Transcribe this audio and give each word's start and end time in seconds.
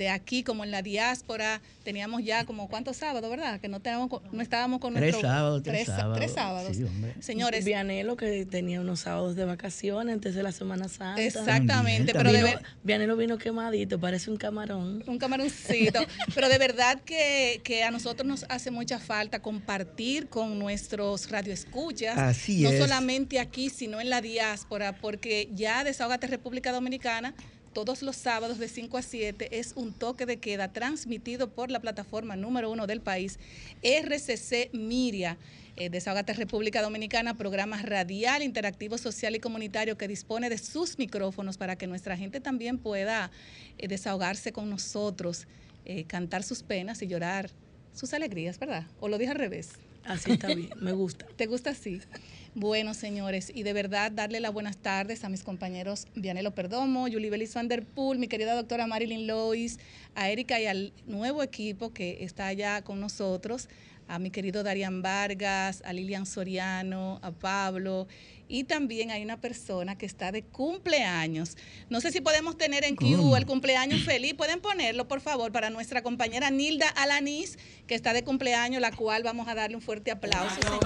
de 0.00 0.08
aquí 0.08 0.42
como 0.42 0.64
en 0.64 0.70
la 0.70 0.80
diáspora 0.80 1.60
teníamos 1.84 2.24
ya 2.24 2.46
como 2.46 2.68
cuántos 2.70 2.96
sábados, 2.96 3.28
¿verdad? 3.28 3.60
Que 3.60 3.68
no 3.68 3.80
teníamos, 3.80 4.08
no 4.32 4.40
estábamos 4.40 4.80
con 4.80 4.94
tres 4.94 5.14
sábados, 5.20 5.62
tres, 5.62 5.86
sábados, 5.86 6.16
tres 6.16 6.32
sábados. 6.32 6.76
Señores, 7.20 7.66
Vianelo 7.66 8.16
que 8.16 8.46
tenía 8.46 8.80
unos 8.80 9.00
sábados 9.00 9.36
de 9.36 9.44
vacaciones 9.44 10.14
antes 10.14 10.34
de 10.34 10.42
la 10.42 10.52
Semana 10.52 10.88
Santa. 10.88 11.22
Exactamente, 11.22 12.14
pero 12.14 12.32
de 12.32 12.58
Vianelo 12.82 13.14
vino 13.14 13.36
quemadito, 13.36 14.00
parece 14.00 14.30
un 14.30 14.38
camarón. 14.38 15.04
Un 15.06 15.18
camaroncito, 15.18 16.00
pero 16.34 16.48
de 16.48 16.56
verdad 16.56 16.98
que, 17.02 17.60
que, 17.62 17.84
a 17.84 17.90
nosotros 17.90 18.26
nos 18.26 18.46
hace 18.48 18.70
mucha 18.70 18.98
falta 18.98 19.42
compartir 19.42 20.28
con 20.28 20.58
nuestros 20.58 21.30
radioescuchas, 21.30 22.16
Así 22.16 22.62
no 22.62 22.72
solamente 22.72 23.38
aquí, 23.38 23.68
sino 23.68 24.00
en 24.00 24.08
la 24.08 24.22
diáspora, 24.22 24.96
porque 24.96 25.50
ya 25.52 25.84
Desahogate 25.84 26.26
República 26.26 26.72
Dominicana 26.72 27.34
todos 27.72 28.02
los 28.02 28.16
sábados 28.16 28.58
de 28.58 28.68
5 28.68 28.98
a 28.98 29.02
7 29.02 29.58
es 29.58 29.72
un 29.76 29.92
toque 29.92 30.26
de 30.26 30.38
queda 30.38 30.72
transmitido 30.72 31.50
por 31.50 31.70
la 31.70 31.80
plataforma 31.80 32.36
número 32.36 32.70
uno 32.70 32.86
del 32.86 33.00
país, 33.00 33.38
RCC 33.82 34.70
Miria. 34.72 35.38
Eh, 35.76 35.88
Desahogate 35.88 36.34
República 36.34 36.82
Dominicana, 36.82 37.38
programa 37.38 37.80
radial, 37.80 38.42
interactivo, 38.42 38.98
social 38.98 39.34
y 39.34 39.40
comunitario 39.40 39.96
que 39.96 40.08
dispone 40.08 40.50
de 40.50 40.58
sus 40.58 40.98
micrófonos 40.98 41.56
para 41.56 41.76
que 41.76 41.86
nuestra 41.86 42.16
gente 42.16 42.40
también 42.40 42.76
pueda 42.76 43.30
eh, 43.78 43.88
desahogarse 43.88 44.52
con 44.52 44.68
nosotros, 44.68 45.46
eh, 45.86 46.04
cantar 46.04 46.42
sus 46.42 46.62
penas 46.62 47.00
y 47.00 47.06
llorar 47.06 47.50
sus 47.94 48.12
alegrías, 48.12 48.58
¿verdad? 48.58 48.86
¿O 48.98 49.08
lo 49.08 49.16
dije 49.16 49.30
al 49.30 49.38
revés? 49.38 49.70
Así 50.04 50.32
está 50.32 50.48
bien, 50.54 50.70
me 50.80 50.92
gusta. 50.92 51.26
¿Te 51.36 51.46
gusta 51.46 51.70
así? 51.70 52.00
Bueno, 52.56 52.94
señores, 52.94 53.52
y 53.54 53.62
de 53.62 53.72
verdad 53.72 54.10
darle 54.10 54.40
las 54.40 54.52
buenas 54.52 54.76
tardes 54.76 55.22
a 55.22 55.28
mis 55.28 55.44
compañeros 55.44 56.08
Vianelo 56.16 56.50
Perdomo, 56.50 57.02
Julie 57.02 57.30
Belis 57.30 57.54
Van 57.54 57.68
Der 57.68 57.84
Poel, 57.84 58.18
mi 58.18 58.26
querida 58.26 58.56
doctora 58.56 58.88
Marilyn 58.88 59.28
Lois, 59.28 59.78
a 60.16 60.30
Erika 60.30 60.60
y 60.60 60.66
al 60.66 60.92
nuevo 61.06 61.44
equipo 61.44 61.92
que 61.92 62.24
está 62.24 62.48
allá 62.48 62.82
con 62.82 62.98
nosotros, 62.98 63.68
a 64.08 64.18
mi 64.18 64.32
querido 64.32 64.64
Darian 64.64 65.00
Vargas, 65.00 65.80
a 65.86 65.92
Lilian 65.92 66.26
Soriano, 66.26 67.20
a 67.22 67.30
Pablo 67.30 68.08
y 68.50 68.64
también 68.64 69.12
hay 69.12 69.22
una 69.22 69.40
persona 69.40 69.96
que 69.96 70.04
está 70.04 70.32
de 70.32 70.42
cumpleaños. 70.42 71.56
No 71.88 72.00
sé 72.00 72.10
si 72.10 72.20
podemos 72.20 72.58
tener 72.58 72.84
en 72.84 72.96
Q 72.96 73.36
el 73.36 73.46
cumpleaños 73.46 74.02
feliz. 74.02 74.34
Pueden 74.34 74.60
ponerlo, 74.60 75.06
por 75.06 75.20
favor, 75.20 75.52
para 75.52 75.70
nuestra 75.70 76.02
compañera 76.02 76.50
Nilda 76.50 76.88
Alanis, 76.88 77.58
que 77.86 77.94
está 77.94 78.12
de 78.12 78.24
cumpleaños, 78.24 78.82
la 78.82 78.90
cual 78.90 79.22
vamos 79.22 79.46
a 79.46 79.54
darle 79.54 79.76
un 79.76 79.82
fuerte 79.82 80.10
aplauso, 80.10 80.56
señores. 80.60 80.80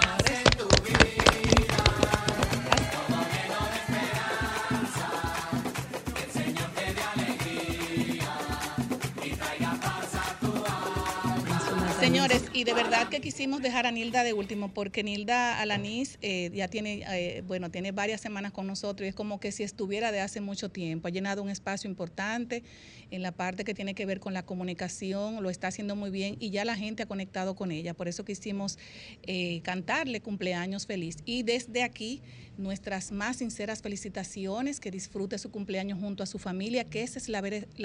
Señores, 12.05 12.43
y 12.53 12.65
de 12.65 12.75
verdad 12.75 13.09
que 13.09 13.23
quisimos 13.23 13.63
dejar 13.63 13.87
a 13.87 13.91
Nilda 13.91 14.25
de 14.25 14.35
último, 14.35 14.75
porque 14.75 15.03
Nilda 15.03 15.59
Alanis 15.59 16.19
eh, 16.21 16.51
ya 16.53 16.69
tiene, 16.69 17.03
eh, 17.09 17.43
bueno, 17.47 17.71
tiene 17.71 17.93
varias 17.93 18.21
semanas 18.21 18.53
con 18.53 18.67
nosotros 18.67 19.07
y 19.07 19.09
es 19.09 19.15
como 19.15 19.41
que 19.41 19.53
si 19.53 19.63
estuviera 19.63 20.13
de 20.13 20.21
hace 20.21 20.43
mucho 20.43 20.69
tiempo. 20.69 21.09
Ha 21.09 21.11
llenado 21.11 21.43
un 21.43 21.49
espacio 21.49 21.89
importante 21.89 22.63
en 23.11 23.23
la 23.23 23.33
parte 23.33 23.65
que 23.65 23.73
tiene 23.73 23.95
que 23.95 24.05
ver 24.05 24.21
con 24.21 24.35
la 24.35 24.45
comunicación, 24.45 25.43
lo 25.43 25.49
está 25.49 25.69
haciendo 25.69 25.97
muy 25.97 26.11
bien 26.11 26.37
y 26.41 26.51
ya 26.51 26.67
la 26.67 26.77
gente 26.77 27.05
ha 27.05 27.07
conectado 27.07 27.55
con 27.55 27.73
ella. 27.73 27.95
Por 27.95 28.07
eso 28.07 28.23
quisimos 28.23 28.79
eh, 29.23 29.63
cantarle 29.63 30.21
cumpleaños 30.21 30.85
feliz. 30.87 31.17
Y 31.25 31.43
desde 31.43 31.83
aquí, 31.83 32.21
nuestras 32.59 33.13
más 33.13 33.39
sinceras 33.39 33.81
felicitaciones, 33.81 34.79
que 34.79 34.91
disfrute 34.91 35.39
su 35.39 35.51
cumpleaños 35.51 35.99
junto 35.99 36.23
a 36.23 36.27
su 36.27 36.39
familia, 36.39 36.85
que 36.85 37.03
esa 37.03 37.19
es 37.19 37.31
la 37.31 37.41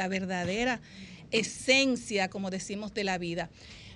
verdadera 0.09 0.81
esencia, 1.31 2.30
como 2.30 2.50
decimos, 2.50 2.94
de 2.94 3.06
la 3.06 3.18
vida. 3.18 3.50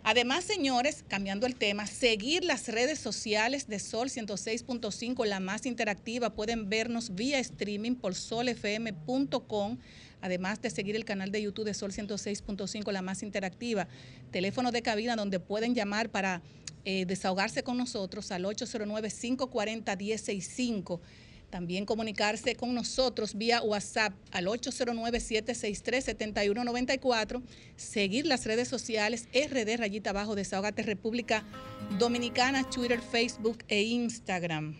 Además, 0.05 0.43
señores, 0.43 1.05
cambiando 1.07 1.47
el 1.47 1.55
tema, 1.55 1.87
seguir 1.87 2.43
las 2.43 2.67
redes 2.67 2.99
sociales 2.99 3.69
de 3.69 3.79
Sol 3.79 4.09
106.5, 4.09 5.25
la 5.25 5.39
más 5.39 5.65
interactiva. 5.65 6.31
Pueden 6.31 6.69
vernos 6.69 7.15
vía 7.15 7.39
streaming 7.39 7.95
por 7.95 8.13
solfm.com. 8.13 9.77
Además 10.19 10.61
de 10.61 10.69
seguir 10.69 10.97
el 10.97 11.05
canal 11.05 11.31
de 11.31 11.41
YouTube 11.41 11.63
de 11.63 11.73
Sol 11.73 11.93
106.5, 11.93 12.91
la 12.91 13.01
más 13.01 13.23
interactiva. 13.23 13.87
Teléfono 14.31 14.71
de 14.71 14.81
cabina 14.81 15.15
donde 15.15 15.39
pueden 15.39 15.73
llamar 15.73 16.09
para 16.09 16.41
eh, 16.83 17.05
desahogarse 17.05 17.63
con 17.63 17.77
nosotros 17.77 18.29
al 18.33 18.43
809-540-165 18.43 20.99
también 21.53 21.85
comunicarse 21.85 22.55
con 22.55 22.73
nosotros 22.73 23.35
vía 23.35 23.61
WhatsApp 23.61 24.11
al 24.31 24.47
809-763-7194. 24.47 27.43
Seguir 27.75 28.25
las 28.25 28.47
redes 28.47 28.67
sociales 28.67 29.27
RD 29.35 29.77
Rayita 29.77 30.09
Abajo 30.09 30.33
Desahogate 30.33 30.81
República 30.81 31.45
Dominicana, 31.99 32.67
Twitter, 32.67 32.99
Facebook 33.01 33.59
e 33.67 33.83
Instagram. 33.83 34.75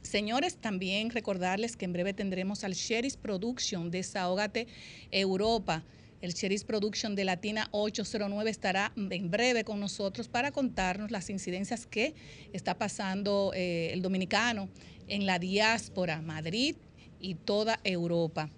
Señores, 0.00 0.56
también 0.56 1.10
recordarles 1.10 1.76
que 1.76 1.84
en 1.84 1.92
breve 1.92 2.14
tendremos 2.14 2.64
al 2.64 2.72
Sheris 2.72 3.18
Production 3.18 3.90
Desahogate 3.90 4.66
Europa. 5.10 5.84
El 6.22 6.32
Sheris 6.32 6.64
Production 6.64 7.16
de 7.16 7.26
Latina 7.26 7.68
809 7.72 8.50
estará 8.50 8.94
en 8.96 9.30
breve 9.30 9.62
con 9.62 9.78
nosotros 9.78 10.26
para 10.26 10.52
contarnos 10.52 11.10
las 11.10 11.28
incidencias 11.28 11.86
que 11.86 12.14
está 12.54 12.78
pasando 12.78 13.52
eh, 13.54 13.90
el 13.92 14.00
dominicano 14.00 14.70
en 15.08 15.26
la 15.26 15.38
diáspora, 15.38 16.20
Madrid 16.22 16.76
y 17.20 17.34
toda 17.34 17.80
Europa. 17.84 18.50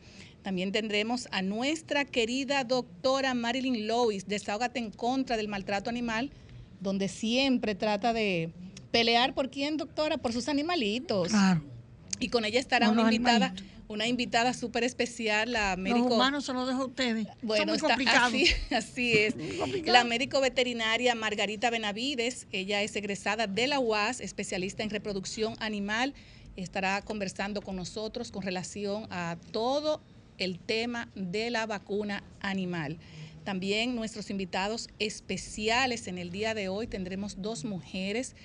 También 0.43 0.73
tendremos 0.73 1.29
a 1.33 1.43
nuestra 1.43 2.05
querida 2.05 2.65
doctora 2.65 3.35
Marilyn 3.35 3.87
Lois, 3.87 4.27
Desahógate 4.27 4.79
en 4.79 4.91
contra 4.91 5.37
del 5.37 5.49
maltrato 5.49 5.91
animal, 5.91 6.31
donde 6.81 7.09
siempre 7.09 7.75
trata 7.75 8.13
de 8.13 8.51
pelear 8.91 9.35
por 9.35 9.51
quién, 9.51 9.77
doctora, 9.77 10.17
por 10.17 10.33
sus 10.33 10.49
animalitos. 10.49 11.29
Claro. 11.29 11.63
Y 12.19 12.29
con 12.29 12.45
ella 12.45 12.59
estará 12.59 12.91
una 12.91 13.03
invitada, 13.03 13.55
una 13.89 14.07
invitada 14.07 14.55
súper 14.55 14.85
especial, 14.85 15.53
la 15.53 15.77
médico. 15.77 16.09
Los 16.09 16.15
humanos 16.15 16.45
se 16.45 16.53
los 16.55 16.67
dejo 16.67 16.83
a 16.83 16.87
ustedes. 16.87 17.27
Bueno, 17.43 17.75
está, 17.75 17.95
así, 17.95 18.47
así 18.71 19.13
es. 19.13 19.35
La 19.85 20.05
médico 20.05 20.41
veterinaria 20.41 21.15
Margarita 21.15 21.71
Benavides, 21.71 22.47
ella 22.51 22.83
es 22.83 22.97
egresada 22.97 23.47
de 23.47 23.67
la 23.67 23.79
UAS, 23.79 24.21
especialista 24.21 24.83
en 24.83 24.91
reproducción 24.91 25.55
animal 25.61 26.15
estará 26.57 27.03
conversando 27.03 27.63
con 27.63 27.77
nosotros 27.77 28.31
con 28.31 28.43
relación 28.43 29.07
a 29.11 29.37
todo 29.53 30.01
el 30.39 30.59
tema 30.59 31.09
de 31.15 31.51
la 31.51 31.67
vacuna 31.67 32.23
animal. 32.41 32.99
También 33.45 33.95
nuestros 33.95 34.31
invitados 34.31 34.89
especiales 34.99 36.07
en 36.07 36.19
el 36.19 36.31
día 36.31 36.55
de 36.55 36.69
hoy 36.69 36.87
tendremos 36.87 37.41
dos 37.41 37.65
mujeres 37.65 38.37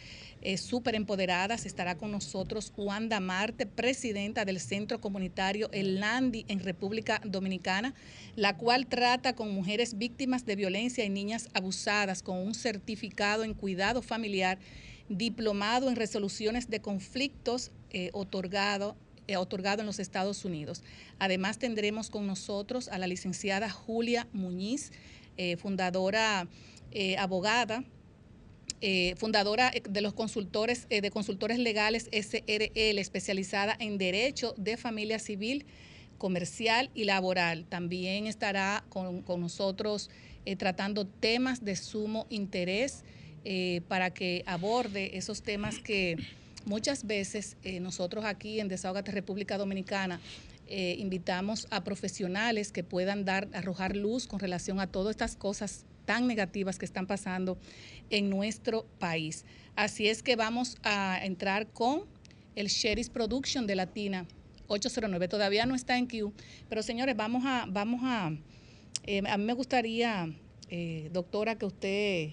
eh, 0.41 0.57
súper 0.57 0.95
empoderadas. 0.95 1.65
Estará 1.65 1.97
con 1.97 2.11
nosotros 2.11 2.71
Wanda 2.77 3.19
Marte, 3.19 3.65
presidenta 3.65 4.45
del 4.45 4.59
Centro 4.59 5.01
Comunitario 5.01 5.69
El 5.73 5.99
Landi 5.99 6.45
en 6.47 6.59
República 6.59 7.19
Dominicana, 7.25 7.93
la 8.35 8.55
cual 8.55 8.87
trata 8.87 9.35
con 9.35 9.53
mujeres 9.53 9.97
víctimas 9.97 10.45
de 10.45 10.55
violencia 10.55 11.03
y 11.03 11.09
niñas 11.09 11.49
abusadas 11.53 12.21
con 12.23 12.37
un 12.37 12.55
certificado 12.55 13.43
en 13.43 13.53
cuidado 13.53 14.01
familiar 14.01 14.59
diplomado 15.09 15.89
en 15.89 15.95
resoluciones 15.95 16.69
de 16.69 16.81
conflictos 16.81 17.71
eh, 17.91 18.09
otorgado, 18.13 18.95
eh, 19.27 19.37
otorgado 19.37 19.81
en 19.81 19.85
los 19.85 19.99
Estados 19.99 20.45
Unidos. 20.45 20.83
Además 21.19 21.59
tendremos 21.59 22.09
con 22.09 22.27
nosotros 22.27 22.87
a 22.87 22.97
la 22.97 23.07
licenciada 23.07 23.69
Julia 23.69 24.27
Muñiz, 24.33 24.91
eh, 25.37 25.57
fundadora, 25.57 26.47
abogada, 27.17 27.83
fundadora 29.17 29.71
de 29.89 30.01
los 30.01 30.13
consultores 30.13 30.87
de 30.87 31.11
consultores 31.11 31.59
legales 31.59 32.07
SRL, 32.13 32.99
especializada 32.99 33.75
en 33.79 33.97
derecho 33.97 34.53
de 34.55 34.77
familia 34.77 35.19
civil, 35.19 35.65
comercial 36.17 36.91
y 36.93 37.03
laboral. 37.03 37.65
También 37.65 38.27
estará 38.27 38.85
con, 38.87 39.23
con 39.23 39.41
nosotros 39.41 40.09
tratando 40.57 41.05
temas 41.05 41.65
de 41.65 41.75
sumo 41.75 42.27
interés 42.29 43.03
eh, 43.45 43.81
para 43.87 44.09
que 44.09 44.43
aborde 44.47 45.17
esos 45.17 45.43
temas 45.43 45.77
que 45.79 46.17
muchas 46.65 47.05
veces 47.05 47.57
eh, 47.63 47.79
nosotros 47.79 48.25
aquí 48.25 48.59
en 48.59 48.67
Desahogate 48.67 49.11
República 49.11 49.57
Dominicana 49.57 50.19
eh, 50.67 50.95
invitamos 50.97 51.67
a 51.69 51.83
profesionales 51.83 52.71
que 52.71 52.83
puedan 52.83 53.23
dar, 53.23 53.47
arrojar 53.53 53.95
luz 53.95 54.25
con 54.25 54.39
relación 54.39 54.79
a 54.79 54.87
todas 54.87 55.11
estas 55.11 55.35
cosas 55.35 55.85
tan 56.05 56.27
negativas 56.27 56.79
que 56.79 56.85
están 56.85 57.05
pasando 57.05 57.57
en 58.09 58.29
nuestro 58.29 58.85
país. 58.97 59.45
Así 59.75 60.07
es 60.07 60.23
que 60.23 60.35
vamos 60.35 60.77
a 60.83 61.19
entrar 61.23 61.67
con 61.67 62.03
el 62.55 62.67
Sheris 62.67 63.09
Production 63.09 63.67
de 63.67 63.75
Latina 63.75 64.25
809. 64.67 65.27
Todavía 65.27 65.67
no 65.67 65.75
está 65.75 65.97
en 65.97 66.07
Q, 66.07 66.33
pero 66.67 66.81
señores, 66.81 67.15
vamos 67.15 67.43
a, 67.45 67.65
vamos 67.69 68.01
a 68.03 68.31
a 69.29 69.37
mí 69.37 69.43
me 69.43 69.53
gustaría, 69.53 70.33
eh, 70.69 71.09
doctora, 71.13 71.55
que 71.55 71.65
usted 71.65 72.29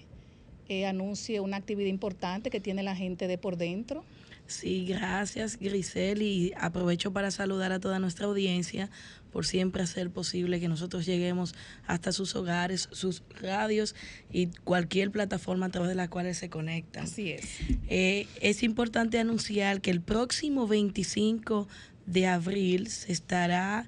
eh, 0.69 0.85
anuncie 0.85 1.39
una 1.39 1.57
actividad 1.57 1.89
importante 1.89 2.49
que 2.49 2.59
tiene 2.59 2.83
la 2.83 2.95
gente 2.95 3.27
de 3.27 3.37
por 3.37 3.57
dentro. 3.57 4.03
Sí, 4.45 4.85
gracias 4.85 5.57
Grisel 5.57 6.21
y 6.21 6.53
aprovecho 6.57 7.13
para 7.13 7.31
saludar 7.31 7.71
a 7.71 7.79
toda 7.79 7.99
nuestra 7.99 8.25
audiencia 8.25 8.89
por 9.31 9.45
siempre 9.45 9.81
hacer 9.81 10.11
posible 10.11 10.59
que 10.59 10.67
nosotros 10.67 11.05
lleguemos 11.05 11.55
hasta 11.87 12.11
sus 12.11 12.35
hogares, 12.35 12.87
sus 12.91 13.23
radios 13.41 13.95
y 14.31 14.47
cualquier 14.63 15.11
plataforma 15.11 15.67
a 15.67 15.69
través 15.69 15.89
de 15.89 15.95
la 15.95 16.09
cual 16.09 16.33
se 16.35 16.49
conectan. 16.49 17.05
Así 17.05 17.31
es. 17.31 17.45
Eh, 17.87 18.27
es 18.41 18.61
importante 18.63 19.17
anunciar 19.17 19.81
que 19.81 19.91
el 19.91 20.01
próximo 20.01 20.67
25 20.67 21.67
de 22.05 22.27
abril 22.27 22.87
se 22.87 23.11
estará 23.11 23.87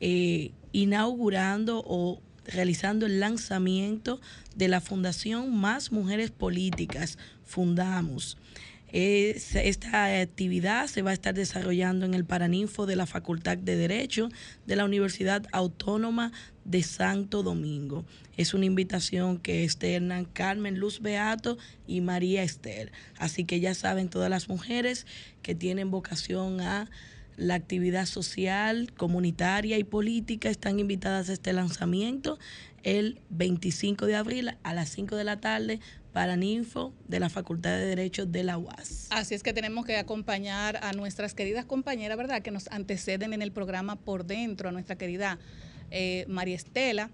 eh, 0.00 0.50
inaugurando 0.72 1.82
o 1.86 2.20
realizando 2.46 3.06
el 3.06 3.20
lanzamiento 3.20 4.20
de 4.56 4.68
la 4.68 4.80
Fundación 4.80 5.54
Más 5.54 5.92
Mujeres 5.92 6.30
Políticas, 6.30 7.18
Fundamos. 7.44 8.36
Esta 8.96 10.20
actividad 10.20 10.86
se 10.86 11.02
va 11.02 11.10
a 11.10 11.14
estar 11.14 11.34
desarrollando 11.34 12.06
en 12.06 12.14
el 12.14 12.24
Paraninfo 12.24 12.86
de 12.86 12.94
la 12.94 13.06
Facultad 13.06 13.58
de 13.58 13.74
Derecho 13.74 14.28
de 14.66 14.76
la 14.76 14.84
Universidad 14.84 15.44
Autónoma 15.50 16.30
de 16.64 16.84
Santo 16.84 17.42
Domingo. 17.42 18.04
Es 18.36 18.54
una 18.54 18.66
invitación 18.66 19.38
que 19.38 19.64
externan 19.64 20.26
Carmen 20.26 20.78
Luz 20.78 21.00
Beato 21.00 21.58
y 21.88 22.02
María 22.02 22.44
Esther. 22.44 22.92
Así 23.18 23.44
que 23.44 23.58
ya 23.58 23.74
saben, 23.74 24.08
todas 24.08 24.30
las 24.30 24.48
mujeres 24.48 25.06
que 25.42 25.56
tienen 25.56 25.90
vocación 25.90 26.60
a 26.60 26.88
la 27.36 27.54
actividad 27.54 28.06
social, 28.06 28.92
comunitaria 28.96 29.78
y 29.78 29.84
política 29.84 30.48
están 30.48 30.78
invitadas 30.78 31.28
a 31.28 31.32
este 31.32 31.52
lanzamiento 31.52 32.38
el 32.82 33.20
25 33.30 34.06
de 34.06 34.16
abril 34.16 34.56
a 34.62 34.74
las 34.74 34.90
5 34.90 35.16
de 35.16 35.24
la 35.24 35.40
tarde 35.40 35.80
para 36.12 36.36
Ninfo 36.36 36.94
de 37.08 37.18
la 37.18 37.28
Facultad 37.28 37.70
de 37.70 37.86
Derecho 37.86 38.24
de 38.26 38.44
la 38.44 38.56
UAS. 38.58 39.08
Así 39.10 39.34
es 39.34 39.42
que 39.42 39.52
tenemos 39.52 39.84
que 39.84 39.96
acompañar 39.96 40.78
a 40.82 40.92
nuestras 40.92 41.34
queridas 41.34 41.64
compañeras, 41.64 42.16
¿verdad?, 42.16 42.42
que 42.42 42.50
nos 42.50 42.68
anteceden 42.68 43.32
en 43.32 43.42
el 43.42 43.50
programa 43.50 43.96
por 43.96 44.24
dentro, 44.24 44.68
a 44.68 44.72
nuestra 44.72 44.96
querida 44.96 45.38
eh, 45.90 46.24
María 46.28 46.54
Estela 46.54 47.10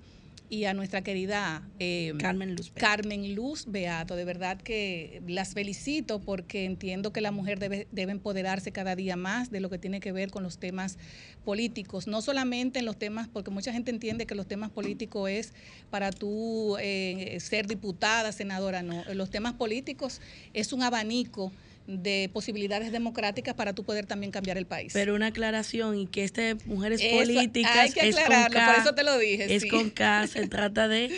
y 0.51 0.65
a 0.65 0.75
nuestra 0.75 1.03
querida 1.03 1.63
eh, 1.79 2.13
Carmen, 2.19 2.57
Luz 2.57 2.73
Beato. 2.75 2.81
Carmen 2.81 3.35
Luz 3.37 3.67
Beato. 3.69 4.17
De 4.17 4.25
verdad 4.25 4.61
que 4.61 5.23
las 5.29 5.55
felicito 5.55 6.21
porque 6.21 6.65
entiendo 6.65 7.13
que 7.13 7.21
la 7.21 7.31
mujer 7.31 7.61
debe, 7.61 7.87
debe 7.93 8.11
empoderarse 8.11 8.73
cada 8.73 8.97
día 8.97 9.17
más 9.17 9.53
de 9.53 9.61
lo 9.61 9.71
que 9.71 9.79
tiene 9.79 10.01
que 10.01 10.11
ver 10.11 10.33
con 10.33 10.43
los 10.43 10.59
temas 10.59 10.99
políticos, 11.45 12.09
no 12.09 12.21
solamente 12.21 12.81
en 12.81 12.85
los 12.85 12.99
temas, 12.99 13.29
porque 13.29 13.53
mucha 13.53 13.73
gente 13.73 13.93
entiende 13.93 14.27
que 14.27 14.35
los 14.35 14.47
temas 14.47 14.71
políticos 14.71 15.31
es 15.31 15.55
para 15.89 16.11
tú 16.11 16.77
eh, 16.81 17.39
ser 17.39 17.69
diputada, 17.69 18.33
senadora, 18.33 18.83
no, 18.83 19.05
los 19.15 19.31
temas 19.31 19.55
políticos 19.55 20.21
es 20.53 20.73
un 20.73 20.83
abanico 20.83 21.53
de 21.87 22.31
posibilidades 22.33 22.93
democráticas 22.93 23.55
para 23.55 23.73
tú 23.73 23.85
poder 23.85 24.07
también 24.07 24.31
cambiar 24.31 24.59
el 24.59 24.67
país. 24.67 24.93
Pero 24.93 25.15
una 25.15 25.27
aclaración 25.27 25.99
y 25.99 26.07
que 26.07 26.25
este 26.25 26.57
Mujeres 26.67 27.03
Políticas 27.03 27.77
hay 27.77 27.93
que 27.93 28.01
aclararlo, 28.01 28.73
por 28.73 28.83
eso 28.83 28.95
te 28.95 29.03
lo 29.03 29.19
dije. 29.19 29.55
Es 29.55 29.67
con 29.67 29.91
K, 29.91 30.27
se 30.27 30.47
trata 30.49 30.89
de 30.89 31.11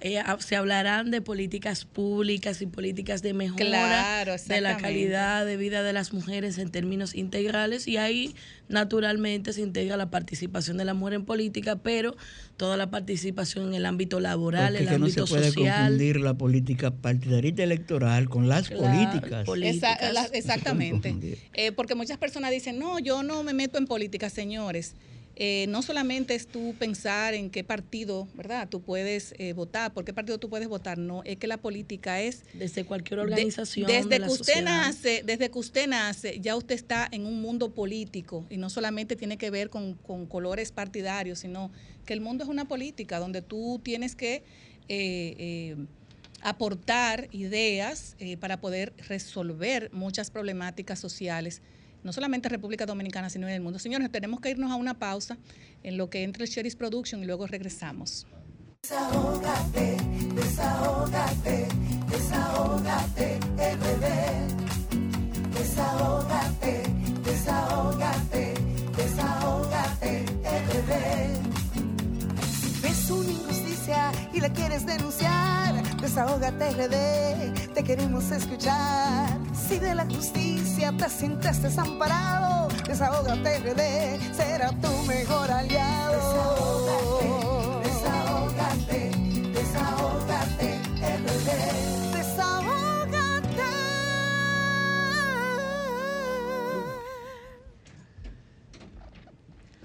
eh, 0.00 0.22
se 0.38 0.56
hablarán 0.56 1.10
de 1.10 1.20
políticas 1.20 1.84
públicas 1.84 2.62
y 2.62 2.66
políticas 2.66 3.22
de 3.22 3.34
mejora 3.34 4.24
de 4.24 4.60
la 4.60 4.76
calidad 4.76 5.44
de 5.46 5.56
vida 5.56 5.82
de 5.82 5.92
las 5.92 6.12
mujeres 6.12 6.58
en 6.58 6.70
términos 6.70 7.14
integrales 7.14 7.88
y 7.88 7.96
ahí 7.96 8.34
naturalmente 8.68 9.52
se 9.52 9.60
integra 9.62 9.96
la 9.96 10.10
participación 10.10 10.76
de 10.76 10.84
la 10.84 10.94
mujer 10.94 11.14
en 11.14 11.24
política, 11.24 11.76
pero 11.76 12.16
toda 12.56 12.76
la 12.76 12.90
participación 12.90 13.68
en 13.68 13.74
el 13.74 13.86
ámbito 13.86 14.20
laboral, 14.20 14.76
en 14.76 14.88
el 14.88 14.94
ámbito 14.94 15.26
social. 15.26 15.44
No 15.44 15.50
se 15.50 15.54
puede 15.54 15.70
confundir 15.70 16.20
la 16.20 16.34
política 16.34 16.90
partidarista 16.90 17.62
electoral 17.62 18.28
con 18.28 18.48
las 18.48 18.70
políticas. 18.70 19.46
exactamente. 20.32 21.38
Eh, 21.52 21.72
porque 21.72 21.94
muchas 21.94 22.18
personas 22.18 22.50
dicen, 22.50 22.78
no, 22.78 22.98
yo 22.98 23.22
no 23.22 23.42
me 23.42 23.52
meto 23.52 23.78
en 23.78 23.86
política, 23.86 24.30
señores. 24.30 24.94
Eh, 25.36 25.66
no 25.68 25.82
solamente 25.82 26.36
es 26.36 26.46
tú 26.46 26.76
pensar 26.78 27.34
en 27.34 27.50
qué 27.50 27.64
partido, 27.64 28.28
¿verdad? 28.34 28.68
Tú 28.68 28.82
puedes 28.82 29.34
eh, 29.38 29.52
votar, 29.52 29.92
por 29.92 30.04
qué 30.04 30.12
partido 30.12 30.38
tú 30.38 30.48
puedes 30.48 30.68
votar, 30.68 30.96
no, 30.96 31.24
es 31.24 31.38
que 31.38 31.48
la 31.48 31.56
política 31.56 32.20
es 32.20 32.44
desde 32.52 32.84
cualquier 32.84 33.18
organización. 33.18 33.88
desde 33.88 34.20
que 34.20 34.30
usted 34.30 34.62
nace, 34.62 35.22
desde 35.24 35.50
que 35.50 35.58
usted 35.58 35.88
nace, 35.88 36.38
ya 36.40 36.54
usted 36.54 36.76
está 36.76 37.08
en 37.10 37.26
un 37.26 37.42
mundo 37.42 37.74
político 37.74 38.46
y 38.48 38.58
no 38.58 38.70
solamente 38.70 39.16
tiene 39.16 39.36
que 39.36 39.50
ver 39.50 39.70
con, 39.70 39.94
colores 40.28 40.70
partidarios, 40.70 41.40
sino 41.40 41.72
que 42.06 42.12
el 42.12 42.20
mundo 42.20 42.44
es 42.44 42.50
una 42.50 42.66
política 42.66 43.18
donde 43.18 43.42
tú 43.42 43.80
tienes 43.82 44.14
que 44.14 44.44
eh, 44.88 45.76
aportar 46.42 47.28
ideas 47.32 48.16
para 48.38 48.60
poder 48.60 48.92
resolver 49.08 49.90
muchas 49.92 50.30
problemáticas 50.30 51.00
sociales 51.00 51.60
no 52.04 52.12
solamente 52.12 52.48
en 52.48 52.52
República 52.52 52.86
Dominicana, 52.86 53.28
sino 53.30 53.48
en 53.48 53.54
el 53.54 53.60
mundo. 53.60 53.78
Señores, 53.78 54.12
tenemos 54.12 54.40
que 54.40 54.50
irnos 54.50 54.70
a 54.70 54.76
una 54.76 54.94
pausa 54.98 55.38
en 55.82 55.96
lo 55.96 56.10
que 56.10 56.22
entra 56.22 56.44
el 56.44 56.50
Sherry's 56.50 56.76
Production 56.76 57.22
y 57.22 57.26
luego 57.26 57.46
regresamos. 57.46 58.26
Una 58.90 59.54
y 74.32 74.40
la 74.40 74.50
quieres 74.50 74.86
denunciar, 74.86 75.74
desahógate, 76.00 76.70
RD. 76.70 77.74
Te 77.74 77.84
queremos 77.84 78.30
escuchar. 78.30 79.28
Si 79.54 79.78
de 79.78 79.94
la 79.94 80.06
justicia 80.06 80.90
te 80.96 81.06
sientes 81.10 81.62
desamparado, 81.62 82.68
desahógate 82.86 83.58
RD, 83.58 84.34
será 84.34 84.70
tu 84.80 84.90
mejor 85.06 85.50
aliado. 85.50 86.80
Desahógate, 87.82 89.10
desahógate, 89.52 89.52
desahógate 89.52 90.78
RD. 91.20 92.16
Desahógate. 92.16 93.62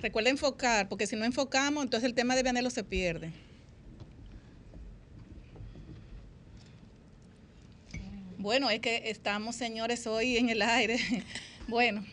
Recuerda 0.02 0.30
enfocar, 0.30 0.88
porque 0.88 1.06
si 1.06 1.18
no 1.18 1.26
enfocamos, 1.26 1.84
entonces 1.84 2.08
el 2.08 2.16
tema 2.16 2.38
de 2.38 2.44
Vianelo 2.44 2.70
se 2.70 2.86
pierde. 2.86 3.49
Bueno, 8.40 8.70
es 8.70 8.80
que 8.80 9.10
estamos, 9.10 9.58
señores, 9.58 10.08
hoy 10.08 10.38
en 10.38 10.50
el 10.50 10.62
aire. 10.62 10.98
Bueno, 11.68 12.04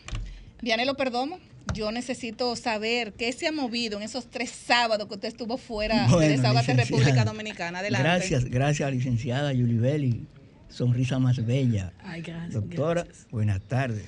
lo 0.61 0.95
Perdomo, 0.95 1.39
yo 1.73 1.91
necesito 1.91 2.55
saber 2.55 3.13
qué 3.13 3.33
se 3.33 3.47
ha 3.47 3.51
movido 3.51 3.97
en 3.97 4.03
esos 4.03 4.27
tres 4.27 4.51
sábados 4.51 5.07
que 5.07 5.15
usted 5.15 5.29
estuvo 5.29 5.57
fuera 5.57 6.07
de 6.07 6.35
esa 6.35 6.53
República 6.61 7.25
Dominicana. 7.25 7.79
Adelante. 7.79 8.07
Gracias, 8.07 8.45
gracias, 8.45 8.91
licenciada 8.91 9.51
Yulibeli. 9.53 10.27
Sonrisa 10.69 11.17
más 11.17 11.43
bella. 11.43 11.91
Ay, 12.03 12.21
gracias. 12.21 12.53
Doctora, 12.53 13.07
buenas 13.31 13.63
tardes. 13.63 14.05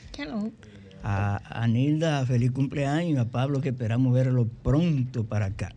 A, 1.01 1.41
a 1.49 1.67
Nilda, 1.67 2.23
feliz 2.27 2.51
cumpleaños. 2.51 3.17
A 3.17 3.25
Pablo, 3.31 3.61
que 3.61 3.69
esperamos 3.69 4.13
verlo 4.13 4.47
pronto 4.61 5.25
para 5.25 5.47
acá. 5.47 5.73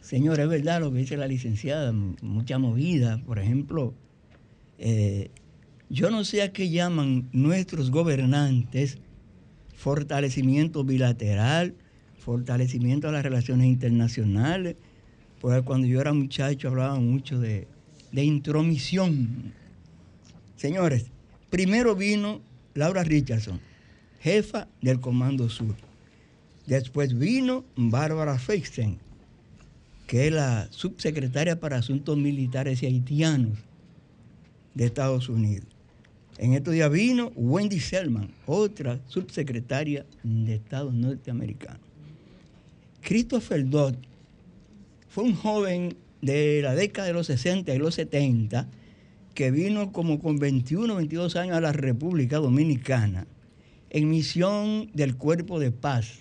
Señor, 0.00 0.40
es 0.40 0.48
verdad 0.48 0.80
lo 0.80 0.90
que 0.90 0.98
dice 0.98 1.16
la 1.16 1.28
licenciada, 1.28 1.92
mucha 1.92 2.58
movida. 2.58 3.22
Por 3.24 3.38
ejemplo, 3.38 3.94
eh, 4.78 5.30
yo 5.88 6.10
no 6.10 6.24
sé 6.24 6.42
a 6.42 6.52
qué 6.52 6.68
llaman 6.68 7.28
nuestros 7.32 7.90
gobernantes 7.90 8.98
fortalecimiento 9.76 10.84
bilateral, 10.84 11.74
fortalecimiento 12.18 13.06
de 13.06 13.12
las 13.12 13.22
relaciones 13.22 13.66
internacionales, 13.66 14.76
porque 15.40 15.62
cuando 15.62 15.86
yo 15.86 16.00
era 16.00 16.12
muchacho 16.12 16.68
hablaban 16.68 17.08
mucho 17.08 17.38
de, 17.38 17.68
de 18.10 18.24
intromisión. 18.24 19.52
Señores, 20.56 21.06
primero 21.50 21.94
vino 21.94 22.40
Laura 22.74 23.04
Richardson, 23.04 23.60
jefa 24.20 24.66
del 24.80 24.98
Comando 24.98 25.48
Sur. 25.48 25.76
Después 26.66 27.16
vino 27.16 27.64
Bárbara 27.76 28.38
Feixen, 28.38 28.98
que 30.06 30.26
es 30.26 30.32
la 30.32 30.66
subsecretaria 30.70 31.60
para 31.60 31.76
Asuntos 31.76 32.16
Militares 32.16 32.82
y 32.82 32.86
Haitianos 32.86 33.58
de 34.76 34.84
Estados 34.84 35.28
Unidos. 35.28 35.66
En 36.38 36.52
estos 36.52 36.74
días 36.74 36.92
vino 36.92 37.32
Wendy 37.34 37.80
Selman, 37.80 38.28
otra 38.44 39.00
subsecretaria 39.08 40.04
de 40.22 40.54
Estados 40.54 40.92
norteamericanos. 40.92 41.80
Christopher 43.00 43.68
Dodd 43.68 43.94
fue 45.08 45.24
un 45.24 45.34
joven 45.34 45.96
de 46.20 46.60
la 46.62 46.74
década 46.74 47.08
de 47.08 47.14
los 47.14 47.26
60 47.26 47.74
y 47.74 47.78
los 47.78 47.94
70 47.94 48.68
que 49.34 49.50
vino 49.50 49.92
como 49.92 50.18
con 50.18 50.38
21 50.38 50.92
o 50.92 50.96
22 50.96 51.36
años 51.36 51.56
a 51.56 51.60
la 51.60 51.72
República 51.72 52.36
Dominicana 52.36 53.26
en 53.90 54.10
misión 54.10 54.90
del 54.92 55.16
Cuerpo 55.16 55.58
de 55.58 55.70
Paz. 55.70 56.18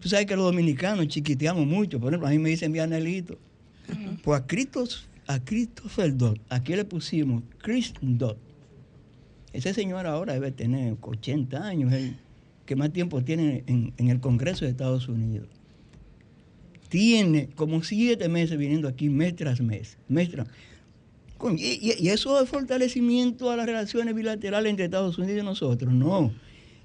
Tú 0.00 0.08
sabes 0.08 0.26
que 0.26 0.36
los 0.36 0.44
dominicanos 0.44 1.08
chiquiteamos 1.08 1.66
mucho. 1.66 1.98
Por 1.98 2.12
ejemplo, 2.12 2.28
a 2.28 2.30
mí 2.30 2.38
me 2.38 2.50
dicen 2.50 2.72
Vianelito. 2.72 3.38
Pues 4.22 4.40
a 4.40 4.46
Cristo, 4.46 4.84
a 5.26 5.38
Christopher 5.44 6.16
Dodd, 6.16 6.38
aquí 6.48 6.74
le 6.74 6.84
pusimos 6.84 7.42
Chris 7.58 7.92
Dodd. 8.00 8.36
Ese 9.52 9.74
señor 9.74 10.06
ahora 10.06 10.32
debe 10.34 10.50
tener 10.50 10.96
80 11.00 11.64
años, 11.66 11.92
que 12.66 12.76
más 12.76 12.92
tiempo 12.92 13.22
tiene 13.22 13.64
en, 13.66 13.92
el 14.08 14.20
Congreso 14.20 14.64
de 14.64 14.70
Estados 14.70 15.08
Unidos. 15.08 15.48
Tiene 16.88 17.48
como 17.54 17.82
siete 17.82 18.28
meses 18.28 18.58
viniendo 18.58 18.88
aquí 18.88 19.08
mes 19.08 19.34
tras 19.36 19.60
mes. 19.60 19.96
Mes 20.08 20.30
tras- 20.30 20.46
y- 21.56 21.94
y 21.98 22.08
eso 22.08 22.40
es 22.40 22.48
fortalecimiento 22.48 23.50
a 23.50 23.56
las 23.56 23.66
relaciones 23.66 24.14
bilaterales 24.14 24.70
entre 24.70 24.84
Estados 24.86 25.18
Unidos 25.18 25.42
y 25.42 25.44
nosotros. 25.44 25.92
No. 25.92 26.32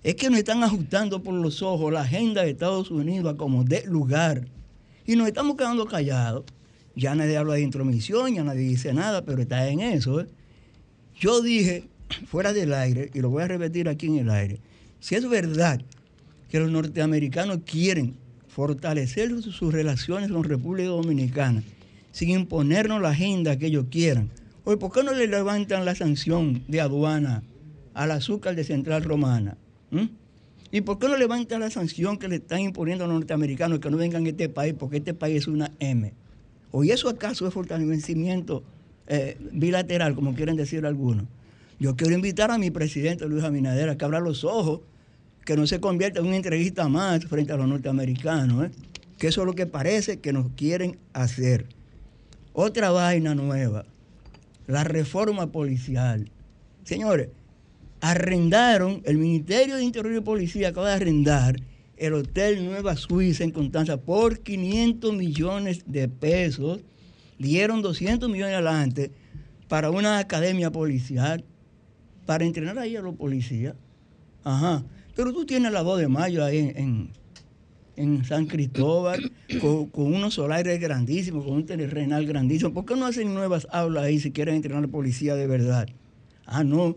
Es 0.03 0.15
que 0.15 0.29
nos 0.29 0.39
están 0.39 0.63
ajustando 0.63 1.21
por 1.21 1.33
los 1.33 1.61
ojos 1.61 1.91
la 1.91 2.01
agenda 2.01 2.43
de 2.43 2.51
Estados 2.51 2.89
Unidos 2.89 3.33
a 3.33 3.37
como 3.37 3.63
dé 3.63 3.83
lugar. 3.85 4.47
Y 5.05 5.15
nos 5.15 5.27
estamos 5.27 5.55
quedando 5.57 5.85
callados. 5.85 6.45
Ya 6.97 7.13
nadie 7.13 7.37
habla 7.37 7.53
de 7.53 7.61
intromisión, 7.61 8.33
ya 8.33 8.43
nadie 8.43 8.61
dice 8.61 8.91
nada, 8.91 9.23
pero 9.23 9.43
está 9.43 9.69
en 9.69 9.81
eso. 9.81 10.19
¿eh? 10.19 10.27
Yo 11.15 11.41
dije, 11.41 11.83
fuera 12.25 12.53
del 12.53 12.73
aire, 12.73 13.11
y 13.13 13.19
lo 13.19 13.29
voy 13.29 13.43
a 13.43 13.47
repetir 13.47 13.87
aquí 13.87 14.07
en 14.07 14.17
el 14.17 14.31
aire, 14.31 14.59
si 14.99 15.13
es 15.13 15.29
verdad 15.29 15.79
que 16.49 16.59
los 16.59 16.71
norteamericanos 16.71 17.59
quieren 17.65 18.15
fortalecer 18.47 19.29
sus, 19.43 19.71
relaciones 19.71 20.31
con 20.31 20.43
República 20.43 20.89
Dominicana 20.89 21.61
sin 22.11 22.31
imponernos 22.31 22.99
la 22.99 23.09
agenda 23.09 23.59
que 23.59 23.67
ellos 23.67 23.85
quieran, 23.91 24.31
oye, 24.63 24.77
¿por 24.77 24.91
qué 24.91 25.03
no 25.03 25.13
le 25.13 25.27
levantan 25.27 25.85
la 25.85 25.93
sanción 25.93 26.63
de 26.67 26.81
aduana 26.81 27.43
al 27.93 28.09
azúcar 28.09 28.55
de 28.55 28.63
Central 28.63 29.03
Romana? 29.03 29.55
¿Mm? 29.91 30.05
¿Y 30.71 30.81
por 30.81 30.97
qué 30.97 31.07
no 31.07 31.15
levantan 31.15 31.59
la 31.59 31.69
sanción 31.69 32.17
que 32.17 32.27
le 32.27 32.37
están 32.37 32.61
imponiendo 32.61 33.03
a 33.03 33.07
los 33.07 33.17
norteamericanos 33.17 33.77
que 33.77 33.91
no 33.91 33.97
vengan 33.97 34.25
a 34.25 34.29
este 34.29 34.49
país 34.49 34.73
porque 34.73 34.97
este 34.97 35.13
país 35.13 35.43
es 35.43 35.47
una 35.47 35.71
M? 35.77 36.11
¿O 36.71 36.83
y 36.83 36.91
eso 36.91 37.09
acaso 37.09 37.47
es 37.47 37.53
fortalecimiento 37.53 38.63
eh, 39.07 39.37
bilateral, 39.51 40.15
como 40.15 40.35
quieren 40.35 40.55
decir 40.55 40.85
algunos? 40.85 41.25
Yo 41.79 41.95
quiero 41.95 42.15
invitar 42.15 42.51
a 42.51 42.57
mi 42.57 42.71
presidente 42.71 43.27
Luis 43.27 43.43
Abinader 43.43 43.89
a 43.89 43.97
que 43.97 44.05
abra 44.05 44.19
los 44.19 44.43
ojos, 44.43 44.81
que 45.45 45.55
no 45.55 45.65
se 45.67 45.79
convierta 45.79 46.19
en 46.19 46.27
una 46.27 46.35
entrevista 46.35 46.87
más 46.87 47.25
frente 47.25 47.53
a 47.53 47.57
los 47.57 47.67
norteamericanos, 47.67 48.65
¿eh? 48.65 48.71
que 49.17 49.27
eso 49.27 49.41
es 49.41 49.47
lo 49.47 49.53
que 49.53 49.65
parece 49.65 50.19
que 50.19 50.33
nos 50.33 50.49
quieren 50.55 50.97
hacer. 51.13 51.67
Otra 52.53 52.89
vaina 52.89 53.35
nueva, 53.35 53.85
la 54.65 54.83
reforma 54.83 55.51
policial. 55.51 56.29
Señores, 56.83 57.29
arrendaron, 58.01 59.01
el 59.05 59.17
Ministerio 59.17 59.75
de 59.75 59.83
Interior 59.83 60.15
y 60.15 60.21
Policía 60.21 60.69
acaba 60.69 60.89
de 60.89 60.95
arrendar 60.95 61.57
el 61.97 62.13
Hotel 62.13 62.63
Nueva 62.65 62.95
Suiza 62.95 63.43
en 63.43 63.51
Constanza 63.51 63.97
por 63.97 64.39
500 64.39 65.13
millones 65.15 65.83
de 65.85 66.07
pesos. 66.07 66.79
Dieron 67.39 67.81
200 67.81 68.29
millones 68.29 68.53
adelante 68.55 69.11
para 69.67 69.91
una 69.91 70.19
academia 70.19 70.71
policial, 70.71 71.43
para 72.25 72.45
entrenar 72.45 72.79
ahí 72.79 72.95
a 72.95 73.01
los 73.01 73.15
policías. 73.15 73.75
Ajá. 74.43 74.83
Pero 75.15 75.33
tú 75.33 75.45
tienes 75.45 75.71
la 75.71 75.83
2 75.83 75.99
de 75.99 76.07
mayo 76.07 76.43
ahí 76.45 76.57
en, 76.59 76.77
en- 76.77 77.09
en 77.95 78.23
San 78.25 78.45
Cristóbal, 78.45 79.31
con, 79.61 79.87
con 79.87 80.13
unos 80.13 80.35
solares 80.35 80.79
grandísimos, 80.79 81.43
con 81.45 81.53
un 81.55 81.65
terrenal 81.65 82.25
grandísimo. 82.27 82.71
¿Por 82.73 82.85
qué 82.85 82.95
no 82.95 83.07
hacen 83.07 83.33
nuevas 83.33 83.67
aulas 83.71 84.03
ahí 84.03 84.19
si 84.19 84.31
quieren 84.31 84.53
entrenar 84.55 84.83
a 84.83 84.85
la 84.85 84.91
policía 84.91 85.33
de 85.35 85.47
verdad? 85.47 85.87
Ah, 86.45 86.63
no. 86.63 86.95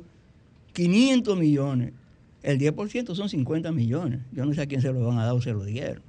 500 0.75 1.39
millones. 1.39 1.93
El 2.43 2.59
10% 2.59 3.15
son 3.15 3.29
50 3.29 3.71
millones. 3.73 4.21
Yo 4.33 4.45
no 4.47 4.55
sé 4.55 4.63
a 4.63 4.67
quién 4.67 4.81
se 4.81 4.93
lo 4.93 5.05
van 5.07 5.19
a 5.19 5.25
dar 5.27 5.35
o 5.35 5.41
se 5.43 5.53
lo 5.53 5.65
dieron. 5.65 6.03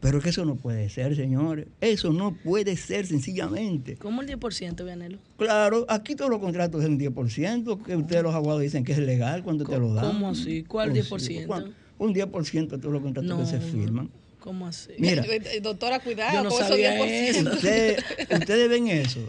Pero 0.00 0.18
es 0.18 0.24
que 0.24 0.30
eso 0.30 0.44
no 0.44 0.54
puede 0.54 0.88
ser, 0.90 1.16
señores. 1.16 1.66
Eso 1.80 2.12
no 2.12 2.32
puede 2.44 2.76
ser 2.76 3.06
sencillamente. 3.06 3.96
¿Cómo 3.96 4.22
el 4.22 4.28
10%, 4.28 4.84
Vianelo? 4.84 5.18
Claro, 5.36 5.86
aquí 5.88 6.14
todos 6.14 6.30
los 6.30 6.38
contratos 6.38 6.82
es 6.84 6.88
un 6.88 6.98
10%, 7.00 7.82
que 7.82 7.96
ustedes 7.96 8.22
los 8.22 8.32
abogados 8.34 8.62
dicen 8.62 8.84
que 8.84 8.92
es 8.92 8.98
legal 8.98 9.42
cuando 9.42 9.64
te 9.64 9.76
lo 9.78 9.92
dan. 9.94 10.06
¿Cómo 10.06 10.28
así? 10.30 10.62
¿Cuál 10.62 10.90
Pues 11.08 11.24
sí, 11.24 11.34
10%? 11.38 11.46
¿cuán- 11.48 11.74
Un 11.98 12.14
10% 12.14 12.76
de 12.76 12.78
todos 12.78 12.92
los 12.92 13.02
contratos 13.02 13.28
No. 13.28 13.38
que 13.40 13.46
se 13.46 13.58
firman. 13.58 14.08
¿Cómo 14.38 14.68
así? 14.68 14.92
Mira. 14.98 15.24
Eh, 15.28 15.60
Doctora, 15.60 15.98
cuidado 15.98 16.32
Yo 16.32 16.44
no 16.44 16.50
con 16.50 16.58
esos 16.58 16.68
sabía 16.68 16.94
10%. 16.94 17.30
eso. 17.40 17.50
Ustedes, 17.54 18.04
ustedes 18.38 18.68
ven 18.68 18.86
eso. 18.86 19.20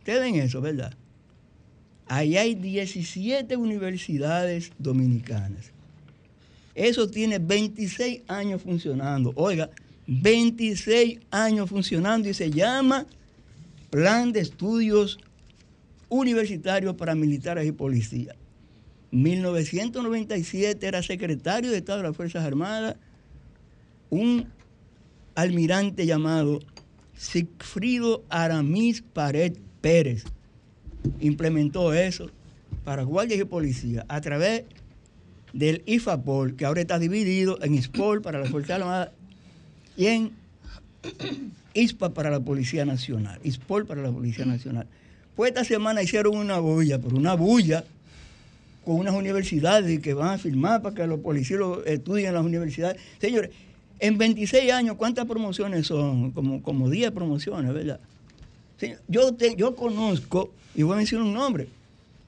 Ustedes 0.00 0.20
ven 0.20 0.34
eso, 0.34 0.60
¿verdad? 0.60 0.92
Ahí 2.06 2.36
hay 2.36 2.54
17 2.54 3.56
universidades 3.56 4.70
dominicanas. 4.78 5.72
Eso 6.74 7.08
tiene 7.08 7.38
26 7.38 8.22
años 8.28 8.62
funcionando. 8.62 9.32
Oiga, 9.34 9.70
26 10.06 11.20
años 11.30 11.68
funcionando 11.68 12.28
y 12.28 12.34
se 12.34 12.50
llama 12.50 13.06
Plan 13.90 14.32
de 14.32 14.40
Estudios 14.40 15.18
Universitarios 16.08 16.94
para 16.94 17.14
Militares 17.14 17.66
y 17.66 17.72
Policías. 17.72 18.36
1997 19.10 20.86
era 20.86 21.02
secretario 21.02 21.70
de 21.70 21.78
Estado 21.78 21.98
de 21.98 22.08
las 22.08 22.16
Fuerzas 22.16 22.44
Armadas 22.44 22.96
un 24.10 24.46
almirante 25.34 26.06
llamado 26.06 26.60
Sigfrido 27.16 28.24
Aramis 28.28 29.02
Pared 29.02 29.56
Pérez. 29.80 30.24
Implementó 31.20 31.92
eso 31.92 32.30
para 32.84 33.02
guardias 33.02 33.40
y 33.40 33.44
policías 33.44 34.04
a 34.08 34.20
través 34.20 34.64
del 35.52 35.82
IFAPOL, 35.86 36.56
que 36.56 36.66
ahora 36.66 36.82
está 36.82 36.98
dividido 36.98 37.58
en 37.62 37.74
ISPOL 37.74 38.22
para 38.22 38.38
la 38.40 38.46
Fuerza 38.46 38.76
Armada 38.76 39.12
y 39.96 40.06
en 40.06 40.32
ISPA 41.74 42.10
para 42.10 42.30
la 42.30 42.40
Policía 42.40 42.84
Nacional. 42.84 43.38
ISPOL 43.42 43.86
para 43.86 44.02
la 44.02 44.10
Policía 44.10 44.44
Nacional. 44.44 44.86
Pues 45.34 45.50
esta 45.50 45.64
semana 45.64 46.02
hicieron 46.02 46.36
una 46.36 46.58
bulla, 46.58 46.98
pero 46.98 47.16
una 47.16 47.34
bulla 47.34 47.84
con 48.84 48.96
unas 48.96 49.14
universidades 49.14 50.00
que 50.00 50.14
van 50.14 50.34
a 50.34 50.38
firmar 50.38 50.80
para 50.80 50.94
que 50.94 51.06
los 51.06 51.20
policías 51.20 51.58
lo 51.58 51.84
estudien 51.84 52.28
en 52.28 52.34
las 52.34 52.44
universidades. 52.44 53.00
Señores, 53.20 53.50
en 53.98 54.18
26 54.18 54.72
años, 54.72 54.96
¿cuántas 54.96 55.26
promociones 55.26 55.86
son? 55.86 56.30
Como, 56.32 56.62
como 56.62 56.88
10 56.88 57.10
promociones, 57.12 57.72
¿verdad? 57.72 58.00
Yo, 59.08 59.36
yo 59.56 59.74
conozco, 59.74 60.52
y 60.74 60.82
voy 60.82 60.94
a 60.94 60.96
mencionar 60.96 61.26
un 61.26 61.34
nombre, 61.34 61.68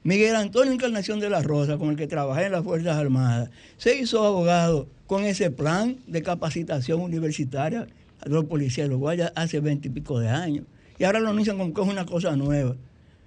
Miguel 0.05 0.35
Antonio 0.37 0.73
Encarnación 0.73 1.21
de 1.21 1.29
la 1.29 1.43
Rosa, 1.43 1.77
con 1.77 1.91
el 1.91 1.97
que 1.97 2.07
trabajé 2.07 2.47
en 2.47 2.53
las 2.53 2.65
Fuerzas 2.65 2.97
Armadas, 2.97 3.51
se 3.77 3.97
hizo 3.99 4.25
abogado 4.25 4.87
con 5.07 5.25
ese 5.25 5.51
plan 5.51 5.99
de 6.07 6.23
capacitación 6.23 7.01
universitaria 7.01 7.83
de 8.25 8.31
los 8.31 8.45
policías 8.47 8.87
y 8.87 8.91
los 8.91 8.99
guardias 8.99 9.33
hace 9.35 9.61
20 9.61 9.89
y 9.89 9.91
pico 9.91 10.19
de 10.19 10.29
años. 10.29 10.65
Y 10.99 11.05
ahora 11.05 11.21
lo 11.21 11.29
anuncian 11.29 11.59
como 11.59 11.75
que 11.75 11.81
es 11.83 11.87
una 11.89 12.07
cosa 12.07 12.35
nueva. 12.37 12.75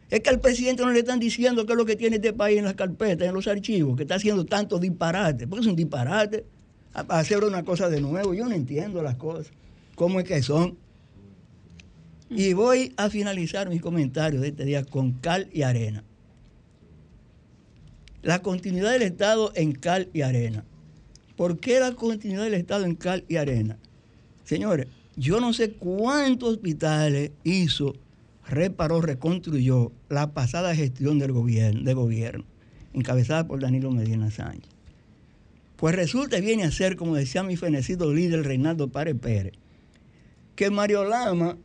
Es 0.10 0.20
que 0.22 0.30
al 0.30 0.40
presidente 0.40 0.84
no 0.84 0.92
le 0.92 1.00
están 1.00 1.20
diciendo 1.20 1.66
qué 1.66 1.74
es 1.74 1.78
lo 1.78 1.86
que 1.86 1.96
tiene 1.96 2.18
este 2.18 2.34
país 2.34 2.58
en 2.58 2.66
las 2.66 2.74
carpetas, 2.74 3.28
en 3.28 3.34
los 3.34 3.48
archivos, 3.48 3.96
que 3.96 4.04
está 4.04 4.16
haciendo 4.16 4.44
tanto 4.46 4.78
disparate. 4.80 5.48
Porque 5.48 5.62
es 5.62 5.68
un 5.68 5.76
disparate 5.76 6.44
a- 6.94 7.06
a 7.08 7.20
hacer 7.20 7.44
una 7.44 7.64
cosa 7.64 7.90
de 7.90 8.02
nuevo. 8.02 8.34
Yo 8.34 8.46
no 8.48 8.54
entiendo 8.56 9.02
las 9.02 9.16
cosas, 9.16 9.48
cómo 9.96 10.20
es 10.20 10.26
que 10.28 10.42
son. 10.42 10.76
Y 12.34 12.54
voy 12.54 12.94
a 12.96 13.10
finalizar 13.10 13.68
mis 13.68 13.82
comentarios 13.82 14.42
de 14.42 14.48
este 14.48 14.64
día 14.64 14.86
con 14.86 15.12
cal 15.12 15.50
y 15.52 15.64
arena. 15.64 16.02
La 18.22 18.42
continuidad 18.42 18.94
del 18.94 19.02
Estado 19.02 19.52
en 19.54 19.74
cal 19.74 20.08
y 20.14 20.22
arena. 20.22 20.64
¿Por 21.36 21.60
qué 21.60 21.82
la 21.82 21.92
continuidad 21.92 22.44
del 22.44 22.54
Estado 22.54 22.86
en 22.86 22.96
cal 22.96 23.26
y 23.28 23.36
arena? 23.36 23.78
Señores, 24.46 24.88
yo 25.18 25.42
no 25.42 25.52
sé 25.52 25.72
cuántos 25.74 26.52
hospitales 26.54 27.32
hizo, 27.44 27.96
reparó, 28.48 29.02
reconstruyó 29.02 29.92
la 30.08 30.32
pasada 30.32 30.74
gestión 30.74 31.20
del 31.20 31.34
gobierno, 31.34 32.46
encabezada 32.94 33.46
por 33.46 33.60
Danilo 33.60 33.92
Medina 33.92 34.32
Sánchez. 34.32 34.72
Pues 35.76 35.96
resulta 35.96 36.38
y 36.38 36.42
viene 36.42 36.64
a 36.64 36.72
ser, 36.72 36.96
como 36.96 37.16
decía 37.16 37.44
mi 37.44 37.58
fenecido 37.58 38.14
líder 38.14 38.46
Reinaldo 38.46 38.88
Párez 38.88 39.16
Pérez, 39.20 39.54
que 40.56 40.70
Mario 40.70 41.04
Lama, 41.04 41.58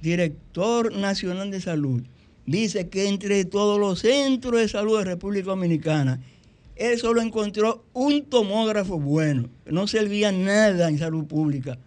director 0.00 0.94
nacional 0.94 1.50
de 1.50 1.60
salud, 1.60 2.02
dice 2.46 2.88
que 2.88 3.08
entre 3.08 3.44
todos 3.44 3.78
los 3.78 4.00
centros 4.00 4.60
de 4.60 4.68
salud 4.68 4.98
de 4.98 5.04
República 5.04 5.46
Dominicana, 5.46 6.20
él 6.76 6.98
solo 6.98 7.20
encontró 7.20 7.84
un 7.92 8.24
tomógrafo 8.24 8.98
bueno, 9.00 9.48
no 9.66 9.86
servía 9.86 10.30
nada 10.32 10.88
en 10.88 10.98
salud 10.98 11.24
pública, 11.24 11.78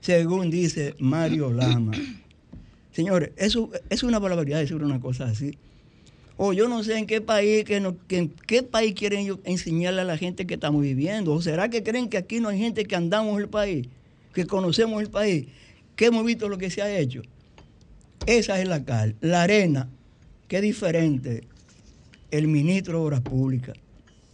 según 0.00 0.50
dice 0.50 0.94
Mario 0.98 1.50
Lama. 1.52 1.92
Señores, 2.92 3.30
eso 3.36 3.70
es 3.90 4.02
una 4.02 4.18
barbaridad 4.18 4.58
decir 4.58 4.76
una 4.82 5.00
cosa 5.00 5.26
así. 5.26 5.58
O 6.38 6.52
yo 6.52 6.68
no 6.68 6.82
sé 6.82 6.98
en 6.98 7.06
qué 7.06 7.20
país, 7.20 7.64
que 7.64 7.80
no- 7.80 7.96
que 8.08 8.18
en 8.18 8.28
qué 8.28 8.62
país 8.62 8.94
quieren 8.94 9.20
ellos 9.20 9.38
enseñarle 9.44 10.02
a 10.02 10.04
la 10.04 10.18
gente 10.18 10.46
que 10.46 10.54
estamos 10.54 10.82
viviendo. 10.82 11.32
¿O 11.32 11.40
será 11.40 11.68
que 11.70 11.82
creen 11.82 12.08
que 12.08 12.16
aquí 12.18 12.40
no 12.40 12.48
hay 12.48 12.58
gente 12.58 12.84
que 12.84 12.96
andamos 12.96 13.38
el 13.40 13.48
país, 13.48 13.86
que 14.34 14.46
conocemos 14.46 15.00
el 15.02 15.08
país, 15.10 15.46
que 15.94 16.06
hemos 16.06 16.24
visto 16.26 16.48
lo 16.48 16.58
que 16.58 16.70
se 16.70 16.82
ha 16.82 16.98
hecho? 16.98 17.22
Esa 18.24 18.60
es 18.60 18.68
la 18.68 18.84
cal. 18.84 19.16
La 19.20 19.42
arena, 19.42 19.88
qué 20.48 20.60
diferente 20.60 21.44
el 22.30 22.48
ministro 22.48 22.98
de 22.98 23.04
Obras 23.04 23.20
Públicas 23.20 23.76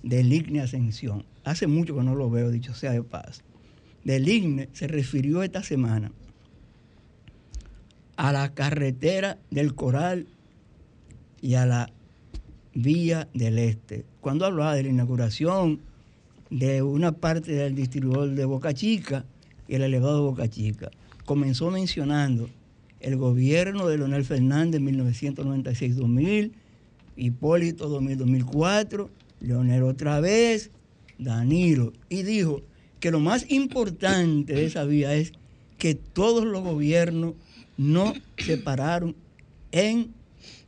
de 0.02 0.22
Ligne 0.22 0.60
Ascensión. 0.60 1.24
Hace 1.44 1.66
mucho 1.66 1.96
que 1.96 2.02
no 2.02 2.14
lo 2.14 2.30
veo, 2.30 2.50
dicho 2.50 2.74
sea 2.74 2.92
de 2.92 3.02
paz. 3.02 3.42
del 4.04 4.28
INE 4.28 4.68
se 4.72 4.88
refirió 4.88 5.42
esta 5.42 5.62
semana 5.62 6.12
a 8.16 8.32
la 8.32 8.52
carretera 8.54 9.38
del 9.50 9.74
Coral 9.74 10.26
y 11.40 11.54
a 11.54 11.66
la 11.66 11.90
vía 12.74 13.28
del 13.34 13.58
Este. 13.58 14.04
Cuando 14.20 14.46
hablaba 14.46 14.74
de 14.74 14.84
la 14.84 14.88
inauguración 14.88 15.80
de 16.50 16.82
una 16.82 17.12
parte 17.12 17.52
del 17.52 17.74
distribuidor 17.74 18.30
de 18.30 18.44
Boca 18.44 18.74
Chica 18.74 19.24
y 19.68 19.74
el 19.74 19.82
elevado 19.82 20.16
de 20.16 20.22
Boca 20.22 20.48
Chica, 20.48 20.90
comenzó 21.24 21.70
mencionando 21.70 22.48
el 23.02 23.16
gobierno 23.16 23.86
de 23.88 23.98
Leonel 23.98 24.24
Fernández 24.24 24.80
en 24.80 24.98
1996-2000, 24.98 26.52
Hipólito 27.16 28.00
2000-2004, 28.00 29.08
Leonel 29.40 29.82
otra 29.82 30.20
vez, 30.20 30.70
Danilo, 31.18 31.92
y 32.08 32.22
dijo 32.22 32.62
que 33.00 33.10
lo 33.10 33.20
más 33.20 33.50
importante 33.50 34.54
de 34.54 34.64
esa 34.64 34.84
vía 34.84 35.14
es 35.14 35.32
que 35.78 35.94
todos 35.94 36.44
los 36.44 36.62
gobiernos 36.62 37.34
no 37.76 38.14
se 38.38 38.56
pararon 38.56 39.16
en 39.72 40.12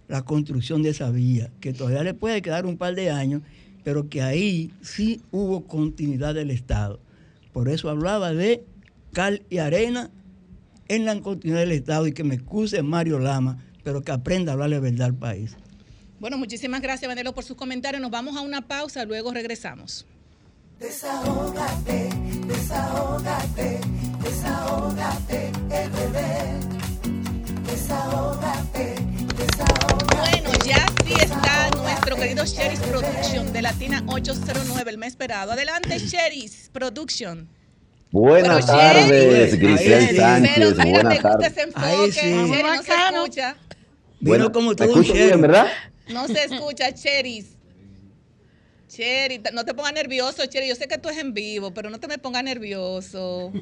la 0.08 0.22
construcción 0.22 0.82
de 0.82 0.90
esa 0.90 1.10
vía, 1.10 1.50
que 1.60 1.72
todavía 1.72 2.02
le 2.02 2.14
puede 2.14 2.42
quedar 2.42 2.66
un 2.66 2.76
par 2.76 2.94
de 2.94 3.10
años, 3.10 3.42
pero 3.84 4.08
que 4.08 4.22
ahí 4.22 4.72
sí 4.82 5.20
hubo 5.30 5.66
continuidad 5.66 6.34
del 6.34 6.50
Estado. 6.50 6.98
Por 7.52 7.68
eso 7.68 7.88
hablaba 7.88 8.34
de 8.34 8.64
cal 9.12 9.42
y 9.48 9.58
arena 9.58 10.10
en 10.88 11.04
la 11.04 11.20
continuidad 11.20 11.60
del 11.60 11.72
Estado 11.72 12.06
y 12.06 12.12
que 12.12 12.24
me 12.24 12.34
excuse 12.34 12.82
Mario 12.82 13.18
Lama, 13.18 13.58
pero 13.82 14.02
que 14.02 14.12
aprenda 14.12 14.52
a 14.52 14.54
hablarle 14.54 14.80
verdad 14.80 15.08
al 15.08 15.14
país. 15.14 15.56
Bueno, 16.20 16.38
muchísimas 16.38 16.80
gracias, 16.80 17.08
Vanelo, 17.08 17.34
por 17.34 17.44
sus 17.44 17.56
comentarios. 17.56 18.00
Nos 18.00 18.10
vamos 18.10 18.36
a 18.36 18.40
una 18.40 18.62
pausa, 18.62 19.04
luego 19.04 19.32
regresamos. 19.32 20.06
Desahógate, 20.78 22.08
desahógate, 22.46 23.80
desahógate, 24.22 25.52
RD. 25.68 26.18
Desahógate, 27.66 28.94
desahógate. 29.36 30.16
Bueno, 30.16 30.50
ya 30.66 30.86
sí 31.06 31.12
está 31.12 31.70
nuestro 31.76 32.16
querido 32.16 32.44
Sheris 32.44 32.80
Production 32.80 33.52
de 33.52 33.62
Latina 33.62 34.02
809, 34.06 34.90
el 34.90 34.98
mes 34.98 35.08
esperado. 35.08 35.52
Adelante, 35.52 35.98
Sheris 35.98 36.70
Production. 36.72 37.48
Buenas 38.14 38.64
Pero, 38.66 38.78
tardes, 38.78 39.58
Grisel. 39.58 40.06
Pero 40.14 40.22
Sánchez. 40.22 40.56
mira, 40.56 40.84
me 40.84 40.90
Buenas 40.92 41.14
gusta 41.14 41.30
tardes. 41.30 41.50
ese 41.50 41.62
enfoque. 41.62 41.84
Ahí 41.84 42.12
sí. 42.12 42.30
No 42.30 42.82
se 42.82 42.92
escucha. 42.92 43.56
Vino 43.56 43.58
Bueno, 44.20 44.52
como 44.52 44.70
¿me 44.70 44.76
todo 44.76 44.92
un 44.92 45.00
escucho 45.00 45.14
bien. 45.14 45.40
¿verdad? 45.40 45.66
No 46.08 46.28
se 46.28 46.44
escucha, 46.44 46.94
Cheris. 46.94 47.46
Cheri, 48.86 49.40
no 49.52 49.64
te 49.64 49.74
pongas 49.74 49.94
nervioso, 49.94 50.46
Cheri. 50.46 50.68
Yo 50.68 50.76
sé 50.76 50.86
que 50.86 50.96
tú 50.96 51.08
es 51.08 51.18
en 51.18 51.34
vivo, 51.34 51.74
pero 51.74 51.90
no 51.90 51.98
te 51.98 52.06
me 52.06 52.18
pongas 52.18 52.44
nervioso. 52.44 53.52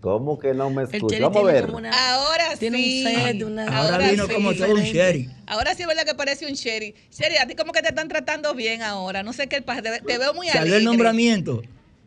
¿Cómo 0.00 0.38
que 0.38 0.54
no 0.54 0.70
me 0.70 0.84
El 0.84 0.88
escucha? 0.94 1.16
Cheri 1.16 1.22
Vamos 1.24 1.42
a 1.42 1.52
ver. 1.52 1.70
una- 1.70 2.14
Ahora 2.14 2.56
tiene 2.58 2.78
sí. 2.78 3.04
un 3.06 3.12
set, 3.24 3.42
una... 3.42 3.64
Ahora, 3.66 3.94
Ahora 3.96 4.10
vino 4.10 4.26
sí, 4.26 4.32
como 4.32 4.54
todo 4.54 4.72
un 4.72 4.80
sheriff. 4.80 5.30
Ahora 5.46 5.74
sí 5.74 5.82
es 5.82 5.88
verdad 5.88 6.04
que 6.06 6.14
parece 6.14 6.46
un 6.46 6.54
Cheri. 6.54 6.94
Cheri, 7.10 7.36
a 7.36 7.46
ti 7.46 7.54
como 7.54 7.72
que 7.72 7.82
te 7.82 7.88
están 7.88 8.08
tratando 8.08 8.54
bien 8.54 8.80
ahora. 8.82 9.22
No 9.22 9.34
sé 9.34 9.48
qué 9.48 9.60
pasa. 9.60 9.82
Te, 9.82 10.00
te 10.00 10.16
veo 10.16 10.32
muy 10.32 10.46
Salió 10.46 10.60
alegre. 10.62 10.78
el 10.78 10.84
nombramiento. 10.84 11.62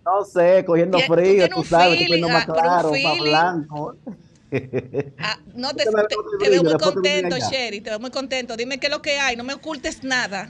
No 0.06 0.24
sé, 0.24 0.64
cogiendo 0.66 0.98
frío, 1.00 1.48
tú 1.50 1.64
sabes, 1.64 2.00
feeling, 2.00 2.24
más 2.24 2.48
ah, 2.50 2.54
claro, 2.54 2.92
más 2.92 3.20
blanco. 3.20 3.96
Ah, 5.20 5.38
no, 5.54 5.70
te, 5.76 5.84
te- 5.84 5.92
muy 5.92 6.04
te 6.40 6.50
veo 6.50 6.64
muy 6.64 6.74
contento. 6.78 7.36
Cheri. 7.50 7.82
Te 7.82 7.90
veo 7.92 8.00
muy 8.00 8.10
contento. 8.12 8.56
Dime 8.58 8.80
qué 8.80 8.88
es 8.88 8.94
lo 8.94 9.02
que 9.02 9.20
hay. 9.20 9.36
No 9.36 9.44
me 9.44 9.54
ocultes 9.54 10.04
nada. 10.04 10.50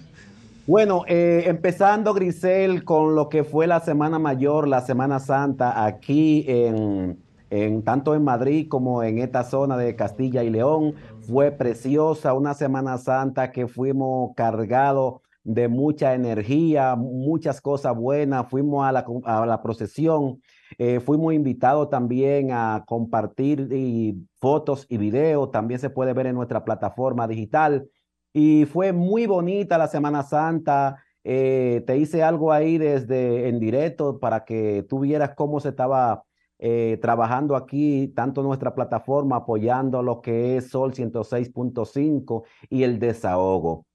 Bueno, 0.65 1.03
eh, 1.07 1.43
empezando, 1.47 2.13
Grisel, 2.13 2.83
con 2.83 3.15
lo 3.15 3.27
que 3.27 3.43
fue 3.43 3.65
la 3.65 3.79
Semana 3.79 4.19
Mayor, 4.19 4.67
la 4.67 4.81
Semana 4.81 5.19
Santa, 5.19 5.83
aquí 5.83 6.45
en, 6.47 7.17
en 7.49 7.83
tanto 7.83 8.13
en 8.13 8.23
Madrid 8.23 8.67
como 8.69 9.01
en 9.03 9.17
esta 9.17 9.43
zona 9.43 9.77
de 9.77 9.95
Castilla 9.95 10.43
y 10.43 10.51
León, 10.51 10.93
fue 11.27 11.51
preciosa, 11.51 12.33
una 12.33 12.53
Semana 12.53 12.99
Santa 12.99 13.51
que 13.51 13.67
fuimos 13.67 14.35
cargados 14.35 15.21
de 15.43 15.67
mucha 15.67 16.13
energía, 16.13 16.95
muchas 16.95 17.61
cosas 17.61 17.95
buenas, 17.95 18.47
fuimos 18.49 18.85
a 18.85 18.91
la, 18.91 19.05
a 19.25 19.45
la 19.45 19.61
procesión, 19.61 20.41
eh, 20.77 20.99
fuimos 20.99 21.33
invitados 21.33 21.89
también 21.89 22.51
a 22.51 22.83
compartir 22.85 23.67
fotos 24.39 24.85
y 24.89 24.97
videos, 24.97 25.51
también 25.51 25.79
se 25.79 25.89
puede 25.89 26.13
ver 26.13 26.27
en 26.27 26.35
nuestra 26.35 26.63
plataforma 26.63 27.27
digital. 27.27 27.89
Y 28.33 28.65
fue 28.65 28.93
muy 28.93 29.25
bonita 29.25 29.77
la 29.77 29.87
Semana 29.87 30.23
Santa. 30.23 31.03
eh, 31.23 31.83
te 31.85 31.97
hice 31.97 32.23
algo 32.23 32.51
ahí 32.51 32.77
desde 32.77 33.49
en 33.49 33.59
directo 33.59 34.19
para 34.19 34.45
que 34.45 34.85
tú 34.87 34.99
vieras 35.01 35.31
cómo 35.35 35.59
se 35.59 35.69
estaba 35.69 36.23
eh, 36.59 36.97
trabajando 37.01 37.55
aquí, 37.55 38.09
tanto 38.15 38.43
nuestra 38.43 38.73
plataforma 38.75 39.37
apoyando 39.37 40.03
lo 40.03 40.21
que 40.21 40.57
es 40.57 40.69
Sol 40.69 40.93
106.5 40.93 42.43
y 42.69 42.83
el 42.83 42.99
desahogo. 42.99 43.85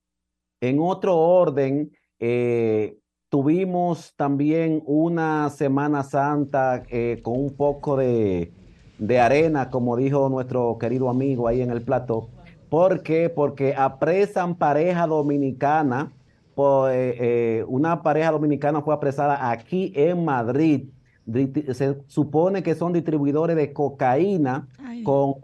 En 0.69 0.79
otro 0.81 1.19
orden, 1.19 1.91
eh, 2.19 2.97
tuvimos 3.29 4.15
también 4.17 4.83
una 4.87 5.51
Semana 5.51 6.03
Santa 6.03 6.83
eh, 6.89 7.21
con 7.23 7.39
un 7.39 7.51
poco 7.55 7.97
de, 7.97 8.51
de 8.99 9.19
arena, 9.21 9.69
como 9.69 9.95
dijo 9.97 10.29
nuestro 10.31 10.79
querido 10.79 11.11
amigo 11.11 11.49
ahí 11.49 11.61
en 11.61 11.71
el 11.71 11.83
plato. 11.83 12.29
¿Por 12.71 13.03
qué? 13.03 13.29
Porque 13.29 13.75
apresan 13.77 14.55
pareja 14.55 15.07
dominicana. 15.07 16.13
por, 16.55 16.91
eh, 16.93 17.65
una 17.69 18.01
pareja 18.03 18.31
dominicana 18.31 18.81
fue 18.81 18.95
apresada 18.95 19.51
aquí 19.51 19.93
en 19.95 20.25
Madrid. 20.25 20.89
Dri- 21.27 21.73
Se 21.75 21.99
supone 22.07 22.63
que 22.63 22.75
son 22.75 22.93
distribuidores 22.93 23.57
de 23.57 23.73
cocaína 23.73 24.67
Ay. 24.79 25.03
con 25.03 25.35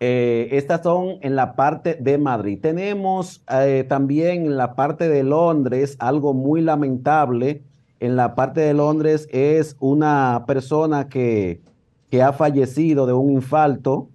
Eh, 0.00 0.48
estas 0.52 0.82
son 0.82 1.18
en 1.20 1.36
la 1.36 1.54
parte 1.54 1.94
de 1.94 2.18
Madrid. 2.18 2.58
Tenemos 2.60 3.44
también 3.88 4.46
en 4.46 4.56
la 4.56 4.74
parte 4.74 5.08
de 5.08 5.22
Londres 5.22 5.96
algo 6.00 6.34
muy 6.34 6.60
lamentable. 6.60 7.62
En 8.00 8.16
la 8.16 8.34
parte 8.34 8.60
de 8.62 8.74
Londres 8.74 9.28
es 9.30 9.76
una 9.78 10.44
persona 10.46 11.08
que, 11.08 11.60
que 12.10 12.20
ha 12.20 12.32
fallecido 12.32 13.06
de 13.06 13.12
un 13.12 13.30
infarto. 13.30 14.08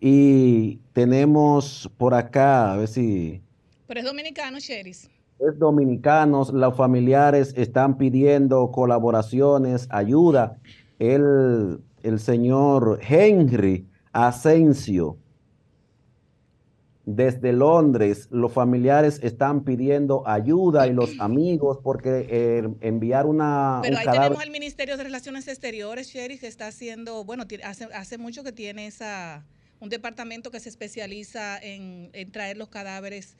Y 0.00 0.80
tenemos 0.92 1.90
por 1.96 2.12
acá, 2.12 2.72
a 2.72 2.76
ver 2.76 2.88
si 2.88 3.40
Pero 3.86 4.00
es 4.00 4.06
dominicano, 4.06 4.58
Cheris. 4.58 5.08
Es 5.38 5.58
dominicanos, 5.58 6.52
los 6.52 6.76
familiares 6.76 7.52
están 7.56 7.98
pidiendo 7.98 8.70
colaboraciones, 8.70 9.86
ayuda. 9.90 10.58
El, 10.98 11.80
el 12.02 12.20
señor 12.20 13.00
Henry 13.06 13.86
Asensio, 14.12 15.18
desde 17.06 17.52
Londres, 17.52 18.28
los 18.30 18.50
familiares 18.52 19.20
están 19.22 19.64
pidiendo 19.64 20.26
ayuda 20.26 20.86
y 20.86 20.94
los 20.94 21.20
amigos 21.20 21.78
porque 21.82 22.26
eh, 22.30 22.68
enviar 22.80 23.26
una, 23.26 23.80
Pero 23.82 23.94
un 23.96 23.98
ahí 23.98 24.04
cadáver- 24.06 24.22
tenemos 24.28 24.44
el 24.44 24.50
Ministerio 24.50 24.96
de 24.96 25.02
Relaciones 25.04 25.46
Exteriores, 25.46 26.10
Cheris, 26.10 26.40
que 26.40 26.46
está 26.46 26.68
haciendo, 26.68 27.24
bueno, 27.24 27.46
tiene- 27.46 27.64
hace, 27.64 27.84
hace 27.92 28.16
mucho 28.16 28.42
que 28.42 28.52
tiene 28.52 28.86
esa 28.86 29.44
un 29.80 29.90
departamento 29.90 30.50
que 30.50 30.60
se 30.60 30.70
especializa 30.70 31.58
en, 31.58 32.08
en 32.14 32.32
traer 32.32 32.56
los 32.56 32.68
cadáveres 32.68 33.36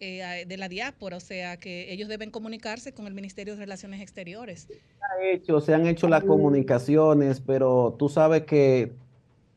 eh, 0.00 0.44
de 0.46 0.56
la 0.56 0.68
diáspora, 0.68 1.16
o 1.16 1.20
sea 1.20 1.56
que 1.56 1.92
ellos 1.92 2.08
deben 2.08 2.30
comunicarse 2.30 2.92
con 2.92 3.06
el 3.06 3.14
Ministerio 3.14 3.54
de 3.54 3.60
Relaciones 3.60 4.00
Exteriores. 4.00 4.68
hecho, 5.22 5.60
se 5.60 5.74
han 5.74 5.86
hecho 5.86 6.08
las 6.08 6.24
comunicaciones, 6.24 7.40
pero 7.40 7.96
tú 7.98 8.08
sabes 8.08 8.42
que 8.42 8.92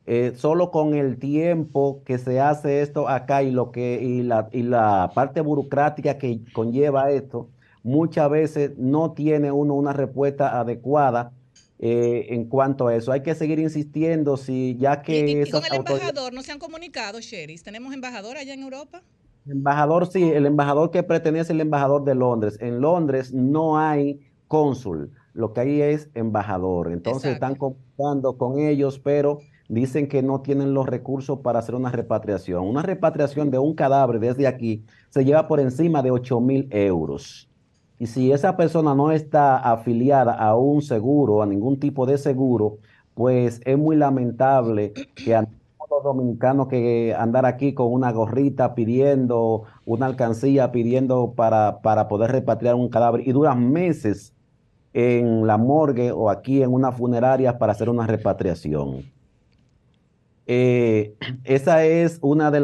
eh, 0.06 0.34
solo 0.36 0.71
con 0.71 0.95
el 0.95 1.19
tiempo 1.19 2.02
que 2.06 2.17
se 2.17 2.39
hace 2.39 2.82
esto 2.82 3.10
acá 3.10 3.43
y 3.43 3.52
lo 3.52 3.71
que 3.71 3.99
y 4.02 4.23
la, 4.23 4.49
y 4.52 4.63
la 4.63 5.12
parte 5.13 5.41
burocrática 5.41 6.17
que 6.17 6.39
conlleva 6.54 7.12
esto, 7.12 7.49
muchas 7.84 8.30
veces 8.30 8.71
no 8.78 9.12
tiene 9.12 9.52
uno 9.52 9.73
una 9.75 9.93
respuesta 9.93 10.60
adecuada 10.60 11.32
eh, 11.82 12.28
en 12.30 12.45
cuanto 12.45 12.88
a 12.88 12.95
eso. 12.95 13.12
Hay 13.12 13.23
que 13.23 13.36
seguir 13.36 13.60
insistiendo 13.60 14.36
si 14.36 14.75
ya 14.78 15.02
que... 15.02 15.43
Y, 15.45 15.49
con 15.49 15.63
el 15.63 15.75
embajador 15.75 16.34
no 16.34 16.43
se 16.43 16.52
han 16.52 16.60
comunicado, 16.60 17.21
Sheris. 17.21 17.63
¿Tenemos 17.63 17.93
embajador 17.93 18.36
allá 18.36 18.54
en 18.54 18.63
Europa? 18.63 19.02
Embajador, 19.50 20.08
sí, 20.08 20.32
el 20.32 20.46
embajador 20.46 20.92
que 20.92 21.02
pertenece 21.04 21.54
al 21.54 21.62
embajador 21.62 22.04
de 22.04 22.16
Londres. 22.16 22.58
En 22.62 22.82
Londres 22.82 23.34
no 23.34 23.80
hay 23.80 24.20
cónsul, 24.48 25.12
lo 25.34 25.54
que 25.54 25.62
hay 25.62 25.82
es 25.82 26.10
embajador. 26.14 26.92
Entonces 26.92 27.34
están 27.34 27.56
comunicando 27.56 28.38
con 28.38 28.60
ellos, 28.60 29.00
pero 29.00 29.40
dicen 29.68 30.08
que 30.08 30.22
no 30.22 30.42
tienen 30.42 30.74
los 30.74 30.86
recursos 30.86 31.40
para 31.40 31.60
hacer 31.60 31.76
una 31.76 31.92
repatriación. 31.92 32.66
Una 32.68 32.82
repatriación 32.82 33.50
de 33.50 33.60
un 33.60 33.74
cadáver 33.74 34.20
desde 34.20 34.48
aquí 34.48 34.86
se 35.10 35.26
lleva 35.26 35.48
por 35.48 35.60
encima 35.60 36.04
de 36.04 36.12
8 36.12 36.40
mil 36.42 36.68
euros. 36.72 37.50
Y 37.98 38.08
si 38.08 38.32
esa 38.32 38.56
persona 38.56 38.96
no 38.96 39.12
está 39.12 39.58
afiliada 39.58 40.34
a 40.34 40.56
un 40.56 40.82
seguro, 40.82 41.42
a 41.42 41.46
ningún 41.46 41.80
tipo 41.80 42.06
de 42.06 42.18
seguro, 42.18 42.78
pues 43.14 43.62
es 43.66 43.78
muy 43.78 43.96
lamentable 43.98 44.94
que 45.16 45.36
a 45.36 45.48
dominicanos 46.04 46.67
que 46.67 47.15
andar 47.17 47.45
aquí 47.45 47.73
con 47.73 47.91
una 47.91 48.12
gorrita 48.12 48.75
pidiendo 48.75 49.63
una 49.86 50.06
alcancía, 50.06 50.71
pidiendo 50.71 51.34
para, 51.36 51.82
para 51.82 52.08
poder 52.08 52.32
repatriar 52.32 52.75
un 52.75 52.89
cadáver 52.89 53.28
y 53.28 53.32
duran 53.32 53.71
meses 53.71 54.34
en 54.93 55.45
la 55.45 55.58
morgue 55.58 56.12
o 56.12 56.30
aquí 56.30 56.63
en 56.63 56.73
una 56.73 56.91
funeraria 56.91 57.58
para 57.58 57.73
hacer 57.73 57.89
una 57.89 58.08
repatriación. 58.08 59.04
Eh, 60.52 61.15
esa 61.43 61.86
es 61.86 62.17
una 62.21 62.49
de, 62.49 62.60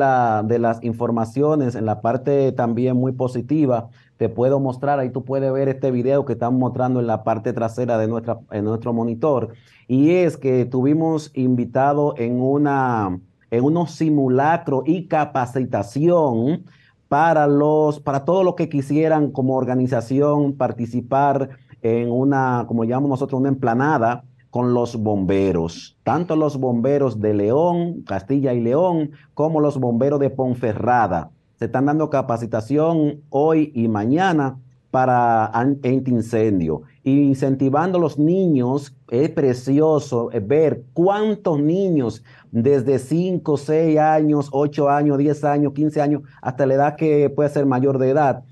de, 0.47 0.59
las 0.59 0.83
informaciones 0.83 1.75
en 1.75 1.85
la 1.85 2.01
parte 2.01 2.51
también 2.51 2.97
muy 2.97 3.11
positiva. 3.11 3.89
Te 4.17 4.29
puedo 4.29 4.59
mostrar, 4.59 4.99
ahí 4.99 5.09
tú 5.09 5.25
puedes 5.25 5.51
ver 5.51 5.67
este 5.67 5.91
video 5.91 6.23
que 6.23 6.33
estamos 6.33 6.59
mostrando 6.59 7.01
en 7.01 7.07
la 7.07 7.23
parte 7.23 7.51
trasera 7.51 7.97
de 7.97 8.07
nuestra, 8.07 8.39
en 8.51 8.63
nuestro 8.63 8.93
monitor. 8.93 9.53
Y 9.87 10.11
es 10.11 10.37
que 10.37 10.65
tuvimos 10.65 11.31
invitado 11.33 12.13
en, 12.17 12.41
una, 12.41 13.19
en 13.51 13.63
unos 13.63 13.91
simulacros 13.91 14.83
y 14.85 15.07
capacitación 15.07 16.65
para, 17.09 17.45
los, 17.47 17.99
para 17.99 18.23
todos 18.23 18.45
los 18.45 18.55
que 18.55 18.69
quisieran 18.69 19.31
como 19.31 19.55
organización 19.55 20.53
participar 20.53 21.49
en 21.81 22.09
una, 22.09 22.65
como 22.67 22.83
llamamos 22.83 23.09
nosotros, 23.09 23.39
una 23.39 23.49
emplanada 23.49 24.23
con 24.49 24.73
los 24.73 24.95
bomberos, 24.95 25.97
tanto 26.03 26.37
los 26.37 26.57
bomberos 26.57 27.19
de 27.19 27.33
León, 27.33 28.03
Castilla 28.03 28.53
y 28.53 28.61
León, 28.61 29.11
como 29.33 29.59
los 29.59 29.77
bomberos 29.77 30.21
de 30.21 30.29
Ponferrada. 30.29 31.31
Se 31.57 31.65
están 31.65 31.85
dando 31.85 32.09
capacitación 32.09 33.21
hoy 33.29 33.71
y 33.73 33.87
mañana 33.87 34.57
para 34.91 35.47
antiincendio. 35.47 36.83
Incentivando 37.03 37.97
a 37.97 38.01
los 38.01 38.17
niños, 38.17 38.95
es 39.09 39.29
precioso 39.29 40.29
ver 40.43 40.83
cuántos 40.93 41.59
niños 41.59 42.23
desde 42.51 42.99
5, 42.99 43.57
6 43.57 43.99
años, 43.99 44.49
8 44.51 44.89
años, 44.89 45.17
10 45.17 45.43
años, 45.43 45.73
15 45.73 46.01
años, 46.01 46.21
hasta 46.41 46.65
la 46.65 46.73
edad 46.75 46.95
que 46.95 47.29
puede 47.29 47.49
ser 47.49 47.65
mayor 47.65 47.99
de 47.99 48.09
edad, 48.09 48.43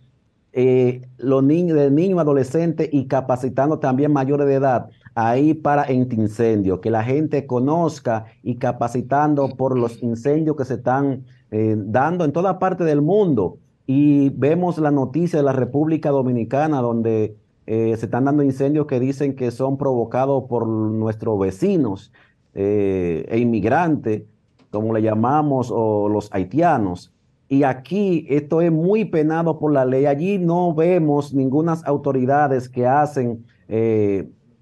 eh, 0.51 1.07
los 1.17 1.43
niños, 1.43 1.77
de 1.77 1.89
niños, 1.89 2.19
adolescentes 2.19 2.89
y 2.91 3.07
capacitando 3.07 3.79
también 3.79 4.13
mayores 4.13 4.47
de 4.47 4.55
edad 4.55 4.89
ahí 5.15 5.53
para 5.53 5.91
incendio, 5.91 6.81
que 6.81 6.89
la 6.89 7.03
gente 7.03 7.45
conozca 7.45 8.25
y 8.41 8.55
capacitando 8.55 9.49
por 9.49 9.77
los 9.77 10.01
incendios 10.01 10.55
que 10.55 10.65
se 10.65 10.75
están 10.75 11.23
eh, 11.55 11.75
dando 11.77 12.25
en 12.25 12.31
toda 12.31 12.57
parte 12.57 12.83
del 12.83 13.03
mundo. 13.03 13.59
Y 13.85 14.29
vemos 14.29 14.79
la 14.79 14.89
noticia 14.89 15.37
de 15.37 15.43
la 15.43 15.51
República 15.51 16.09
Dominicana 16.09 16.81
donde 16.81 17.37
eh, 17.67 17.95
se 17.95 18.05
están 18.05 18.25
dando 18.25 18.41
incendios 18.41 18.87
que 18.87 18.99
dicen 18.99 19.35
que 19.35 19.51
son 19.51 19.77
provocados 19.77 20.45
por 20.49 20.65
nuestros 20.67 21.37
vecinos 21.39 22.11
eh, 22.55 23.27
e 23.29 23.37
inmigrantes, 23.37 24.23
como 24.71 24.95
le 24.95 25.03
llamamos, 25.03 25.69
o 25.71 26.09
los 26.09 26.33
haitianos. 26.33 27.13
Y 27.49 27.61
aquí 27.61 28.25
esto 28.29 28.61
es 28.61 28.71
muy 28.71 29.05
penado 29.05 29.59
por 29.59 29.71
la 29.71 29.85
ley. 29.85 30.07
Allí 30.07 30.39
no 30.39 30.73
vemos 30.73 31.35
ninguna 31.35 31.73
autoridades 31.85 32.67
que 32.67 32.87
hacen 32.87 33.45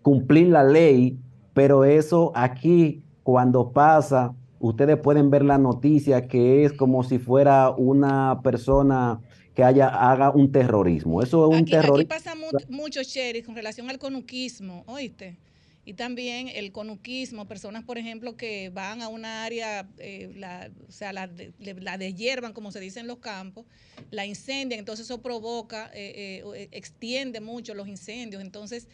cumplir 0.01 0.49
la 0.49 0.65
ley, 0.65 1.17
pero 1.53 1.85
eso 1.85 2.33
aquí 2.35 3.01
cuando 3.23 3.71
pasa, 3.71 4.33
ustedes 4.61 4.97
pueden 4.97 5.29
ver 5.29 5.43
la 5.43 5.57
noticia 5.57 6.27
que 6.27 6.63
es 6.63 6.73
como 6.73 7.03
si 7.03 7.19
fuera 7.19 7.71
una 7.71 8.41
persona 8.41 9.19
que 9.55 9.63
haya, 9.63 9.87
haga 9.87 10.31
un 10.31 10.51
terrorismo. 10.51 11.21
Eso 11.21 11.51
es 11.51 11.59
un 11.59 11.65
terrorismo. 11.65 12.13
Aquí 12.13 12.23
pasa 12.23 12.33
mucho, 12.69 13.01
Sherry, 13.03 13.43
con 13.43 13.55
relación 13.55 13.89
al 13.89 13.99
conuquismo, 13.99 14.83
¿oíste? 14.87 15.37
Y 15.83 15.95
también 15.95 16.47
el 16.47 16.71
conuquismo, 16.71 17.47
personas, 17.47 17.83
por 17.83 17.97
ejemplo, 17.97 18.37
que 18.37 18.69
van 18.69 19.01
a 19.01 19.07
una 19.07 19.43
área, 19.43 19.89
eh, 19.97 20.31
la, 20.35 20.69
o 20.87 20.91
sea, 20.91 21.11
la, 21.11 21.27
de, 21.27 21.53
la 21.79 21.97
deshiervan, 21.97 22.53
como 22.53 22.71
se 22.71 22.79
dice 22.79 22.99
en 22.99 23.07
los 23.07 23.17
campos, 23.17 23.65
la 24.11 24.27
incendian, 24.27 24.79
entonces 24.79 25.07
eso 25.07 25.23
provoca, 25.23 25.89
eh, 25.95 26.43
eh, 26.55 26.69
extiende 26.71 27.41
mucho 27.41 27.73
los 27.73 27.87
incendios. 27.87 28.43
Entonces, 28.43 28.87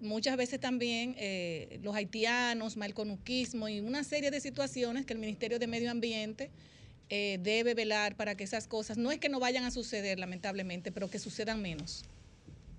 muchas 0.00 0.36
veces 0.36 0.60
también 0.60 1.14
eh, 1.18 1.80
los 1.82 1.94
haitianos, 1.94 2.76
malconuquismo 2.76 3.68
y 3.68 3.80
una 3.80 4.04
serie 4.04 4.30
de 4.30 4.40
situaciones 4.40 5.06
que 5.06 5.12
el 5.12 5.18
Ministerio 5.18 5.58
de 5.58 5.66
Medio 5.66 5.90
Ambiente 5.90 6.50
eh, 7.10 7.38
debe 7.42 7.74
velar 7.74 8.16
para 8.16 8.34
que 8.34 8.44
esas 8.44 8.66
cosas, 8.66 8.98
no 8.98 9.10
es 9.10 9.18
que 9.18 9.28
no 9.28 9.40
vayan 9.40 9.64
a 9.64 9.70
suceder 9.70 10.18
lamentablemente, 10.18 10.92
pero 10.92 11.08
que 11.08 11.18
sucedan 11.18 11.62
menos. 11.62 12.04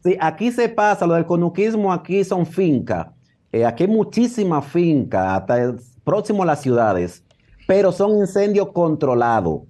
Sí, 0.03 0.15
aquí 0.19 0.51
se 0.51 0.69
pasa, 0.69 1.05
lo 1.05 1.15
del 1.15 1.25
conuquismo 1.25 1.91
aquí 1.91 2.23
son 2.23 2.45
fincas, 2.45 3.07
eh, 3.51 3.65
aquí 3.65 3.83
hay 3.83 3.89
muchísimas 3.89 4.65
fincas, 4.71 5.41
hasta 5.41 5.75
próximo 6.03 6.43
a 6.43 6.45
las 6.45 6.61
ciudades, 6.61 7.23
pero 7.67 7.91
son 7.91 8.17
incendios 8.17 8.71
controlados, 8.71 9.61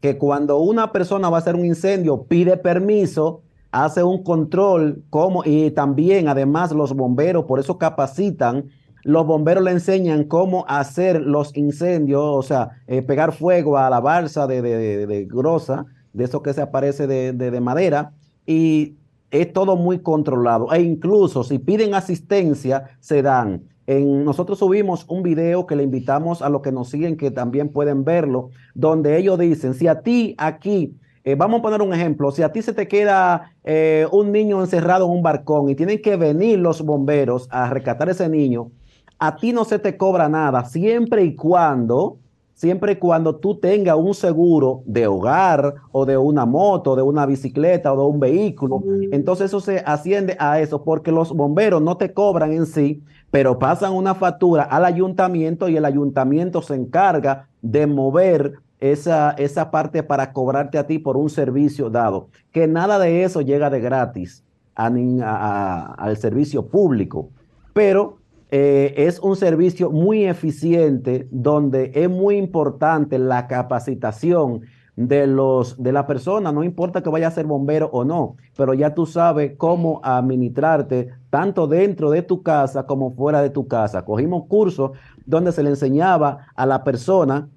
que 0.00 0.16
cuando 0.18 0.58
una 0.58 0.92
persona 0.92 1.28
va 1.30 1.38
a 1.38 1.40
hacer 1.40 1.54
un 1.54 1.64
incendio 1.64 2.24
pide 2.24 2.56
permiso, 2.56 3.42
hace 3.84 4.02
un 4.02 4.22
control 4.22 5.02
como, 5.10 5.42
y 5.44 5.70
también 5.70 6.28
además 6.28 6.72
los 6.72 6.94
bomberos, 6.94 7.44
por 7.44 7.60
eso 7.60 7.76
capacitan, 7.76 8.70
los 9.02 9.26
bomberos 9.26 9.62
le 9.62 9.72
enseñan 9.72 10.24
cómo 10.24 10.64
hacer 10.66 11.20
los 11.20 11.54
incendios, 11.56 12.22
o 12.22 12.42
sea, 12.42 12.70
eh, 12.86 13.02
pegar 13.02 13.32
fuego 13.32 13.76
a 13.76 13.90
la 13.90 14.00
balsa 14.00 14.46
de, 14.46 14.62
de, 14.62 15.06
de, 15.06 15.24
grosa, 15.26 15.86
de 16.12 16.24
eso 16.24 16.42
que 16.42 16.54
se 16.54 16.62
aparece 16.62 17.06
de, 17.06 17.60
madera, 17.60 18.12
y 18.46 18.96
es 19.30 19.52
todo 19.52 19.76
muy 19.76 19.98
controlado. 19.98 20.72
E 20.72 20.80
incluso 20.80 21.44
si 21.44 21.58
piden 21.58 21.94
asistencia, 21.94 22.96
se 23.00 23.22
dan. 23.22 23.64
En, 23.86 24.24
nosotros 24.24 24.58
subimos 24.58 25.04
un 25.08 25.22
video 25.22 25.66
que 25.66 25.76
le 25.76 25.82
invitamos 25.82 26.42
a 26.42 26.48
los 26.48 26.62
que 26.62 26.72
nos 26.72 26.88
siguen, 26.88 27.16
que 27.16 27.30
también 27.30 27.68
pueden 27.68 28.04
verlo, 28.04 28.50
donde 28.74 29.18
ellos 29.18 29.38
dicen, 29.38 29.74
si 29.74 29.86
a 29.86 30.00
ti 30.00 30.34
aquí 30.38 30.96
eh, 31.26 31.34
vamos 31.34 31.58
a 31.58 31.62
poner 31.62 31.82
un 31.82 31.92
ejemplo. 31.92 32.30
Si 32.30 32.42
a 32.42 32.52
ti 32.52 32.62
se 32.62 32.72
te 32.72 32.86
queda 32.86 33.50
eh, 33.64 34.06
un 34.12 34.30
niño 34.30 34.60
encerrado 34.60 35.06
en 35.06 35.10
un 35.10 35.22
barcón 35.24 35.68
y 35.68 35.74
tienen 35.74 36.00
que 36.00 36.14
venir 36.16 36.60
los 36.60 36.82
bomberos 36.82 37.48
a 37.50 37.68
rescatar 37.68 38.08
a 38.08 38.12
ese 38.12 38.28
niño, 38.28 38.70
a 39.18 39.34
ti 39.34 39.52
no 39.52 39.64
se 39.64 39.80
te 39.80 39.96
cobra 39.96 40.28
nada, 40.28 40.64
siempre 40.66 41.24
y 41.24 41.34
cuando, 41.34 42.18
siempre 42.54 42.92
y 42.92 42.96
cuando 42.96 43.34
tú 43.34 43.58
tengas 43.58 43.96
un 43.96 44.14
seguro 44.14 44.82
de 44.86 45.08
hogar 45.08 45.74
o 45.90 46.06
de 46.06 46.16
una 46.16 46.46
moto, 46.46 46.94
de 46.94 47.02
una 47.02 47.26
bicicleta 47.26 47.92
o 47.92 47.96
de 47.96 48.08
un 48.08 48.20
vehículo. 48.20 48.84
Entonces 49.10 49.46
eso 49.46 49.58
se 49.58 49.80
asciende 49.80 50.36
a 50.38 50.60
eso, 50.60 50.84
porque 50.84 51.10
los 51.10 51.32
bomberos 51.32 51.82
no 51.82 51.96
te 51.96 52.12
cobran 52.12 52.52
en 52.52 52.66
sí, 52.66 53.02
pero 53.32 53.58
pasan 53.58 53.94
una 53.94 54.14
factura 54.14 54.62
al 54.62 54.84
ayuntamiento 54.84 55.68
y 55.68 55.76
el 55.76 55.86
ayuntamiento 55.86 56.62
se 56.62 56.76
encarga 56.76 57.48
de 57.62 57.88
mover 57.88 58.60
esa, 58.80 59.30
esa 59.32 59.70
parte 59.70 60.02
para 60.02 60.32
cobrarte 60.32 60.78
a 60.78 60.86
ti 60.86 60.98
por 60.98 61.16
un 61.16 61.30
servicio 61.30 61.90
dado. 61.90 62.28
Que 62.52 62.66
nada 62.66 62.98
de 62.98 63.22
eso 63.24 63.40
llega 63.40 63.70
de 63.70 63.80
gratis 63.80 64.44
al 64.74 66.16
servicio 66.18 66.66
público, 66.66 67.30
pero 67.72 68.18
eh, 68.50 68.94
es 68.96 69.18
un 69.18 69.34
servicio 69.36 69.90
muy 69.90 70.24
eficiente 70.26 71.26
donde 71.30 71.92
es 71.94 72.10
muy 72.10 72.36
importante 72.36 73.18
la 73.18 73.46
capacitación 73.46 74.62
de 74.96 75.26
los 75.26 75.82
de 75.82 75.92
la 75.92 76.06
persona, 76.06 76.52
no 76.52 76.64
importa 76.64 77.02
que 77.02 77.10
vaya 77.10 77.28
a 77.28 77.30
ser 77.30 77.44
bombero 77.44 77.90
o 77.92 78.04
no, 78.04 78.36
pero 78.56 78.72
ya 78.72 78.94
tú 78.94 79.04
sabes 79.04 79.52
cómo 79.58 80.00
administrarte 80.02 81.10
tanto 81.28 81.66
dentro 81.66 82.10
de 82.10 82.22
tu 82.22 82.42
casa 82.42 82.86
como 82.86 83.14
fuera 83.14 83.42
de 83.42 83.50
tu 83.50 83.68
casa. 83.68 84.06
Cogimos 84.06 84.44
cursos 84.46 84.92
donde 85.26 85.52
se 85.52 85.62
le 85.62 85.70
enseñaba 85.70 86.46
a 86.54 86.64
la 86.64 86.82
persona 86.82 87.50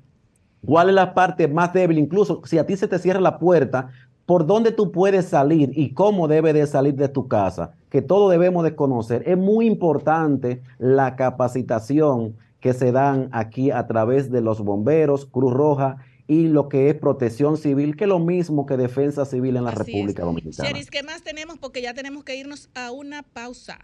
¿Cuál 0.65 0.89
es 0.89 0.95
la 0.95 1.13
parte 1.13 1.48
más 1.48 1.74
débil? 1.74 1.98
Incluso 1.98 2.41
si 2.45 2.58
a 2.58 2.65
ti 2.65 2.76
se 2.76 2.88
te 2.88 3.00
cierra 3.00 3.19
la 3.19 3.39
puerta, 3.39 3.89
¿por 4.26 4.45
dónde 4.45 4.72
tú 4.72 4.91
puedes 4.91 5.26
salir 5.26 5.72
y 5.74 5.93
cómo 5.93 6.28
debe 6.28 6.54
de 6.54 6.67
salir 6.67 6.95
de 6.95 7.10
tu 7.10 7.28
casa? 7.28 7.74
Que 7.89 8.02
todo 8.02 8.30
debemos 8.30 8.63
de 8.63 8.76
conocer. 8.76 9.24
Es 9.26 9.38
muy 9.38 9.65
importante 9.65 10.62
la 10.78 11.15
capacitación 11.15 12.36
que 12.60 12.74
se 12.74 12.91
dan 12.91 13.30
aquí 13.32 13.72
a 13.72 13.88
través 13.88 14.32
de 14.32 14.41
los 14.41 14.62
bomberos, 14.62 15.26
Cruz 15.26 15.54
Roja 15.54 15.98
y 16.28 16.48
lo 16.48 16.69
que 16.69 16.89
es 16.89 16.95
protección 16.95 17.58
civil, 17.58 17.95
que 17.95 18.04
es 18.04 18.08
lo 18.08 18.19
mismo 18.19 18.67
que 18.67 18.78
defensa 18.78 19.26
civil 19.26 19.58
en 19.58 19.63
la 19.63 19.72
República 19.72 20.24
Dominicana. 20.24 20.69
¿qué 20.91 21.04
más 21.04 21.24
tenemos? 21.24 21.58
Porque 21.58 21.82
ya 21.82 21.95
tenemos 21.95 22.24
que 22.24 22.36
irnos 22.36 22.69
a 22.76 22.91
una 22.91 23.24
pausa. 23.24 23.80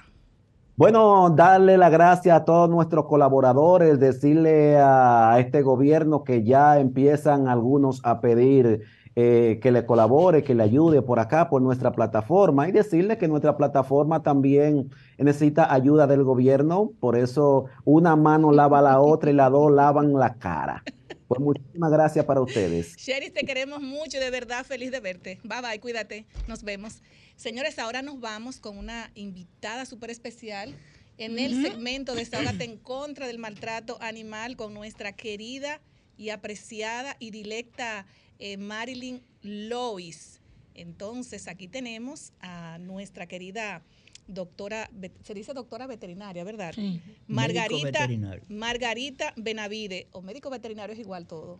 Bueno, 0.77 1.29
darle 1.29 1.77
la 1.77 1.89
gracia 1.89 2.35
a 2.35 2.43
todos 2.43 2.69
nuestros 2.69 3.05
colaboradores, 3.05 3.97
decirle 3.97 4.75
a 4.77 5.37
este 5.39 5.61
gobierno 5.61 6.25
que 6.25 6.43
ya 6.43 6.79
empiezan 6.79 7.47
algunos 7.47 8.01
a 8.03 8.19
pedir 8.19 8.81
eh, 9.15 9.59
que 9.63 9.71
le 9.71 9.85
colabore, 9.85 10.43
que 10.43 10.53
le 10.53 10.63
ayude 10.63 11.01
por 11.01 11.19
acá, 11.19 11.49
por 11.49 11.61
nuestra 11.61 11.93
plataforma, 11.93 12.67
y 12.67 12.73
decirle 12.73 13.17
que 13.17 13.29
nuestra 13.29 13.55
plataforma 13.55 14.21
también 14.21 14.89
necesita 15.17 15.73
ayuda 15.73 16.07
del 16.07 16.25
gobierno, 16.25 16.91
por 16.99 17.15
eso 17.15 17.67
una 17.85 18.17
mano 18.17 18.51
lava 18.51 18.81
la 18.81 18.99
otra 18.99 19.31
y 19.31 19.33
las 19.33 19.51
dos 19.51 19.71
lavan 19.71 20.11
la 20.11 20.33
cara. 20.33 20.83
Pues 21.29 21.39
muchísimas 21.39 21.91
gracias 21.91 22.25
para 22.25 22.41
ustedes. 22.41 22.97
Sherry, 22.97 23.31
te 23.31 23.45
queremos 23.45 23.81
mucho, 23.81 24.19
de 24.19 24.29
verdad 24.29 24.65
feliz 24.65 24.91
de 24.91 24.99
verte. 24.99 25.39
Bye 25.43 25.61
bye, 25.61 25.79
cuídate, 25.79 26.25
nos 26.49 26.63
vemos. 26.63 27.01
Señores, 27.35 27.79
ahora 27.79 28.01
nos 28.01 28.19
vamos 28.19 28.59
con 28.59 28.77
una 28.77 29.11
invitada 29.15 29.85
súper 29.85 30.09
especial 30.09 30.75
en 31.17 31.39
el 31.39 31.61
segmento 31.61 32.13
de 32.13 32.19
Desahogate 32.19 32.63
en 32.63 32.77
contra 32.77 33.27
del 33.27 33.39
maltrato 33.39 33.97
animal 34.01 34.55
con 34.55 34.73
nuestra 34.73 35.13
querida 35.13 35.81
y 36.17 36.29
apreciada 36.29 37.15
y 37.19 37.31
directa 37.31 38.05
eh, 38.39 38.57
Marilyn 38.57 39.21
Lois. 39.41 40.41
Entonces, 40.73 41.47
aquí 41.47 41.67
tenemos 41.67 42.33
a 42.41 42.77
nuestra 42.79 43.27
querida 43.27 43.81
doctora, 44.27 44.89
se 45.23 45.33
dice 45.33 45.53
doctora 45.53 45.87
veterinaria, 45.87 46.43
¿verdad? 46.43 46.73
Sí, 46.73 47.01
Margarita, 47.27 47.69
médico 47.69 47.85
veterinario. 47.85 48.43
Margarita 48.49 49.33
Benavide, 49.37 50.07
o 50.11 50.21
médico 50.21 50.49
veterinario 50.49 50.93
es 50.93 50.99
igual 50.99 51.27
todo. 51.27 51.57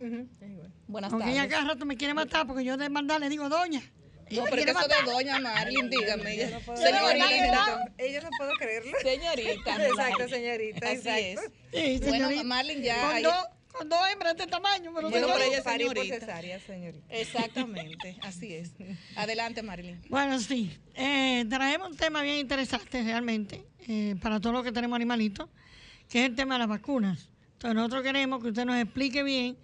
Buenas 0.86 1.12
Aunque 1.12 1.30
ella 1.30 1.42
tardes. 1.42 1.54
cada 1.54 1.68
rato 1.68 1.86
me 1.86 1.96
quiere 1.96 2.12
matar 2.14 2.46
porque 2.46 2.64
yo 2.64 2.76
de 2.76 2.88
maldad 2.88 3.20
le 3.20 3.28
digo 3.28 3.48
doña. 3.48 3.82
No, 4.30 4.44
pero 4.44 4.56
que 4.56 4.70
eso 4.70 4.74
matar. 4.74 5.04
de 5.04 5.12
doña 5.12 5.38
Marilyn, 5.40 5.88
dígame. 5.90 6.36
Yo 6.36 6.50
no 6.50 6.60
puedo 6.60 6.78
Señorita. 6.82 7.84
Ella 7.98 8.20
no 8.22 8.30
puedo 8.36 8.50
creerlo. 8.58 8.92
señorita. 9.02 9.86
Exacto, 9.86 10.28
señorita. 10.28 10.88
Así 10.90 11.08
es. 11.08 11.40
Sí, 11.72 12.00
Bueno. 12.08 12.44
Marlin 12.44 12.82
ya 12.82 13.12
Con 13.12 13.22
dos, 13.22 13.44
con 13.72 13.88
dos 13.88 14.00
hembras 14.12 14.36
de 14.36 14.42
este 14.44 14.50
tamaño, 14.50 14.92
pero 14.94 15.10
Bueno, 15.10 15.26
pero 15.28 15.38
no 15.38 15.44
ella 15.44 15.58
es 15.58 15.64
señorita. 15.64 16.20
cesárea, 16.20 16.60
señorita. 16.60 17.04
Exactamente, 17.14 18.16
así 18.22 18.54
es. 18.54 18.72
Adelante, 19.16 19.62
Marilyn. 19.62 20.02
Bueno, 20.08 20.38
sí. 20.40 20.76
Eh, 20.94 21.44
traemos 21.48 21.90
un 21.90 21.96
tema 21.96 22.22
bien 22.22 22.36
interesante 22.38 23.02
realmente 23.02 23.64
eh, 23.86 24.16
para 24.20 24.40
todos 24.40 24.54
los 24.54 24.64
que 24.64 24.72
tenemos 24.72 24.96
animalitos, 24.96 25.48
que 26.08 26.20
es 26.20 26.26
el 26.30 26.34
tema 26.34 26.54
de 26.54 26.60
las 26.60 26.68
vacunas. 26.68 27.28
Entonces 27.52 27.74
nosotros 27.76 28.02
queremos 28.02 28.42
que 28.42 28.48
usted 28.48 28.64
nos 28.64 28.76
explique 28.76 29.22
bien, 29.22 29.56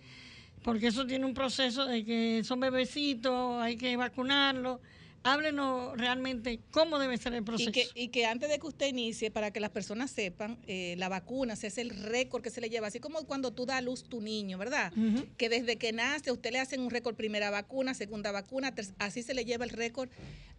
porque 0.63 0.89
eso 0.89 1.07
tiene 1.07 1.27
un 1.27 1.35
proceso 1.35 1.87
de 1.87 2.05
que 2.05 2.43
son 2.45 2.61
bebecitos, 2.61 3.61
hay 3.61 3.77
que 3.77 3.97
vacunarlos. 3.97 4.81
Háblenos 5.25 5.97
realmente 5.97 6.59
cómo 6.73 6.99
debe 6.99 7.17
ser 7.17 7.33
el 7.35 7.45
proceso. 7.45 7.71
Y 7.71 7.73
que, 7.73 7.87
y 7.95 8.09
que 8.09 8.27
antes 8.27 8.49
de 8.49 8.59
que 8.59 8.67
usted 8.67 8.87
inicie, 8.87 9.31
para 9.31 9.53
que 9.53 9.61
las 9.61 9.71
personas 9.71 10.11
sepan, 10.11 10.59
eh, 10.67 10.97
la 10.99 11.09
vacuna 11.09 11.55
es 11.55 11.79
el 11.79 11.91
récord 11.91 12.43
que 12.43 12.51
se 12.51 12.61
le 12.61 12.69
lleva, 12.69 12.89
así 12.89 12.99
como 12.99 13.25
cuando 13.25 13.53
tú 13.53 13.65
das 13.65 13.79
a 13.79 13.81
luz 13.83 14.03
tu 14.03 14.21
niño, 14.21 14.59
¿verdad? 14.59 14.93
Que 15.37 15.49
desde 15.49 15.77
que 15.77 15.93
nace 15.93 16.31
a 16.31 16.33
usted 16.33 16.51
le 16.51 16.59
hacen 16.59 16.81
un 16.81 16.91
récord, 16.91 17.15
primera 17.15 17.51
vacuna, 17.51 17.95
segunda 17.95 18.33
vacuna, 18.33 18.75
así 18.99 19.23
se 19.23 19.35
le 19.35 19.45
lleva 19.45 19.65
el 19.65 19.71
récord 19.71 20.11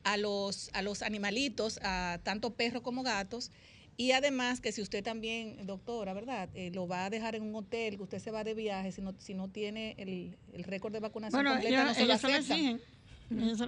a 0.05 0.15
los, 0.15 0.69
a 0.71 0.81
los 0.81 1.01
animalitos, 1.01 1.79
a 1.81 2.19
tanto 2.23 2.53
perros 2.53 2.83
como 2.83 3.03
gatos. 3.03 3.51
Y 3.95 4.11
además 4.11 4.59
que 4.59 4.71
si 4.71 4.81
usted 4.81 5.03
también, 5.03 5.65
doctora, 5.67 6.13
¿verdad? 6.13 6.49
Eh, 6.55 6.71
lo 6.73 6.87
va 6.87 7.05
a 7.05 7.09
dejar 7.09 7.35
en 7.35 7.43
un 7.43 7.55
hotel, 7.55 7.97
que 7.97 8.03
usted 8.03 8.19
se 8.19 8.31
va 8.31 8.43
de 8.43 8.53
viaje, 8.53 8.91
si 8.91 9.01
no, 9.01 9.13
si 9.19 9.33
no 9.33 9.49
tiene 9.49 9.95
el, 9.97 10.35
el 10.53 10.63
récord 10.63 10.91
de 10.91 10.99
vacunación 10.99 11.43
Bueno, 11.43 11.51
completa, 11.51 11.85
no 11.85 11.93
se 11.93 12.05
lo 12.05 12.17
se 12.17 12.35
exigen. 12.35 12.81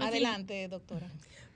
Adelante, 0.02 0.68
doctora. 0.68 1.08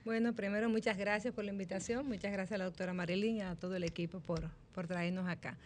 Bueno, 0.05 0.33
primero 0.33 0.69
muchas 0.69 0.97
gracias 0.97 1.33
por 1.33 1.43
la 1.43 1.51
invitación, 1.51 2.07
muchas 2.07 2.31
gracias 2.31 2.53
a 2.53 2.57
la 2.59 2.65
doctora 2.65 2.93
Marilyn 2.93 3.37
y 3.37 3.41
a 3.41 3.55
todo 3.55 3.75
el 3.75 3.83
equipo 3.83 4.19
por, 4.19 4.49
por 4.73 4.87
traernos 4.87 5.27
acá. 5.27 5.57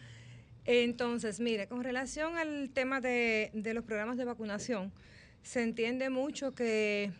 Entonces, 0.65 1.39
mire, 1.39 1.67
con 1.67 1.83
relación 1.83 2.37
al 2.37 2.69
tema 2.69 3.01
de, 3.01 3.51
de 3.53 3.73
los 3.73 3.83
programas 3.83 4.17
de 4.17 4.25
vacunación, 4.25 4.91
se 5.43 5.61
entiende 5.61 6.09
mucho 6.09 6.55
que, 6.55 7.11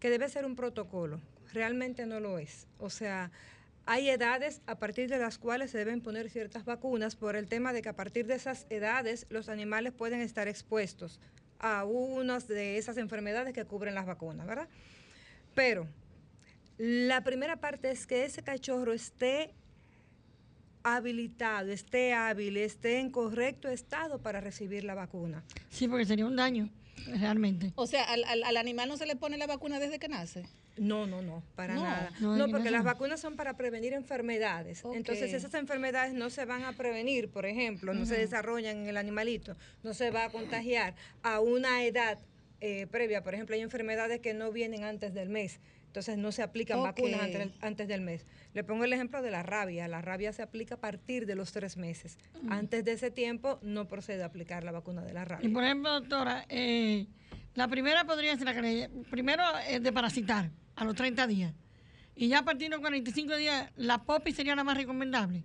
que 0.00 0.10
debe 0.10 0.28
ser 0.28 0.44
un 0.44 0.54
protocolo, 0.54 1.20
realmente 1.52 2.04
no 2.06 2.20
lo 2.20 2.38
es. 2.38 2.66
O 2.78 2.90
sea, 2.90 3.30
hay 3.86 4.08
edades 4.08 4.62
a 4.66 4.78
partir 4.78 5.08
de 5.10 5.18
las 5.18 5.38
cuales 5.38 5.70
se 5.70 5.78
deben 5.78 6.00
poner 6.00 6.30
ciertas 6.30 6.64
vacunas 6.64 7.16
por 7.16 7.36
el 7.36 7.46
tema 7.48 7.72
de 7.72 7.82
que 7.82 7.88
a 7.90 7.96
partir 7.96 8.26
de 8.26 8.34
esas 8.34 8.66
edades 8.70 9.26
los 9.28 9.48
animales 9.48 9.92
pueden 9.92 10.20
estar 10.20 10.48
expuestos 10.48 11.20
a 11.58 11.84
unas 11.84 12.48
de 12.48 12.78
esas 12.78 12.96
enfermedades 12.96 13.52
que 13.52 13.64
cubren 13.64 13.94
las 13.94 14.06
vacunas, 14.06 14.46
¿verdad? 14.46 14.68
Pero 15.54 15.86
la 16.78 17.22
primera 17.22 17.56
parte 17.56 17.90
es 17.90 18.06
que 18.06 18.24
ese 18.24 18.42
cachorro 18.42 18.92
esté 18.92 19.52
habilitado, 20.82 21.70
esté 21.70 22.12
hábil, 22.12 22.56
esté 22.56 22.98
en 22.98 23.10
correcto 23.10 23.68
estado 23.68 24.20
para 24.20 24.40
recibir 24.40 24.84
la 24.84 24.94
vacuna. 24.94 25.42
Sí, 25.70 25.88
porque 25.88 26.04
sería 26.04 26.26
un 26.26 26.36
daño, 26.36 26.68
realmente. 27.06 27.72
O 27.76 27.86
sea, 27.86 28.04
al, 28.04 28.24
al- 28.24 28.44
al 28.44 28.56
animal 28.56 28.88
no 28.88 28.96
se 28.96 29.06
le 29.06 29.16
pone 29.16 29.38
la 29.38 29.46
vacuna 29.46 29.78
desde 29.78 29.98
que 29.98 30.08
nace. 30.08 30.44
No, 30.76 31.06
no, 31.06 31.22
no, 31.22 31.42
para 31.54 31.74
No. 31.74 31.84
nada. 31.84 32.10
No, 32.20 32.36
No, 32.36 32.46
que 32.46 32.50
porque 32.52 32.64
no 32.70 32.76
las 32.76 32.84
vacunas 32.84 33.20
son 33.20 33.36
para 33.36 33.56
prevenir 33.56 33.92
enfermedades. 33.92 34.82
Entonces, 34.92 35.32
esas 35.32 35.54
enfermedades 35.54 36.14
no 36.14 36.30
se 36.30 36.44
van 36.44 36.64
a 36.64 36.72
prevenir, 36.72 37.28
por 37.28 37.46
ejemplo, 37.46 37.94
no 37.94 38.06
se 38.06 38.16
desarrollan 38.16 38.78
en 38.78 38.88
el 38.88 38.96
animalito, 38.96 39.56
no 39.82 39.94
se 39.94 40.10
va 40.10 40.24
a 40.24 40.30
contagiar 40.30 40.94
a 41.22 41.40
una 41.40 41.84
edad 41.84 42.18
eh, 42.60 42.86
previa. 42.90 43.22
Por 43.22 43.34
ejemplo, 43.34 43.54
hay 43.54 43.62
enfermedades 43.62 44.20
que 44.20 44.32
no 44.34 44.50
vienen 44.50 44.84
antes 44.84 45.12
del 45.14 45.28
mes. 45.28 45.60
Entonces 45.86 46.18
no 46.18 46.32
se 46.32 46.42
aplican 46.42 46.82
vacunas 46.82 47.20
antes 47.20 47.38
del, 47.38 47.54
antes 47.60 47.86
del 47.88 48.00
mes. 48.00 48.26
Le 48.52 48.64
pongo 48.64 48.82
el 48.82 48.92
ejemplo 48.92 49.22
de 49.22 49.30
la 49.30 49.44
rabia. 49.44 49.86
La 49.86 50.02
rabia 50.02 50.32
se 50.32 50.42
aplica 50.42 50.74
a 50.74 50.80
partir 50.80 51.24
de 51.24 51.36
los 51.36 51.52
tres 51.52 51.76
meses. 51.76 52.18
Antes 52.48 52.84
de 52.84 52.92
ese 52.92 53.12
tiempo 53.12 53.60
no 53.62 53.86
procede 53.86 54.24
a 54.24 54.26
aplicar 54.26 54.64
la 54.64 54.72
vacuna 54.72 55.02
de 55.02 55.12
la 55.12 55.22
Y 55.22 55.24
rabia. 55.24 55.50
por 55.52 55.62
ejemplo, 55.62 55.92
doctora, 55.92 56.46
eh, 56.48 57.06
la 57.54 57.68
primera 57.68 58.04
podría 58.04 58.36
ser 58.36 58.46
la 58.46 58.54
que 58.54 58.62
le- 58.62 58.88
primero 59.10 59.42
es 59.68 59.82
de 59.82 59.92
parasitar 59.92 60.50
a 60.76 60.84
los 60.84 60.94
30 60.94 61.26
días. 61.26 61.52
Y 62.16 62.28
ya 62.28 62.40
a 62.40 62.44
partir 62.44 62.68
de 62.68 62.76
los 62.76 62.80
45 62.80 63.36
días, 63.36 63.70
la 63.76 64.04
POPI 64.04 64.32
sería 64.32 64.54
la 64.54 64.64
más 64.64 64.76
recomendable. 64.76 65.42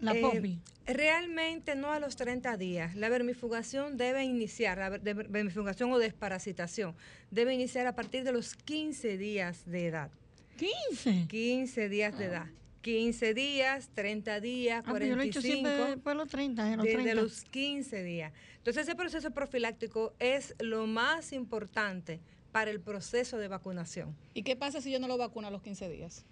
La 0.00 0.12
Eh, 0.12 0.20
POPI. 0.20 0.60
Realmente 0.86 1.74
no 1.74 1.90
a 1.92 1.98
los 2.00 2.16
30 2.16 2.56
días. 2.56 2.94
La 2.94 3.08
vermifugación 3.08 3.96
debe 3.96 4.24
iniciar, 4.24 4.78
la 4.78 4.88
vermifugación 4.88 5.92
o 5.92 5.98
desparasitación, 5.98 6.94
debe 7.30 7.52
iniciar 7.52 7.86
a 7.86 7.94
partir 7.94 8.24
de 8.24 8.32
los 8.32 8.54
15 8.54 9.18
días 9.18 9.64
de 9.66 9.86
edad. 9.88 10.10
15. 10.56 11.26
15 11.28 11.88
días 11.88 12.16
de 12.18 12.24
edad. 12.26 12.46
15 12.82 13.34
días, 13.34 13.90
30 13.94 14.40
días, 14.40 14.84
Ah, 14.86 14.90
pero 14.92 15.06
yo 15.06 15.16
lo 15.16 15.22
he 15.22 15.26
hecho 15.26 15.40
45. 15.40 15.68
siempre 15.68 15.90
después 15.94 16.14
de 16.14 16.18
los 16.18 16.28
30, 16.28 16.64
de 16.64 16.76
los 16.76 16.84
desde 16.86 17.02
30. 17.02 17.14
los 17.22 17.42
15 17.44 18.02
días. 18.02 18.32
Entonces 18.58 18.84
ese 18.84 18.94
proceso 18.94 19.30
profiláctico 19.32 20.14
es 20.18 20.54
lo 20.60 20.86
más 20.86 21.32
importante 21.32 22.20
para 22.52 22.70
el 22.70 22.80
proceso 22.80 23.38
de 23.38 23.48
vacunación. 23.48 24.16
¿Y 24.34 24.42
qué 24.42 24.56
pasa 24.56 24.80
si 24.80 24.90
yo 24.90 24.98
no 25.00 25.08
lo 25.08 25.18
vacuno 25.18 25.48
a 25.48 25.50
los 25.50 25.62
15 25.62 25.88
días? 25.88 26.24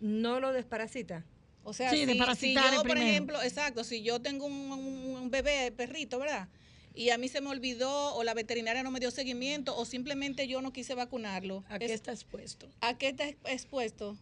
No 0.00 0.40
lo 0.40 0.52
desparasita. 0.52 1.24
O 1.62 1.72
sea, 1.72 1.90
Sí, 1.90 2.04
si, 2.36 2.52
yo, 2.54 2.64
por 2.82 2.82
primero. 2.82 3.00
ejemplo, 3.00 3.42
exacto, 3.42 3.84
si 3.84 4.02
yo 4.02 4.20
tengo 4.20 4.44
un, 4.46 4.70
un- 4.70 5.16
un 5.16 5.30
bebé, 5.30 5.72
perrito, 5.72 6.18
¿verdad? 6.18 6.48
Y 6.94 7.10
a 7.10 7.18
mí 7.18 7.28
se 7.28 7.40
me 7.40 7.48
olvidó, 7.48 8.14
o 8.14 8.22
la 8.22 8.34
veterinaria 8.34 8.82
no 8.82 8.90
me 8.90 9.00
dio 9.00 9.10
seguimiento, 9.10 9.74
o 9.76 9.84
simplemente 9.86 10.46
yo 10.46 10.60
no 10.62 10.72
quise 10.72 10.94
vacunarlo. 10.94 11.64
¿A 11.68 11.78
qué 11.78 11.86
Es- 11.86 11.92
está 11.92 12.12
expuesto? 12.12 12.68
¿A 12.82 12.98
qué 12.98 13.08
está 13.08 13.28
expuesto 13.50 14.16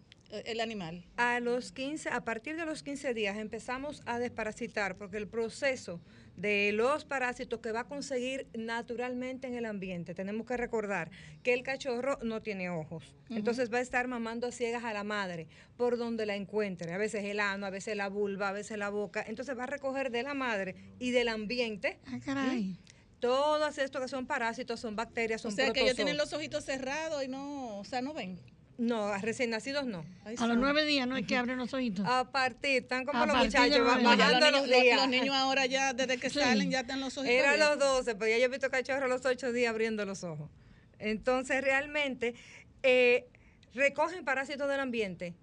el 0.45 0.61
animal? 0.61 1.05
A 1.17 1.41
los 1.41 1.73
15, 1.73 2.09
a 2.09 2.25
partir 2.25 2.57
de 2.57 2.65
los 2.65 2.83
15 2.83 3.15
días 3.15 3.37
empezamos 3.39 4.03
a 4.07 4.19
desparasitar 4.19 4.97
porque 4.97 5.17
el 5.19 5.29
proceso 5.29 6.01
de 6.37 6.73
los 6.73 7.05
parásitos 7.05 7.61
que 7.61 7.73
va 7.73 7.81
a 7.81 7.85
conseguir 7.85 8.47
naturalmente 8.55 9.47
en 9.47 9.55
el 9.55 9.67
ambiente, 9.67 10.15
tenemos 10.15 10.47
que 10.47 10.57
recordar 10.57 11.11
que 11.43 11.53
el 11.53 11.63
cachorro 11.63 12.19
no 12.23 12.41
tiene 12.41 12.71
ojos, 12.71 13.15
entonces 13.29 13.73
va 13.73 13.79
a 13.79 13.81
estar 13.83 14.09
mamando 14.09 14.47
a 14.47 14.53
ciegas 14.53 14.85
a 14.85 14.93
la 14.95 15.05
madre 15.05 15.47
por 15.77 15.99
donde 15.99 16.25
la 16.25 16.35
encuentre, 16.35 16.93
a 16.95 16.99
veces 16.99 17.25
el 17.25 17.39
ano, 17.39 17.67
a 17.67 17.71
veces 17.71 17.97
la 17.97 18.09
vulva, 18.09 18.49
a 18.49 18.53
veces 18.53 18.79
la 18.79 18.89
boca, 18.89 19.23
entonces 19.27 19.57
va 19.59 19.65
a 19.65 19.67
recoger 19.67 20.11
de 20.11 20.23
la 20.23 20.33
madre 20.35 20.75
y 20.99 21.11
del 21.11 21.29
ambiente 21.29 21.99
Ah, 22.07 22.19
caray. 22.25 22.79
todos 23.21 23.77
estos 23.79 24.01
que 24.01 24.09
son 24.09 24.27
parásitos, 24.27 24.81
son 24.81 24.97
bacterias, 24.97 25.45
O 25.45 25.51
son 25.51 25.57
sea, 25.57 25.73
que 25.73 25.83
ellos 25.83 25.97
tienen 25.97 26.17
los 26.17 26.33
ojitos 26.33 26.65
cerrados 26.65 27.23
y 27.23 27.29
no, 27.29 27.79
o 27.79 27.85
sea, 27.85 28.01
no 28.01 28.15
ven. 28.15 28.41
No, 28.79 29.05
a 29.09 29.19
recién 29.19 29.51
nacidos 29.51 29.87
no. 29.87 30.05
Ay, 30.25 30.35
A 30.39 30.47
los 30.47 30.57
nueve 30.57 30.85
días 30.85 31.07
no 31.07 31.17
es 31.17 31.27
que 31.27 31.37
abren 31.37 31.59
los 31.59 31.73
ojitos. 31.75 32.05
A 32.09 32.31
partir, 32.33 32.83
están 32.83 33.05
como 33.05 33.23
A 33.23 33.27
los 33.27 33.37
muchachos, 33.37 33.85
van 33.87 34.03
bajando 34.03 34.51
los, 34.51 34.61
los 34.61 34.69
niños, 34.69 34.83
días. 34.83 34.97
los 35.01 35.09
niños 35.09 35.35
ahora 35.37 35.67
ya, 35.67 35.93
desde 35.93 36.19
que 36.19 36.31
Sí. 36.31 36.39
salen, 36.41 36.71
ya 36.71 36.81
están 36.81 37.01
los 37.01 37.17
ojitos 37.19 37.35
Era 37.37 37.51
abiertos. 37.51 37.79
los 37.79 37.89
12, 37.97 38.15
pero 38.17 38.31
ya 38.31 38.39
yo 38.39 38.45
he 38.47 38.49
visto 38.49 38.71
cachorros 38.71 39.03
a 39.05 39.09
los 39.09 39.25
8 39.25 39.53
días 39.53 39.71
abriendo 39.71 40.05
los 40.05 40.25
ojos. 40.25 40.51
Entonces, 40.99 41.63
realmente, 41.63 42.35
eh, 42.83 43.27
recogen 43.75 44.25
parásitos 44.25 44.69
del 44.69 44.81
ambiente 44.81 45.35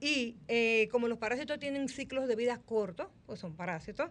y 0.00 0.36
eh, 0.48 0.88
como 0.90 1.08
los 1.08 1.18
parásitos 1.18 1.58
tienen 1.58 1.88
ciclos 1.88 2.28
de 2.28 2.36
vida 2.36 2.60
cortos, 2.64 3.08
pues 3.26 3.40
son 3.40 3.54
parásitos, 3.56 4.10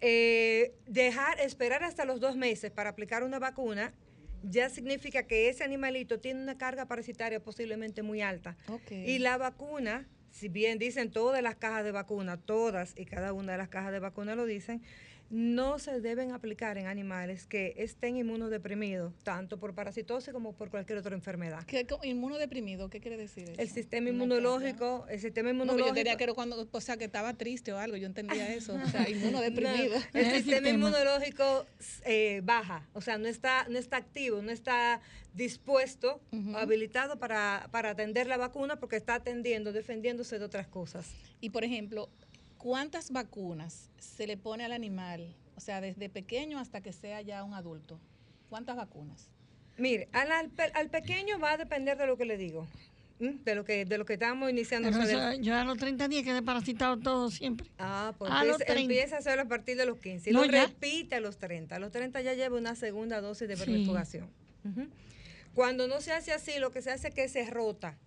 eh, 0.00 0.74
dejar, 0.86 1.40
esperar 1.40 1.84
hasta 1.84 2.04
los 2.04 2.20
dos 2.20 2.36
meses 2.36 2.70
para 2.70 2.90
aplicar 2.90 3.22
una 3.24 3.38
vacuna 3.38 3.92
ya 4.42 4.68
significa 4.70 5.24
que 5.24 5.48
ese 5.48 5.64
animalito 5.64 6.20
tiene 6.20 6.42
una 6.42 6.58
carga 6.58 6.86
parasitaria 6.86 7.40
posiblemente 7.40 8.02
muy 8.02 8.22
alta. 8.22 8.56
Y 8.90 9.18
la 9.18 9.38
vacuna 9.38 10.06
si 10.32 10.48
bien 10.48 10.78
dicen 10.78 11.10
todas 11.10 11.42
las 11.42 11.56
cajas 11.56 11.84
de 11.84 11.92
vacuna, 11.92 12.38
todas 12.38 12.94
y 12.96 13.04
cada 13.04 13.32
una 13.32 13.52
de 13.52 13.58
las 13.58 13.68
cajas 13.68 13.92
de 13.92 14.00
vacuna 14.00 14.34
lo 14.34 14.46
dicen, 14.46 14.82
no 15.32 15.78
se 15.78 16.02
deben 16.02 16.32
aplicar 16.32 16.76
en 16.76 16.86
animales 16.86 17.46
que 17.46 17.72
estén 17.78 18.18
inmunodeprimidos, 18.18 19.14
tanto 19.24 19.58
por 19.58 19.74
parasitosis 19.74 20.30
como 20.30 20.52
por 20.52 20.68
cualquier 20.68 20.98
otra 20.98 21.14
enfermedad. 21.14 21.64
¿Qué, 21.64 21.86
inmunodeprimido? 22.02 22.90
¿Qué 22.90 23.00
quiere 23.00 23.16
decir 23.16 23.48
eso? 23.48 23.58
El 23.62 23.70
sistema 23.70 24.10
inmunológico, 24.10 25.06
el 25.08 25.18
sistema 25.18 25.48
No, 25.48 25.54
inmunológico. 25.54 25.88
yo 25.88 25.94
tenía 25.94 26.18
que 26.18 26.24
era 26.24 26.34
cuando, 26.34 26.68
o 26.70 26.80
sea, 26.82 26.98
que 26.98 27.06
estaba 27.06 27.32
triste 27.32 27.72
o 27.72 27.78
algo, 27.78 27.96
yo 27.96 28.06
entendía 28.06 28.52
eso, 28.54 28.74
o 28.74 28.86
sea, 28.88 29.08
inmunodeprimido. 29.08 29.96
No, 30.12 30.20
el 30.20 30.32
sistema 30.34 30.68
inmunológico 30.68 31.64
eh, 32.04 32.42
baja, 32.44 32.86
o 32.92 33.00
sea, 33.00 33.16
no 33.16 33.26
está, 33.26 33.66
no 33.70 33.78
está 33.78 33.96
activo, 33.96 34.42
no 34.42 34.50
está 34.50 35.00
dispuesto, 35.32 36.20
habilitado 36.56 37.18
para, 37.18 37.68
para 37.70 37.88
atender 37.90 38.26
la 38.26 38.36
vacuna 38.36 38.78
porque 38.78 38.96
está 38.96 39.14
atendiendo, 39.14 39.72
defendiéndose 39.72 40.38
de 40.38 40.44
otras 40.44 40.68
cosas. 40.68 41.10
Y 41.40 41.48
por 41.48 41.64
ejemplo, 41.64 42.10
¿cuántas 42.62 43.10
vacunas 43.10 43.90
se 43.98 44.26
le 44.26 44.36
pone 44.36 44.64
al 44.64 44.72
animal? 44.72 45.34
O 45.56 45.60
sea, 45.60 45.80
desde 45.80 46.08
pequeño 46.08 46.58
hasta 46.60 46.80
que 46.80 46.92
sea 46.92 47.20
ya 47.20 47.42
un 47.44 47.54
adulto. 47.54 47.98
¿Cuántas 48.48 48.76
vacunas? 48.76 49.28
Mire, 49.78 50.08
al, 50.12 50.30
al 50.30 50.48
pe- 50.50 50.70
al 50.74 50.88
pequeño 50.90 51.38
va 51.40 51.52
a 51.52 51.56
depender 51.56 51.98
de 51.98 52.06
lo 52.06 52.16
que 52.16 52.24
le 52.24 52.36
digo, 52.36 52.66
de 53.18 53.54
lo 53.54 53.64
que 53.64 53.84
de 53.84 53.98
lo 53.98 54.04
que 54.04 54.12
estamos 54.14 54.48
iniciando. 54.50 54.88
O 54.90 54.92
sea, 54.92 55.34
yo 55.34 55.56
a 55.56 55.64
los 55.64 55.76
30 55.78 56.06
días 56.08 56.22
quedé 56.24 56.40
parasitado 56.42 56.98
todo 56.98 57.30
siempre. 57.30 57.66
Ah, 57.78 58.14
pues 58.18 58.30
A 58.30 58.40
empieza, 58.42 58.58
30. 58.64 58.80
empieza 58.82 59.16
a 59.16 59.18
hacerlo 59.18 59.42
a 59.42 59.48
partir 59.48 59.76
de 59.76 59.86
los 59.86 59.98
15. 59.98 60.30
Y 60.30 60.32
No, 60.32 60.44
lo 60.44 60.50
ya. 60.52 60.66
repite 60.66 61.16
a 61.16 61.20
los 61.20 61.38
30. 61.38 61.76
A 61.76 61.78
los 61.80 61.90
30 61.90 62.20
ya 62.20 62.34
lleva 62.34 62.56
una 62.58 62.74
segunda 62.76 63.20
dosis 63.20 63.48
de 63.48 63.56
Sí. 63.56 64.20
Ujú. 64.64 64.86
Cuando 65.54 65.88
no 65.88 66.00
se 66.00 66.12
hace 66.12 66.32
así, 66.32 66.58
lo 66.58 66.70
que 66.70 66.80
se 66.82 66.90
hace 66.90 67.08
es 67.08 67.14
que 67.14 67.28
se 67.28 67.44
rota. 67.50 67.98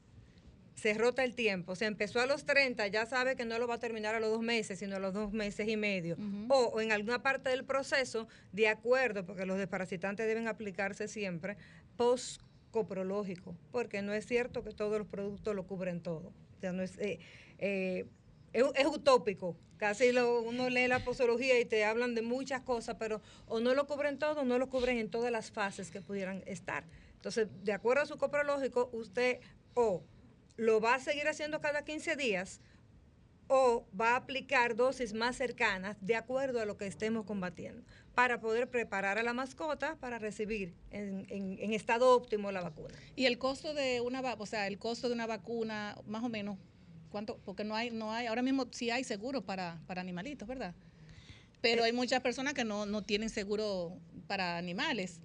Se 0.75 0.93
rota 0.93 1.23
el 1.23 1.35
tiempo. 1.35 1.75
Se 1.75 1.85
empezó 1.85 2.19
a 2.19 2.25
los 2.25 2.45
30, 2.45 2.87
ya 2.87 3.05
sabe 3.05 3.35
que 3.35 3.45
no 3.45 3.57
lo 3.59 3.67
va 3.67 3.75
a 3.75 3.79
terminar 3.79 4.13
a 4.13 4.19
los 4.19 4.29
dos 4.29 4.41
meses, 4.41 4.79
sino 4.79 4.97
a 4.97 4.99
los 4.99 5.13
dos 5.13 5.31
meses 5.31 5.67
y 5.67 5.77
medio. 5.77 6.17
o, 6.49 6.55
o 6.55 6.81
en 6.81 6.91
alguna 6.91 7.23
parte 7.23 7.49
del 7.49 7.63
proceso, 7.63 8.27
de 8.51 8.67
acuerdo, 8.67 9.25
porque 9.25 9.45
los 9.45 9.57
desparasitantes 9.57 10.27
deben 10.27 10.47
aplicarse 10.47 11.07
siempre, 11.07 11.57
post-coprológico, 11.97 13.55
porque 13.71 14.01
no 14.01 14.13
es 14.13 14.25
cierto 14.25 14.63
que 14.63 14.71
todos 14.71 14.97
los 14.97 15.07
productos 15.07 15.55
lo 15.55 15.65
cubren 15.65 16.01
todo. 16.01 16.33
O 16.57 16.59
sea, 16.59 16.73
no 16.73 16.83
es, 16.83 16.97
eh, 16.99 17.19
eh, 17.57 18.05
es, 18.53 18.65
es 18.75 18.85
utópico. 18.85 19.55
Casi 19.77 20.13
lo, 20.13 20.41
uno 20.41 20.69
lee 20.69 20.87
la 20.87 21.03
posología 21.03 21.59
y 21.59 21.65
te 21.65 21.83
hablan 21.83 22.15
de 22.15 22.21
muchas 22.21 22.61
cosas, 22.61 22.95
pero 22.97 23.21
o 23.47 23.59
no 23.59 23.73
lo 23.73 23.87
cubren 23.87 24.17
todo 24.17 24.41
o 24.41 24.45
no 24.45 24.57
lo 24.57 24.69
cubren 24.69 24.97
en 24.97 25.09
todas 25.09 25.31
las 25.31 25.51
fases 25.51 25.91
que 25.91 26.01
pudieran 26.01 26.43
estar. 26.45 26.85
Entonces, 27.15 27.47
de 27.63 27.73
acuerdo 27.73 28.03
a 28.03 28.05
su 28.05 28.17
coprológico, 28.17 28.89
usted 28.93 29.39
o 29.73 30.03
lo 30.57 30.79
va 30.81 30.95
a 30.95 30.99
seguir 30.99 31.27
haciendo 31.27 31.59
cada 31.61 31.83
15 31.83 32.15
días 32.15 32.61
o 33.47 33.85
va 33.99 34.11
a 34.11 34.15
aplicar 34.15 34.75
dosis 34.75 35.13
más 35.13 35.35
cercanas 35.35 35.97
de 36.01 36.15
acuerdo 36.15 36.59
a 36.61 36.65
lo 36.65 36.77
que 36.77 36.87
estemos 36.87 37.25
combatiendo 37.25 37.83
para 38.15 38.39
poder 38.39 38.69
preparar 38.69 39.19
a 39.19 39.23
la 39.23 39.33
mascota 39.33 39.97
para 39.97 40.17
recibir 40.17 40.73
en, 40.89 41.27
en- 41.29 41.59
en 41.59 41.73
estado 41.73 42.15
óptimo 42.15 42.51
la 42.51 42.61
vacuna. 42.61 42.95
Y 43.15 43.25
el 43.25 43.37
costo 43.37 43.73
de 43.73 44.01
una, 44.01 44.21
o 44.21 44.45
sea, 44.47 44.65
el 44.67 44.79
costo 44.79 45.09
de 45.09 45.13
una 45.13 45.27
vacuna, 45.27 45.95
más 46.07 46.23
o 46.23 46.29
menos, 46.29 46.57
¿cuánto? 47.11 47.37
Porque 47.45 47.63
no 47.63 47.75
hay, 47.75 47.91
no 47.91 48.11
hay, 48.11 48.25
ahora 48.25 48.41
mismo 48.41 48.65
sí 48.71 48.89
hay 48.89 49.03
seguro 49.03 49.41
para, 49.43 49.79
para 49.85 50.01
animalitos, 50.01 50.47
¿verdad? 50.47 50.73
Pero 51.61 51.83
hay 51.83 51.93
muchas 51.93 52.21
personas 52.21 52.53
que 52.55 52.63
no, 52.63 52.85
no 52.87 53.03
tienen 53.03 53.29
seguro 53.29 53.97
para 54.27 54.57
animales. 54.57 55.19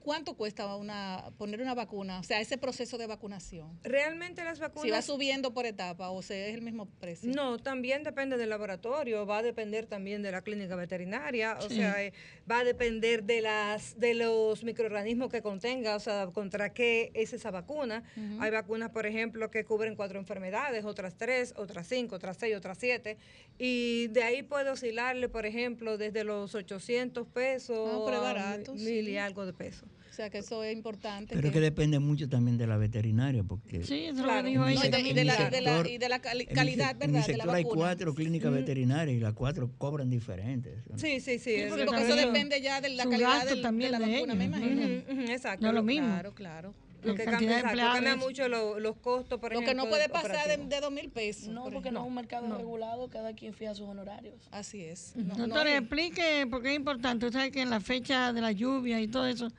¿Cuánto 0.00 0.34
cuesta 0.34 0.74
una 0.76 1.30
poner 1.38 1.60
una 1.60 1.74
vacuna? 1.74 2.20
O 2.20 2.22
sea, 2.22 2.40
ese 2.40 2.58
proceso 2.58 2.98
de 2.98 3.06
vacunación. 3.06 3.78
Realmente 3.82 4.42
las 4.44 4.58
vacunas... 4.58 4.82
Si 4.84 4.90
va 4.90 5.02
subiendo 5.02 5.52
por 5.54 5.66
etapa 5.66 6.10
o 6.10 6.22
sea, 6.22 6.46
es 6.46 6.54
el 6.54 6.62
mismo 6.62 6.86
precio. 6.86 7.30
No, 7.34 7.58
también 7.58 8.02
depende 8.02 8.36
del 8.36 8.48
laboratorio, 8.50 9.26
va 9.26 9.38
a 9.38 9.42
depender 9.42 9.86
también 9.86 10.22
de 10.22 10.30
la 10.32 10.42
clínica 10.42 10.76
veterinaria, 10.76 11.56
o 11.60 11.68
Sí. 11.68 11.76
sea, 11.76 12.02
eh, 12.02 12.12
va 12.50 12.60
a 12.60 12.64
depender 12.64 13.24
de 13.24 13.40
las 13.42 13.98
de 13.98 14.14
los 14.14 14.64
microorganismos 14.64 15.30
que 15.30 15.42
contenga, 15.42 15.96
o 15.96 16.00
sea, 16.00 16.26
contra 16.28 16.72
qué 16.72 17.10
es 17.14 17.32
esa 17.32 17.50
vacuna. 17.50 18.02
Hay 18.40 18.50
vacunas, 18.50 18.90
por 18.90 19.06
ejemplo, 19.06 19.50
que 19.50 19.64
cubren 19.64 19.96
cuatro 19.96 20.18
enfermedades, 20.18 20.84
otras 20.84 21.16
tres, 21.16 21.52
otras 21.56 21.86
cinco, 21.88 22.16
otras 22.16 22.36
seis, 22.38 22.56
otras 22.56 22.78
siete, 22.78 23.16
y 23.58 24.06
de 24.08 24.22
ahí 24.22 24.42
puede 24.42 24.70
oscilarle, 24.70 25.28
por 25.28 25.46
ejemplo, 25.46 25.98
desde 25.98 26.24
los 26.24 26.54
800 26.54 27.26
pesos 27.28 27.88
Ah, 27.92 28.02
pero 28.04 28.18
a 28.18 28.20
barato, 28.20 28.74
mil 28.74 29.04
sí. 29.06 29.10
y 29.12 29.16
algo 29.18 29.44
de 29.46 29.52
pesos. 29.58 29.88
O 30.10 30.14
sea, 30.18 30.30
que 30.30 30.38
eso 30.38 30.64
es 30.64 30.72
importante. 30.74 31.34
Pero 31.34 31.48
es 31.48 31.52
que 31.52 31.60
depende 31.60 31.98
mucho 32.00 32.28
también 32.28 32.56
de 32.58 32.66
la 32.66 32.76
veterinaria, 32.76 33.44
porque 33.44 33.84
Sí, 33.84 34.06
eso 34.06 34.22
Claro. 34.24 34.42
lo 34.42 34.48
dijo 34.48 34.64
mi 34.64 34.74
No, 34.74 34.84
y, 34.84 34.88
de, 34.88 35.00
y 35.00 35.12
de 35.12 35.24
la, 35.24 35.34
sector- 35.36 35.48
y 35.52 35.54
de 35.56 35.60
la- 35.62 35.88
y 35.90 35.98
de 35.98 36.08
la 36.08 36.18
cali- 36.20 36.42
en 36.44 36.48
mi 36.48 36.54
calidad, 36.54 36.96
se- 36.98 37.04
en 37.04 37.10
mi 37.10 37.18
¿verdad? 37.18 37.26
De 37.28 37.36
la 37.36 37.52
hay 37.54 37.62
vacuna. 37.64 37.80
cuatro 37.82 38.14
clínicas 38.14 38.50
Mm. 38.50 38.54
veterinarias 38.54 39.16
y 39.16 39.20
las 39.20 39.34
cuatro 39.34 39.70
cobran 39.78 40.10
diferentes. 40.10 40.74
Sí, 40.96 41.20
sí, 41.20 41.38
sí. 41.38 41.56
Porque, 41.68 41.84
verdad. 41.84 42.02
eso 42.08 42.16
depende 42.16 42.60
ya 42.60 42.80
de 42.80 42.88
la 42.90 43.04
calidad 43.04 43.46
del- 43.46 43.62
también 43.62 43.92
de 43.92 43.98
la 43.98 44.06
de 44.06 44.12
vacuna, 44.14 44.34
me 44.34 44.44
ellos. 44.46 44.56
imagino. 44.58 44.82
Ujú, 44.86 45.12
ujú, 45.22 45.32
exacto. 45.32 45.66
No 45.66 45.72
lo 45.72 45.82
mismo. 45.82 46.06
Claro, 46.08 46.34
claro. 46.34 46.74
Lo 47.02 47.14
que 47.14 47.24
cambia, 47.24 48.16
mucho 48.16 48.48
lo- 48.48 48.80
los 48.80 48.96
costos, 48.96 49.38
por 49.38 49.52
Lo 49.52 49.60
ejemplo. 49.60 49.70
que 49.70 49.76
no 49.76 49.88
puede 49.88 50.02
de- 50.04 50.08
pasar 50.08 50.48
de, 50.58 50.80
dos 50.80 50.90
mil 50.90 51.10
pesos. 51.10 51.48
No, 51.48 51.64
por 51.64 51.74
porque 51.74 51.90
no 51.92 52.00
es 52.00 52.06
un 52.06 52.14
mercado 52.14 52.48
No. 52.48 52.56
regulado, 52.56 53.08
cada 53.08 53.32
quien 53.34 53.54
fija 53.54 53.74
sus 53.74 53.86
honorarios. 53.88 54.48
Así 54.50 54.82
es. 54.82 55.12
No, 55.14 55.34
no 55.34 55.46
Doctor, 55.46 55.66
hay- 55.68 55.74
explique 55.74 56.46
por 56.50 56.62
qué 56.62 56.70
es 56.70 56.76
importante. 56.76 57.26
Usted 57.26 57.38
sabe 57.38 57.50
que 57.52 57.62
en 57.62 57.70
la 57.70 57.80
fecha 57.80 58.32
de 58.32 58.40
la 58.40 58.50
lluvia 58.52 59.00
y 59.00 59.06
todo 59.08 59.26
eso 59.26 59.50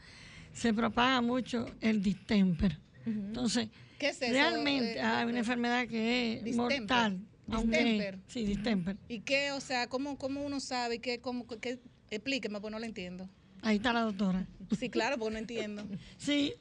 se 0.51 0.73
propaga 0.73 1.21
mucho 1.21 1.65
el 1.79 2.01
distemper. 2.03 2.77
Entonces, 3.05 3.69
¿Qué 3.97 4.09
es 4.09 4.21
eso? 4.21 4.31
realmente 4.33 4.97
Eh, 4.97 5.01
hay 5.01 5.25
una 5.27 5.39
enfermedad 5.39 5.87
que 5.87 6.33
es 6.39 6.43
distemper. 6.43 6.79
mortal. 6.81 7.19
aunque- 7.51 7.77
Distemper. 7.83 8.19
Sí, 8.27 8.43
distemper. 8.45 8.97
¿Y 9.07 9.21
qué? 9.21 9.51
O 9.53 9.59
sea, 9.61 9.87
¿cómo, 9.87 10.17
cómo 10.19 10.43
uno 10.45 10.59
sabe? 10.59 10.99
¿Qué, 10.99 11.19
cómo, 11.19 11.47
qué, 11.47 11.79
explíqueme, 12.11 12.59
pues 12.61 12.71
no 12.71 12.77
lo 12.77 12.85
entiendo. 12.85 13.27
Ahí 13.63 13.77
está 13.77 13.91
la 13.91 14.01
doctora. 14.01 14.45
Sí, 14.77 14.89
claro, 14.91 15.17
porque 15.17 15.33
no 15.33 15.39
entiendo. 15.39 15.83
Sí, 16.17 16.53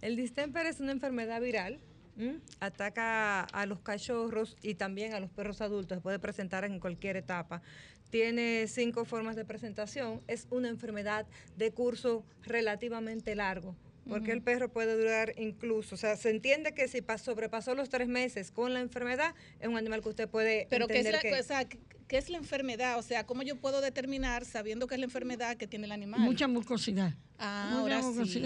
El 0.00 0.16
distemper 0.16 0.66
es 0.66 0.80
una 0.80 0.92
enfermedad 0.92 1.40
viral. 1.40 1.80
¿m? 2.18 2.40
Ataca 2.60 3.42
a 3.42 3.66
los 3.66 3.80
cachorros 3.80 4.56
y 4.62 4.74
también 4.74 5.14
a 5.14 5.20
los 5.20 5.30
perros 5.30 5.60
adultos. 5.60 5.96
Se 5.98 6.02
puede 6.02 6.18
presentar 6.18 6.64
en 6.64 6.80
cualquier 6.80 7.16
etapa. 7.16 7.62
Tiene 8.10 8.66
cinco 8.68 9.04
formas 9.04 9.36
de 9.36 9.44
presentación. 9.44 10.20
Es 10.26 10.46
una 10.50 10.68
enfermedad 10.68 11.26
de 11.56 11.70
curso 11.72 12.24
relativamente 12.42 13.34
largo. 13.34 13.76
Porque 14.08 14.32
el 14.32 14.40
perro 14.40 14.70
puede 14.72 14.96
durar 14.96 15.34
incluso, 15.36 15.94
o 15.94 15.98
sea, 15.98 16.16
se 16.16 16.30
entiende 16.30 16.72
que 16.72 16.88
si 16.88 17.02
pas- 17.02 17.18
sobrepasó 17.18 17.74
los 17.74 17.90
tres 17.90 18.08
meses 18.08 18.50
con 18.50 18.72
la 18.72 18.80
enfermedad, 18.80 19.34
es 19.60 19.68
un 19.68 19.76
animal 19.76 20.00
que 20.00 20.08
usted 20.08 20.26
puede 20.30 20.66
Pero 20.70 20.86
¿qué 20.86 21.00
es, 21.00 21.12
la, 21.12 21.18
que... 21.20 21.34
o 21.38 21.42
sea, 21.42 21.66
¿qué- 21.66 21.78
es 22.16 22.30
la 22.30 22.38
enfermedad? 22.38 22.98
O 22.98 23.02
sea, 23.02 23.26
¿cómo 23.26 23.42
yo 23.42 23.56
puedo 23.56 23.82
determinar, 23.82 24.46
sabiendo 24.46 24.86
que 24.86 24.94
es 24.94 24.98
la 25.00 25.04
enfermedad 25.04 25.58
que 25.58 25.66
tiene 25.66 25.84
el 25.84 25.92
animal? 25.92 26.20
mucha 26.20 26.48
mucosidad. 26.48 27.12
Ah, 27.38 27.68
mucha 27.82 27.98
ahora 27.98 28.24
sí. 28.24 28.40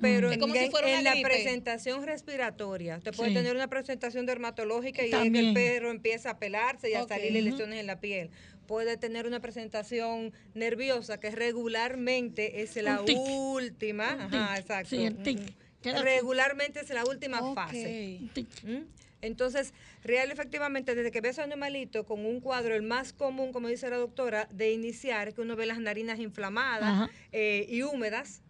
Pero 0.00 0.28
Es 0.28 0.34
en, 0.34 0.40
como 0.40 0.54
si 0.54 0.60
en- 0.60 0.70
fuera 0.70 0.88
una 0.88 0.98
en 0.98 1.04
la 1.04 1.28
presentación 1.28 2.04
respiratoria, 2.04 2.98
usted 2.98 3.14
puede 3.14 3.30
Sí. 3.30 3.34
tener 3.36 3.56
una 3.56 3.68
presentación 3.68 4.26
dermatológica 4.26 5.02
y 5.02 5.06
es 5.06 5.10
que 5.12 5.16
También. 5.16 5.46
el 5.46 5.54
perro 5.54 5.90
empieza 5.90 6.30
a 6.30 6.38
pelarse 6.38 6.90
y 6.90 6.94
a 6.94 7.02
Ok. 7.04 7.08
salirle 7.08 7.40
lesiones 7.42 7.80
en 7.80 7.86
la 7.86 7.98
piel. 7.98 8.30
Puede 8.66 8.96
tener 8.98 9.26
una 9.26 9.40
presentación 9.40 10.32
nerviosa 10.54 11.18
que 11.18 11.30
regularmente 11.30 12.62
es 12.62 12.76
la 12.76 13.00
última. 13.00 14.12
Ajá, 14.24 14.58
exacto. 14.58 14.90
Sí, 14.90 15.04
el 15.04 15.16
tic. 15.22 15.38
Regularmente 16.02 16.80
es 16.80 16.90
la 16.90 17.04
última 17.04 17.40
Ok. 17.40 17.54
fase. 17.54 18.20
Tic. 18.34 18.48
¿Mm? 18.64 18.82
Entonces, 19.22 19.72
real 20.04 20.30
efectivamente, 20.30 20.94
desde 20.94 21.10
que 21.10 21.20
ves 21.20 21.38
a 21.38 21.44
un 21.44 21.52
animalito 21.52 22.04
con 22.04 22.26
un 22.26 22.40
cuadro, 22.40 22.74
el 22.74 22.82
más 22.82 23.12
común, 23.12 23.52
como 23.52 23.68
dice 23.68 23.88
la 23.88 23.96
doctora, 23.96 24.46
de 24.52 24.72
iniciar, 24.72 25.28
es 25.28 25.34
que 25.34 25.40
uno 25.40 25.56
ve 25.56 25.64
las 25.66 25.78
narinas 25.80 26.18
inflamadas 26.20 27.08
eh, 27.32 27.66
y 27.68 27.82
húmedas, 27.82 28.42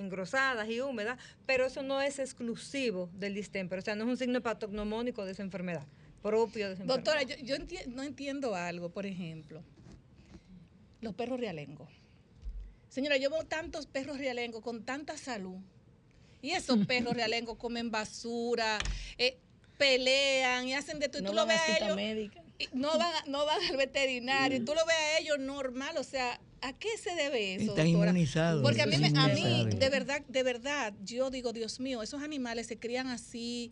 engrosadas 0.00 0.68
y 0.68 0.80
húmedas, 0.80 1.18
pero 1.46 1.66
eso 1.66 1.82
no 1.82 2.00
es 2.00 2.18
exclusivo 2.18 3.08
del 3.14 3.34
distemper, 3.34 3.78
o 3.78 3.82
sea, 3.82 3.94
no 3.94 4.04
es 4.04 4.10
un 4.10 4.16
signo 4.16 4.40
patognomónico 4.40 5.24
de 5.24 5.32
esa 5.32 5.42
enfermedad, 5.42 5.86
propio 6.22 6.68
de 6.68 6.74
esa 6.74 6.84
Doctora, 6.84 7.22
enfermedad. 7.22 7.46
yo, 7.46 7.56
yo 7.56 7.64
enti- 7.64 7.86
no 7.86 8.02
entiendo 8.02 8.54
algo, 8.54 8.88
por 8.90 9.06
ejemplo. 9.06 9.62
Los 11.00 11.14
perros 11.14 11.38
realengos. 11.40 11.88
Señora, 12.88 13.16
yo 13.16 13.30
veo 13.30 13.44
tantos 13.44 13.86
perros 13.86 14.18
realengos 14.18 14.62
con 14.62 14.84
tanta 14.84 15.16
salud. 15.16 15.56
Y 16.42 16.50
esos 16.52 16.78
perros 16.86 17.14
realengos 17.14 17.56
comen 17.56 17.90
basura, 17.90 18.78
eh, 19.18 19.38
pelean 19.78 20.66
y 20.68 20.74
hacen 20.74 20.98
de 20.98 21.08
todo. 21.08 21.20
Y 21.20 21.24
No 21.24 21.30
tú 21.30 21.36
lo 21.36 21.46
ves 21.46 21.60
a 21.60 21.76
ellos. 21.78 21.96
médica. 21.96 22.42
y 22.58 22.68
no 22.74 22.88
van, 22.98 23.14
a- 23.14 23.24
no 23.26 23.46
van 23.46 23.58
al 23.70 23.76
veterinario. 23.76 24.58
y 24.58 24.60
tú 24.64 24.74
lo 24.74 24.84
ves 24.84 24.96
a 24.96 25.18
ellos 25.18 25.38
normal. 25.38 25.96
O 25.96 26.04
sea, 26.04 26.38
¿a 26.62 26.72
qué 26.72 26.88
se 26.98 27.14
debe 27.14 27.54
eso? 27.54 27.70
Están 27.72 27.86
doctora? 27.86 28.10
inmunizados, 28.10 28.62
Porque 28.62 28.82
a 28.82 28.86
mí, 28.86 28.96
me- 28.98 29.18
a 29.18 29.28
mí 29.28 29.66
de 29.76 29.88
verdad, 29.90 30.22
de 30.28 30.42
verdad, 30.42 30.94
yo 31.02 31.30
digo, 31.30 31.52
Dios 31.52 31.80
mío, 31.80 32.02
esos 32.02 32.22
animales 32.22 32.66
se 32.66 32.78
crían 32.78 33.06
así. 33.08 33.70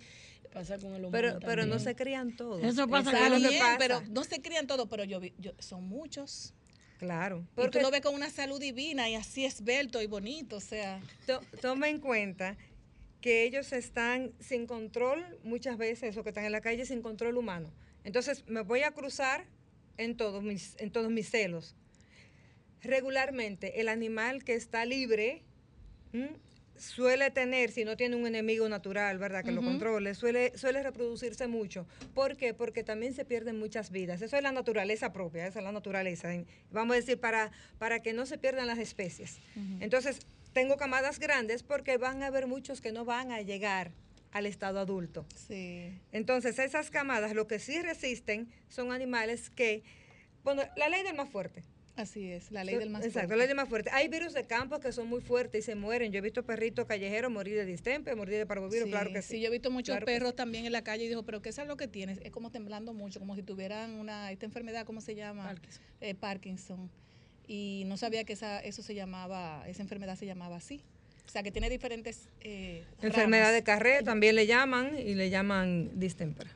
Pasa 0.53 0.79
con 0.79 0.95
el 0.95 1.05
humano 1.05 1.11
Pero, 1.13 1.39
pero 1.41 1.67
no 1.67 1.79
se 1.79 1.95
crían 1.95 2.35
todos. 2.37 2.63
Eso 2.65 2.89
pasa 2.89 3.13
con 3.13 3.31
lo 3.31 3.37
que 3.37 3.49
Bien, 3.49 3.61
pasa. 3.63 3.77
pero 3.79 4.03
no 4.09 4.25
se 4.25 4.41
crían 4.41 4.67
todos, 4.67 4.89
pero 4.89 5.05
yo, 5.05 5.21
vi- 5.21 5.35
yo 5.39 5.53
son 5.59 5.85
muchos. 5.85 6.55
Claro. 6.99 7.41
Y 7.41 7.43
tú 7.43 7.51
Porque 7.55 7.81
lo 7.83 7.91
ves 7.91 8.01
con 8.01 8.15
una 8.15 8.31
salud 8.31 8.59
divina 8.59 9.09
y 9.09 9.15
así 9.15 9.45
esbelto 9.45 10.01
y 10.03 10.07
bonito, 10.07 10.57
o 10.57 10.61
sea. 10.61 11.01
to- 11.27 11.41
toma 11.61 11.89
en 11.91 12.01
cuenta 12.01 12.57
que 13.21 13.45
ellos 13.45 13.73
están 13.73 14.33
sin 14.41 14.67
control 14.67 15.23
muchas 15.45 15.77
veces, 15.77 16.17
o 16.17 16.23
que 16.23 16.31
están 16.31 16.45
en 16.45 16.53
la 16.53 16.61
calle 16.61 16.87
sin 16.87 17.03
control 17.03 17.37
humano. 17.37 17.71
Entonces 18.05 18.43
me 18.47 18.63
voy 18.63 18.83
a 18.83 18.93
cruzar 18.93 19.45
en 19.97 20.17
todos 20.17 20.43
mis, 20.43 20.77
en 20.79 20.91
todos 20.91 21.11
mis 21.11 21.29
celos. 21.31 21.75
Regularmente 22.83 23.81
el 23.81 23.89
animal 23.89 24.45
que 24.45 24.55
está 24.55 24.85
libre 24.85 25.43
¿m? 26.13 26.31
suele 26.79 27.31
tener, 27.31 27.71
si 27.71 27.85
no 27.85 27.97
tiene 27.97 28.17
un 28.17 28.27
enemigo 28.27 28.69
natural, 28.69 29.19
¿verdad? 29.19 29.45
Que 29.45 29.53
lo 29.53 29.63
controle, 29.63 30.15
suele, 30.15 30.57
suele 30.57 30.83
reproducirse 30.83 31.47
mucho. 31.47 31.87
¿Por 32.15 32.37
qué? 32.37 32.55
Porque 32.55 32.85
también 32.85 33.15
se 33.15 33.25
pierden 33.25 33.59
muchas 33.59 33.91
vidas. 33.91 34.23
Eso 34.23 34.37
es 34.37 34.43
la 34.43 34.53
naturaleza 34.53 35.13
propia, 35.13 35.47
esa 35.47 35.59
es 35.59 35.65
la 35.65 35.73
naturaleza. 35.73 36.29
Vamos 36.71 36.95
a 36.95 37.01
decir, 37.01 37.19
para, 37.19 37.51
para 37.79 38.01
que 38.01 38.13
no 38.13 38.27
se 38.27 38.39
pierdan 38.39 38.67
las 38.67 38.79
especies. 38.79 39.39
Entonces, 39.81 40.21
tengo 40.53 40.77
camadas 40.77 41.19
grandes 41.19 41.63
porque 41.63 41.99
van 41.99 42.23
a 42.23 42.27
haber 42.27 42.47
muchos 42.47 42.81
que 42.81 42.93
no 42.93 43.05
van 43.05 43.33
a 43.33 43.43
llegar 43.43 43.91
al 44.33 44.47
estado 44.47 44.79
adulto. 44.79 45.27
Sí. 45.35 45.93
Entonces, 46.13 46.59
esas 46.59 46.91
camadas, 46.91 47.35
lo 47.35 47.47
que 47.47 47.59
sí 47.59 47.81
resisten 47.83 48.49
son 48.69 48.93
animales 48.93 49.51
que, 49.51 49.83
bueno, 50.45 50.63
la 50.77 50.89
ley 50.89 51.03
del 51.03 51.17
más 51.17 51.29
fuerte. 51.29 51.63
Así 51.99 52.31
es, 52.31 52.53
la 52.53 52.63
ley 52.63 52.77
del 52.77 52.91
más 52.91 53.01
Exacto, 53.05 53.19
fuerte. 53.29 53.31
la 53.35 53.37
ley 53.39 53.47
del 53.49 53.57
más 53.57 53.69
fuerte. 53.69 53.91
Hay 53.93 54.07
virus 54.07 54.33
de 54.33 54.45
campo 54.45 54.79
que 54.79 54.93
son 54.93 55.09
muy 55.09 55.21
fuertes 55.21 55.65
y 55.65 55.67
se 55.67 55.75
mueren. 55.75 56.13
Yo 56.13 56.19
he 56.19 56.21
visto 56.21 56.45
perritos 56.45 56.87
callejeros 56.87 57.29
morir 57.29 57.57
de 57.57 57.65
distempe, 57.67 58.15
morir 58.15 58.37
de 58.39 58.47
parvovirus, 58.47 58.85
Sí, 58.85 58.91
claro 58.93 59.13
que 59.13 59.21
sí. 59.21 59.35
sí, 59.35 59.41
yo 59.41 59.49
he 59.49 59.51
visto 59.51 59.73
muchos 59.73 59.95
Claro 59.95 60.07
perros 60.07 60.31
sí. 60.31 60.37
también 60.37 60.65
en 60.65 60.71
la 60.71 60.83
calle 60.83 61.05
y 61.07 61.09
dijo, 61.09 61.25
pero 61.25 61.43
¿qué 61.43 61.49
es 61.49 61.59
lo 61.67 61.77
que 61.77 61.89
tienes? 61.89 62.19
Es 62.23 62.31
como 62.31 62.51
temblando 62.53 62.93
mucho, 62.95 63.19
como 63.19 63.35
si 63.35 63.43
tuvieran 63.43 63.95
una, 63.95 64.31
esta 64.31 64.47
enfermedad, 64.47 64.87
¿cómo 64.87 65.01
se 65.01 65.17
llama? 65.17 65.43
Parkinson. 65.45 65.83
Eh, 66.01 66.15
Parkinson. 66.15 66.91
Y 67.49 67.83
no 67.87 67.97
sabía 67.97 68.23
que 68.23 68.35
esa, 68.35 68.61
eso 68.61 68.81
se 68.83 68.95
llamaba, 68.95 69.65
esa 69.67 69.83
enfermedad 69.83 70.15
se 70.17 70.25
llamaba 70.27 70.55
así. 70.57 70.83
O 71.27 71.31
sea, 71.31 71.43
que 71.43 71.51
tiene 71.51 71.69
diferentes 71.69 72.29
eh, 72.43 72.85
Enfermedad 73.03 73.53
de. 73.53 73.63
Carré 73.65 74.03
también 74.05 74.37
le 74.37 74.47
llaman 74.47 74.97
y 74.99 75.15
le 75.15 75.31
llaman 75.31 75.91
distempera. 75.99 76.51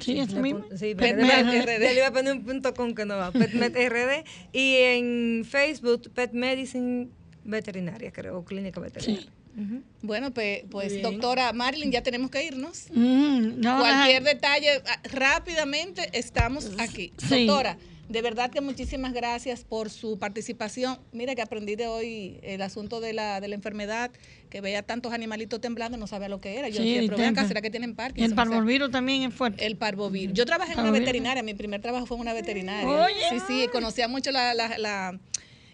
Sí, 0.00 0.18
eso 0.18 0.36
mismo. 0.40 0.64
Sí, 0.76 0.94
PetMed 0.94 1.26
PetMed 1.28 1.62
RD. 1.62 1.82
Ya 1.82 1.92
le 1.92 1.94
iba 1.96 2.06
a 2.08 2.12
poner 2.12 2.32
un 2.34 2.44
punto 2.44 2.74
con 2.74 2.94
que 2.94 3.04
no 3.04 3.16
va. 3.16 3.30
PetMedRD. 3.32 4.24
y 4.52 4.74
en 4.76 5.44
Facebook, 5.44 6.10
Pet 6.14 6.32
Medicine 6.32 7.08
Veterinaria, 7.44 8.12
creo, 8.12 8.38
o 8.38 8.44
Clínica 8.44 8.80
Veterinaria. 8.80 9.30
Ujú. 9.56 9.82
Bueno, 10.02 10.32
pues, 10.32 10.62
pues 10.70 11.02
doctora 11.02 11.52
Marilyn, 11.52 11.90
ya 11.90 12.02
tenemos 12.02 12.30
que 12.30 12.44
irnos. 12.44 12.86
Mm, 12.92 13.60
no, 13.60 13.78
Cualquier 13.80 14.22
deja- 14.22 14.34
detalle, 14.34 14.82
ah, 14.86 15.00
rápidamente 15.10 16.08
estamos 16.12 16.70
aquí. 16.78 17.12
Sí. 17.16 17.46
Doctora, 17.46 17.76
de 18.08 18.22
verdad 18.22 18.50
que 18.50 18.60
muchísimas 18.62 19.12
gracias 19.12 19.64
por 19.64 19.90
su 19.90 20.18
participación. 20.18 20.98
Mira 21.12 21.34
que 21.34 21.42
aprendí 21.42 21.76
de 21.76 21.86
hoy 21.88 22.38
el 22.42 22.62
asunto 22.62 23.00
de 23.00 23.12
la, 23.12 23.40
de 23.40 23.48
la 23.48 23.54
enfermedad, 23.54 24.10
que 24.48 24.60
veía 24.62 24.82
tantos 24.82 25.12
animalitos 25.12 25.60
temblando, 25.60 25.98
no 25.98 26.06
sabía 26.06 26.28
lo 26.28 26.40
que 26.40 26.58
era. 26.58 26.68
Yo 26.70 26.82
Sí, 26.82 27.10
acá. 27.22 27.46
¿será 27.46 27.60
que 27.60 27.70
tienen 27.70 27.94
Parkinson? 27.94 28.24
el 28.24 28.32
O 28.32 28.34
sea, 28.34 28.44
parvovirus 28.50 28.90
también 28.90 29.22
es 29.24 29.34
fuerte. 29.34 29.66
el 29.66 29.76
parvovirus. 29.76 30.34
Yo 30.34 30.46
trabajé 30.46 30.72
en 30.72 30.80
una 30.80 30.90
veterinaria, 30.90 31.42
mi 31.42 31.52
primer 31.54 31.82
trabajo 31.82 32.06
fue 32.06 32.16
en 32.16 32.22
una 32.22 32.32
veterinaria. 32.32 32.88
Oye. 32.88 33.14
sí, 33.30 33.36
sí, 33.46 33.68
conocía 33.70 34.08
mucho 34.08 34.30
la, 34.30 34.54
la, 34.54 34.78
la- 34.78 35.18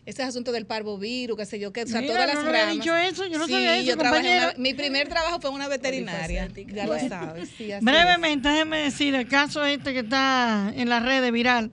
ese 0.07 0.23
asunto 0.23 0.53
del 0.53 0.67
parvovirus, 0.67 1.35
qué 1.39 1.47
sé 1.47 1.59
yo, 1.59 1.73
que 1.73 1.85
o 1.85 1.87
sea, 1.87 2.03
Mira, 2.03 2.13
todas 2.15 2.35
las 2.35 2.45
no 2.45 2.53
ramas. 2.53 2.75
dicho 2.75 2.95
eso, 2.95 3.27
yo 3.27 3.39
no 3.39 3.47
sí, 3.47 3.53
sabía 3.53 3.79
eso, 3.79 3.87
yo 3.89 3.97
trabajé 3.97 4.27
en 4.27 4.33
una- 4.33 4.47
compañera. 4.49 4.63
mi 4.63 4.75
primer 4.75 5.09
trabajo 5.09 5.41
fue 5.41 5.49
en 5.51 5.57
una 5.57 5.69
veterinaria, 5.69 6.49
ya 6.75 6.87
lo 6.87 6.99
sabes. 7.09 7.49
sí, 7.57 7.73
así 7.73 7.73
es. 7.73 7.81
Brevemente, 7.83 8.49
déjeme 8.51 8.79
decir 8.79 9.15
el 9.15 9.27
caso 9.29 9.65
este 9.65 9.95
que 9.95 10.01
está 10.01 10.73
en 10.77 10.91
las 10.91 11.03
redes 11.03 11.33
viral 11.33 11.71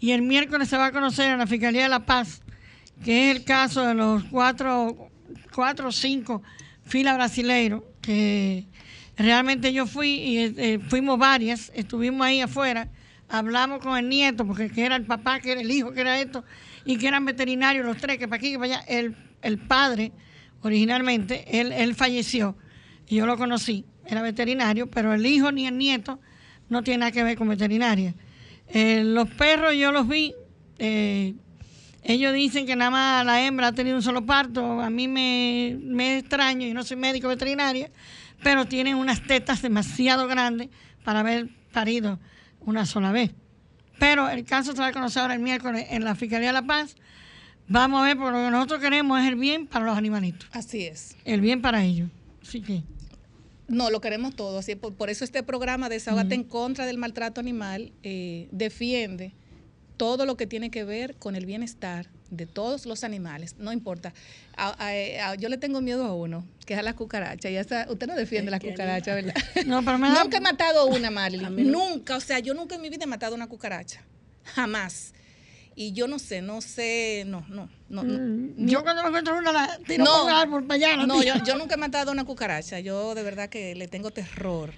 y 0.00 0.12
el 0.12 0.22
miércoles 0.22 0.68
se 0.68 0.76
va 0.76 0.86
a 0.86 0.92
conocer 0.92 1.30
en 1.30 1.38
la 1.38 1.46
Fiscalía 1.46 1.82
de 1.82 1.88
La 1.88 2.06
Paz, 2.06 2.40
que 3.04 3.30
es 3.30 3.36
el 3.36 3.44
caso 3.44 3.86
de 3.86 3.94
los 3.94 4.24
cuatro, 4.24 5.10
cuatro 5.54 5.88
o 5.88 5.92
cinco 5.92 6.42
filas 6.84 7.16
brasileiros, 7.16 7.82
que 8.00 8.66
realmente 9.16 9.72
yo 9.72 9.86
fui 9.86 10.08
y 10.08 10.38
eh, 10.38 10.80
fuimos 10.88 11.18
varias, 11.18 11.70
estuvimos 11.74 12.26
ahí 12.26 12.40
afuera, 12.40 12.88
hablamos 13.28 13.80
con 13.80 13.96
el 13.98 14.08
nieto, 14.08 14.46
porque 14.46 14.70
que 14.70 14.84
era 14.84 14.96
el 14.96 15.04
papá, 15.04 15.40
que 15.40 15.52
era 15.52 15.60
el 15.60 15.70
hijo, 15.70 15.92
que 15.92 16.00
era 16.00 16.20
esto, 16.20 16.44
y 16.84 16.96
que 16.96 17.08
eran 17.08 17.24
veterinarios 17.24 17.84
los 17.84 17.96
tres, 17.98 18.18
que 18.18 18.28
para 18.28 18.38
aquí, 18.38 18.52
que 18.52 18.58
para 18.58 18.78
allá, 18.78 18.84
el, 18.88 19.16
el 19.42 19.58
padre, 19.58 20.12
originalmente, 20.62 21.60
él, 21.60 21.72
él 21.72 21.94
falleció, 21.94 22.56
y 23.06 23.16
yo 23.16 23.26
lo 23.26 23.36
conocí, 23.36 23.84
era 24.06 24.22
veterinario, 24.22 24.88
pero 24.88 25.12
el 25.12 25.26
hijo 25.26 25.52
ni 25.52 25.66
el 25.66 25.76
nieto 25.76 26.20
no 26.68 26.82
tiene 26.82 26.98
nada 26.98 27.12
que 27.12 27.22
ver 27.22 27.36
con 27.36 27.48
veterinaria. 27.48 28.14
Eh, 28.70 29.02
los 29.04 29.28
perros 29.30 29.74
yo 29.74 29.92
los 29.92 30.06
vi, 30.06 30.34
eh, 30.78 31.34
ellos 32.02 32.34
dicen 32.34 32.66
que 32.66 32.76
nada 32.76 32.90
más 32.90 33.26
la 33.26 33.44
hembra 33.44 33.68
ha 33.68 33.72
tenido 33.72 33.96
un 33.96 34.02
solo 34.02 34.24
parto, 34.26 34.80
a 34.80 34.90
mí 34.90 35.08
me, 35.08 35.76
me 35.80 36.18
extraño, 36.18 36.66
yo 36.66 36.74
no 36.74 36.84
soy 36.84 36.96
médico 36.96 37.28
veterinaria, 37.28 37.90
pero 38.42 38.66
tienen 38.66 38.96
unas 38.96 39.26
tetas 39.26 39.62
demasiado 39.62 40.26
grandes 40.26 40.68
para 41.04 41.20
haber 41.20 41.48
parido 41.72 42.18
una 42.60 42.86
sola 42.86 43.10
vez. 43.12 43.30
Pero 43.98 44.28
el 44.28 44.44
caso 44.44 44.72
se 44.72 44.78
va 44.78 44.88
a 44.88 44.92
conocer 44.92 45.22
ahora 45.22 45.34
el 45.34 45.40
miércoles 45.40 45.86
en 45.90 46.04
la 46.04 46.14
Fiscalía 46.14 46.48
de 46.48 46.52
La 46.52 46.62
Paz. 46.62 46.94
Vamos 47.66 48.00
a 48.00 48.04
ver, 48.04 48.16
porque 48.16 48.32
lo 48.38 48.44
que 48.44 48.50
nosotros 48.50 48.80
queremos 48.80 49.20
es 49.20 49.26
el 49.26 49.34
bien 49.36 49.66
para 49.66 49.84
los 49.84 49.96
animalitos, 49.98 50.48
Así 50.52 50.84
es. 50.84 51.16
el 51.24 51.40
bien 51.40 51.60
para 51.60 51.82
ellos. 51.84 52.08
Así 52.42 52.60
que, 52.60 52.82
No, 53.68 53.90
lo 53.90 54.00
queremos 54.00 54.34
todos. 54.34 54.58
Así, 54.60 54.74
por, 54.74 54.94
por 54.94 55.10
eso 55.10 55.24
este 55.24 55.42
programa 55.42 55.88
Desahogate 55.88 56.34
en 56.34 56.44
contra 56.44 56.86
del 56.86 56.98
maltrato 56.98 57.40
animal 57.40 57.92
eh, 58.02 58.48
defiende 58.50 59.34
todo 59.96 60.26
lo 60.26 60.36
que 60.36 60.46
tiene 60.46 60.70
que 60.70 60.84
ver 60.84 61.16
con 61.16 61.36
el 61.36 61.44
bienestar 61.44 62.08
de 62.30 62.46
todos 62.46 62.86
los 62.86 63.04
animales, 63.04 63.56
no 63.58 63.72
importa. 63.72 64.12
A- 64.56 64.76
a- 64.78 65.30
a- 65.30 65.34
yo 65.34 65.48
le 65.48 65.56
tengo 65.58 65.80
miedo 65.80 66.04
a 66.04 66.14
uno, 66.14 66.44
que 66.66 66.74
es 66.74 66.78
a 66.78 66.82
la 66.82 66.94
cucaracha. 66.94 67.50
Ya 67.50 67.60
está, 67.60 67.86
usted 67.90 68.06
no 68.06 68.14
defiende 68.14 68.50
la 68.50 68.60
cucaracha, 68.60 69.14
¿verdad? 69.14 69.34
no, 69.66 69.82
pero 69.84 69.98
me 69.98 70.08
da, 70.08 70.22
Nunca 70.22 70.36
he 70.38 70.40
matado 70.40 70.86
una, 70.86 71.10
Marilyn. 71.20 71.70
Nunca, 71.72 72.16
o 72.16 72.20
sea, 72.20 72.38
yo 72.38 72.54
nunca 72.54 72.74
en 72.76 72.82
mi 72.82 72.90
vida 72.90 73.04
he 73.04 73.06
matado 73.06 73.34
una 73.34 73.48
cucaracha. 73.48 74.02
Jamás. 74.54 75.12
Y 75.80 75.92
yo 75.92 76.08
no 76.08 76.18
sé, 76.18 76.42
no 76.42 76.60
sé, 76.60 77.22
no, 77.24 77.46
no, 77.48 77.68
no. 77.88 78.02
Mm, 78.02 78.66
yo 78.66 78.82
cuando 78.82 79.00
me 79.04 79.10
encuentro 79.10 79.38
una 79.38 79.52
la 79.52 79.78
tiro 79.86 80.02
no, 80.02 80.24
un 80.24 80.30
árbol 80.32 80.64
para 80.64 80.74
allá. 80.74 81.06
No, 81.06 81.22
yo, 81.22 81.34
yo, 81.44 81.56
nunca 81.56 81.76
he 81.76 81.78
matado 81.78 82.10
a 82.10 82.14
una 82.14 82.24
cucaracha. 82.24 82.80
Yo 82.80 83.14
de 83.14 83.22
verdad 83.22 83.48
que 83.48 83.76
le 83.76 83.86
tengo 83.86 84.10
terror. 84.10 84.72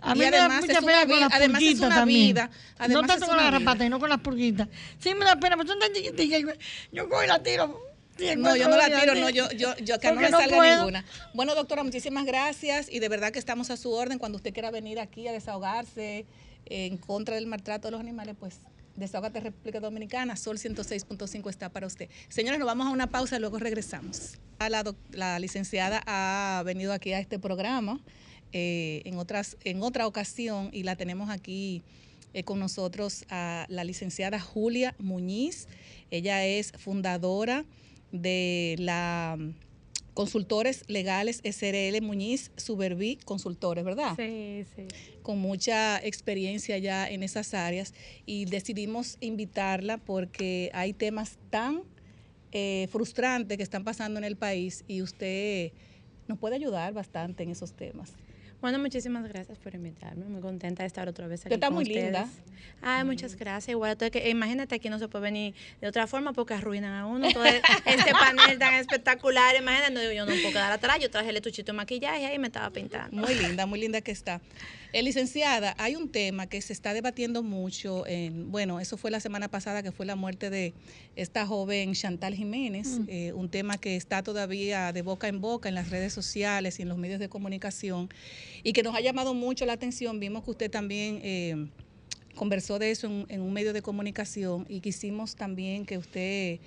A 0.00 0.14
mí 0.14 0.24
y 0.24 0.30
me 0.30 0.38
además 0.38 0.66
da 0.66 0.66
mucha 0.66 0.80
pena 0.80 1.06
con 1.06 1.20
las 1.20 1.34
además 1.34 1.62
es 1.62 1.80
una 1.80 1.96
también. 1.96 2.28
vida. 2.28 2.50
no 2.88 3.02
tanto 3.02 3.26
con 3.26 3.36
las 3.36 3.52
rapatas 3.52 3.86
y 3.86 3.90
no 3.90 4.00
con 4.00 4.08
las 4.08 4.20
purguitas. 4.20 4.68
Sí 4.98 5.14
me 5.14 5.26
da 5.26 5.36
pena, 5.36 5.54
pero 5.58 5.68
son 5.68 5.80
tan 5.80 5.92
chiquititas. 5.92 6.56
Yo 6.92 7.10
cojo 7.10 7.24
y 7.24 7.26
la 7.26 7.42
tiro. 7.42 7.82
No, 8.38 8.56
yo 8.56 8.70
no 8.70 8.76
la 8.78 8.86
tiro, 8.86 9.14
no, 9.16 9.28
yo, 9.28 9.50
yo, 9.50 9.76
yo 9.76 10.00
que 10.00 10.12
no 10.12 10.18
me 10.18 10.30
salga 10.30 10.76
ninguna. 10.78 11.04
Bueno, 11.34 11.54
doctora, 11.54 11.82
muchísimas 11.82 12.24
gracias 12.24 12.88
y 12.90 13.00
de 13.00 13.08
verdad 13.10 13.32
que 13.32 13.38
estamos 13.38 13.68
a 13.68 13.76
su 13.76 13.92
orden 13.92 14.18
cuando 14.18 14.36
usted 14.36 14.54
quiera 14.54 14.70
venir 14.70 14.98
aquí 14.98 15.28
a 15.28 15.32
desahogarse 15.32 16.24
en 16.64 16.96
contra 16.96 17.34
del 17.34 17.46
maltrato 17.46 17.88
de 17.88 17.92
los 17.92 18.00
animales, 18.00 18.34
pues 18.40 18.60
Desahogate 18.98 19.40
República 19.40 19.80
Dominicana, 19.80 20.36
Sol 20.36 20.58
106.5 20.58 21.48
está 21.50 21.68
para 21.68 21.86
usted. 21.86 22.08
Señores, 22.28 22.58
nos 22.58 22.66
vamos 22.66 22.86
a 22.86 22.90
una 22.90 23.06
pausa 23.06 23.36
y 23.36 23.40
luego 23.40 23.58
regresamos. 23.58 24.38
La, 24.58 24.94
la 25.12 25.38
licenciada 25.38 26.02
ha 26.06 26.62
venido 26.64 26.92
aquí 26.92 27.12
a 27.12 27.20
este 27.20 27.38
programa 27.38 28.00
eh, 28.52 29.02
en, 29.04 29.18
otras, 29.18 29.56
en 29.64 29.82
otra 29.82 30.06
ocasión 30.06 30.70
y 30.72 30.82
la 30.82 30.96
tenemos 30.96 31.30
aquí 31.30 31.82
eh, 32.34 32.42
con 32.42 32.58
nosotros 32.58 33.24
a 33.30 33.66
la 33.68 33.84
licenciada 33.84 34.40
Julia 34.40 34.94
Muñiz. 34.98 35.68
Ella 36.10 36.44
es 36.44 36.72
fundadora 36.72 37.64
de 38.10 38.74
la 38.78 39.38
Consultores 40.18 40.82
Legales 40.88 41.40
SRL 41.44 42.02
Muñiz 42.02 42.50
Superví 42.56 43.20
Consultores, 43.24 43.84
¿verdad? 43.84 44.16
Sí, 44.16 44.64
sí. 44.74 44.88
Con 45.22 45.38
mucha 45.38 46.04
experiencia 46.04 46.76
ya 46.76 47.08
en 47.08 47.22
esas 47.22 47.54
áreas 47.54 47.94
y 48.26 48.46
decidimos 48.46 49.16
invitarla 49.20 49.98
porque 49.98 50.72
hay 50.74 50.92
temas 50.92 51.38
tan 51.50 51.84
eh, 52.50 52.88
frustrantes 52.90 53.56
que 53.58 53.62
están 53.62 53.84
pasando 53.84 54.18
en 54.18 54.24
el 54.24 54.36
país 54.36 54.82
y 54.88 55.02
usted 55.02 55.70
nos 56.26 56.36
puede 56.36 56.56
ayudar 56.56 56.94
bastante 56.94 57.44
en 57.44 57.50
esos 57.50 57.74
temas. 57.74 58.16
Bueno, 58.60 58.78
muchísimas 58.80 59.26
gracias 59.28 59.56
por 59.58 59.74
invitarme. 59.74 60.24
Muy 60.24 60.40
contenta 60.40 60.82
de 60.82 60.88
estar 60.88 61.08
otra 61.08 61.28
vez 61.28 61.46
aquí. 61.46 61.54
Está 61.54 61.70
muy 61.70 61.84
linda. 61.84 62.28
Ay, 62.82 63.04
muchas 63.04 63.36
gracias. 63.36 63.68
Igual, 63.68 63.96
que, 63.96 64.28
imagínate 64.30 64.74
aquí 64.74 64.88
no 64.88 64.98
se 64.98 65.06
puede 65.06 65.22
venir 65.22 65.54
de 65.80 65.86
otra 65.86 66.06
forma 66.06 66.32
porque 66.32 66.54
arruinan 66.54 66.92
a 66.92 67.06
uno. 67.06 67.28
Todo 67.32 67.44
este 67.84 68.12
panel 68.12 68.58
tan 68.58 68.74
espectacular. 68.74 69.54
Imagínate, 69.56 69.92
no, 69.92 70.12
yo 70.12 70.26
no 70.26 70.32
puedo 70.32 70.50
quedar 70.50 70.72
atrás. 70.72 70.98
Yo 71.00 71.08
traje 71.10 71.30
el 71.30 71.36
estuchito 71.36 71.72
de 71.72 71.76
maquillaje 71.76 72.34
y 72.34 72.38
me 72.38 72.48
estaba 72.48 72.70
pintando. 72.70 73.16
Muy 73.16 73.34
linda, 73.34 73.66
muy 73.66 73.80
linda 73.80 74.00
que 74.00 74.10
está. 74.10 74.40
Eh, 74.92 75.02
licenciada, 75.02 75.74
hay 75.76 75.96
un 75.96 76.08
tema 76.08 76.46
que 76.46 76.62
se 76.62 76.72
está 76.72 76.94
debatiendo 76.94 77.42
mucho. 77.42 78.06
En, 78.06 78.50
bueno, 78.50 78.80
eso 78.80 78.96
fue 78.96 79.10
la 79.10 79.20
semana 79.20 79.48
pasada 79.48 79.82
que 79.82 79.92
fue 79.92 80.06
la 80.06 80.16
muerte 80.16 80.48
de 80.48 80.72
esta 81.14 81.46
joven 81.46 81.92
Chantal 81.92 82.34
Jiménez. 82.34 83.00
Mm. 83.00 83.04
Eh, 83.08 83.32
un 83.34 83.50
tema 83.50 83.76
que 83.76 83.96
está 83.96 84.22
todavía 84.22 84.92
de 84.92 85.02
boca 85.02 85.28
en 85.28 85.42
boca 85.42 85.68
en 85.68 85.74
las 85.74 85.90
redes 85.90 86.14
sociales 86.14 86.78
y 86.78 86.82
en 86.82 86.88
los 86.88 86.96
medios 86.96 87.20
de 87.20 87.28
comunicación 87.28 88.08
y 88.62 88.72
que 88.72 88.82
nos 88.82 88.94
ha 88.94 89.00
llamado 89.00 89.34
mucho 89.34 89.66
la 89.66 89.74
atención. 89.74 90.20
Vimos 90.20 90.42
que 90.44 90.52
usted 90.52 90.70
también 90.70 91.20
eh, 91.22 91.68
conversó 92.34 92.78
de 92.78 92.90
eso 92.90 93.08
en, 93.28 93.42
un 93.42 93.52
medio 93.52 93.74
de 93.74 93.82
comunicación 93.82 94.64
y 94.70 94.80
quisimos 94.80 95.36
también 95.36 95.84
que 95.84 95.98
usted 95.98 96.60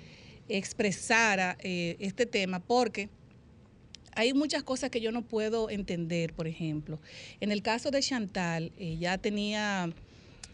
expresara 0.48 1.56
este 1.62 2.26
tema 2.26 2.60
porque 2.60 3.08
hay 4.14 4.34
muchas 4.34 4.62
cosas 4.62 4.90
que 4.90 5.00
yo 5.00 5.12
no 5.12 5.22
puedo 5.22 5.70
entender, 5.70 6.32
por 6.34 6.46
ejemplo. 6.46 7.00
En 7.40 7.52
el 7.52 7.62
caso 7.62 7.90
de 7.90 8.00
Chantal, 8.00 8.72
ella 8.78 9.18
tenía 9.18 9.90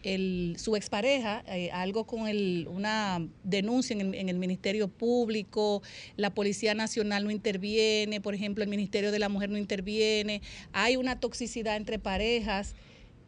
el, 0.03 0.55
su 0.57 0.75
expareja, 0.75 1.43
eh, 1.47 1.71
algo 1.71 2.05
con 2.05 2.27
el, 2.27 2.67
una 2.69 3.25
denuncia 3.43 3.95
en 3.95 4.29
el, 4.29 4.37
Ministerio 4.37 4.87
Público, 4.87 5.81
la 6.15 6.33
Policía 6.33 6.73
Nacional 6.73 7.25
no 7.25 7.31
interviene, 7.31 8.21
por 8.21 8.33
ejemplo, 8.33 8.63
el 8.63 8.69
Ministerio 8.69 9.11
de 9.11 9.19
la 9.19 9.29
Mujer 9.29 9.49
no 9.49 9.57
interviene, 9.57 10.41
hay 10.71 10.95
una 10.95 11.19
toxicidad 11.19 11.75
entre 11.75 11.99
parejas. 11.99 12.75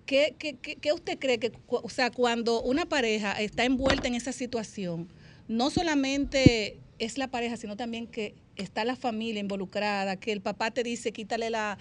¿Qué, 0.06 0.36
qué, 0.38 0.56
qué 0.56 0.94
usted 0.94 1.20
cree 1.20 1.38
que, 1.40 1.52
o 1.68 1.90
sea, 1.90 2.10
cuando 2.10 2.62
una 2.62 2.86
pareja 2.86 3.34
está 3.40 3.66
envuelta 3.66 4.08
en 4.08 4.16
esa 4.16 4.32
situación, 4.32 5.08
no 5.48 5.70
solamente 5.70 6.80
es 7.00 7.18
la 7.18 7.30
pareja, 7.30 7.58
sino 7.58 7.76
también 7.78 8.08
que 8.08 8.36
está 8.62 8.86
la 8.86 8.95
familia 8.95 9.39
involucrada, 9.39 10.16
que 10.18 10.32
el 10.32 10.41
papá 10.41 10.72
te 10.72 10.84
dice 10.84 11.12
quítale 11.12 11.49
la, 11.49 11.78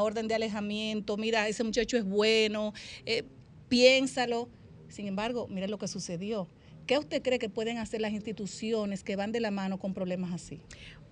orden 0.00 0.28
de 0.28 0.34
alejamiento, 0.34 1.16
mira, 1.16 1.48
ese 1.48 1.64
muchacho 1.64 1.96
es 1.96 2.04
bueno, 2.04 2.72
eh, 3.06 3.24
piénsalo. 3.68 4.48
Sin 4.88 5.06
embargo, 5.06 5.48
mira 5.48 5.66
lo 5.66 5.78
que 5.78 5.88
sucedió. 5.88 6.46
¿Qué 6.86 6.98
usted 6.98 7.22
cree 7.22 7.38
que 7.38 7.48
pueden 7.48 7.78
hacer 7.78 8.00
las 8.00 8.12
instituciones 8.12 9.02
que 9.02 9.16
van 9.16 9.32
de 9.32 9.40
la 9.40 9.50
mano 9.50 9.78
con 9.78 9.94
problemas 9.94 10.32
así? 10.32 10.60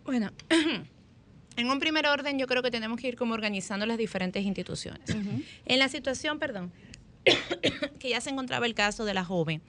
Bueno, 0.05 0.31
en 1.57 1.67
un 1.69 1.79
primer 1.81 2.07
orden 2.07 2.39
yo 2.39 2.47
creo 2.47 2.63
que 2.63 2.71
tenemos 2.71 3.01
que 3.01 3.09
ir 3.09 3.17
como 3.17 3.35
organizando 3.35 3.87
las 3.87 3.99
diferentes 3.99 4.45
instituciones. 4.45 5.01
En 5.65 5.79
la 5.79 5.89
situación, 5.89 6.39
perdón, 6.39 6.73
que 7.99 8.09
ya 8.09 8.21
se 8.21 8.31
encontraba 8.31 8.67
el 8.67 8.75
caso 8.75 9.05
de 9.05 9.15
la 9.15 9.25
joven 9.25 9.63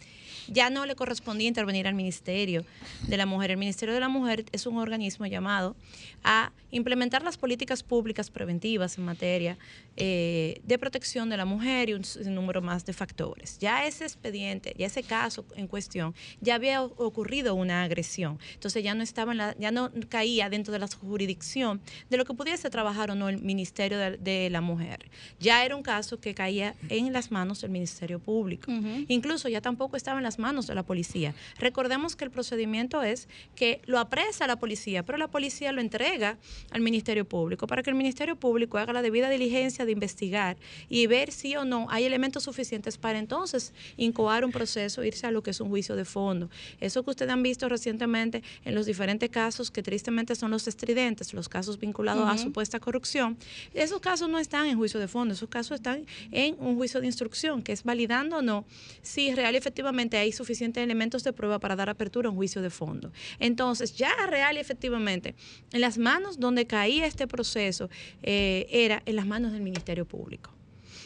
ya 0.47 0.69
no 0.69 0.85
le 0.85 0.95
correspondía 0.95 1.47
intervenir 1.47 1.87
al 1.87 1.95
Ministerio 1.95 2.65
de 3.07 3.17
la 3.17 3.25
Mujer. 3.25 3.51
El 3.51 3.57
Ministerio 3.57 3.93
de 3.93 3.99
la 3.99 4.09
Mujer 4.09 4.45
es 4.51 4.65
un 4.65 4.77
organismo 4.77 5.25
llamado 5.25 5.75
a 6.23 6.51
implementar 6.73 7.23
las 7.23 7.37
políticas 7.37 7.83
públicas 7.83 8.29
preventivas 8.31 8.97
en 8.97 9.05
materia 9.05 9.57
eh, 9.95 10.59
de 10.63 10.77
protección 10.79 11.29
de 11.29 11.37
la 11.37 11.45
mujer 11.45 11.89
y 11.89 11.93
un, 11.93 12.03
número 12.25 12.61
más 12.61 12.85
de 12.85 12.93
factores. 12.93 13.59
Ya 13.59 13.85
ese 13.85 14.03
expediente, 14.03 14.73
ya 14.77 14.87
ese 14.87 15.03
caso 15.03 15.45
en 15.55 15.67
cuestión, 15.67 16.15
ya 16.41 16.55
había 16.55 16.81
ocurrido 16.81 17.53
una 17.53 17.83
agresión. 17.83 18.39
Entonces 18.55 18.83
ya 18.83 18.95
no 18.95 19.03
estaba 19.03 19.31
en 19.31 19.37
la, 19.37 19.55
ya 19.59 19.71
no 19.71 19.91
caía 20.09 20.49
dentro 20.49 20.73
de 20.73 20.79
la 20.79 20.87
jurisdicción 20.87 21.79
de 22.09 22.17
lo 22.17 22.25
que 22.25 22.33
pudiese 22.33 22.69
trabajar 22.69 23.11
o 23.11 23.15
no 23.15 23.29
el 23.29 23.41
Ministerio 23.41 23.97
de, 23.97 24.49
la 24.49 24.61
Mujer. 24.61 25.09
Ya 25.39 25.63
era 25.63 25.75
un 25.75 25.83
caso 25.83 26.19
que 26.19 26.33
caía 26.33 26.75
en 26.89 27.13
las 27.13 27.31
manos 27.31 27.61
del 27.61 27.69
Ministerio 27.69 28.19
Público. 28.19 28.71
Incluso 29.07 29.47
ya 29.47 29.61
tampoco 29.61 29.95
estaba 29.95 30.17
en 30.17 30.23
las 30.23 30.39
manos 30.39 30.67
de 30.67 30.75
la 30.75 30.83
policía. 30.83 31.35
Recordemos 31.59 32.15
que 32.15 32.25
el 32.25 32.31
procedimiento 32.31 33.03
es 33.03 33.27
que 33.55 33.81
lo 33.85 33.99
apresa 33.99 34.47
la 34.47 34.57
policía, 34.57 35.03
pero 35.03 35.17
la 35.17 35.27
policía 35.27 35.71
lo 35.71 35.81
entrega 35.81 36.37
al 36.71 36.81
Ministerio 36.81 37.25
Público 37.25 37.67
para 37.67 37.83
que 37.83 37.89
el 37.89 37.95
Ministerio 37.95 38.35
Público 38.35 38.77
haga 38.77 38.93
la 38.93 39.01
debida 39.01 39.29
diligencia 39.29 39.85
de 39.85 39.91
investigar 39.91 40.57
y 40.89 41.07
ver 41.07 41.31
si 41.31 41.55
o 41.55 41.65
no 41.65 41.87
hay 41.89 42.05
elementos 42.05 42.43
suficientes 42.43 42.97
para 42.97 43.19
entonces 43.19 43.73
incoar 43.97 44.45
un 44.45 44.51
proceso, 44.51 45.03
irse 45.03 45.27
a 45.27 45.31
lo 45.31 45.43
que 45.43 45.51
es 45.51 45.59
un 45.59 45.69
juicio 45.69 45.95
de 45.95 46.05
fondo. 46.05 46.49
Eso 46.79 47.03
que 47.03 47.11
ustedes 47.11 47.31
han 47.31 47.43
visto 47.43 47.69
recientemente 47.69 48.43
en 48.65 48.75
los 48.75 48.85
diferentes 48.85 49.29
casos 49.29 49.71
que 49.71 49.83
tristemente 49.83 50.35
son 50.35 50.51
los 50.51 50.67
estridentes, 50.67 51.33
los 51.33 51.49
casos 51.49 51.79
vinculados 51.79 52.27
a 52.27 52.37
supuesta 52.37 52.79
corrupción, 52.79 53.37
esos 53.73 53.99
casos 53.99 54.29
no 54.29 54.39
están 54.39 54.65
en 54.67 54.77
juicio 54.77 54.99
de 54.99 55.07
fondo, 55.07 55.33
esos 55.33 55.49
casos 55.49 55.75
están 55.75 56.05
en 56.31 56.55
un 56.59 56.75
juicio 56.75 56.99
de 56.99 57.07
instrucción, 57.07 57.61
que 57.63 57.71
es 57.71 57.83
validando 57.83 58.37
o 58.37 58.41
no 58.41 58.65
si 59.01 59.33
real 59.33 59.55
efectivamente 59.55 60.17
hay 60.17 60.31
suficientes 60.31 60.83
elementos 60.83 61.23
de 61.23 61.33
prueba 61.33 61.59
para 61.59 61.75
dar 61.75 61.89
apertura 61.89 62.27
a 62.27 62.31
un 62.31 62.37
juicio 62.37 62.61
de 62.61 62.69
fondo. 62.69 63.11
Entonces, 63.39 63.95
ya 63.95 64.11
real 64.27 64.57
y 64.57 64.59
efectivamente, 64.59 65.35
en 65.71 65.81
las 65.81 65.97
manos 65.97 66.39
donde 66.39 66.52
caía 66.65 67.05
este 67.05 67.27
proceso 67.27 67.89
eh, 68.21 68.67
era 68.69 69.01
en 69.05 69.15
las 69.15 69.25
manos 69.25 69.51
del 69.51 69.61
Ministerio 69.61 70.05
Público. 70.05 70.51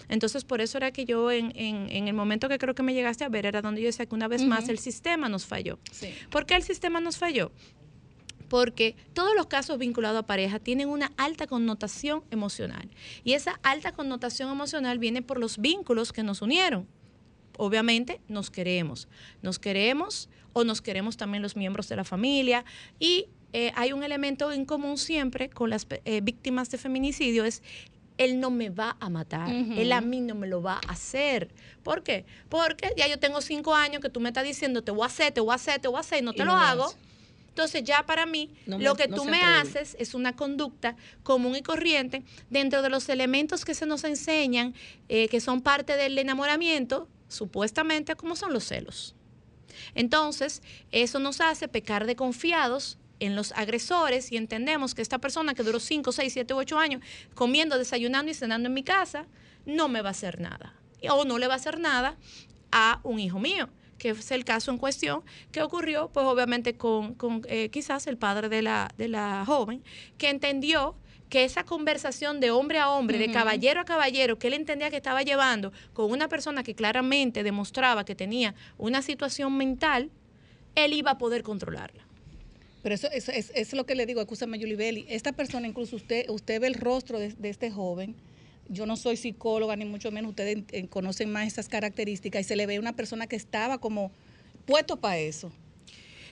Entonces, 0.09 0.45
por 0.45 0.61
eso 0.61 0.77
era 0.77 0.91
que 0.91 1.05
yo 1.05 1.31
en, 1.31 1.51
en, 1.55 2.07
el 2.07 2.13
momento 2.13 2.47
que 2.47 2.57
creo 2.57 2.73
que 2.73 2.83
me 2.83 2.93
llegaste 2.93 3.25
a 3.25 3.29
ver, 3.29 3.45
era 3.45 3.61
donde 3.61 3.81
yo 3.81 3.87
decía 3.87 4.05
que 4.05 4.15
una 4.15 4.27
vez 4.27 4.43
más 4.43 4.69
el 4.69 4.79
sistema 4.79 5.27
nos 5.27 5.45
falló. 5.45 5.79
¿Por 6.29 6.45
qué 6.45 6.55
el 6.55 6.63
sistema 6.63 7.01
nos 7.01 7.17
falló? 7.17 7.51
Porque 8.47 8.95
todos 9.13 9.35
los 9.35 9.47
casos 9.47 9.77
vinculados 9.77 10.19
a 10.19 10.25
pareja 10.25 10.59
tienen 10.59 10.87
una 10.87 11.11
alta 11.17 11.47
connotación 11.47 12.23
emocional. 12.31 12.89
Y 13.25 13.33
esa 13.33 13.59
alta 13.63 13.91
connotación 13.91 14.49
emocional 14.49 14.97
viene 14.99 15.21
por 15.21 15.39
los 15.39 15.57
vínculos 15.57 16.13
que 16.13 16.23
nos 16.23 16.41
unieron. 16.41 16.87
Obviamente 17.57 18.21
nos 18.29 18.49
queremos. 18.49 19.09
Nos 19.41 19.59
queremos 19.59 20.29
o 20.53 20.63
nos 20.63 20.81
queremos 20.81 21.17
también 21.17 21.43
los 21.43 21.57
miembros 21.57 21.89
de 21.89 21.97
la 21.97 22.05
familia. 22.05 22.63
Y 22.99 23.27
eh, 23.53 23.71
hay 23.75 23.93
un 23.93 24.03
elemento 24.03 24.51
en 24.51 24.65
común 24.65 24.97
siempre 24.97 25.49
con 25.49 25.69
las 25.69 25.87
eh, 26.05 26.21
víctimas 26.21 26.69
de 26.69 26.77
feminicidio, 26.77 27.45
es 27.45 27.63
él 28.17 28.39
no 28.39 28.49
me 28.49 28.69
va 28.69 28.97
a 28.99 29.09
matar, 29.09 29.49
él 29.51 29.91
a 29.91 30.01
mí 30.01 30.21
no 30.21 30.33
me 30.33 30.47
lo 30.47 30.61
va 30.61 30.81
a 30.87 30.91
hacer. 30.91 31.49
¿Por 31.83 32.01
qué? 32.03 32.25
Porque 32.49 32.91
ya 32.97 33.07
yo 33.07 33.19
tengo 33.19 33.41
cinco 33.41 33.75
años 33.75 34.01
que 34.01 34.09
tú 34.09 34.19
me 34.19 34.29
estás 34.29 34.43
diciendo, 34.43 34.83
te 34.83 34.91
voy 34.91 35.03
a 35.03 35.05
hacer, 35.05 35.31
te 35.33 35.39
voy 35.39 35.51
a 35.51 35.55
hacer, 35.55 35.79
te 35.79 35.87
voy 35.87 35.97
a 35.97 35.99
hacer, 35.99 36.19
y 36.19 36.21
no 36.23 36.33
te 36.33 36.43
lo 36.43 36.53
hago. 36.53 36.91
Entonces 37.49 37.83
ya 37.83 38.05
para 38.05 38.27
mí 38.27 38.51
lo 38.67 38.95
que 38.95 39.07
tú 39.07 39.25
me 39.25 39.41
haces 39.41 39.95
es 39.99 40.13
una 40.13 40.35
conducta 40.35 40.95
común 41.23 41.55
y 41.55 41.63
corriente 41.63 42.23
dentro 42.49 42.83
de 42.83 42.89
los 42.89 43.09
elementos 43.09 43.65
que 43.65 43.73
se 43.73 43.87
nos 43.87 44.03
enseñan, 44.03 44.75
eh, 45.09 45.27
que 45.27 45.39
son 45.39 45.61
parte 45.61 45.95
del 45.95 46.17
enamoramiento, 46.19 47.07
supuestamente 47.27 48.15
como 48.15 48.35
son 48.35 48.53
los 48.53 48.63
celos. 48.63 49.15
Entonces, 49.95 50.61
eso 50.91 51.17
nos 51.17 51.41
hace 51.41 51.67
pecar 51.67 52.05
de 52.05 52.15
confiados 52.15 52.99
en 53.19 53.35
los 53.35 53.51
agresores 53.53 54.31
y 54.31 54.37
entendemos 54.37 54.93
que 54.93 55.01
esta 55.01 55.19
persona 55.19 55.53
que 55.53 55.63
duró 55.63 55.79
5, 55.79 56.11
6, 56.11 56.33
7, 56.33 56.53
8 56.53 56.79
años 56.79 57.01
comiendo, 57.33 57.77
desayunando 57.77 58.31
y 58.31 58.33
cenando 58.33 58.67
en 58.67 58.73
mi 58.73 58.83
casa, 58.83 59.25
no 59.65 59.87
me 59.87 60.01
va 60.01 60.09
a 60.09 60.11
hacer 60.11 60.39
nada. 60.39 60.73
O 61.09 61.25
no 61.25 61.37
le 61.37 61.47
va 61.47 61.53
a 61.53 61.57
hacer 61.57 61.79
nada 61.79 62.17
a 62.71 62.99
un 63.03 63.19
hijo 63.19 63.39
mío. 63.39 63.69
que 63.97 64.09
es 64.09 64.29
el 64.29 64.45
caso 64.45 64.69
en 64.69 64.77
cuestión, 64.77 65.23
que 65.51 65.63
ocurrió, 65.63 66.11
pues 66.13 66.23
obviamente 66.27 66.77
con, 66.77 67.15
con 67.15 67.41
eh, 67.47 67.69
quizás 67.69 68.05
el 68.05 68.15
padre 68.15 68.47
de 68.47 68.61
la, 68.61 68.91
de 68.95 69.07
la 69.07 69.43
joven, 69.43 69.83
que 70.19 70.29
entendió 70.29 70.95
que 71.29 71.43
esa 71.43 71.63
conversación 71.63 72.39
de 72.39 72.51
hombre 72.51 72.79
a 72.79 72.89
hombre, 72.89 73.17
de 73.17 73.31
caballero 73.31 73.81
a 73.81 73.85
caballero, 73.85 74.37
que 74.37 74.47
él 74.47 74.53
entendía 74.53 74.89
que 74.89 74.97
estaba 74.97 75.23
llevando 75.23 75.73
con 75.93 76.11
una 76.11 76.27
persona 76.27 76.63
que 76.63 76.75
claramente 76.75 77.43
demostraba 77.43 78.05
que 78.05 78.15
tenía 78.15 78.55
una 78.77 79.01
situación 79.01 79.57
mental, 79.57 80.11
él 80.75 80.93
iba 80.93 81.11
a 81.11 81.17
poder 81.17 81.43
controlarla. 81.43 82.06
Pero 82.87 82.95
eso, 82.95 83.11
eso 83.11 83.33
es, 83.33 83.51
es 83.53 83.73
lo 83.73 83.85
que 83.85 83.95
le 83.95 84.05
digo, 84.05 84.21
escúchame, 84.21 84.57
Julie 84.57 84.77
Belli. 84.77 85.05
Esta 85.09 85.33
persona, 85.33 85.67
incluso 85.67 85.97
usted, 85.97 86.29
usted 86.29 86.61
ve 86.61 86.67
el 86.67 86.75
rostro 86.75 87.19
de, 87.19 87.33
de 87.33 87.49
este 87.49 87.69
joven. 87.69 88.15
Yo 88.69 88.85
no 88.85 88.95
soy 88.95 89.17
psicóloga, 89.17 89.75
ni 89.75 89.83
mucho 89.83 90.09
menos. 90.09 90.29
Ustedes 90.29 90.59
eh, 90.71 90.87
conocen 90.87 91.29
más 91.29 91.47
esas 91.47 91.67
características 91.67 92.39
y 92.39 92.43
se 92.45 92.55
le 92.55 92.65
ve 92.65 92.79
una 92.79 92.95
persona 92.95 93.27
que 93.27 93.35
estaba 93.35 93.77
como 93.79 94.13
puesto 94.65 95.01
para 95.01 95.17
eso. 95.17 95.51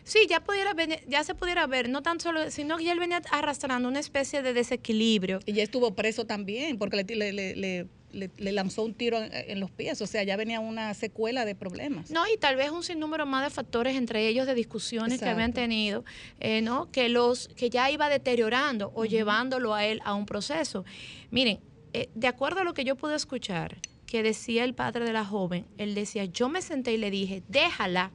Sí, 0.05 0.19
ya 0.29 0.39
pudiera 0.45 0.73
ya 1.09 1.25
se 1.25 1.35
pudiera 1.35 1.67
ver, 1.67 1.89
no 1.89 2.01
tan 2.01 2.21
solo, 2.21 2.49
sino 2.49 2.77
que 2.77 2.85
ya 2.85 2.93
él 2.93 2.99
venía 2.99 3.21
arrastrando 3.31 3.89
una 3.89 3.99
especie 3.99 4.41
de 4.41 4.53
desequilibrio. 4.53 5.41
Y 5.45 5.51
ya 5.51 5.63
estuvo 5.63 5.93
preso 5.93 6.23
también, 6.23 6.77
porque 6.77 7.03
le, 7.03 7.15
le- 7.17 7.33
le- 7.33 7.55
le- 7.57 7.87
le- 8.15 8.31
le 8.37 8.51
lanzó 8.51 8.83
un 8.83 8.93
tiro 8.93 9.21
en, 9.21 9.29
en 9.33 9.59
los 9.59 9.69
pies. 9.69 10.01
O 10.01 10.07
sea, 10.07 10.23
ya 10.23 10.35
venía 10.37 10.59
una 10.59 10.93
secuela 10.93 11.45
de 11.45 11.53
problemas. 11.53 12.09
No, 12.09 12.23
y 12.33 12.37
tal 12.37 12.55
vez 12.55 12.71
un 12.71 12.83
sinnúmero 12.83 13.25
más 13.25 13.43
de 13.43 13.49
factores 13.51 13.95
entre 13.95 14.27
ellos 14.27 14.47
de 14.47 14.55
discusiones 14.55 15.19
que 15.19 15.25
habían 15.33 15.53
tenido, 15.53 16.03
eh, 16.39 16.61
¿no? 16.61 16.89
Que 16.91 17.09
los 17.09 17.49
que 17.49 17.69
ya 17.69 17.91
iba 17.91 18.09
deteriorando 18.09 18.91
o 18.95 19.05
llevándolo 19.05 19.73
a 19.75 19.85
él 19.85 20.01
a 20.05 20.13
un 20.15 20.25
proceso. 20.25 20.85
Miren, 21.29 21.59
eh, 21.93 22.09
de 22.15 22.27
acuerdo 22.27 22.61
a 22.61 22.63
lo 22.63 22.73
que 22.73 22.83
yo 22.83 22.95
pude 22.95 23.15
escuchar, 23.15 23.77
que 24.05 24.23
decía 24.23 24.63
el 24.63 24.73
padre 24.73 25.03
de 25.05 25.13
la 25.13 25.25
joven, 25.25 25.65
él 25.77 25.95
decía, 25.95 26.25
yo 26.25 26.47
me 26.49 26.61
senté 26.61 26.93
y 26.93 26.97
le 26.97 27.11
dije, 27.11 27.43
déjala, 27.49 28.11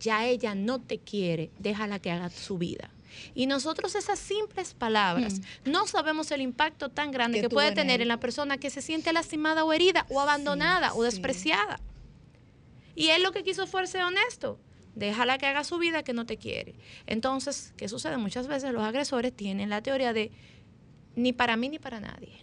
ya 0.00 0.26
ella 0.26 0.54
no 0.54 0.80
te 0.80 0.98
quiere, 0.98 1.50
déjala 1.58 1.98
que 1.98 2.10
haga 2.10 2.28
su 2.30 2.58
vida. 2.58 2.90
Y 3.34 3.46
nosotros 3.46 3.94
esas 3.94 4.18
simples 4.18 4.74
palabras 4.74 5.40
no 5.64 5.86
sabemos 5.86 6.30
el 6.30 6.40
impacto 6.40 6.88
tan 6.88 7.10
grande 7.10 7.40
Que 7.40 7.48
puede 7.48 7.68
en 7.68 7.74
tener 7.74 7.96
él. 7.96 8.02
en 8.02 8.08
la 8.08 8.20
persona 8.20 8.58
que 8.58 8.70
se 8.70 8.82
siente 8.82 9.12
lastimada 9.12 9.64
o 9.64 9.72
herida 9.72 10.06
o 10.08 10.20
abandonada 10.20 10.92
o 10.94 10.98
sí. 10.98 11.04
despreciada. 11.04 11.80
Y 12.94 13.08
él 13.08 13.22
lo 13.22 13.32
que 13.32 13.42
quiso 13.42 13.66
fue 13.66 13.86
ser 13.86 14.02
honesto. 14.02 14.58
Déjala 14.94 15.38
que 15.38 15.46
haga 15.46 15.64
su 15.64 15.78
vida 15.78 16.04
que 16.04 16.12
no 16.12 16.24
te 16.26 16.36
quiere. 16.36 16.74
Entonces, 17.06 17.72
¿qué 17.76 17.88
sucede? 17.88 18.16
Muchas 18.16 18.46
veces 18.46 18.72
los 18.72 18.82
agresores 18.84 19.34
tienen 19.34 19.68
la 19.70 19.82
teoría 19.82 20.12
de 20.12 20.30
ni 21.16 21.32
para 21.32 21.56
mí 21.56 21.68
ni 21.68 21.78
para 21.80 21.98
nadie. 22.00 22.38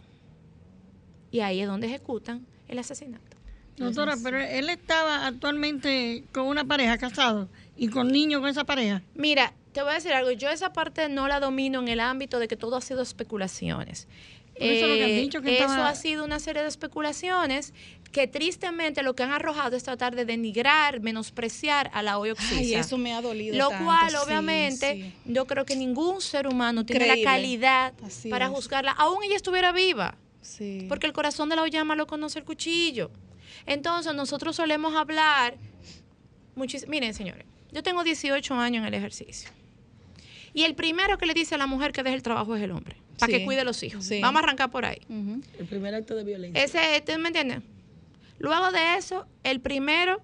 Y 1.31 1.39
ahí 1.39 1.61
es 1.61 1.67
donde 1.67 1.87
ejecutan 1.87 2.45
el 2.67 2.79
asesinato. 2.79 3.37
Doctora, 3.77 4.15
pero 4.21 4.37
él 4.39 4.69
estaba 4.69 5.25
actualmente 5.25 6.25
con 6.33 6.45
una 6.45 6.65
pareja 6.65 6.97
casado 6.97 7.49
y 7.77 7.87
con 7.87 8.09
niños 8.09 8.41
con 8.41 8.49
esa 8.49 8.65
pareja. 8.65 9.01
Mira, 9.15 9.53
te 9.73 9.81
voy 9.81 9.91
a 9.91 9.95
decir 9.95 10.13
algo. 10.13 10.31
Yo 10.31 10.49
esa 10.49 10.73
parte 10.73 11.07
no 11.09 11.27
la 11.27 11.39
domino 11.39 11.79
en 11.79 11.87
el 11.87 11.99
ámbito 11.99 12.39
de 12.39 12.47
que 12.47 12.55
todo 12.57 12.75
ha 12.75 12.81
sido 12.81 13.01
especulaciones. 13.01 14.07
Eso 14.55 14.85
es 14.85 14.89
lo 14.89 14.95
que 14.95 15.03
han 15.05 15.09
Eh, 15.11 15.21
dicho, 15.21 15.41
que 15.41 15.55
eso 15.55 15.63
estaba- 15.65 15.89
ha 15.89 15.95
sido 15.95 16.23
una 16.25 16.37
serie 16.39 16.61
de 16.61 16.67
especulaciones 16.67 17.73
que 18.11 18.27
tristemente 18.27 19.01
lo 19.01 19.15
que 19.15 19.23
han 19.23 19.31
arrojado 19.31 19.77
es 19.77 19.83
tratar 19.83 20.13
de 20.15 20.25
denigrar, 20.25 20.99
menospreciar 20.99 21.89
a 21.93 22.03
la 22.03 22.17
hoy 22.19 22.31
Oxisa. 22.31 22.55
Ay, 22.57 22.73
eso 22.75 22.97
me 22.97 23.13
ha 23.13 23.21
dolido 23.21 23.57
Lo 23.57 23.69
tanto, 23.69 23.85
cual, 23.85 24.15
obviamente, 24.17 24.93
sí. 24.93 25.13
yo 25.25 25.47
creo 25.47 25.65
que 25.65 25.77
ningún 25.77 26.19
ser 26.21 26.47
humano 26.47 26.85
tiene 26.85 27.05
Creíble. 27.05 27.23
la 27.23 27.31
calidad 27.31 27.93
Así 28.03 28.29
para 28.29 28.45
es. 28.47 28.51
juzgarla, 28.51 28.91
aún 28.91 29.23
ella 29.23 29.37
estuviera 29.37 29.71
viva. 29.71 30.17
Sí. 30.41 30.85
Porque 30.89 31.07
el 31.07 31.13
corazón 31.13 31.47
de 31.49 31.55
la 31.55 31.65
llama 31.69 31.95
lo 31.95 32.05
conoce 32.05 32.37
el 32.39 32.45
cuchillo. 32.45 33.09
Entonces, 33.65 34.13
nosotros 34.13 34.55
solemos 34.57 34.93
hablar. 34.95 35.55
muchis- 36.57 36.85
Miren, 36.87 37.13
señores, 37.13 37.45
yo 37.71 37.81
tengo 37.81 38.03
18 38.03 38.53
años 38.55 38.81
en 38.81 38.87
el 38.87 38.93
ejercicio. 38.93 39.49
Y 40.53 40.63
el 40.63 40.75
primero 40.75 41.17
que 41.17 41.25
le 41.25 41.33
dice 41.33 41.55
a 41.55 41.57
la 41.57 41.67
mujer 41.67 41.91
que 41.91 42.03
deje 42.03 42.15
el 42.15 42.23
trabajo 42.23 42.55
es 42.55 42.61
el 42.63 42.71
hombre, 42.71 42.97
para 43.17 43.31
Sí, 43.31 43.39
que 43.39 43.45
cuide 43.45 43.61
a 43.61 43.63
los 43.63 43.81
hijos. 43.83 44.03
sí. 44.05 44.19
Vamos 44.21 44.41
a 44.41 44.43
arrancar 44.45 44.69
por 44.71 44.85
ahí. 44.85 44.99
El 45.59 45.65
primer 45.67 45.95
acto 45.95 46.15
de 46.15 46.23
violencia. 46.23 46.63
Ese, 46.63 47.01
¿tú 47.05 47.17
me 47.19 47.27
entiendes? 47.29 47.59
Luego 48.39 48.71
de 48.71 48.95
eso, 48.97 49.25
el 49.43 49.59
primero 49.61 50.21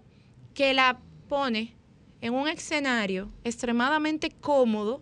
que 0.53 0.73
la 0.73 0.99
pone 1.29 1.73
en 2.21 2.33
un 2.33 2.47
escenario 2.47 3.29
extremadamente 3.43 4.31
cómodo 4.31 5.01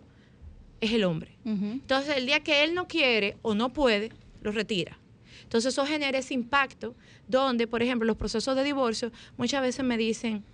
es 0.80 0.92
el 0.92 1.04
hombre. 1.04 1.30
Entonces, 1.44 2.16
el 2.18 2.26
día 2.26 2.40
que 2.40 2.62
él 2.64 2.74
no 2.74 2.86
quiere 2.86 3.36
o 3.42 3.54
no 3.54 3.72
puede, 3.72 4.10
lo 4.42 4.52
retira. 4.52 4.98
Entonces, 5.42 5.72
eso 5.72 5.86
genera 5.86 6.18
ese 6.18 6.34
impacto 6.34 6.94
donde, 7.28 7.66
por 7.66 7.82
ejemplo, 7.82 8.06
los 8.06 8.16
procesos 8.16 8.54
de 8.54 8.62
divorcio 8.64 9.10
muchas 9.38 9.62
veces 9.62 9.84
me 9.84 9.96
dicen, 9.96 10.44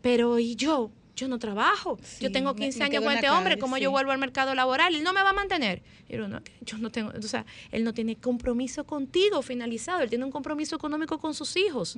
pero 0.00 0.38
¿y 0.38 0.56
yo? 0.56 0.90
Yo 1.18 1.26
no 1.28 1.38
trabajo. 1.38 1.98
yo 2.20 2.30
tengo 2.30 2.54
me- 2.54 2.60
15 2.60 2.78
me 2.78 2.84
años 2.84 3.02
con 3.04 3.12
este 3.12 3.28
hombre, 3.30 3.58
¿cómo 3.58 3.76
sí. 3.76 3.82
yo 3.82 3.90
vuelvo 3.90 4.12
al 4.12 4.18
mercado 4.18 4.54
laboral? 4.54 4.94
Él 4.94 5.02
no 5.02 5.12
me 5.12 5.22
va 5.22 5.30
a 5.30 5.32
mantener. 5.32 5.82
Y 6.08 6.16
yo, 6.16 6.28
no, 6.28 6.40
yo 6.60 6.78
no 6.78 6.90
tengo, 6.90 7.10
o 7.16 7.22
sea, 7.22 7.44
él 7.72 7.82
no 7.82 7.92
tiene 7.92 8.14
compromiso 8.16 8.84
contigo 8.84 9.42
finalizado, 9.42 10.00
él 10.02 10.08
tiene 10.08 10.24
un 10.24 10.30
compromiso 10.30 10.76
económico 10.76 11.18
con 11.18 11.34
sus 11.34 11.56
hijos. 11.56 11.96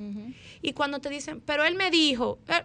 Y 0.61 0.73
cuando 0.73 0.99
te 0.99 1.09
dicen, 1.09 1.41
pero 1.45 1.63
él 1.63 1.75
me 1.75 1.91
dijo, 1.91 2.39
eh", 2.47 2.63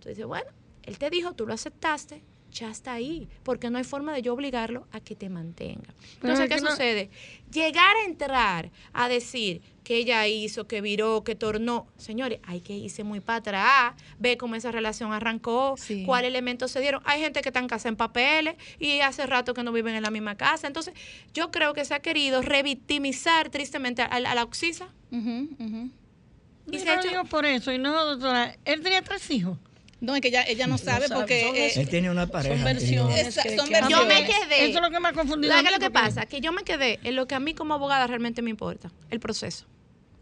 tú 0.00 0.10
dices, 0.10 0.26
bueno, 0.26 0.50
él 0.84 0.98
te 0.98 1.08
dijo, 1.10 1.32
tú 1.32 1.46
lo 1.46 1.54
aceptaste, 1.54 2.22
ya 2.52 2.70
está 2.70 2.92
ahí, 2.94 3.28
porque 3.42 3.68
no 3.70 3.78
hay 3.78 3.84
forma 3.84 4.12
de 4.14 4.22
yo 4.22 4.32
obligarlo 4.34 4.86
a 4.92 5.00
que 5.00 5.14
te 5.14 5.28
mantenga. 5.28 5.94
Entonces, 6.14 6.48
es 6.50 6.54
¿qué 6.56 6.60
no- 6.62 6.70
sucede? 6.70 7.10
Llegar 7.52 7.94
a 7.96 8.04
entrar 8.06 8.70
a 8.92 9.08
decir 9.08 9.60
que 9.88 9.96
ella 9.96 10.26
hizo, 10.26 10.66
que 10.66 10.82
viró, 10.82 11.24
que 11.24 11.34
tornó, 11.34 11.86
señores, 11.96 12.40
hay 12.42 12.60
que 12.60 12.74
irse 12.74 13.04
muy 13.04 13.20
para 13.20 13.38
atrás, 13.38 13.94
ver 14.18 14.36
cómo 14.36 14.54
esa 14.54 14.70
relación 14.70 15.14
arrancó, 15.14 15.76
Sí. 15.78 16.04
cuáles 16.04 16.28
elementos 16.28 16.70
se 16.72 16.80
dieron. 16.80 17.00
Hay 17.06 17.22
gente 17.22 17.40
que 17.40 17.48
está 17.48 17.60
en 17.60 17.68
casa 17.68 17.88
en 17.88 17.96
papeles 17.96 18.56
y 18.78 19.00
hace 19.00 19.24
rato 19.24 19.54
que 19.54 19.62
no 19.62 19.72
viven 19.72 19.94
en 19.94 20.02
la 20.02 20.10
misma 20.10 20.34
casa. 20.36 20.66
Entonces, 20.66 20.92
yo 21.32 21.50
creo 21.50 21.72
que 21.72 21.86
se 21.86 21.94
ha 21.94 22.00
querido 22.00 22.42
revictimizar 22.42 23.48
tristemente 23.48 24.02
a, 24.02 24.04
a 24.04 24.20
la 24.34 24.42
Oxisa. 24.42 24.88
Y 25.10 26.76
Y 26.76 26.78
se 26.80 26.90
ha 26.90 26.96
no 26.96 27.00
hecho- 27.00 27.08
digo 27.08 27.24
por 27.24 27.46
eso, 27.46 27.72
y 27.72 27.78
no, 27.78 28.04
doctora, 28.04 28.56
él 28.66 28.82
tenía 28.82 29.00
tres 29.00 29.30
hijos. 29.30 29.56
No, 30.02 30.14
es 30.14 30.20
que 30.20 30.28
ella, 30.28 30.42
ella 30.46 30.66
no 30.66 30.76
sabe 30.76 31.08
sabe, 31.08 31.18
porque... 31.20 31.40
son 31.46 31.56
eh. 31.56 31.72
Él 31.76 31.88
tenía 31.88 32.10
una 32.10 32.26
pareja. 32.26 32.62
versiones 32.62 33.26
Esa- 33.28 33.42
que- 33.42 33.56
son 33.56 33.70
versiones. 33.70 33.88
Yo 33.98 34.04
me 34.06 34.26
quedé. 34.26 34.66
Eso 34.68 34.78
es 34.78 34.82
lo 34.84 34.90
que 34.90 35.00
me 35.00 35.08
ha 35.08 35.12
confundido. 35.14 35.54
¿Sabes 35.54 35.72
lo 35.72 35.78
que 35.78 35.90
pasa? 35.90 36.26
Que 36.26 36.42
yo 36.42 36.52
me 36.52 36.62
quedé 36.62 37.00
en 37.04 37.16
lo 37.16 37.26
que 37.26 37.34
a 37.34 37.40
mí 37.40 37.54
como 37.54 37.72
abogada 37.72 38.06
realmente 38.06 38.42
me 38.42 38.50
importa, 38.50 38.92
el 39.10 39.18
proceso. 39.18 39.64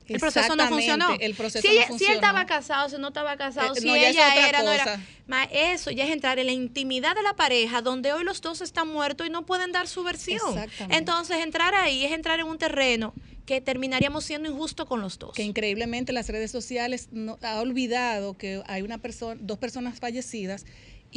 El 0.09 0.21
proceso 0.21 0.55
no 0.57 0.69
funcionó. 0.69 1.17
el 1.19 1.35
proceso 1.35 1.63
si, 1.63 1.69
no 1.69 1.73
ella- 1.75 1.83
si 1.83 1.85
él 1.87 1.89
funcionó. 1.91 2.15
estaba 2.15 2.47
casado, 2.47 2.89
si 2.89 2.97
no 2.99 3.09
estaba 3.09 3.37
casado, 3.37 3.75
Eh, 3.75 3.81
si 3.81 3.87
no, 3.87 3.97
ya 3.97 4.09
es 4.09 4.15
ella 4.17 4.49
era, 4.49 4.63
no 4.63 4.71
era. 4.73 5.01
eso 5.53 5.91
ya 5.91 6.05
es 6.05 6.11
entrar 6.11 6.39
en 6.39 6.47
la 6.47 6.53
intimidad 6.53 7.15
de 7.17 7.23
la 7.23 7.35
pareja, 7.35 7.83
donde 7.83 8.13
hoy 8.13 8.23
los 8.25 8.41
dos 8.41 8.61
están 8.61 8.89
muertos 8.89 9.27
y 9.27 9.31
no 9.31 9.45
pueden 9.47 9.73
dar 9.73 9.89
su 9.89 10.03
versión. 10.05 10.41
Entonces, 10.91 11.39
entrar 11.39 11.75
ahí 11.75 12.05
es 12.05 12.13
entrar 12.13 12.39
en 12.41 12.47
un 12.47 12.59
terreno 12.59 13.15
que 13.47 13.61
terminaríamos 13.61 14.25
siendo 14.25 14.49
injusto 14.51 14.87
con 14.87 15.01
los 15.01 15.19
dos. 15.21 15.33
que 15.33 15.45
increíblemente 15.45 16.13
las 16.13 16.29
redes 16.29 16.51
sociales 16.51 17.09
no, 17.13 17.39
ha 17.43 17.61
olvidado 17.61 18.37
que 18.37 18.61
hay 18.67 18.83
una 18.83 18.99
persona, 18.99 19.41
dos 19.41 19.59
personas 19.59 19.99
fallecidas 20.01 20.67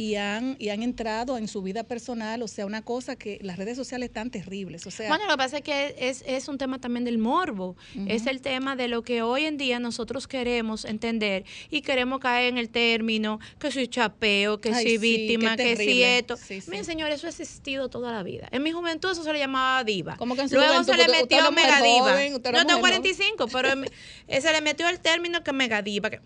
y 0.00 0.14
han, 0.14 0.56
y 0.58 0.70
han 0.70 0.82
entrado 0.82 1.36
en 1.36 1.46
su 1.46 1.60
vida 1.60 1.84
personal, 1.84 2.40
o 2.42 2.48
sea, 2.48 2.64
una 2.64 2.80
cosa 2.80 3.16
que 3.16 3.38
las 3.42 3.58
redes 3.58 3.76
sociales 3.76 4.08
están 4.08 4.30
terribles, 4.30 4.86
o 4.86 4.90
sea, 4.90 5.08
Bueno, 5.08 5.26
lo 5.26 5.32
que 5.32 5.36
pasa 5.36 5.56
es 5.58 5.62
que 5.62 5.94
es, 5.98 6.24
es 6.26 6.48
un 6.48 6.56
tema 6.56 6.80
también 6.80 7.04
del 7.04 7.18
morbo. 7.18 7.76
Es 8.06 8.26
el 8.26 8.40
tema 8.40 8.76
de 8.76 8.88
lo 8.88 9.02
que 9.02 9.20
hoy 9.20 9.44
en 9.44 9.58
día 9.58 9.78
nosotros 9.78 10.26
queremos 10.26 10.86
entender 10.86 11.44
y 11.70 11.82
queremos 11.82 12.18
caer 12.20 12.48
en 12.48 12.56
el 12.56 12.70
término 12.70 13.40
que 13.58 13.70
soy 13.70 13.88
chapeo, 13.88 14.58
que 14.58 14.70
Ay, 14.70 14.84
soy 14.84 14.92
sí, 14.92 14.98
víctima, 14.98 15.54
que 15.56 15.70
si 15.72 15.76
terrible. 15.76 16.18
esto. 16.18 16.36
Sí, 16.38 16.62
sí. 16.62 16.70
Miren, 16.70 16.86
señor, 16.86 17.10
eso 17.10 17.26
ha 17.26 17.30
existido 17.30 17.90
toda 17.90 18.10
la 18.10 18.22
vida. 18.22 18.48
En 18.52 18.62
mi 18.62 18.72
juventud 18.72 19.10
eso 19.12 19.22
se 19.22 19.32
le 19.34 19.38
llamaba 19.38 19.84
diva. 19.84 20.16
¿Cómo 20.16 20.34
que 20.34 20.40
en 20.42 20.48
su 20.48 20.54
Luego 20.54 20.72
juventud? 20.82 20.92
se 20.94 20.98
le 20.98 21.08
metió 21.20 21.52
mega 21.52 21.82
diva. 21.82 22.10
joven, 22.12 22.32
es 22.36 22.42
tengo 22.42 22.58
mujer 22.62 22.80
45, 22.80 23.48
pero 23.52 23.68
eh, 24.28 24.40
se 24.40 24.50
le 24.50 24.60
metió 24.62 24.88
el 24.88 24.98
término 24.98 25.44
que 25.44 25.52
mega 25.52 25.82
diva. 25.82 26.08
que- 26.08 26.20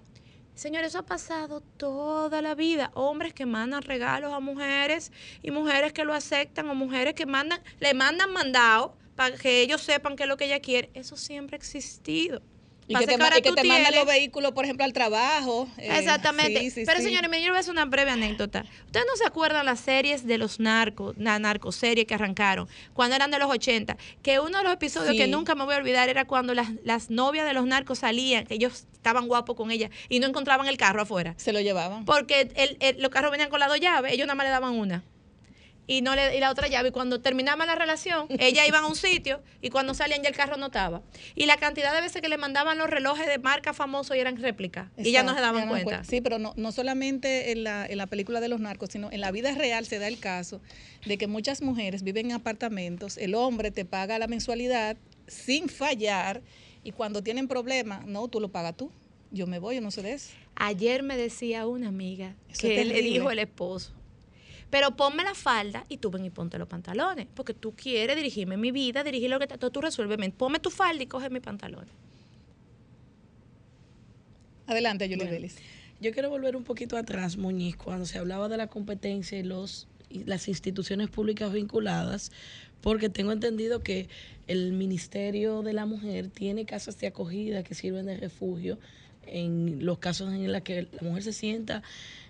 Señor, 0.54 0.84
eso 0.84 0.98
ha 0.98 1.06
pasado 1.06 1.60
toda 1.60 2.40
la 2.40 2.54
vida. 2.54 2.92
Hombres 2.94 3.34
que 3.34 3.44
mandan 3.44 3.82
regalos 3.82 4.32
a 4.32 4.38
mujeres 4.38 5.10
y 5.42 5.50
mujeres 5.50 5.92
que 5.92 6.04
lo 6.04 6.14
aceptan 6.14 6.68
o 6.68 6.74
mujeres 6.76 7.14
que 7.14 7.26
mandan, 7.26 7.60
le 7.80 7.92
mandan 7.92 8.32
mandado 8.32 8.96
para 9.16 9.36
que 9.36 9.62
ellos 9.62 9.82
sepan 9.82 10.14
qué 10.16 10.22
es 10.22 10.28
lo 10.28 10.36
que 10.36 10.46
ella 10.46 10.60
quiere. 10.60 10.90
Eso 10.94 11.16
siempre 11.16 11.56
ha 11.56 11.58
existido. 11.58 12.40
Y 12.86 12.94
que 12.94 13.06
te, 13.06 13.14
y 13.14 13.42
que 13.42 13.52
te 13.52 13.64
mandan 13.64 13.94
los 13.94 14.06
vehículos, 14.06 14.52
por 14.52 14.64
ejemplo, 14.64 14.84
al 14.84 14.92
trabajo. 14.92 15.68
eh, 15.78 15.88
Exactamente. 15.98 16.60
sí, 16.60 16.70
sí, 16.70 16.82
Pero 16.86 17.00
sí. 17.00 17.06
señores, 17.06 17.30
voy 17.30 17.44
a 17.46 17.58
hacer 17.58 17.72
una 17.72 17.84
breve 17.84 18.10
anécdota. 18.10 18.64
¿Ustedes 18.86 19.06
no 19.08 19.16
se 19.16 19.26
acuerdan 19.26 19.66
las 19.66 19.80
series 19.80 20.26
de 20.26 20.38
los 20.38 20.60
narcos, 20.60 21.14
la 21.18 21.38
narcoserie 21.38 22.06
que 22.06 22.14
arrancaron 22.14 22.68
cuando 22.92 23.16
eran 23.16 23.30
de 23.30 23.38
los 23.38 23.50
80? 23.50 23.96
Que 24.22 24.40
uno 24.40 24.58
de 24.58 24.64
los 24.64 24.72
episodios 24.72 25.14
que 25.16 25.26
nunca 25.26 25.54
me 25.54 25.64
voy 25.64 25.74
a 25.74 25.78
olvidar 25.78 26.08
era 26.08 26.24
cuando 26.26 26.54
las, 26.54 26.68
las 26.84 27.10
novias 27.10 27.46
de 27.46 27.54
los 27.54 27.66
narcos 27.66 28.00
salían, 28.00 28.44
que 28.46 28.54
ellos 28.54 28.86
estaban 28.92 29.26
guapos 29.28 29.56
con 29.56 29.70
ella 29.70 29.90
y 30.08 30.20
no 30.20 30.26
encontraban 30.26 30.66
el 30.66 30.76
carro 30.76 31.02
afuera. 31.02 31.34
se 31.36 31.52
lo 31.52 31.60
llevaban. 31.60 32.04
Porque 32.04 32.50
el- 32.56 32.76
el- 32.80 33.00
los 33.02 33.10
carros 33.10 33.30
venían 33.30 33.50
con 33.50 33.60
las 33.60 33.68
dos 33.68 33.80
llaves, 33.80 34.12
ellos 34.12 34.26
nada 34.26 34.34
más 34.34 34.46
le 34.46 34.50
daban 34.50 34.72
una. 34.74 35.02
Y 35.86 36.02
no 36.02 36.14
le 36.14 36.36
y 36.36 36.40
la 36.40 36.50
otra 36.50 36.68
llave. 36.68 36.88
Y 36.88 36.92
cuando 36.92 37.20
terminaba 37.20 37.66
la 37.66 37.74
relación, 37.74 38.26
ella 38.30 38.66
iba 38.66 38.78
a 38.78 38.86
un 38.86 38.96
sitio 38.96 39.42
y 39.60 39.70
cuando 39.70 39.94
salían 39.94 40.22
ya 40.22 40.28
el 40.28 40.36
carro 40.36 40.56
no 40.56 40.66
estaba. 40.66 41.02
Y 41.34 41.46
la 41.46 41.56
cantidad 41.56 41.94
de 41.94 42.00
veces 42.00 42.22
que 42.22 42.28
le 42.28 42.38
mandaban 42.38 42.78
los 42.78 42.88
relojes 42.88 43.26
de 43.26 43.38
marca 43.38 43.72
famoso 43.72 44.14
y 44.14 44.18
eran 44.18 44.36
réplicas. 44.36 44.88
Y 44.96 45.12
ya 45.12 45.22
no 45.22 45.34
se 45.34 45.40
daban 45.40 45.68
cuenta. 45.68 46.04
Sí, 46.04 46.20
pero 46.20 46.38
no, 46.38 46.54
no 46.56 46.72
solamente 46.72 47.52
en 47.52 47.64
la, 47.64 47.86
en 47.86 47.98
la 47.98 48.06
película 48.06 48.40
de 48.40 48.48
los 48.48 48.60
narcos, 48.60 48.90
sino 48.90 49.10
en 49.10 49.20
la 49.20 49.30
vida 49.30 49.52
real 49.52 49.86
se 49.86 49.98
da 49.98 50.08
el 50.08 50.18
caso 50.18 50.60
de 51.04 51.18
que 51.18 51.26
muchas 51.26 51.62
mujeres 51.62 52.02
viven 52.02 52.26
en 52.26 52.32
apartamentos, 52.32 53.18
el 53.18 53.34
hombre 53.34 53.70
te 53.70 53.84
paga 53.84 54.18
la 54.18 54.26
mensualidad 54.26 54.96
sin 55.26 55.68
fallar 55.68 56.42
y 56.82 56.92
cuando 56.92 57.22
tienen 57.22 57.48
problemas, 57.48 58.06
no, 58.06 58.28
tú 58.28 58.40
lo 58.40 58.50
pagas 58.50 58.76
tú. 58.76 58.90
Yo 59.30 59.46
me 59.46 59.58
voy, 59.58 59.76
yo 59.76 59.80
no 59.80 59.90
sé 59.90 60.02
de 60.02 60.12
eso. 60.12 60.30
Ayer 60.54 61.02
me 61.02 61.16
decía 61.16 61.66
una 61.66 61.88
amiga 61.88 62.36
Eso 62.48 62.68
que 62.68 62.84
le 62.84 63.02
dijo 63.02 63.30
el 63.30 63.40
esposo. 63.40 63.92
Pero 64.70 64.96
ponme 64.96 65.22
la 65.22 65.34
falda 65.34 65.84
y 65.88 65.98
tú 65.98 66.10
ven 66.10 66.24
y 66.24 66.30
ponte 66.30 66.58
los 66.58 66.68
pantalones. 66.68 67.26
Porque 67.34 67.54
tú 67.54 67.74
quieres 67.76 68.16
dirigirme 68.16 68.56
mi 68.56 68.70
vida, 68.70 69.04
dirigir 69.04 69.30
lo 69.30 69.38
que 69.38 69.46
te, 69.46 69.58
tú 69.58 69.80
resuélveme. 69.80 70.30
Ponme 70.30 70.58
tu 70.58 70.70
falda 70.70 71.02
y 71.02 71.06
coge 71.06 71.30
mis 71.30 71.42
pantalones. 71.42 71.92
Adelante, 74.66 75.04
Julie 75.04 75.16
Bueno, 75.18 75.32
Vélez. 75.32 75.56
Yo 76.00 76.12
quiero 76.12 76.28
volver 76.28 76.56
un 76.56 76.64
poquito 76.64 76.96
atrás, 76.96 77.36
Muñiz, 77.36 77.76
cuando 77.76 78.06
se 78.06 78.18
hablaba 78.18 78.48
de 78.48 78.56
la 78.56 78.66
competencia 78.66 79.38
y, 79.38 79.42
los, 79.42 79.86
y 80.10 80.24
las 80.24 80.48
instituciones 80.48 81.08
públicas 81.08 81.52
vinculadas, 81.52 82.32
porque 82.80 83.08
tengo 83.08 83.32
entendido 83.32 83.80
que 83.80 84.08
el 84.46 84.72
Ministerio 84.72 85.62
de 85.62 85.72
la 85.72 85.86
Mujer 85.86 86.28
tiene 86.28 86.66
casas 86.66 86.98
de 86.98 87.06
acogida 87.06 87.62
que 87.62 87.74
sirven 87.74 88.06
de 88.06 88.16
refugio 88.16 88.78
en 89.26 89.84
los 89.84 89.98
casos 89.98 90.32
en 90.32 90.52
los 90.52 90.62
que 90.62 90.88
la 90.92 91.02
mujer 91.02 91.22
se 91.22 91.32
sienta 91.32 91.82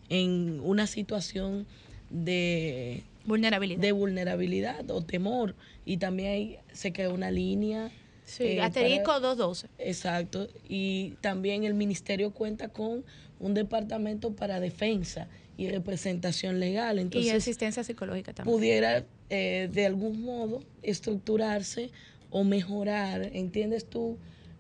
en 0.09 0.61
una 0.61 0.87
situación 0.87 1.67
de 2.15 3.03
Vulnerabilidad. 3.27 3.81
de 3.81 3.93
vulnerabilidad 3.93 4.91
o 4.91 5.03
temor. 5.03 5.55
Y 5.85 5.97
también 5.99 6.31
hay, 6.31 6.59
se 6.73 6.93
creó 6.93 7.13
una 7.13 7.31
línea. 7.31 7.91
sí, 8.25 8.45
eh, 8.45 8.61
asterisco 8.63 9.05
para- 9.07 9.19
212. 9.21 9.67
Exacto. 9.79 10.49
Y 10.69 11.15
también 11.21 11.65
el 11.65 11.75
ministerio 11.75 12.31
cuenta 12.33 12.69
con 12.69 13.05
un 13.41 13.53
departamento 13.55 14.35
para 14.35 14.61
defensa 14.61 15.29
y 15.59 15.69
representación 15.69 16.59
legal. 16.61 16.99
y 16.99 17.03
Entonces, 17.03 17.33
asistencia 17.35 17.85
psicológica 17.85 18.33
también. 18.33 18.57
pudiera 18.57 19.05
eh, 19.31 19.69
de 19.73 19.87
algún 19.87 20.23
modo 20.23 20.63
estructurarse 20.83 21.91
o 22.31 22.45
mejorar, 22.45 23.31
¿entiendes 23.35 23.85
tú? 23.87 24.17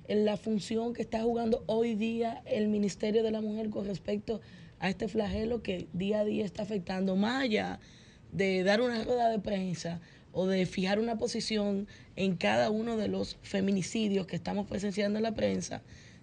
En 0.08 0.24
la 0.26 0.36
función 0.36 0.92
que 0.92 1.00
está 1.02 1.22
jugando 1.22 1.64
hoy 1.66 1.94
día 1.94 2.42
el 2.46 2.68
Ministerio 2.68 3.22
de 3.22 3.30
la 3.30 3.40
Mujer 3.40 3.70
con 3.70 3.86
respecto 3.86 4.36
a 4.36 4.40
este 4.88 5.08
flagelo 5.08 5.62
que 5.62 5.88
día 5.92 6.20
a 6.20 6.24
día 6.24 6.44
está 6.44 6.62
afectando, 6.62 7.16
más 7.16 7.42
allá 7.42 7.80
de 8.32 8.64
dar 8.64 8.80
una 8.80 9.02
rueda 9.04 9.28
de 9.30 9.38
prensa 9.38 10.00
o 10.32 10.46
de 10.46 10.66
fijar 10.66 10.98
una 10.98 11.16
posición 11.16 11.86
en 12.16 12.36
cada 12.36 12.70
uno 12.70 12.96
de 12.96 13.08
los 13.08 13.36
feminicidios 13.42 14.26
que 14.26 14.36
estamos 14.36 14.66
presenciando 14.66 15.18
en 15.18 15.22
la 15.22 15.34
prensa, 15.34 15.82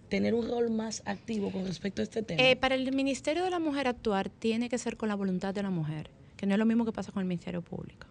tener 0.10 0.34
un 0.34 0.48
rol 0.48 0.70
más 0.70 1.02
activo 1.06 1.52
con 1.52 1.66
respecto 1.66 2.02
a 2.02 2.04
este 2.04 2.22
tema. 2.22 2.44
Eh, 2.44 2.58
para 2.58 2.76
el 2.76 2.92
Ministerio 2.94 3.46
de 3.46 3.50
la 3.50 3.60
Mujer 3.60 3.88
actuar 3.88 4.30
tiene 4.30 4.68
que 4.68 4.78
ser 4.78 4.98
con 4.98 5.08
la 5.08 5.16
voluntad 5.16 5.54
de 5.54 5.64
la 5.64 5.70
mujer, 5.70 6.10
que 6.36 6.46
no 6.46 6.54
es 6.54 6.60
lo 6.60 6.66
mismo 6.66 6.84
que 6.84 6.92
pasa 6.92 7.14
con 7.14 7.22
el 7.22 7.28
Ministerio 7.28 7.62
Público. 7.62 8.11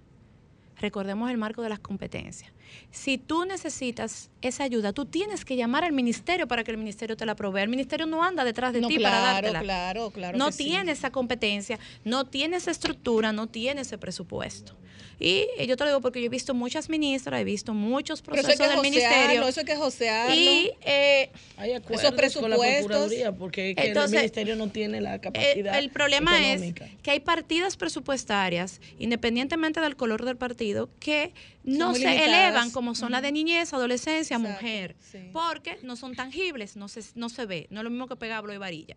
Recordemos 0.80 1.30
el 1.30 1.36
marco 1.36 1.60
de 1.62 1.68
las 1.68 1.78
competencias. 1.78 2.50
Si 2.90 3.18
tú 3.18 3.44
necesitas 3.44 4.30
esa 4.40 4.64
ayuda, 4.64 4.92
tú 4.94 5.04
tienes 5.04 5.44
que 5.44 5.54
llamar 5.56 5.84
al 5.84 5.92
ministerio 5.92 6.48
para 6.48 6.64
que 6.64 6.70
el 6.70 6.78
ministerio 6.78 7.16
te 7.16 7.26
la 7.26 7.36
provea. 7.36 7.62
El 7.62 7.68
ministerio 7.68 8.06
no 8.06 8.24
anda 8.24 8.44
detrás 8.44 8.72
de 8.72 8.80
No, 8.80 8.88
ti 8.88 8.98
para 8.98 9.20
dártela. 9.20 9.60
claro, 9.60 10.10
claro 10.10 10.38
no 10.38 10.50
sí. 10.52 10.64
tiene 10.64 10.92
esa 10.92 11.10
competencia, 11.10 11.78
no 12.04 12.24
tiene 12.24 12.56
esa 12.56 12.70
estructura, 12.70 13.32
no 13.32 13.46
tiene 13.46 13.82
ese 13.82 13.98
presupuesto. 13.98 14.74
Y 15.22 15.46
yo 15.66 15.76
te 15.76 15.84
lo 15.84 15.90
digo 15.90 16.00
porque 16.00 16.18
yo 16.20 16.26
he 16.26 16.30
visto 16.30 16.54
muchas 16.54 16.88
ministras, 16.88 17.38
he 17.40 17.44
visto 17.44 17.74
muchos 17.74 18.20
eso 18.20 18.24
procesos 18.24 18.58
hay 18.60 18.66
que 18.68 18.72
del 18.72 18.80
ministerio. 18.80 19.46
eso 19.46 19.60
hay 19.60 19.66
que 19.66 19.76
josearlo. 19.76 20.34
Y 20.34 20.70
eh, 20.80 21.30
Hay 21.58 21.72
acuerdos 21.74 22.00
esos 22.30 22.40
con 22.40 22.50
la 22.50 22.56
presupuestos- 22.56 22.86
Procuraduría 22.86 23.32
porque 23.32 23.70
es 23.70 23.76
que 23.76 23.82
Entonces, 23.88 24.12
el 24.14 24.18
ministerio 24.20 24.56
no 24.56 24.68
tiene 24.70 25.02
la 25.02 25.16
Eh, 25.16 25.20
capacidad 25.20 25.78
el 25.78 25.90
problema 25.90 26.38
económica. 26.40 26.86
es 26.86 26.92
que 27.02 27.10
hay 27.10 27.20
partidas 27.20 27.76
presupuestarias, 27.76 28.80
independientemente 28.98 29.80
del 29.80 29.94
color 29.94 30.24
del 30.24 30.38
partido, 30.38 30.88
que 31.00 31.34
no 31.64 31.92
se 31.92 32.00
limitadas. 32.00 32.26
elevan 32.26 32.70
como 32.70 32.94
son 32.94 33.12
las 33.12 33.20
de 33.20 33.30
niñez, 33.32 33.74
adolescencia, 33.74 34.36
Exacto, 34.38 34.54
mujer, 34.62 34.96
sí. 35.00 35.18
porque 35.34 35.76
no 35.82 35.96
son 35.96 36.16
tangibles, 36.16 36.76
no 36.76 36.88
se, 36.88 37.02
no 37.14 37.28
se 37.28 37.44
ve, 37.44 37.66
no 37.68 37.80
es 37.80 37.84
lo 37.84 37.90
mismo 37.90 38.08
que 38.08 38.16
pegablo 38.16 38.54
y 38.54 38.56
varilla. 38.56 38.96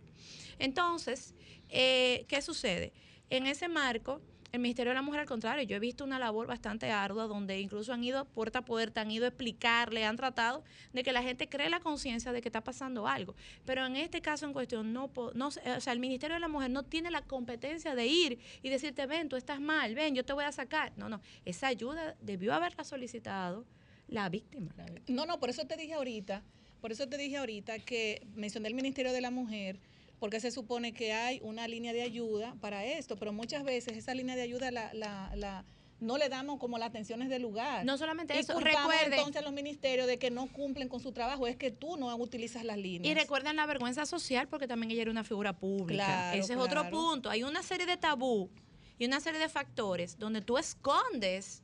Entonces, 0.59 1.33
eh, 1.69 2.25
¿qué 2.29 2.41
sucede? 2.41 2.93
En 3.29 3.45
ese 3.47 3.67
marco, 3.67 4.21
el 4.53 4.59
Ministerio 4.59 4.91
de 4.91 4.95
la 4.95 5.01
Mujer, 5.01 5.21
al 5.21 5.25
contrario, 5.25 5.63
yo 5.63 5.75
he 5.75 5.79
visto 5.79 6.03
una 6.03 6.19
labor 6.19 6.45
bastante 6.45 6.91
ardua 6.91 7.25
donde 7.25 7.59
incluso 7.59 7.91
han 7.91 8.03
ido 8.03 8.23
puerta 8.25 8.59
a 8.59 8.65
puerta, 8.65 9.01
han 9.01 9.09
ido 9.09 9.25
a 9.25 9.29
explicarle, 9.29 10.05
han 10.05 10.15
tratado 10.15 10.63
de 10.93 11.01
que 11.01 11.11
la 11.11 11.23
gente 11.23 11.49
cree 11.49 11.71
la 11.71 11.79
conciencia 11.79 12.31
de 12.31 12.39
que 12.39 12.49
está 12.49 12.61
pasando 12.61 13.07
algo. 13.07 13.33
Pero 13.65 13.83
en 13.83 13.95
este 13.95 14.21
caso 14.21 14.45
en 14.45 14.53
cuestión, 14.53 14.93
no, 14.93 15.11
no, 15.33 15.47
o 15.47 15.51
sea, 15.51 15.91
el 15.91 15.99
Ministerio 15.99 16.35
de 16.35 16.39
la 16.39 16.47
Mujer 16.47 16.69
no 16.69 16.83
tiene 16.83 17.09
la 17.09 17.23
competencia 17.23 17.95
de 17.95 18.05
ir 18.05 18.39
y 18.61 18.69
decirte, 18.69 19.07
ven, 19.07 19.27
tú 19.27 19.37
estás 19.37 19.59
mal, 19.59 19.95
ven, 19.95 20.13
yo 20.13 20.23
te 20.23 20.33
voy 20.33 20.43
a 20.43 20.51
sacar. 20.51 20.93
No, 20.97 21.09
no, 21.09 21.19
esa 21.45 21.65
ayuda 21.65 22.15
debió 22.21 22.53
haberla 22.53 22.83
solicitado 22.83 23.65
la 24.07 24.29
víctima. 24.29 24.71
No, 25.07 25.25
no, 25.25 25.39
por 25.39 25.49
eso 25.49 25.65
te 25.65 25.77
dije 25.77 25.95
ahorita, 25.95 26.43
por 26.79 26.91
eso 26.91 27.09
te 27.09 27.17
dije 27.17 27.37
ahorita 27.37 27.79
que 27.79 28.21
mencioné 28.35 28.67
el 28.67 28.75
Ministerio 28.75 29.13
de 29.13 29.21
la 29.21 29.31
Mujer, 29.31 29.79
porque 30.23 30.39
se 30.39 30.51
supone 30.51 30.93
que 30.93 31.11
hay 31.11 31.41
una 31.43 31.67
línea 31.67 31.91
de 31.91 32.01
ayuda 32.01 32.55
para 32.61 32.85
esto, 32.85 33.17
pero 33.17 33.33
muchas 33.33 33.65
veces 33.65 33.97
esa 33.97 34.13
línea 34.15 34.37
de 34.37 34.43
ayuda 34.43 34.71
la, 34.71 34.93
la, 34.93 35.35
la- 35.35 35.65
no 35.99 36.17
le 36.17 36.29
damos 36.29 36.59
como 36.61 36.77
las 36.77 36.87
atenciones 36.91 37.27
del 37.27 37.41
lugar. 37.41 37.83
No 37.83 37.97
solamente 37.97 38.33
y 38.33 38.37
eso, 38.37 38.53
culpamos 38.53 38.89
recuerde- 38.93 39.17
entonces 39.17 39.41
a 39.41 39.43
los 39.43 39.51
ministerios 39.51 40.07
de 40.07 40.17
que 40.19 40.31
no 40.31 40.47
cumplen 40.47 40.87
con 40.87 41.01
su 41.01 41.11
trabajo, 41.11 41.45
es 41.45 41.57
que 41.57 41.71
tú 41.71 41.97
no 41.97 42.15
utilizas 42.15 42.63
las 42.63 42.77
líneas. 42.77 43.11
Y 43.11 43.19
recuerden 43.19 43.57
la 43.57 43.65
vergüenza 43.65 44.05
social 44.05 44.47
porque 44.47 44.65
también 44.65 44.91
ella 44.91 45.01
era 45.01 45.11
una 45.11 45.25
figura 45.25 45.51
pública. 45.51 46.05
Claro, 46.05 46.39
Ese 46.39 46.53
es 46.53 46.57
otro 46.59 46.89
punto. 46.89 47.29
Hay 47.29 47.43
una 47.43 47.61
serie 47.61 47.85
de 47.85 47.97
tabú 47.97 48.49
y 48.97 49.03
una 49.05 49.19
serie 49.19 49.41
de 49.41 49.49
factores 49.49 50.17
donde 50.17 50.39
tú 50.41 50.57
escondes 50.57 51.63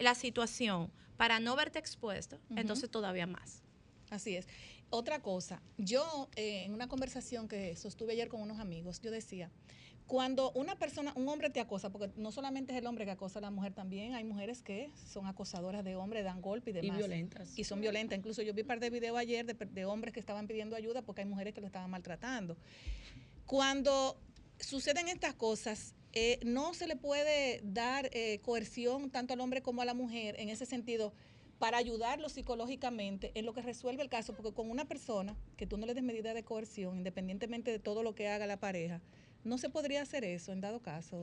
la 0.00 0.16
situación 0.16 0.90
para 1.16 1.38
no 1.38 1.54
verte 1.54 1.78
expuesto, 1.78 2.40
entonces 2.56 2.90
todavía 2.90 3.28
más. 3.28 3.62
Así 4.10 4.34
es. 4.36 4.46
Otra 4.90 5.20
cosa, 5.20 5.62
yo 5.78 6.28
eh, 6.36 6.64
en 6.64 6.72
una 6.72 6.88
conversación 6.88 7.48
que 7.48 7.74
sostuve 7.76 8.12
ayer 8.12 8.28
con 8.28 8.40
unos 8.40 8.60
amigos, 8.60 9.00
yo 9.00 9.10
decía, 9.10 9.50
cuando 10.06 10.52
una 10.52 10.78
persona, 10.78 11.12
un 11.16 11.28
hombre 11.28 11.50
te 11.50 11.58
acosa, 11.58 11.90
porque 11.90 12.12
no 12.16 12.30
solamente 12.30 12.72
es 12.72 12.78
el 12.78 12.86
hombre 12.86 13.04
que 13.04 13.10
acosa 13.10 13.40
a 13.40 13.42
la 13.42 13.50
mujer, 13.50 13.72
también 13.74 14.14
hay 14.14 14.22
mujeres 14.22 14.62
que 14.62 14.92
son 15.10 15.26
acosadoras 15.26 15.84
de 15.84 15.96
hombres, 15.96 16.22
dan 16.22 16.40
golpes 16.40 16.74
y 16.74 16.78
y 16.78 16.80
demás. 16.82 16.98
violentas. 16.98 17.58
Y 17.58 17.64
son 17.64 17.80
violentas. 17.80 18.16
Incluso 18.16 18.42
yo 18.42 18.54
vi 18.54 18.62
un 18.62 18.68
par 18.68 18.78
de 18.78 18.90
videos 18.90 19.18
ayer 19.18 19.44
de, 19.44 19.54
de 19.54 19.84
hombres 19.84 20.14
que 20.14 20.20
estaban 20.20 20.46
pidiendo 20.46 20.76
ayuda 20.76 21.02
porque 21.02 21.22
hay 21.22 21.26
mujeres 21.26 21.54
que 21.54 21.60
lo 21.60 21.66
estaban 21.66 21.90
maltratando. 21.90 22.56
Cuando 23.46 24.16
suceden 24.60 25.08
estas 25.08 25.34
cosas, 25.34 25.94
eh, 26.12 26.40
no 26.44 26.72
se 26.72 26.86
le 26.86 26.96
puede 26.96 27.60
dar 27.62 28.08
eh, 28.12 28.38
coerción 28.42 29.10
tanto 29.10 29.34
al 29.34 29.40
hombre 29.40 29.60
como 29.60 29.82
a 29.82 29.84
la 29.84 29.92
mujer 29.92 30.34
en 30.38 30.48
ese 30.48 30.64
sentido 30.64 31.12
para 31.58 31.78
ayudarlo 31.78 32.28
psicológicamente 32.28 33.32
en 33.34 33.46
lo 33.46 33.54
que 33.54 33.62
resuelve 33.62 34.02
el 34.02 34.08
caso, 34.08 34.34
porque 34.34 34.52
con 34.52 34.70
una 34.70 34.84
persona 34.84 35.36
que 35.56 35.66
tú 35.66 35.78
no 35.78 35.86
le 35.86 35.94
des 35.94 36.02
medida 36.04 36.34
de 36.34 36.44
coerción, 36.44 36.96
independientemente 36.98 37.70
de 37.70 37.78
todo 37.78 38.02
lo 38.02 38.14
que 38.14 38.28
haga 38.28 38.46
la 38.46 38.58
pareja, 38.58 39.00
no 39.44 39.58
se 39.58 39.70
podría 39.70 40.02
hacer 40.02 40.24
eso 40.24 40.52
en 40.52 40.60
dado 40.60 40.80
caso. 40.80 41.20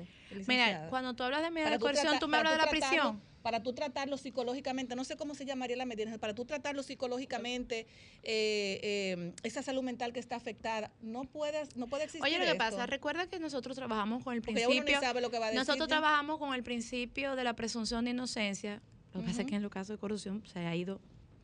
Mira, 0.47 0.87
cuando 0.89 1.13
tú 1.13 1.23
hablas 1.23 1.41
de 1.43 1.51
medida 1.51 1.65
Para 1.65 1.77
de 1.77 1.81
coerción, 1.81 2.05
trata- 2.05 2.19
tú 2.19 2.27
me 2.29 2.37
hablas 2.37 2.53
de 2.53 2.57
la 2.57 2.63
tratarlo- 2.65 2.89
prisión. 2.89 3.21
Para 3.43 3.61
tú 3.61 3.73
tratarlo 3.73 4.15
psicológicamente, 4.15 4.95
no 4.95 5.03
sé 5.03 5.17
cómo 5.17 5.35
se 5.35 5.43
llamaría 5.43 5.75
la 5.75 5.83
medida, 5.85 6.17
para 6.17 6.33
tú 6.33 6.45
tratarlo 6.45 6.81
psicológicamente, 6.81 7.85
eh, 8.23 8.79
eh, 8.81 9.33
esa 9.43 9.61
salud 9.61 9.83
mental 9.83 10.13
que 10.13 10.21
está 10.21 10.37
afectada, 10.37 10.93
no 11.01 11.25
puedes, 11.25 11.75
no 11.75 11.87
puede 11.87 12.05
existir 12.05 12.23
Oye, 12.23 12.37
lo 12.39 12.45
que 12.45 12.51
esto. 12.51 12.57
pasa, 12.59 12.85
recuerda 12.85 13.27
que 13.27 13.39
nosotros 13.39 13.75
trabajamos 13.75 14.23
con 14.23 14.33
el 14.33 14.39
uno 14.39 14.45
principio. 14.45 15.01
sabe 15.01 15.19
lo 15.19 15.29
que 15.29 15.39
va 15.39 15.47
a 15.47 15.49
decir. 15.49 15.59
Nosotros 15.59 15.89
trabajamos 15.89 16.39
con 16.39 16.53
el 16.53 16.63
principio 16.63 17.35
de 17.35 17.43
la 17.43 17.53
presunción 17.53 18.05
de 18.05 18.11
inocencia. 18.11 18.81
Lo 19.13 19.21
que 19.21 19.27
pasa 19.27 19.41
es 19.41 19.47
que 19.47 19.55
en 19.55 19.61
los 19.61 19.71
casos 19.71 19.95
de 19.95 19.97
corrupción 19.99 20.41
se 20.45 20.59
ha 20.59 20.75
ido 20.75 20.99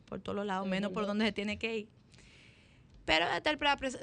por 0.06 0.20
todos 0.20 0.36
los 0.36 0.46
lados, 0.46 0.66
menos 0.66 0.92
por 0.92 1.06
donde 1.06 1.24
se 1.26 1.32
tiene 1.32 1.58
que 1.58 1.78
ir. 1.78 1.88
Pero 3.04 3.26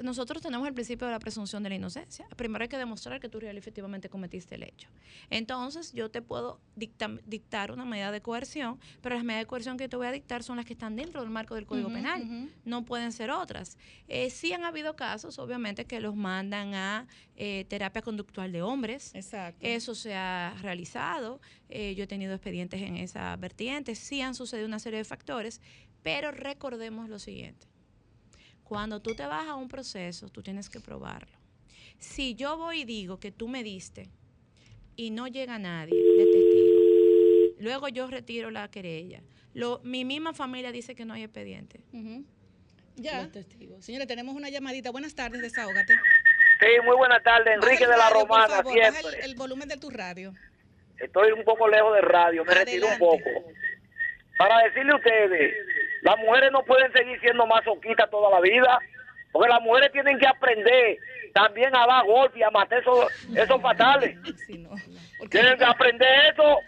nosotros 0.02 0.42
tenemos 0.42 0.66
el 0.68 0.74
principio 0.74 1.06
de 1.06 1.12
la 1.12 1.18
presunción 1.18 1.62
de 1.62 1.70
la 1.70 1.76
inocencia. 1.76 2.26
Primero 2.36 2.62
hay 2.62 2.68
que 2.68 2.78
demostrar 2.78 3.20
que 3.20 3.28
tú 3.28 3.40
real 3.40 3.56
efectivamente 3.56 4.08
cometiste 4.08 4.56
el 4.56 4.64
hecho. 4.64 4.88
Entonces, 5.30 5.92
yo 5.92 6.10
te 6.10 6.22
puedo 6.22 6.60
dictar 6.76 7.72
una 7.72 7.84
medida 7.84 8.10
de 8.10 8.20
coerción, 8.20 8.78
pero 9.00 9.14
las 9.14 9.24
medidas 9.24 9.42
de 9.42 9.46
coerción 9.46 9.76
que 9.76 9.88
te 9.88 9.96
voy 9.96 10.06
a 10.06 10.12
dictar 10.12 10.42
son 10.42 10.56
las 10.56 10.66
que 10.66 10.72
están 10.74 10.96
dentro 10.96 11.20
del 11.20 11.30
marco 11.30 11.54
del 11.54 11.66
Código 11.66 11.88
Penal. 11.88 12.50
No 12.64 12.84
pueden 12.84 13.12
ser 13.12 13.30
otras. 13.30 13.78
Eh, 14.08 14.30
sí 14.30 14.52
han 14.52 14.64
habido 14.64 14.96
casos, 14.96 15.38
obviamente, 15.38 15.84
que 15.84 16.00
los 16.00 16.14
mandan 16.16 16.74
a 16.74 17.06
eh, 17.36 17.64
terapia 17.68 18.02
conductual 18.02 18.52
de 18.52 18.62
hombres. 18.62 19.14
Exacto. 19.14 19.58
Eso 19.62 19.94
se 19.94 20.14
ha 20.14 20.54
realizado. 20.60 21.40
eh, 21.70 21.94
yo 21.94 22.04
he 22.04 22.06
tenido 22.06 22.34
expedientes 22.34 22.80
en 22.80 22.96
esa 22.96 23.36
vertiente. 23.36 23.94
Sí 23.94 24.20
han 24.20 24.34
sucedido 24.34 24.66
una 24.66 24.78
serie 24.78 24.98
de 24.98 25.04
factores, 25.04 25.60
pero 26.02 26.30
recordemos 26.30 27.08
lo 27.08 27.18
siguiente. 27.18 27.66
Cuando 28.68 29.00
tú 29.00 29.14
te 29.14 29.24
vas 29.26 29.46
a 29.48 29.54
un 29.54 29.66
proceso, 29.68 30.28
tú 30.28 30.42
tienes 30.42 30.68
que 30.68 30.78
probarlo. 30.78 31.38
Si 31.98 32.34
yo 32.34 32.58
voy 32.58 32.82
y 32.82 32.84
digo 32.84 33.18
que 33.18 33.32
tú 33.32 33.48
me 33.48 33.62
diste 33.62 34.10
y 34.94 35.10
no 35.10 35.26
llega 35.26 35.58
nadie 35.58 35.94
de 35.94 36.24
testigo. 36.26 37.56
Luego 37.60 37.88
yo 37.88 38.06
retiro 38.08 38.50
la 38.50 38.70
querella. 38.70 39.22
Lo, 39.54 39.80
mi 39.84 40.04
misma 40.04 40.34
familia 40.34 40.70
dice 40.70 40.94
que 40.94 41.04
no 41.06 41.14
hay 41.14 41.22
expediente. 41.24 41.80
Ya. 42.96 43.28
Señores, 43.80 44.06
tenemos 44.06 44.34
una 44.34 44.50
llamadita. 44.50 44.90
Buenas 44.90 45.14
tardes, 45.14 45.40
desahógate. 45.40 45.94
Sí, 46.60 46.66
muy 46.84 46.96
buenas 46.96 47.22
tardes, 47.22 47.54
Enrique 47.54 47.86
de 47.86 47.96
la 47.96 48.10
Radio, 48.10 48.26
por 48.26 48.28
Romana, 48.28 48.54
favor, 48.56 48.76
baja 48.76 48.92
siempre. 48.92 49.18
el, 49.20 49.30
el 49.30 49.36
volumen 49.36 49.68
de 49.68 49.76
tu 49.78 49.88
radio. 49.90 50.34
Estoy 50.98 51.32
un 51.32 51.44
poco 51.44 51.68
lejos 51.68 51.94
del 51.94 52.02
radio, 52.02 52.44
me 52.44 52.52
retiro 52.52 52.86
un 52.88 52.98
poco. 52.98 53.30
Para 54.36 54.62
decirle 54.64 54.92
a 54.92 54.96
ustedes, 54.96 55.54
las 56.02 56.18
mujeres 56.18 56.50
no 56.52 56.62
pueden 56.64 56.92
seguir 56.92 57.18
siendo 57.20 57.46
masoquistas 57.46 58.10
toda 58.10 58.30
la 58.30 58.40
vida, 58.40 58.78
porque 59.32 59.48
las 59.48 59.62
mujeres 59.62 59.92
tienen 59.92 60.18
que 60.18 60.26
aprender 60.26 60.98
también 61.32 61.74
a 61.76 61.86
dar 61.86 62.04
golpes 62.04 62.38
y 62.38 62.42
a 62.42 62.50
matar 62.50 62.80
esos, 62.80 63.06
esos 63.36 63.60
fatales. 63.60 64.16
Tienen 65.30 65.58
que 65.58 65.64
aprender 65.64 66.32
eso. 66.32 66.58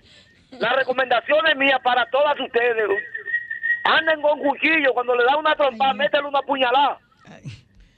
La 0.58 0.74
recomendación 0.74 1.46
es 1.46 1.56
mía 1.56 1.78
para 1.82 2.04
todas 2.10 2.38
ustedes. 2.38 2.88
Anden 3.84 4.20
con 4.20 4.38
cuchillo, 4.40 4.92
cuando 4.92 5.14
le 5.14 5.24
da 5.24 5.36
una 5.36 5.54
trompa, 5.54 5.94
métele 5.94 6.26
una 6.26 6.42
puñalada. 6.42 6.98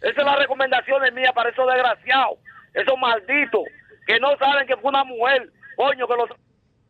Esa 0.01 0.21
es 0.21 0.27
la 0.27 0.37
recomendación 0.37 1.05
es 1.05 1.13
mía 1.13 1.33
para 1.35 1.51
esos 1.51 1.67
desgraciados, 1.67 2.39
esos 2.75 2.99
malditos, 2.99 3.63
que 4.07 4.19
no 4.19 4.37
saben 4.37 4.67
que 4.67 4.77
fue 4.77 4.91
una 4.91 5.05
mujer, 5.05 5.49
coño, 5.77 6.07
que 6.07 6.15
los... 6.15 6.31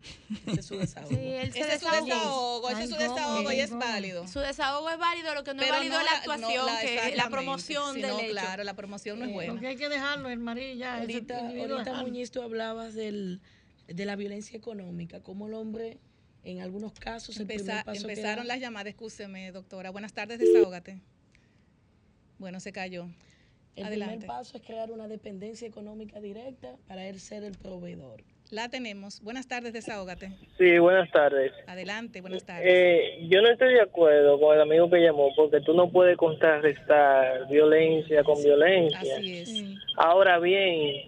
Sí, 0.03 0.75
él 1.17 1.53
se 1.53 1.61
Ese 1.61 1.75
es 1.75 1.81
su 1.81 1.89
desahogo, 1.91 2.71
ese 2.71 2.83
es 2.85 2.91
su 2.91 2.97
desahogo 2.97 3.37
¿cómo? 3.37 3.53
y 3.53 3.61
es 3.61 3.71
válido. 3.71 4.27
Su 4.29 4.41
desahogo 4.41 4.91
es 4.91 4.99
válido, 4.99 5.35
lo 5.35 5.45
que 5.45 5.55
no 5.55 5.61
Pero 5.61 5.75
es 5.75 5.79
válido 5.81 5.95
no 5.95 6.01
es 6.01 6.11
la 6.11 6.17
actuación, 6.19 6.67
no 6.67 6.73
la- 6.73 6.81
que 6.81 7.09
es 7.11 7.17
la 7.17 7.29
promoción 7.31 7.95
Sí, 7.95 8.01
del 8.03 8.11
no, 8.11 8.21
hecho. 8.21 8.31
claro, 8.33 8.65
la 8.65 8.75
promoción 8.75 9.19
no 9.19 9.25
es 9.27 9.33
buena. 9.33 9.53
Porque 9.53 9.67
hay 9.69 9.77
que 9.77 9.89
dejarlo, 9.89 10.29
el 10.31 10.39
marido 10.39 10.75
ya. 10.75 10.95
ese 10.95 11.01
Ahorita, 11.15 11.39
ahorita. 11.49 11.95
Muñiz, 12.03 12.31
tú 12.31 12.43
hablabas 12.43 12.95
del, 12.95 13.41
de 13.87 14.05
la 14.07 14.17
violencia 14.17 14.57
económica, 14.57 15.21
como 15.23 15.47
el 15.47 15.55
hombre, 15.55 15.99
en 16.45 16.61
algunos 16.61 16.93
casos, 16.93 17.37
el 17.37 17.43
Empeza- 17.43 17.85
paso 17.85 18.01
empezaron 18.01 18.47
las 18.49 18.59
llamadas, 18.59 18.89
escúcheme, 18.91 19.53
doctora. 19.53 19.91
Buenas 19.91 20.13
tardes, 20.13 20.39
desahógate. 20.41 21.01
Bueno, 22.39 22.59
se 22.61 22.73
cayó. 22.73 23.09
El 23.77 23.87
Adelante. 23.87 24.17
primer 24.19 24.27
paso 24.27 24.57
es 24.59 24.63
crear 24.65 24.91
una 24.91 25.09
dependencia 25.09 25.67
económica 25.67 26.21
directa 26.21 26.77
para 26.89 27.07
él 27.07 27.21
ser 27.21 27.43
el 27.45 27.57
proveedor. 27.57 28.23
La 28.53 28.69
tenemos. 28.69 29.23
Buenas 29.23 29.49
tardes, 29.49 29.73
desahógate. 29.73 30.29
Sí, 30.59 30.79
buenas 30.79 31.11
tardes. 31.11 31.53
Adelante, 31.67 32.21
buenas 32.21 32.45
tardes. 32.45 32.67
Eh, 32.67 33.27
yo 33.31 33.41
no 33.41 33.49
estoy 33.49 33.73
de 33.73 33.81
acuerdo 33.81 34.39
con 34.39 34.55
el 34.55 34.61
amigo 34.61 34.91
que 34.91 35.01
llamó 35.01 35.35
porque 35.35 35.63
tú 35.63 35.73
no 35.73 35.89
puedes 35.89 36.19
contrarrestar 36.19 37.49
violencia 37.49 38.23
con 38.23 38.43
violencia. 38.43 38.99
Así 39.01 39.39
es. 39.39 39.65
Ahora 39.97 40.39
bien, 40.39 41.01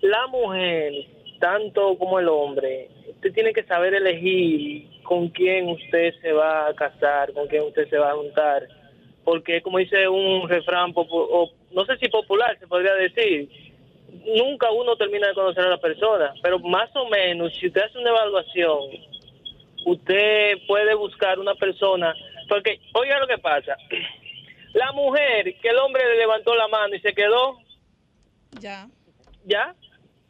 la 0.00 0.28
mujer, 0.28 0.94
tanto 1.38 1.98
como 1.98 2.20
el 2.20 2.28
hombre, 2.28 2.88
usted 3.10 3.34
tiene 3.34 3.52
que 3.52 3.64
saber 3.64 3.92
elegir 3.92 4.88
con 5.02 5.28
quién 5.28 5.68
usted 5.68 6.14
se 6.22 6.32
va 6.32 6.68
a 6.68 6.74
casar, 6.74 7.34
con 7.34 7.48
quién 7.48 7.64
usted 7.64 7.86
se 7.90 7.98
va 7.98 8.12
a 8.12 8.16
juntar. 8.16 8.66
Porque 9.24 9.60
como 9.60 9.76
dice 9.76 10.08
un 10.08 10.48
refrán, 10.48 10.94
o 10.94 11.50
no 11.70 11.84
sé 11.84 11.98
si 11.98 12.08
popular 12.08 12.58
se 12.58 12.66
podría 12.66 12.94
decir, 12.94 13.67
nunca 14.24 14.70
uno 14.70 14.96
termina 14.96 15.28
de 15.28 15.34
conocer 15.34 15.64
a 15.64 15.70
la 15.70 15.78
persona, 15.78 16.32
pero 16.42 16.58
más 16.58 16.94
o 16.96 17.08
menos, 17.08 17.54
si 17.56 17.66
usted 17.68 17.82
hace 17.82 17.98
una 17.98 18.10
evaluación, 18.10 18.78
usted 19.86 20.58
puede 20.66 20.94
buscar 20.94 21.38
una 21.38 21.54
persona, 21.54 22.14
porque 22.48 22.80
oiga 22.94 23.18
lo 23.20 23.26
que 23.26 23.38
pasa, 23.38 23.76
la 24.74 24.92
mujer 24.92 25.54
que 25.60 25.68
el 25.68 25.78
hombre 25.78 26.04
le 26.06 26.16
levantó 26.18 26.54
la 26.54 26.68
mano 26.68 26.94
y 26.94 27.00
se 27.00 27.12
quedó, 27.12 27.58
Ya. 28.60 28.88
¿ya? 29.44 29.74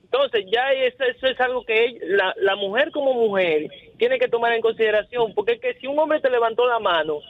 Entonces, 0.05 0.47
ya 0.51 0.73
eso, 0.73 1.05
eso 1.05 1.27
es 1.27 1.39
algo 1.41 1.65
que 1.65 1.85
ella- 1.85 1.99
la, 2.03 2.35
la 2.39 2.57
mujer 2.57 2.91
como 2.93 3.13
mujer 3.13 3.69
tiene 3.99 4.19
que 4.19 4.29
tomar 4.29 4.53
en 4.55 4.63
consideración, 4.63 5.35
porque 5.35 5.53
es 5.53 5.61
que 5.61 5.75
si 5.75 5.87
un 5.87 5.99
hombre 5.99 6.21
te 6.21 6.31
levantó 6.31 6.67
la 6.67 6.79
mano, 6.79 7.21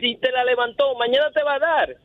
si 0.00 0.16
te 0.16 0.32
la 0.32 0.44
levantó, 0.44 0.94
mañana 0.96 1.30
te 1.30 1.42
va 1.44 1.54
a 1.54 1.58
dar. 1.60 1.96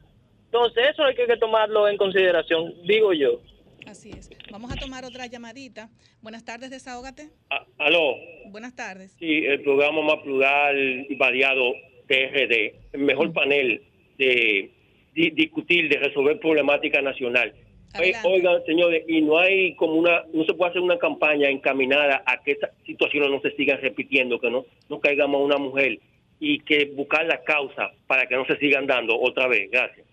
Entonces, 0.46 0.90
eso 0.92 1.04
hay 1.04 1.16
que, 1.16 1.26
que 1.26 1.38
tomarlo 1.38 1.88
en 1.88 1.98
consideración, 1.98 2.74
digo 2.84 3.12
yo. 3.14 3.40
Así 3.88 4.12
es. 4.12 4.30
Vamos 4.52 4.72
a 4.72 4.76
tomar 4.76 5.04
otra 5.06 5.26
llamadita. 5.28 5.90
Buenas 6.22 6.44
tardes, 6.46 6.70
desahógate. 6.70 7.30
Aló, 7.78 8.16
Buenas 8.48 8.76
tardes. 8.76 9.16
sí, 9.20 9.46
el 9.46 9.62
programa 9.62 10.02
más 10.02 10.18
plural 10.24 11.06
y 11.10 11.16
variado 11.16 11.74
TRD, 12.08 12.76
el 12.94 13.02
mejor 13.02 13.34
panel 13.34 13.82
de 14.18 14.72
di- 15.14 15.30
discutir, 15.32 15.90
de 15.90 15.98
resolver 15.98 16.40
problemática 16.40 17.02
nacional. 17.02 17.54
Oye, 18.00 18.14
Oigan, 18.24 18.64
señores, 18.68 19.04
y 19.08 19.22
no 19.22 19.40
hay 19.40 19.74
como 19.76 19.94
una, 19.94 20.24
no 20.32 20.44
se 20.46 20.54
puede 20.54 20.70
hacer 20.70 20.82
una 20.82 21.00
campaña 21.00 21.50
encaminada 21.50 22.22
a 22.26 22.42
que 22.44 22.52
estas 22.52 22.70
situaciones 22.86 23.32
no 23.32 23.42
se 23.42 23.50
sigan 23.56 23.82
repitiendo, 23.82 24.40
que 24.40 24.52
no, 24.52 24.66
no 24.90 25.00
caigamos 25.00 25.42
a 25.42 25.44
una 25.46 25.58
mujer 25.58 26.00
y 26.40 26.60
que 26.60 26.86
buscar 26.96 27.26
la 27.26 27.42
causa 27.44 27.92
para 28.06 28.28
que 28.28 28.36
no 28.36 28.46
se 28.46 28.58
sigan 28.58 28.86
dando 28.86 29.20
otra 29.20 29.48
vez. 29.48 29.72
Gracias. 29.72 30.06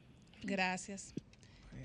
Gracias. 0.43 1.14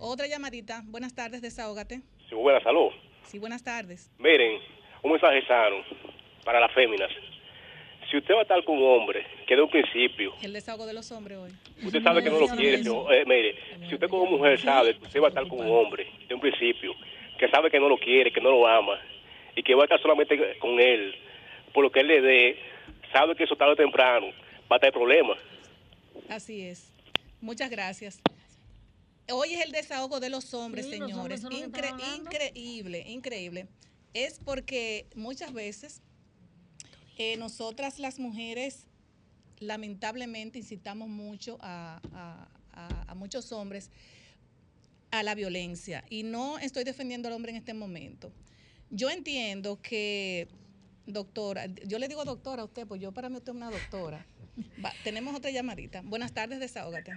Otra 0.04 0.26
llamadita. 0.26 0.82
Buenas 0.86 1.14
tardes, 1.14 1.44
desahógate. 1.44 2.02
Sí, 2.28 2.34
buena 2.34 2.60
salud. 2.64 2.90
Sí, 3.22 3.38
buenas 3.38 3.64
tardes. 3.64 4.10
Miren, 4.18 4.60
un 5.04 5.12
mensaje 5.12 5.46
sano 5.46 5.76
para 6.44 6.60
las 6.60 6.74
féminas. 6.74 7.12
Si 8.10 8.18
usted 8.18 8.34
va 8.34 8.40
a 8.40 8.42
estar 8.42 8.64
con 8.64 8.80
un 8.80 8.84
hombre 8.84 9.24
que 9.48 9.56
de 9.56 9.62
un 9.62 9.70
principio, 9.70 10.34
El 10.42 10.54
desahogo 10.54 10.88
de 10.88 10.96
los 10.96 11.12
hombres 11.12 11.38
hoy. 11.38 11.52
usted 11.86 12.02
sabe 12.02 12.24
que 12.24 12.32
no 12.32 12.40
lo 12.40 12.48
quiere, 12.48 12.80
pero, 12.80 13.12
eh, 13.14 13.24
mire, 13.28 13.56
si 13.88 13.94
usted 13.94 14.10
como 14.10 14.26
mujer 14.26 14.60
sabe 14.60 14.98
que 14.98 15.06
usted 15.06 15.22
va 15.22 15.28
a 15.28 15.30
estar 15.30 15.48
con 15.48 15.60
un 15.60 15.70
hombre 15.72 16.08
de 16.28 16.34
un 16.34 16.42
principio, 16.42 16.96
que 17.38 17.48
sabe 17.50 17.70
que 17.70 17.80
no 17.80 17.88
lo 17.88 18.00
quiere, 18.00 18.34
que 18.34 18.42
no 18.42 18.50
lo 18.50 18.68
ama, 18.68 19.00
y 19.56 19.62
que 19.62 19.76
va 19.76 19.84
a 19.84 19.86
estar 19.86 20.02
solamente 20.02 20.58
con 20.58 20.80
él, 20.80 21.14
por 21.76 21.84
lo 21.84 21.92
que 21.92 22.00
él 22.00 22.08
le 22.08 22.22
dé, 22.22 22.58
sabe 23.14 23.36
que 23.36 23.44
eso 23.44 23.56
tarde 23.56 23.74
o 23.74 23.76
temprano 23.76 24.32
va 24.70 24.78
a 24.78 24.80
tener 24.80 24.94
problemas. 24.94 25.38
Así 26.28 26.66
es. 26.66 26.92
Muchas 27.40 27.70
gracias. 27.70 28.20
Hoy 29.30 29.54
es 29.54 29.66
el 29.66 29.72
desahogo 29.72 30.20
de 30.20 30.30
los 30.30 30.54
hombres, 30.54 30.86
Sí, 30.86 30.92
señores. 30.92 31.44
los 31.44 31.52
Incre- 31.54 32.18
increíble, 32.18 33.04
increíble. 33.08 33.68
Es 34.14 34.40
porque 34.44 35.08
muchas 35.16 35.54
veces 35.54 36.02
eh, 37.18 37.38
nosotras 37.38 38.00
las 38.00 38.20
mujeres 38.20 38.88
lamentablemente 39.60 40.58
incitamos 40.60 41.08
mucho 41.08 41.58
a, 41.62 42.02
a- 42.14 42.48
a- 42.74 43.12
a 43.12 43.16
muchos 43.16 43.52
hombres 43.52 43.90
a 45.12 45.24
la 45.24 45.36
violencia. 45.36 46.04
Y 46.10 46.24
no 46.24 46.58
estoy 46.58 46.84
defendiendo 46.84 47.28
al 47.28 47.36
hombre 47.36 47.52
en 47.52 47.58
este 47.58 47.74
momento. 47.74 48.32
Yo 48.90 49.10
entiendo 49.10 49.82
que, 49.82 50.48
doctora, 51.06 51.68
yo 51.68 52.00
le 52.00 52.08
digo 52.08 52.26
doctora 52.26 52.64
a 52.64 52.66
usted, 52.66 52.86
pues 52.88 53.00
yo 53.00 53.12
para 53.14 53.30
mí 53.30 53.38
usted 53.38 53.52
es 53.52 53.56
una 53.56 53.72
doctora. 53.72 54.26
Va, 54.84 54.92
tenemos 55.04 55.34
otra 55.36 55.52
llamadita. 55.52 56.02
Buenas 56.02 56.34
tardes, 56.34 56.60
desahógate. 56.60 57.12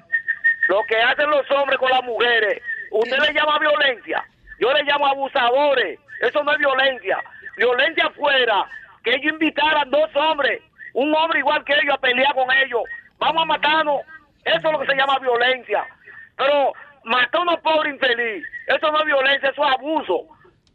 Lo 0.69 0.83
que 0.85 0.97
hacen 0.97 1.31
los 1.31 1.49
hombres 1.51 1.79
con 1.79 1.91
las 1.91 2.03
mujeres, 2.05 2.61
usted 2.91 3.19
le 3.19 3.33
llama 3.33 3.59
violencia, 3.59 4.25
yo 4.59 4.73
le 4.73 4.83
llamo 4.85 5.07
abusadores, 5.07 5.99
eso 6.21 6.43
no 6.43 6.53
es 6.53 6.59
violencia. 6.59 7.19
Violencia 7.57 8.11
fuera 8.11 8.65
que 9.03 9.11
ellos 9.11 9.33
invitaran 9.33 9.91
dos 9.91 10.09
hombres, 10.15 10.63
un 10.95 11.15
hombre 11.15 11.41
igual 11.41 11.65
que 11.65 11.75
ellos 11.75 11.95
a 11.95 12.01
pelear 12.01 12.35
con 12.35 12.51
ellos, 12.53 12.83
vamos 13.19 13.43
a 13.43 13.47
matarnos, 13.47 14.01
eso 14.45 14.57
es 14.57 14.73
lo 14.73 14.81
que 14.81 14.87
se 14.87 14.97
llama 14.97 15.19
violencia. 15.19 15.85
Pero 16.37 16.73
matar 17.05 17.41
a 17.41 17.43
unos 17.43 17.61
pobres 17.61 17.95
infeliz, 17.95 18.45
eso 18.67 18.91
no 18.91 19.01
es 19.01 19.07
violencia, 19.07 19.51
eso 19.51 19.65
es 19.65 19.73
abuso. 19.73 20.27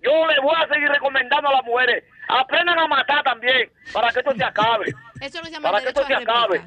Yo 0.02 0.28
le 0.28 0.40
voy 0.40 0.56
a 0.56 0.68
seguir 0.68 0.90
recomendando 0.90 1.50
a 1.50 1.54
las 1.54 1.66
mujeres, 1.66 2.04
aprendan 2.28 2.80
a 2.80 2.88
matar 2.88 3.24
también, 3.24 3.70
para 3.92 4.12
que 4.12 4.20
esto 4.20 4.32
se 4.34 4.44
acabe. 4.44 4.94
Eso 5.20 5.42
lo 5.42 5.62
Para 5.62 5.82
que 5.82 5.90
esto 5.90 6.06
se 6.06 6.14
acabe. 6.14 6.62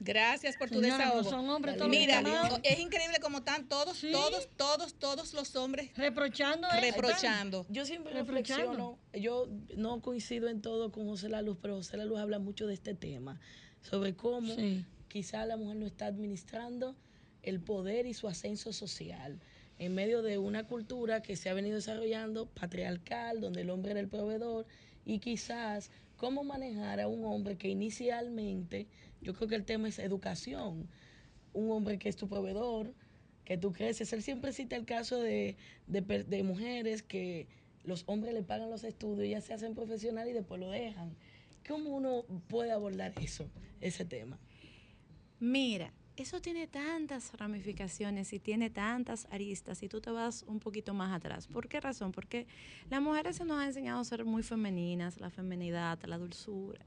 Gracias 0.00 0.56
por 0.56 0.68
tu 0.68 0.80
Señora, 0.80 0.98
desahogo. 0.98 1.22
pues 1.22 1.30
son 1.30 1.48
hombres 1.50 1.76
todos 1.76 1.90
Mira, 1.90 2.22
es 2.62 2.78
increíble 2.78 3.18
como 3.20 3.38
están 3.38 3.68
todos, 3.68 4.00
todos, 4.00 4.48
todos, 4.56 4.94
todos 4.94 5.34
los 5.34 5.56
hombres 5.56 5.90
reprochando, 5.96 6.68
reprochando. 6.80 7.66
Yo 7.68 7.84
siempre 7.84 8.12
Reprochando. 8.12 8.64
reflexiono, 8.64 8.98
yo 9.12 9.48
no 9.76 10.00
coincido 10.00 10.48
en 10.48 10.60
todo 10.60 10.92
con 10.92 11.06
José 11.06 11.28
La 11.28 11.42
Luz, 11.42 11.58
pero 11.60 11.76
José 11.76 11.96
La 11.96 12.04
Luz 12.04 12.18
habla 12.18 12.38
mucho 12.38 12.66
de 12.66 12.74
este 12.74 12.94
tema, 12.94 13.40
sobre 13.82 14.14
cómo 14.14 14.54
quizá 15.08 15.46
la 15.46 15.56
mujer 15.56 15.76
no 15.76 15.86
está 15.86 16.06
administrando 16.06 16.96
el 17.42 17.60
poder 17.60 18.06
y 18.06 18.14
su 18.14 18.28
ascenso 18.28 18.72
social 18.72 19.40
en 19.78 19.94
medio 19.94 20.22
de 20.22 20.38
una 20.38 20.66
cultura 20.66 21.22
que 21.22 21.36
se 21.36 21.48
ha 21.48 21.54
venido 21.54 21.76
desarrollando 21.76 22.46
patriarcal, 22.46 23.40
donde 23.40 23.62
el 23.62 23.70
hombre 23.70 23.92
era 23.92 24.00
el 24.00 24.08
proveedor, 24.08 24.66
y 25.04 25.20
quizás 25.20 25.90
cómo 26.16 26.42
manejar 26.42 27.00
a 27.00 27.08
un 27.08 27.24
hombre 27.24 27.56
que 27.56 27.68
inicialmente, 27.68 28.88
yo 29.20 29.34
creo 29.34 29.48
que 29.48 29.54
el 29.54 29.64
tema 29.64 29.88
es 29.88 29.98
educación, 29.98 30.88
un 31.52 31.70
hombre 31.70 31.98
que 31.98 32.08
es 32.08 32.16
tu 32.16 32.28
proveedor, 32.28 32.94
que 33.44 33.56
tú 33.56 33.72
creces. 33.72 34.12
Él 34.12 34.22
siempre 34.22 34.52
cita 34.52 34.76
el 34.76 34.84
caso 34.84 35.20
de, 35.20 35.56
de 35.86 36.02
de 36.02 36.42
mujeres 36.42 37.02
que 37.02 37.48
los 37.84 38.04
hombres 38.06 38.34
le 38.34 38.42
pagan 38.42 38.70
los 38.70 38.84
estudios, 38.84 39.20
ellas 39.26 39.44
se 39.44 39.54
hacen 39.54 39.74
profesionales 39.74 40.32
y 40.32 40.34
después 40.34 40.60
lo 40.60 40.70
dejan. 40.70 41.16
¿Cómo 41.66 41.90
uno 41.90 42.24
puede 42.48 42.70
abordar 42.70 43.12
eso, 43.20 43.50
ese 43.80 44.04
tema? 44.04 44.38
Mira, 45.40 45.92
eso 46.16 46.40
tiene 46.40 46.66
tantas 46.66 47.32
ramificaciones 47.34 48.32
y 48.32 48.40
tiene 48.40 48.70
tantas 48.70 49.26
aristas 49.30 49.82
y 49.82 49.88
tú 49.88 50.00
te 50.00 50.10
vas 50.10 50.44
un 50.48 50.60
poquito 50.60 50.94
más 50.94 51.14
atrás. 51.14 51.46
¿Por 51.46 51.68
qué 51.68 51.80
razón? 51.80 52.12
Porque 52.12 52.46
las 52.90 53.00
mujeres 53.00 53.36
se 53.36 53.44
nos 53.44 53.58
ha 53.58 53.66
enseñado 53.66 54.00
a 54.00 54.04
ser 54.04 54.24
muy 54.24 54.42
femeninas, 54.42 55.20
la 55.20 55.30
femenidad, 55.30 55.98
la 56.04 56.18
dulzura. 56.18 56.84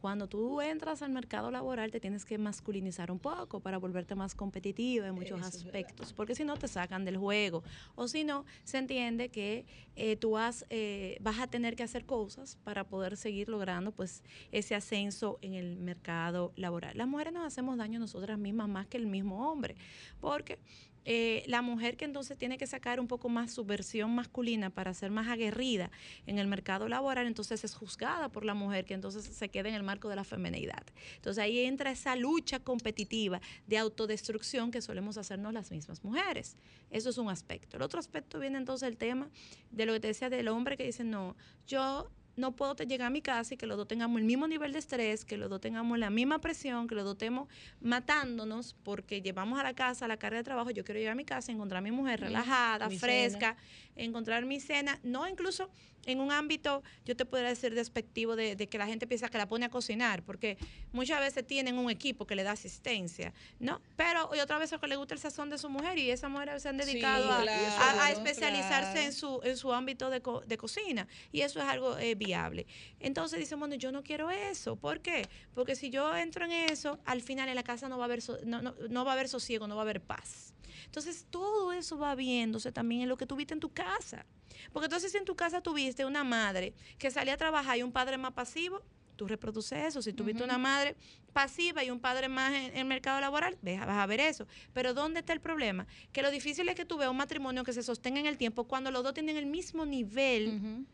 Cuando 0.00 0.28
tú 0.28 0.60
entras 0.60 1.02
al 1.02 1.10
mercado 1.10 1.50
laboral 1.50 1.90
te 1.90 1.98
tienes 1.98 2.24
que 2.24 2.38
masculinizar 2.38 3.10
un 3.10 3.18
poco 3.18 3.60
para 3.60 3.78
volverte 3.78 4.14
más 4.14 4.34
competitiva 4.34 5.08
en 5.08 5.14
muchos 5.14 5.42
aspectos, 5.42 6.12
porque 6.12 6.36
si 6.36 6.44
no 6.44 6.56
te 6.56 6.68
sacan 6.68 7.04
del 7.04 7.16
juego 7.16 7.64
o 7.96 8.06
si 8.06 8.22
no 8.22 8.44
se 8.62 8.78
entiende 8.78 9.28
que 9.28 9.66
eh, 9.96 10.16
tú 10.16 10.32
vas, 10.32 10.64
eh, 10.70 11.18
vas 11.20 11.40
a 11.40 11.48
tener 11.48 11.74
que 11.74 11.82
hacer 11.82 12.06
cosas 12.06 12.56
para 12.62 12.84
poder 12.84 13.16
seguir 13.16 13.48
logrando 13.48 13.90
pues 13.90 14.22
ese 14.52 14.76
ascenso 14.76 15.38
en 15.42 15.54
el 15.54 15.76
mercado 15.76 16.52
laboral. 16.54 16.96
Las 16.96 17.08
mujeres 17.08 17.32
nos 17.32 17.44
hacemos 17.44 17.76
daño 17.76 17.98
nosotras 17.98 18.38
mismas 18.38 18.68
más 18.68 18.86
que 18.86 18.98
el 18.98 19.06
mismo 19.06 19.50
hombre, 19.50 19.74
porque 20.20 20.58
eh, 21.04 21.44
la 21.46 21.62
mujer 21.62 21.96
que 21.96 22.04
entonces 22.04 22.36
tiene 22.36 22.58
que 22.58 22.66
sacar 22.66 23.00
un 23.00 23.08
poco 23.08 23.28
más 23.28 23.52
su 23.52 23.64
versión 23.64 24.14
masculina 24.14 24.70
para 24.70 24.92
ser 24.94 25.10
más 25.10 25.28
aguerrida 25.28 25.90
en 26.26 26.38
el 26.38 26.46
mercado 26.46 26.88
laboral, 26.88 27.26
entonces 27.26 27.64
es 27.64 27.74
juzgada 27.74 28.28
por 28.28 28.44
la 28.44 28.54
mujer 28.54 28.84
que 28.84 28.94
entonces 28.94 29.24
se 29.24 29.48
queda 29.48 29.68
en 29.68 29.74
el 29.74 29.82
marco 29.82 30.08
de 30.08 30.16
la 30.16 30.24
feminidad. 30.24 30.84
Entonces 31.16 31.42
ahí 31.42 31.60
entra 31.60 31.90
esa 31.90 32.16
lucha 32.16 32.60
competitiva 32.60 33.40
de 33.66 33.78
autodestrucción 33.78 34.70
que 34.70 34.82
solemos 34.82 35.16
hacernos 35.16 35.52
las 35.52 35.70
mismas 35.70 36.04
mujeres. 36.04 36.56
Eso 36.90 37.10
es 37.10 37.18
un 37.18 37.30
aspecto. 37.30 37.76
El 37.76 37.82
otro 37.82 38.00
aspecto 38.00 38.38
viene 38.38 38.58
entonces 38.58 38.88
el 38.88 38.96
tema 38.96 39.28
de 39.70 39.86
lo 39.86 39.92
que 39.94 40.00
te 40.00 40.08
decía 40.08 40.30
del 40.30 40.48
hombre 40.48 40.76
que 40.76 40.84
dice, 40.84 41.04
no, 41.04 41.36
yo 41.66 42.10
no 42.38 42.52
puedo 42.52 42.74
llegar 42.76 43.08
a 43.08 43.10
mi 43.10 43.20
casa 43.20 43.54
y 43.54 43.56
que 43.56 43.66
los 43.66 43.76
dos 43.76 43.88
tengamos 43.88 44.20
el 44.20 44.24
mismo 44.24 44.46
nivel 44.46 44.72
de 44.72 44.78
estrés, 44.78 45.24
que 45.24 45.36
los 45.36 45.50
dos 45.50 45.60
tengamos 45.60 45.98
la 45.98 46.08
misma 46.08 46.40
presión, 46.40 46.86
que 46.86 46.94
los 46.94 47.04
dos 47.04 47.14
estemos 47.14 47.48
matándonos 47.80 48.76
porque 48.84 49.20
llevamos 49.20 49.58
a 49.58 49.64
la 49.64 49.74
casa 49.74 50.06
la 50.06 50.16
carga 50.16 50.38
de 50.38 50.44
trabajo. 50.44 50.70
Yo 50.70 50.84
quiero 50.84 51.00
llegar 51.00 51.12
a 51.12 51.16
mi 51.16 51.24
casa 51.24 51.50
encontrar 51.50 51.78
a 51.78 51.82
mi 51.82 51.90
mujer 51.90 52.20
relajada, 52.20 52.88
fresca, 52.90 53.56
encontrar 53.96 54.46
mi 54.46 54.60
cena, 54.60 55.00
no 55.02 55.26
incluso 55.28 55.68
en 56.08 56.20
un 56.20 56.32
ámbito, 56.32 56.82
yo 57.04 57.14
te 57.14 57.26
podría 57.26 57.50
decir 57.50 57.74
despectivo 57.74 58.34
de, 58.34 58.56
que 58.56 58.78
la 58.78 58.86
gente 58.86 59.06
piensa 59.06 59.28
que 59.28 59.36
la 59.36 59.46
pone 59.46 59.66
a 59.66 59.68
cocinar, 59.68 60.22
porque 60.22 60.56
muchas 60.90 61.20
veces 61.20 61.46
tienen 61.46 61.76
un 61.78 61.90
equipo 61.90 62.26
que 62.26 62.34
le 62.34 62.44
da 62.44 62.52
asistencia, 62.52 63.34
¿no? 63.60 63.82
Pero 63.94 64.30
y 64.34 64.40
otra 64.40 64.58
vez 64.58 64.74
que 64.80 64.86
le 64.86 64.96
gusta 64.96 65.12
el 65.12 65.20
sazón 65.20 65.50
de 65.50 65.58
su 65.58 65.68
mujer 65.68 65.98
y 65.98 66.10
esa 66.10 66.30
mujer 66.30 66.58
se 66.60 66.70
han 66.70 66.78
dedicado 66.78 67.30
a, 67.30 68.10
especializarse 68.10 69.04
en, 69.04 69.12
su, 69.12 69.40
en 69.44 69.58
su 69.58 69.70
ámbito 69.70 70.08
de, 70.08 70.22
de 70.46 70.56
cocina 70.56 71.06
y 71.30 71.42
eso 71.42 71.60
es 71.60 71.66
algo 71.66 71.98
eh, 71.98 72.14
viable. 72.14 72.66
Entonces 73.00 73.38
dice, 73.38 73.54
bueno, 73.56 73.74
yo 73.74 73.92
no 73.92 74.02
quiero 74.02 74.30
eso. 74.30 74.76
¿Por 74.76 75.00
qué? 75.00 75.28
Porque 75.54 75.76
si 75.76 75.90
yo 75.90 76.16
entro 76.16 76.46
en 76.46 76.52
eso, 76.52 76.98
al 77.04 77.20
final 77.20 77.50
en 77.50 77.54
la 77.54 77.64
casa 77.64 77.90
no 77.90 77.98
va 77.98 78.04
a 78.04 78.06
haber, 78.06 78.22
no, 78.46 78.62
no, 78.62 78.74
no 78.88 79.04
va 79.04 79.10
a 79.10 79.14
haber 79.14 79.28
sosiego, 79.28 79.68
no 79.68 79.76
va 79.76 79.82
a 79.82 79.84
haber 79.84 80.00
paz. 80.00 80.54
Entonces 80.86 81.26
todo 81.30 81.72
eso 81.72 81.98
va 81.98 82.14
viéndose 82.14 82.72
también 82.72 83.02
en 83.02 83.08
lo 83.08 83.16
que 83.16 83.26
tuviste 83.26 83.54
en 83.54 83.60
tu 83.60 83.70
casa. 83.70 84.26
Porque 84.72 84.86
entonces 84.86 85.12
si 85.12 85.18
en 85.18 85.24
tu 85.24 85.36
casa 85.36 85.60
tuviste 85.60 86.04
una 86.04 86.24
madre 86.24 86.74
que 86.98 87.10
salía 87.10 87.34
a 87.34 87.36
trabajar 87.36 87.78
y 87.78 87.82
un 87.82 87.92
padre 87.92 88.18
más 88.18 88.32
pasivo, 88.32 88.82
tú 89.18 89.26
reproduces 89.26 89.84
eso. 89.84 90.00
Si 90.00 90.14
tuviste 90.14 90.42
una 90.42 90.56
madre 90.56 90.96
pasiva 91.34 91.84
y 91.84 91.90
un 91.90 92.00
padre 92.00 92.28
más 92.28 92.54
en, 92.54 92.76
el 92.76 92.84
mercado 92.86 93.20
laboral, 93.20 93.58
vas 93.62 93.88
a 93.88 94.06
ver 94.06 94.20
eso. 94.20 94.46
Pero 94.72 94.94
¿dónde 94.94 95.20
está 95.20 95.34
el 95.34 95.40
problema? 95.40 95.86
Que 96.12 96.22
lo 96.22 96.30
difícil 96.30 96.68
es 96.68 96.76
que 96.76 96.86
tú 96.86 96.96
veas 96.96 97.10
un 97.10 97.16
matrimonio 97.16 97.64
que 97.64 97.72
se 97.74 97.82
sostenga 97.82 98.20
en 98.20 98.26
el 98.26 98.38
tiempo 98.38 98.64
cuando 98.64 98.90
los 98.90 99.02
dos 99.02 99.12
tienen 99.12 99.36
el 99.36 99.46
mismo 99.46 99.84
nivel. 99.84 100.86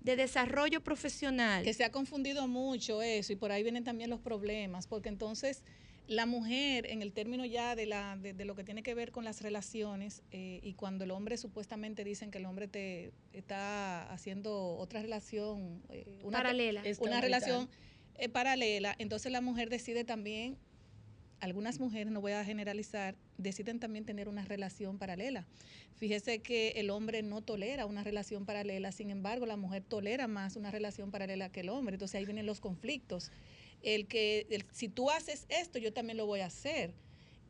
de 0.00 0.16
desarrollo 0.16 0.82
profesional. 0.82 1.62
Que 1.62 1.74
se 1.74 1.84
ha 1.84 1.92
confundido 1.92 2.48
mucho 2.48 3.02
eso 3.02 3.32
y 3.32 3.36
por 3.36 3.52
ahí 3.52 3.62
vienen 3.62 3.84
también 3.84 4.10
los 4.10 4.18
problemas, 4.18 4.88
porque 4.88 5.08
entonces 5.08 5.62
la 6.08 6.26
mujer, 6.26 6.86
en 6.90 7.02
el 7.02 7.12
término 7.12 7.44
ya 7.44 7.76
de, 7.76 7.86
la, 7.86 8.16
de, 8.16 8.44
lo 8.44 8.54
que 8.54 8.64
tiene 8.64 8.82
que 8.82 8.94
ver 8.94 9.12
con 9.12 9.24
las 9.24 9.40
relaciones, 9.40 10.22
eh, 10.30 10.60
y 10.62 10.74
cuando 10.74 11.04
el 11.04 11.10
hombre 11.10 11.36
supuestamente 11.36 12.04
dicen 12.04 12.30
que 12.30 12.38
el 12.38 12.46
hombre 12.46 12.68
te 12.68 13.12
está 13.32 14.10
haciendo 14.12 14.76
otra 14.76 15.00
relación, 15.00 15.82
eh, 15.90 16.20
una 16.22 16.38
paralela, 16.38 16.82
una 17.00 17.20
relación 17.20 17.68
eh, 18.16 18.28
paralela, 18.28 18.94
entonces 18.98 19.30
la 19.30 19.40
mujer 19.40 19.70
decide 19.70 20.04
también, 20.04 20.58
algunas 21.40 21.80
mujeres, 21.80 22.12
no 22.12 22.20
voy 22.20 22.32
a 22.32 22.44
generalizar, 22.44 23.16
deciden 23.36 23.80
también 23.80 24.04
tener 24.04 24.28
una 24.28 24.44
relación 24.44 24.98
paralela. 24.98 25.44
Fíjese 25.96 26.38
que 26.38 26.70
el 26.76 26.88
hombre 26.90 27.22
no 27.22 27.42
tolera 27.42 27.84
una 27.86 28.04
relación 28.04 28.46
paralela, 28.46 28.92
sin 28.92 29.10
embargo, 29.10 29.44
la 29.44 29.56
mujer 29.56 29.82
tolera 29.82 30.28
más 30.28 30.54
una 30.54 30.70
relación 30.70 31.10
paralela 31.10 31.48
que 31.50 31.60
el 31.60 31.68
hombre, 31.68 31.94
entonces 31.94 32.14
ahí 32.16 32.24
vienen 32.24 32.46
los 32.46 32.60
conflictos 32.60 33.32
el 33.82 34.06
que 34.06 34.64
si 34.72 34.88
tú 34.88 35.10
haces 35.10 35.46
esto, 35.48 35.78
yo 35.78 35.92
también 35.92 36.16
lo 36.16 36.26
voy 36.26 36.40
a 36.40 36.46
hacer. 36.46 36.94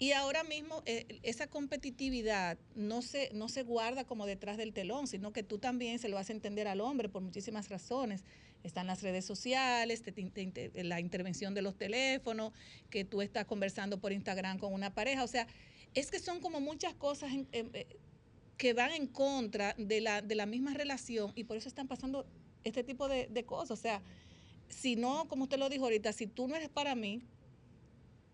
Y 0.02 0.10
ahora 0.10 0.42
mismo 0.42 0.82
eh, 0.84 1.20
esa 1.22 1.46
competitividad 1.46 2.58
no 2.74 3.02
se, 3.02 3.30
no 3.34 3.48
se 3.48 3.62
guarda 3.62 4.04
como 4.04 4.26
detrás 4.26 4.56
del 4.56 4.72
telón, 4.72 5.06
sino 5.06 5.32
que 5.32 5.44
tú 5.44 5.58
también 5.58 6.00
se 6.00 6.08
lo 6.08 6.16
vas 6.16 6.28
a 6.28 6.32
entender 6.32 6.66
al 6.66 6.80
hombre 6.80 7.08
por 7.08 7.22
muchísimas 7.22 7.68
razones. 7.68 8.24
Están 8.64 8.88
las 8.88 9.02
redes 9.02 9.24
sociales, 9.24 10.02
la 10.74 10.98
intervención 10.98 11.54
de 11.54 11.62
los 11.62 11.76
teléfonos, 11.76 12.52
que 12.90 13.04
tú 13.04 13.22
estás 13.22 13.44
conversando 13.44 14.00
por 14.00 14.12
Instagram 14.12 14.58
con 14.58 14.72
una 14.72 14.92
pareja. 14.92 15.22
O 15.22 15.28
sea, 15.28 15.46
es 15.94 16.10
que 16.10 16.18
son 16.18 16.40
como 16.40 16.60
muchas 16.60 16.94
cosas 16.94 17.30
eh, 17.52 17.86
que 18.56 18.72
van 18.72 18.90
en 18.90 19.06
contra 19.06 19.74
de 19.78 20.00
la, 20.00 20.20
de 20.20 20.34
la 20.34 20.46
misma 20.46 20.74
relación 20.74 21.32
y 21.36 21.44
por 21.44 21.56
eso 21.56 21.68
están 21.68 21.86
pasando 21.86 22.26
este 22.64 22.82
tipo 22.82 23.08
de, 23.08 23.28
de 23.28 23.44
cosas. 23.44 23.78
O 23.78 23.80
sea, 23.80 24.02
si 24.72 24.96
no, 24.96 25.28
como 25.28 25.44
usted 25.44 25.58
lo 25.58 25.68
dijo 25.68 25.84
ahorita, 25.84 26.12
si 26.12 26.26
tú 26.26 26.48
no 26.48 26.56
eres 26.56 26.68
para 26.68 26.94
mí, 26.94 27.22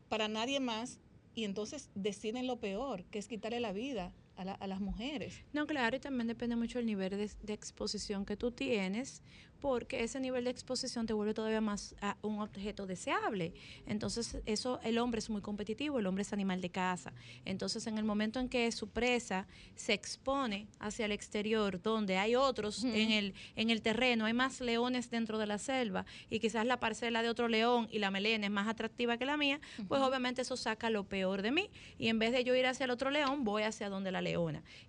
para 0.09 0.29
nadie 0.29 0.61
más, 0.61 0.99
y 1.35 1.45
entonces 1.45 1.91
deciden 1.95 2.47
lo 2.47 2.59
peor, 2.59 3.05
que 3.05 3.19
es 3.19 3.29
quitarle 3.29 3.61
la 3.61 3.73
vida 3.73 4.13
a, 4.39 4.67
las 4.67 4.81
mujeres. 4.81 5.43
No, 5.53 5.67
claro, 5.67 5.97
y 5.97 6.01
también 6.01 6.29
depende 6.29 6.55
mucho 6.55 6.79
del 6.79 6.87
nivel 6.87 7.11
de, 7.11 7.53
exposición 7.53 8.25
que 8.25 8.37
tú 8.37 8.53
tienes, 8.53 9.21
porque 9.61 10.05
ese 10.05 10.21
nivel 10.21 10.45
de 10.45 10.51
exposición 10.51 11.07
te 11.07 11.13
vuelve 11.13 11.35
todavía 11.35 11.61
más 11.61 11.97
a 12.01 12.17
un 12.23 12.41
objeto 12.41 12.87
deseable. 12.87 13.53
Entonces, 13.87 14.39
eso, 14.47 14.79
el 14.85 14.99
hombre 14.99 15.19
es 15.19 15.29
muy 15.31 15.41
competitivo, 15.41 15.99
el 15.99 16.07
hombre 16.07 16.23
es 16.23 16.33
animal 16.33 16.61
de 16.61 16.71
casa. 16.71 17.13
Entonces, 17.45 17.89
en 17.89 17.99
el 17.99 18.05
momento 18.05 18.39
en 18.39 18.49
que 18.49 18.71
su 18.71 18.89
presa 18.89 19.49
se 19.75 19.93
expone 19.95 20.69
hacia 20.79 21.07
el 21.07 21.13
exterior, 21.13 21.83
donde 21.83 22.19
hay 22.19 22.37
otros 22.37 22.85
en, 22.85 23.11
el, 23.11 23.35
en 23.57 23.71
el 23.71 23.83
terreno, 23.83 24.27
hay 24.27 24.35
más 24.35 24.61
leones 24.61 25.11
dentro 25.11 25.39
de 25.39 25.47
la 25.47 25.59
selva, 25.59 26.07
y 26.31 26.39
quizás 26.39 26.65
la 26.65 26.79
parcela 26.79 27.23
de 27.23 27.29
otro 27.29 27.49
león 27.49 27.89
y 27.91 27.99
la 27.99 28.13
melena 28.13 28.47
es 28.47 28.53
más 28.53 28.69
atractiva 28.69 29.19
que 29.19 29.27
la 29.27 29.37
mía, 29.37 29.61
pues 29.89 30.01
obviamente 30.01 30.43
eso 30.43 30.57
saca 30.57 30.91
lo 30.91 31.03
peor 31.03 31.43
de 31.43 31.51
mí. 31.51 31.71
Y 31.99 32.07
en 32.07 32.21
vez 32.21 32.31
de 32.31 32.45
yo 32.45 32.55
ir 32.55 32.67
hacia 32.67 32.85
el 32.85 32.91
otro 32.91 33.11
león, 33.11 33.43
voy 33.43 33.65
hacia 33.65 33.89
donde 33.89 34.13
la 34.13 34.23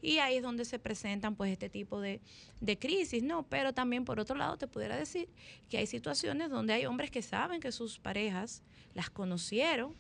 Y 0.02 0.18
ahí 0.18 0.38
es 0.38 0.44
donde 0.44 0.66
se 0.66 0.80
presentan 0.80 1.36
pues 1.36 1.52
este 1.52 1.70
tipo 1.70 2.02
de, 2.02 2.22
de 2.60 2.78
crisis, 2.78 3.24
¿no? 3.24 3.44
Pero 3.44 3.74
también 3.74 4.06
por 4.06 4.20
otro 4.20 4.36
lado 4.36 4.58
te 4.58 4.68
pudiera 4.68 4.98
decir 4.98 5.30
que 5.70 5.78
hay 5.78 5.88
situaciones 5.88 6.50
donde 6.50 6.74
hay 6.74 6.86
hombres 6.86 7.12
que 7.12 7.22
saben 7.22 7.60
que 7.60 7.72
sus 7.72 8.00
parejas 8.00 8.64
las 8.94 9.10
conocieron 9.10 9.96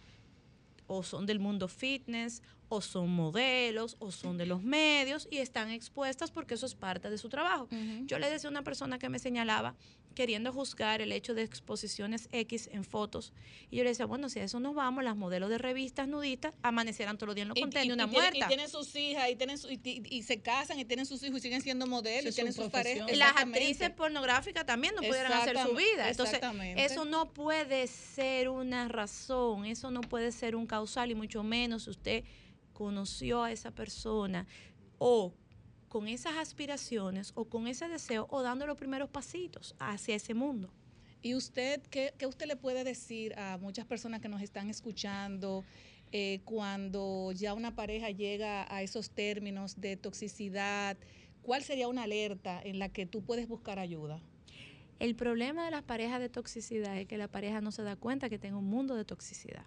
o 0.87 1.03
son 1.03 1.25
del 1.25 1.39
mundo 1.39 1.67
fitness 1.67 2.41
o 2.69 2.81
son 2.81 3.09
modelos 3.09 3.97
o 3.99 4.11
son 4.11 4.37
de 4.37 4.45
los 4.45 4.63
medios 4.63 5.27
y 5.29 5.39
están 5.39 5.71
expuestas 5.71 6.31
porque 6.31 6.53
eso 6.53 6.65
es 6.65 6.75
parte 6.75 7.09
de 7.09 7.17
su 7.17 7.27
trabajo. 7.27 7.67
Yo 8.05 8.19
le 8.19 8.29
decía 8.29 8.47
a 8.47 8.51
una 8.51 8.63
persona 8.63 8.99
que 8.99 9.09
me 9.09 9.19
señalaba 9.19 9.75
queriendo 10.15 10.51
juzgar 10.51 11.01
el 11.01 11.11
hecho 11.11 11.33
de 11.33 11.43
exposiciones 11.43 12.27
X 12.31 12.69
en 12.71 12.83
fotos 12.83 13.31
y 13.71 13.77
yo 13.77 13.83
le 13.83 13.89
decía, 13.89 14.05
bueno, 14.05 14.29
si 14.29 14.39
a 14.39 14.43
eso 14.43 14.59
nos 14.59 14.75
vamos, 14.75 15.03
las 15.03 15.15
modelos 15.15 15.49
de 15.49 15.57
revistas 15.57 16.07
nudistas 16.07 16.53
amanecerán 16.61 17.17
todos 17.17 17.27
los 17.27 17.35
días 17.35 17.45
en 17.45 17.49
los 17.49 17.59
contenidos 17.59 17.95
una 17.95 18.07
muerta. 18.07 18.45
y 18.45 18.47
tienen 18.47 18.69
sus 18.69 18.95
hijas 18.95 19.29
y, 19.29 19.35
tienen 19.35 19.57
y, 19.83 20.23
se 20.23 20.41
casan 20.41 20.79
y 20.79 20.85
tienen 20.85 21.05
sus 21.05 21.23
hijos 21.23 21.37
y 21.39 21.41
siguen 21.41 21.61
siendo 21.61 21.87
modelos 21.87 22.33
y 22.33 22.35
tienen 22.35 22.53
sus 22.53 22.69
parejas. 22.69 23.09
Las 23.15 23.35
actrices 23.35 23.89
pornográficas 23.91 24.65
también 24.65 24.93
no 24.95 25.01
pudieran 25.01 25.33
hacer 25.33 25.57
su 25.57 25.73
vida. 25.73 26.09
Entonces, 26.09 26.39
eso 26.75 27.05
no 27.05 27.31
puede 27.31 27.87
ser 27.87 28.49
una 28.49 28.87
razón, 28.89 29.65
eso 29.65 29.89
no 29.89 30.01
puede 30.01 30.31
ser 30.31 30.55
un 30.55 30.67
causal 30.67 31.11
y 31.11 31.15
mucho 31.15 31.43
menos 31.43 31.87
usted 31.87 32.23
conoció 32.79 33.43
a 33.43 33.51
esa 33.51 33.71
persona 33.71 34.47
o 34.99 35.33
con 35.89 36.07
esas 36.07 36.37
aspiraciones 36.37 37.33
o 37.35 37.43
con 37.43 37.67
ese 37.67 37.89
deseo 37.89 38.25
o 38.29 38.41
dando 38.41 38.65
los 38.65 38.77
primeros 38.77 39.09
pasitos 39.09 39.75
hacia 39.79 40.15
ese 40.15 40.33
mundo. 40.33 40.71
¿Y 41.21 41.35
usted 41.35 41.81
qué, 41.89 42.13
usted 42.25 42.45
le 42.45 42.55
puede 42.55 42.85
decir 42.85 43.37
a 43.37 43.57
muchas 43.57 43.85
personas 43.85 44.21
que 44.21 44.29
nos 44.29 44.41
están 44.41 44.69
escuchando 44.69 45.65
eh, 46.13 46.39
cuando 46.45 47.33
ya 47.33 47.53
una 47.53 47.75
pareja 47.75 48.11
llega 48.11 48.73
a 48.73 48.81
esos 48.81 49.09
términos 49.11 49.81
de 49.81 49.97
toxicidad? 49.97 50.95
¿Cuál 51.41 51.63
sería 51.63 51.89
una 51.89 52.03
alerta 52.03 52.61
en 52.63 52.79
la 52.79 52.87
que 52.87 53.05
tú 53.05 53.25
puedes 53.25 53.49
buscar 53.49 53.77
ayuda? 53.77 54.21
El 54.99 55.17
problema 55.17 55.65
de 55.65 55.71
las 55.71 55.83
parejas 55.83 56.21
de 56.21 56.29
toxicidad 56.29 56.97
es 56.97 57.07
que 57.07 57.17
la 57.17 57.27
pareja 57.27 57.59
no 57.59 57.73
se 57.73 57.83
da 57.83 57.97
cuenta 57.97 58.29
que 58.29 58.39
tiene 58.39 58.55
un 58.55 58.69
mundo 58.69 58.95
de 58.95 59.03
toxicidad. 59.03 59.65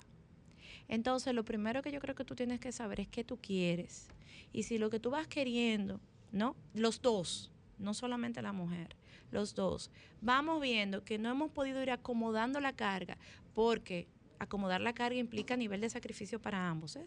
Entonces, 0.89 1.35
lo 1.35 1.45
primero 1.45 1.83
que 1.83 1.93
yo 1.93 2.01
creo 2.01 2.15
que 2.15 2.25
tú 2.25 2.35
tienes 2.35 2.61
que 2.61 2.73
saber 2.73 3.01
es 3.01 3.09
qué 3.09 3.25
tú 3.25 3.39
quieres. 3.39 4.09
Y 4.53 4.65
si 4.65 4.79
lo 4.79 4.91
que 4.91 5.01
tú 5.01 5.11
vas 5.11 5.27
queriendo, 5.27 6.01
¿no? 6.31 6.57
Los 6.75 7.01
dos, 7.01 7.51
no 7.79 7.95
solamente 7.95 8.43
la 8.43 8.53
mujer, 8.53 8.97
los 9.31 9.55
dos, 9.55 9.91
vamos 10.21 10.61
viendo 10.61 11.05
que 11.05 11.19
no 11.19 11.31
hemos 11.31 11.51
podido 11.51 11.83
ir 11.83 11.91
acomodando 11.91 12.61
la 12.61 12.73
carga 12.75 13.17
porque 13.55 14.07
acomodar 14.43 14.81
la 14.81 14.93
carga 14.93 15.19
implica 15.19 15.57
nivel 15.57 15.81
de 15.81 15.89
sacrificio 15.89 16.41
para 16.41 16.69
ambos. 16.69 16.99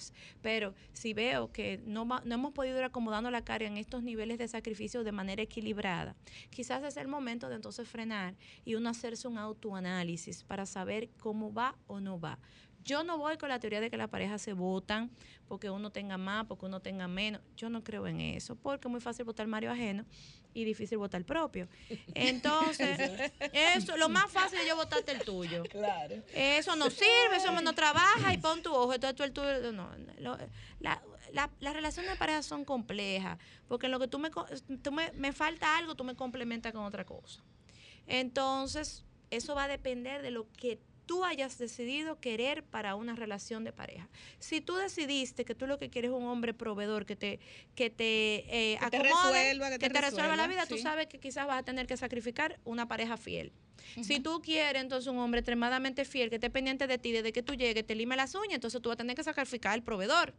Pero 0.42 0.74
si 0.94 1.14
veo 1.14 1.52
que 1.52 1.82
no, 1.86 2.06
no 2.06 2.36
hemos 2.36 2.54
podido 2.54 2.78
ir 2.78 2.84
acomodando 2.84 3.30
la 3.30 3.44
carga 3.44 3.68
en 3.68 3.78
estos 3.78 4.04
niveles 4.04 4.38
de 4.38 4.48
sacrificio 4.48 5.04
de 5.04 5.12
manera 5.12 5.44
equilibrada, 5.44 6.16
quizás 6.50 6.84
es 6.84 6.98
el 6.98 7.08
momento 7.08 7.50
de 7.50 7.56
entonces 7.56 7.88
frenar 7.88 8.36
y 8.64 8.76
uno 8.76 8.90
hacerse 8.90 9.28
un 9.28 9.38
autoanálisis 9.38 10.44
para 10.44 10.66
saber 10.66 11.10
cómo 11.20 11.54
va 11.54 11.76
o 11.88 12.00
no 12.00 12.20
va. 12.20 12.40
Yo 12.86 13.04
no 13.04 13.18
voy 13.18 13.38
con 13.38 13.50
la 13.50 13.60
teoría 13.60 13.82
de 13.82 13.90
que 13.90 13.98
las 13.98 14.10
parejas 14.10 14.42
se 14.42 14.54
votan 14.54 15.10
porque 15.48 15.70
uno 15.72 15.92
tenga 15.92 16.18
más, 16.18 16.46
porque 16.46 16.66
uno 16.68 16.80
tenga 16.82 17.08
menos. 17.08 17.42
Yo 17.58 17.70
no 17.70 17.84
creo 17.84 18.06
en 18.08 18.22
eso, 18.22 18.56
porque 18.56 18.88
es 18.88 18.92
muy 18.92 19.02
fácil 19.02 19.26
votar 19.26 19.48
Mario 19.48 19.72
ajeno 19.72 20.06
y 20.54 20.64
difícil 20.66 20.98
votar 21.00 21.26
propio. 21.26 21.68
Entonces, 22.14 23.00
eso, 23.54 23.98
lo 23.98 24.08
más 24.10 24.32
fácil 24.32 24.60
es 24.60 24.68
yo 24.68 24.76
votarte 24.76 25.12
el 25.12 25.22
tuyo. 25.24 25.64
Claro. 25.64 26.16
Eso 26.34 26.76
no 26.76 26.90
sirve, 26.90 27.38
eso 27.38 27.52
no 27.60 27.74
trabaja 27.74 28.34
y 28.34 28.38
pon 28.38 28.62
tu 28.62 28.72
ojo, 28.74 28.94
entonces 28.94 29.16
tú 29.16 29.24
el 29.24 29.34
tuyo. 29.34 29.72
No, 29.74 29.90
lo- 30.20 30.38
la- 30.80 31.02
la- 31.34 31.50
las 31.60 31.74
relaciones 31.74 32.12
de 32.12 32.18
pareja 32.18 32.44
son 32.44 32.64
complejas, 32.66 33.38
porque 33.68 33.88
en 33.88 33.92
lo 33.94 34.00
que 34.00 34.08
tú 34.08 34.20
me, 34.20 34.30
tú 34.84 34.92
me, 34.92 35.12
me 35.14 35.34
falta 35.34 35.76
algo, 35.78 35.96
tú 35.96 36.04
me 36.04 36.16
complementas 36.16 36.72
con 36.72 36.84
otra 36.86 37.04
cosa. 37.04 37.42
Entonces, 38.08 39.04
eso 39.32 39.56
va 39.56 39.64
a 39.64 39.68
depender 39.68 40.22
de 40.22 40.32
lo 40.32 40.48
que 40.54 40.80
tú 41.06 41.24
hayas 41.24 41.58
decidido 41.58 42.20
querer 42.20 42.64
para 42.64 42.96
una 42.96 43.16
relación 43.16 43.64
de 43.64 43.72
pareja. 43.72 44.10
Si 44.40 44.62
tú 44.62 44.76
decidiste 44.76 45.46
que 45.46 45.56
tú 45.56 45.68
lo 45.68 45.78
que 45.78 45.90
quieres 45.90 46.12
es 46.12 46.18
un 46.18 46.26
hombre 46.26 46.54
proveedor 46.54 47.06
que 47.06 47.16
te 47.16 47.40
que 47.76 47.90
te, 47.90 48.74
eh, 48.74 48.78
Que 48.80 48.90
te 48.90 48.98
acomode, 48.98 49.34
resuelva, 49.34 49.70
que 49.72 49.78
te 49.90 50.02
resuelva 50.02 50.36
la 50.36 50.48
vida, 50.48 50.66
tú 50.66 50.76
sabes 50.84 51.08
que 51.08 51.20
quizás 51.20 51.48
vas 51.48 51.60
a 51.60 51.64
tener 51.64 51.88
que 51.88 51.98
sacrificar 51.98 52.60
una 52.66 52.88
pareja 52.88 53.18
fiel. 53.18 53.52
Si 54.02 54.20
tú 54.20 54.42
quieres 54.42 54.82
entonces 54.82 55.12
un 55.12 55.20
hombre 55.20 55.40
extremadamente 55.42 56.06
fiel 56.06 56.30
que 56.30 56.36
esté 56.36 56.50
pendiente 56.50 56.88
de 56.88 56.98
ti 56.98 57.12
desde 57.12 57.32
que 57.32 57.44
tú 57.44 57.54
llegues, 57.54 57.86
te 57.86 57.94
lime 57.96 58.16
las 58.16 58.34
uñas, 58.36 58.56
entonces 58.56 58.82
tú 58.82 58.90
vas 58.90 58.96
a 58.96 58.98
tener 58.98 59.16
que 59.16 59.24
sacrificar 59.24 59.74
al 59.74 59.84
proveedor. 59.84 60.34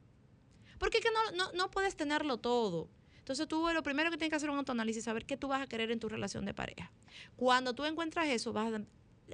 Porque 0.79 0.99
es 0.99 1.05
que 1.05 1.11
no, 1.11 1.37
no, 1.37 1.53
no 1.53 1.71
puedes 1.71 1.97
tenerlo 1.97 2.39
todo. 2.39 2.89
Entonces 3.19 3.47
tú 3.49 3.69
lo 3.73 3.83
primero 3.83 4.11
que 4.11 4.17
tienes 4.17 4.31
que 4.31 4.37
hacer 4.37 4.49
es 4.49 4.53
un 4.53 4.59
autoanálisis, 4.59 5.05
saber 5.05 5.27
qué 5.27 5.37
tú 5.37 5.49
vas 5.49 5.63
a 5.63 5.67
querer 5.67 5.91
en 5.91 5.99
tu 6.01 6.09
relación 6.09 6.45
de 6.45 6.55
pareja. 6.55 6.93
Cuando 7.37 7.75
tú 7.75 7.85
encuentras 7.85 8.29
eso, 8.29 8.53
vas 8.53 8.73
a- 8.73 8.83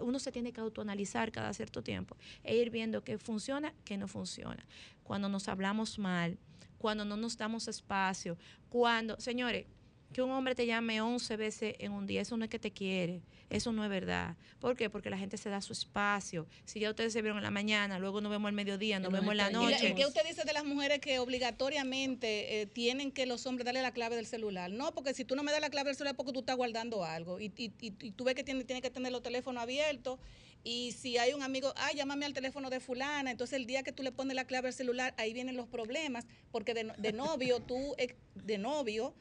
uno 0.00 0.18
se 0.18 0.32
tiene 0.32 0.52
que 0.52 0.60
autoanalizar 0.60 1.32
cada 1.32 1.52
cierto 1.52 1.82
tiempo 1.82 2.16
e 2.44 2.56
ir 2.56 2.70
viendo 2.70 3.04
qué 3.04 3.18
funciona, 3.18 3.74
qué 3.84 3.96
no 3.96 4.08
funciona. 4.08 4.64
Cuando 5.04 5.28
nos 5.28 5.48
hablamos 5.48 5.98
mal, 5.98 6.38
cuando 6.78 7.04
no 7.04 7.16
nos 7.16 7.36
damos 7.36 7.68
espacio, 7.68 8.36
cuando, 8.68 9.20
señores, 9.20 9.66
que 10.12 10.22
un 10.22 10.30
hombre 10.30 10.54
te 10.54 10.66
llame 10.66 11.00
11 11.00 11.36
veces 11.36 11.74
en 11.78 11.92
un 11.92 12.06
día, 12.06 12.20
eso 12.20 12.36
no 12.36 12.44
es 12.44 12.50
que 12.50 12.58
te 12.58 12.70
quiere, 12.70 13.22
eso 13.50 13.72
no 13.72 13.82
es 13.84 13.90
verdad. 13.90 14.36
¿Por 14.60 14.76
qué? 14.76 14.88
Porque 14.90 15.10
la 15.10 15.18
gente 15.18 15.36
se 15.36 15.48
da 15.50 15.60
su 15.60 15.72
espacio. 15.72 16.46
Si 16.64 16.80
ya 16.80 16.90
ustedes 16.90 17.12
se 17.12 17.22
vieron 17.22 17.38
en 17.38 17.44
la 17.44 17.50
mañana, 17.50 17.98
luego 17.98 18.20
nos 18.20 18.30
vemos 18.30 18.48
al 18.48 18.54
mediodía, 18.54 18.98
nos 18.98 19.10
Nos 19.10 19.20
vemos 19.20 19.32
en 19.32 19.38
la 19.38 19.50
noche. 19.50 19.90
¿Y 19.90 19.94
¿Qué 19.94 20.06
usted 20.06 20.22
dice 20.26 20.44
de 20.44 20.52
las 20.52 20.64
mujeres 20.64 21.00
que 21.00 21.18
obligatoriamente 21.18 22.60
eh, 22.62 22.66
tienen 22.66 23.12
que 23.12 23.26
los 23.26 23.46
hombres 23.46 23.64
darle 23.64 23.82
la 23.82 23.92
clave 23.92 24.16
del 24.16 24.26
celular? 24.26 24.70
No, 24.70 24.92
porque 24.94 25.14
si 25.14 25.24
tú 25.24 25.36
no 25.36 25.42
me 25.42 25.52
das 25.52 25.60
la 25.60 25.70
clave 25.70 25.88
del 25.90 25.96
celular 25.96 26.16
porque 26.16 26.32
tú 26.32 26.40
estás 26.40 26.56
guardando 26.56 27.04
algo 27.04 27.40
y, 27.40 27.52
y- 27.56 27.72
y- 27.80 27.94
y 28.00 28.10
tú 28.12 28.24
ves 28.24 28.34
que 28.34 28.44
tiene, 28.44 28.64
tiene 28.64 28.82
que 28.82 28.90
tener 28.90 29.12
los 29.12 29.22
teléfonos 29.22 29.62
abiertos 29.62 30.18
y 30.64 30.92
si 30.92 31.18
hay 31.18 31.32
un 31.32 31.42
amigo, 31.42 31.72
ah, 31.76 31.90
llámame 31.92 32.24
al 32.24 32.34
teléfono 32.34 32.70
de 32.70 32.78
fulana, 32.78 33.30
entonces 33.32 33.56
el 33.58 33.66
día 33.66 33.82
que 33.82 33.90
tú 33.92 34.02
le 34.04 34.12
pones 34.12 34.36
la 34.36 34.44
clave 34.44 34.68
del 34.68 34.74
celular, 34.74 35.12
ahí 35.16 35.32
vienen 35.32 35.56
los 35.56 35.66
problemas, 35.66 36.24
porque 36.52 36.72
de, 36.74 36.84
no- 36.84 36.94
de 36.98 37.12
novio, 37.12 37.58
tú, 37.60 37.94
eh, 37.98 38.14
de 38.36 38.58
novio, 38.58 39.12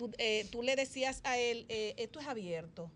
tú, 0.00 0.10
eh, 0.16 0.46
tú 0.50 0.62
le 0.62 0.76
decías 0.76 1.20
a 1.24 1.36
él, 1.36 1.66
eh, 1.68 1.92
esto 1.98 2.20
es 2.20 2.26
abierto, 2.26 2.90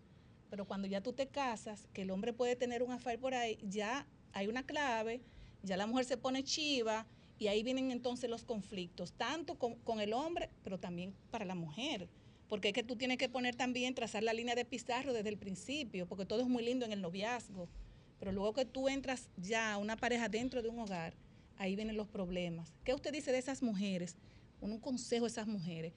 pero 0.49 0.65
cuando 0.65 0.87
ya 0.87 1.01
tú 1.01 1.13
te 1.13 1.27
casas, 1.27 1.87
que 1.93 2.01
el 2.01 2.09
hombre 2.09 2.33
puede 2.33 2.55
tener 2.55 2.81
un 2.81 2.91
affair 2.91 3.19
por 3.19 3.35
ahí, 3.35 3.59
ya 3.61 4.07
hay 4.33 4.47
una 4.47 4.65
clave, 4.65 5.21
ya 5.61 5.77
la 5.77 5.85
mujer 5.85 6.05
se 6.05 6.17
pone 6.17 6.43
chiva 6.43 7.05
y 7.37 7.45
ahí 7.45 7.61
vienen 7.61 7.91
entonces 7.91 8.27
los 8.27 8.43
conflictos, 8.43 9.13
tanto 9.13 9.53
con, 9.53 9.99
el 9.99 10.13
hombre, 10.13 10.49
pero 10.63 10.79
también 10.79 11.13
para 11.29 11.45
la 11.45 11.53
mujer. 11.53 12.09
Porque 12.49 12.69
es 12.69 12.73
que 12.73 12.81
tú 12.81 12.95
tienes 12.95 13.19
que 13.19 13.29
poner 13.29 13.55
también, 13.55 13.93
trazar 13.93 14.23
la 14.23 14.33
línea 14.33 14.55
de 14.55 14.65
pizarro 14.65 15.13
desde 15.13 15.29
el 15.29 15.37
principio, 15.37 16.07
porque 16.07 16.25
todo 16.25 16.41
es 16.41 16.47
muy 16.47 16.63
lindo 16.63 16.85
en 16.85 16.91
el 16.91 17.03
noviazgo. 17.03 17.69
Pero 18.17 18.31
luego 18.31 18.53
que 18.53 18.65
tú 18.65 18.89
entras 18.89 19.29
ya 19.37 19.73
a 19.73 19.77
una 19.77 19.95
pareja 19.95 20.27
dentro 20.27 20.63
de 20.63 20.69
un 20.69 20.79
hogar, 20.79 21.13
ahí 21.57 21.75
vienen 21.75 21.97
los 21.97 22.07
problemas. 22.07 22.73
¿Qué 22.83 22.95
usted 22.95 23.11
dice 23.11 23.31
de 23.31 23.37
esas 23.37 23.61
mujeres? 23.61 24.15
Un, 24.59 24.71
un 24.71 24.79
consejo 24.79 25.25
a 25.25 25.27
esas 25.27 25.45
mujeres 25.45 25.93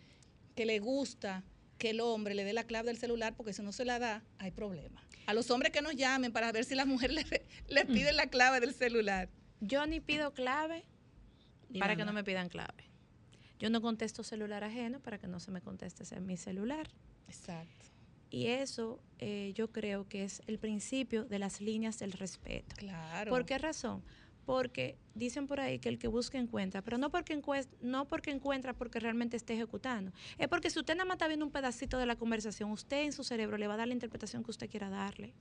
que 0.58 0.66
le 0.66 0.80
gusta 0.80 1.44
que 1.78 1.90
el 1.90 2.00
hombre 2.00 2.34
le 2.34 2.42
dé 2.42 2.52
la 2.52 2.64
clave 2.64 2.88
del 2.88 2.98
celular, 2.98 3.36
porque 3.36 3.52
si 3.52 3.62
no 3.62 3.70
se 3.70 3.84
la 3.84 4.00
da, 4.00 4.24
hay 4.38 4.50
problemas. 4.50 5.04
A 5.26 5.32
los 5.32 5.52
hombres 5.52 5.70
que 5.70 5.82
nos 5.82 5.94
llamen 5.94 6.32
para 6.32 6.50
ver 6.50 6.64
si 6.64 6.74
las 6.74 6.88
mujeres 6.88 7.14
le, 7.14 7.46
le 7.68 7.84
piden 7.84 8.16
la 8.16 8.26
clave 8.26 8.58
del 8.58 8.74
celular. 8.74 9.28
Yo 9.60 9.86
ni 9.86 10.00
pido 10.00 10.34
clave 10.34 10.84
para 11.78 11.94
que 11.94 12.04
no 12.04 12.12
me 12.12 12.24
pidan 12.24 12.48
clave. 12.48 12.90
Yo 13.60 13.70
no 13.70 13.80
contesto 13.80 14.24
celular 14.24 14.64
ajeno 14.64 14.98
para 14.98 15.18
que 15.18 15.28
no 15.28 15.38
se 15.38 15.52
me 15.52 15.60
conteste 15.60 16.02
en 16.12 16.26
mi 16.26 16.36
celular. 16.36 16.90
Exacto. 17.28 17.86
Y 18.28 18.46
eso 18.46 19.00
eh, 19.20 19.52
yo 19.54 19.70
creo 19.70 20.08
que 20.08 20.24
es 20.24 20.42
el 20.48 20.58
principio 20.58 21.24
de 21.24 21.38
las 21.38 21.60
líneas 21.60 22.00
del 22.00 22.10
respeto. 22.10 22.74
Claro. 22.76 23.30
¿Por 23.30 23.46
qué 23.46 23.58
razón? 23.58 24.02
Porque 24.48 24.96
dicen 25.14 25.46
por 25.46 25.60
ahí 25.60 25.78
que 25.78 25.90
el 25.90 25.98
que 25.98 26.08
busca 26.08 26.38
encuentra, 26.38 26.80
pero 26.80 26.96
no 26.96 27.10
porque, 27.10 27.36
encues- 27.36 27.68
no 27.82 28.06
porque 28.06 28.30
encuentra 28.30 28.72
porque 28.72 28.98
realmente 28.98 29.36
esté 29.36 29.52
ejecutando. 29.52 30.10
Es 30.38 30.48
porque 30.48 30.70
si 30.70 30.78
usted 30.78 30.94
nada 30.94 31.04
más 31.04 31.16
está 31.16 31.26
viendo 31.28 31.44
un 31.44 31.52
pedacito 31.52 31.98
de 31.98 32.06
la 32.06 32.16
conversación, 32.16 32.70
usted 32.70 33.02
en 33.02 33.12
su 33.12 33.24
cerebro 33.24 33.58
le 33.58 33.66
va 33.66 33.74
a 33.74 33.76
dar 33.76 33.88
la 33.88 33.92
interpretación 33.92 34.42
que 34.42 34.50
usted 34.50 34.70
quiera 34.70 34.88
darle. 34.88 35.34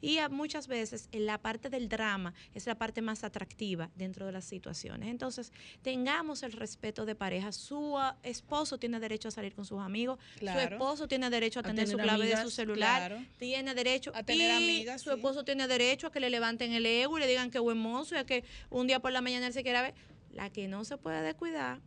Y 0.00 0.18
muchas 0.30 0.68
veces 0.68 1.10
en 1.12 1.26
la 1.26 1.36
parte 1.36 1.68
del 1.68 1.90
drama 1.90 2.32
es 2.54 2.66
la 2.66 2.76
parte 2.76 3.02
más 3.02 3.24
atractiva 3.24 3.90
dentro 3.94 4.24
de 4.24 4.32
las 4.32 4.46
situaciones. 4.46 5.10
Entonces, 5.10 5.52
tengamos 5.82 6.42
el 6.42 6.52
respeto 6.52 7.04
de 7.04 7.14
pareja. 7.14 7.52
Su 7.52 7.98
ah, 7.98 8.16
esposo 8.22 8.78
tiene 8.78 9.00
derecho 9.00 9.28
a 9.28 9.32
salir 9.32 9.54
con 9.54 9.66
sus 9.66 9.80
amigos, 9.80 10.18
su 10.38 10.46
esposo 10.46 11.08
tiene 11.08 11.28
derecho 11.28 11.60
a, 11.60 11.62
A 11.62 11.66
tener 11.66 11.88
su 11.88 11.98
clave 11.98 12.26
de 12.26 12.36
su 12.38 12.50
celular, 12.50 13.08
claro. 13.10 13.24
tiene 13.36 13.74
derecho 13.74 14.12
A 14.14 14.22
tener 14.22 14.50
y 14.62 14.64
amigas, 14.64 15.02
su 15.02 15.10
sí. 15.10 15.16
esposo 15.16 15.44
tiene 15.44 15.68
derecho 15.68 16.06
a 16.06 16.10
que 16.12 16.20
le 16.20 16.30
levanten 16.30 16.72
el 16.72 16.86
ego 16.86 17.18
y 17.18 17.20
le 17.20 17.26
digan 17.26 17.50
que 17.50 17.58
buen 17.58 17.76
mozo 17.76 18.14
y 18.14 18.18
a 18.18 18.24
que 18.24 18.45
un 18.70 18.86
día 18.86 19.00
por 19.00 19.12
la 19.12 19.20
mañana 19.20 19.46
él 19.46 19.52
se 19.52 19.62
quiera 19.62 19.82
ver. 19.82 19.94
La 20.30 20.50
que 20.50 20.68
no 20.68 20.84
se 20.84 20.98
puede 20.98 21.22
descuidar 21.22 21.80